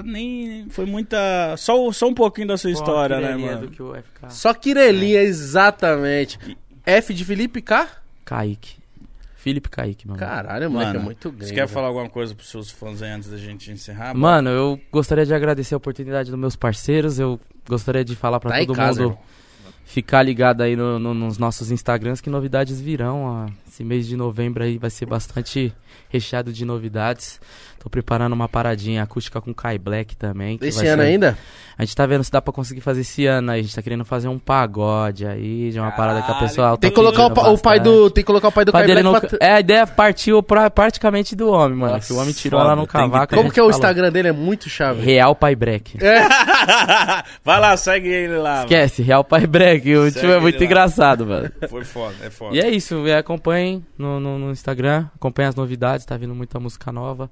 [0.05, 0.69] Nem.
[0.71, 1.57] Foi muita.
[1.57, 3.63] Só, só um pouquinho da sua Pô, história, né, mano?
[3.63, 4.31] do que o FK.
[4.31, 6.39] Só Quirelinha, exatamente.
[6.85, 7.89] F de Felipe K?
[8.25, 8.77] Kaique.
[9.47, 10.19] Felipe Kaique, mano.
[10.19, 11.47] Caralho, moleque, Mano, é muito grande.
[11.47, 14.13] Você quer falar alguma coisa pros seus fãs aí antes da gente encerrar?
[14.13, 17.21] Mano, eu gostaria de agradecer a oportunidade dos meus parceiros.
[17.21, 19.25] Eu gostaria de falar pra Tá todo casa, mundo irmão.
[19.85, 23.23] ficar ligado aí no- no- nos nossos Instagrams que novidades virão.
[23.23, 23.49] ó.
[23.77, 25.71] Esse mês de novembro aí vai ser bastante
[26.09, 27.39] recheado de novidades.
[27.79, 30.57] Tô preparando uma paradinha acústica com Kai Black também.
[30.57, 31.39] que Esse vai ano ser- ainda?
[31.79, 33.61] A gente tá vendo se dá pra conseguir fazer esse ano aí.
[33.61, 36.89] A gente tá querendo fazer um pagode aí, de uma parada que a pessoa Tem
[36.91, 38.11] que colocar o, pa- o pai do.
[38.11, 40.43] Tem que colocar o pai do pai Kai Black não- pra- É, a ideia partiu
[40.43, 41.93] pra, praticamente do homem, mano.
[41.93, 43.35] Nossa, que o homem tirou foda, lá no que cavaco.
[43.35, 43.79] a Como que é o falou.
[43.79, 44.29] Instagram dele?
[44.29, 45.03] É muito chave.
[45.03, 45.99] Real Pai Break.
[47.45, 48.61] Vai lá, segue ele lá.
[48.63, 49.95] Esquece, Real Pai Break.
[49.97, 50.65] O Segue tio é muito lá.
[50.65, 51.43] engraçado, mano.
[51.61, 51.69] mano.
[51.69, 52.57] Foi foda, é foda.
[52.57, 53.23] E é isso, é,
[53.67, 57.31] acompanhem no, no, no Instagram, acompanhem as novidades, tá vindo muita música nova.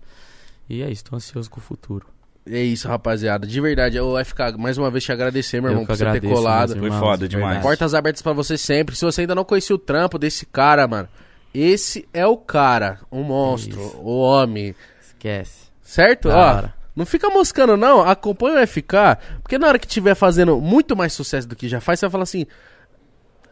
[0.69, 2.06] E é isso, tô ansioso com o futuro.
[2.47, 3.47] É isso, rapaziada.
[3.47, 6.05] De verdade, eu vai ficar mais uma vez te agradecer, meu Eu irmão, por você
[6.11, 6.70] ter colado.
[6.70, 7.55] meus Foi irmãos, foda de demais.
[7.55, 7.62] verdade.
[7.66, 8.94] Portas abertas pra você sempre.
[8.97, 11.09] Se você ainda não conhecia o trampo desse cara, mano,
[11.55, 13.97] esse é o cara, o monstro, Isso.
[13.98, 14.74] o homem.
[15.01, 15.69] Esquece.
[15.82, 16.28] Certo?
[16.28, 16.74] Da Ó, hora.
[16.94, 18.01] não fica moscando, não.
[18.02, 21.81] Acompanha o FK, porque na hora que tiver fazendo muito mais sucesso do que já
[21.81, 22.47] faz, você vai falar assim.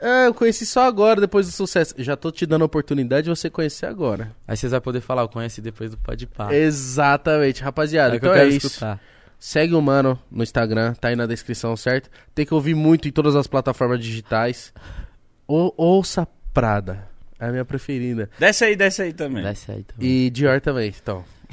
[0.03, 1.95] Ah, eu conheci só agora, depois do sucesso.
[1.99, 4.33] Já tô te dando a oportunidade de você conhecer agora.
[4.49, 6.53] Aí vocês vão poder falar, eu conheci depois do Pode Pá.
[6.53, 8.17] Exatamente, rapaziada.
[8.17, 8.67] É que então é isso.
[8.67, 9.01] escutar.
[9.39, 12.09] Segue o mano no Instagram, tá aí na descrição, certo?
[12.35, 14.73] Tem que ouvir muito em todas as plataformas digitais.
[15.47, 17.09] Ou, ouça Prada,
[17.41, 18.29] é a minha preferida.
[18.39, 19.43] Desce aí, desce aí também.
[19.43, 20.09] Desce aí também.
[20.09, 21.25] E Dior também, então.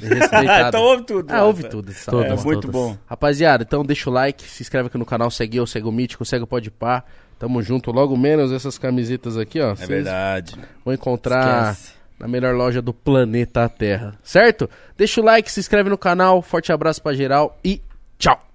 [0.68, 1.30] Então ouve tudo.
[1.30, 1.90] ah, ouve tudo.
[1.90, 2.70] essa Todas, É muito todas.
[2.70, 2.96] bom.
[3.06, 6.24] Rapaziada, então deixa o like, se inscreve aqui no canal, segue eu, segue o Mítico,
[6.24, 7.04] segue o Podpah.
[7.40, 9.72] Tamo junto, logo menos essas camisetas aqui, ó.
[9.72, 10.54] É verdade.
[10.84, 11.94] Vão encontrar Esquece.
[12.18, 14.68] na melhor loja do planeta Terra, certo?
[14.94, 17.80] Deixa o like, se inscreve no canal, forte abraço pra geral e
[18.18, 18.49] tchau!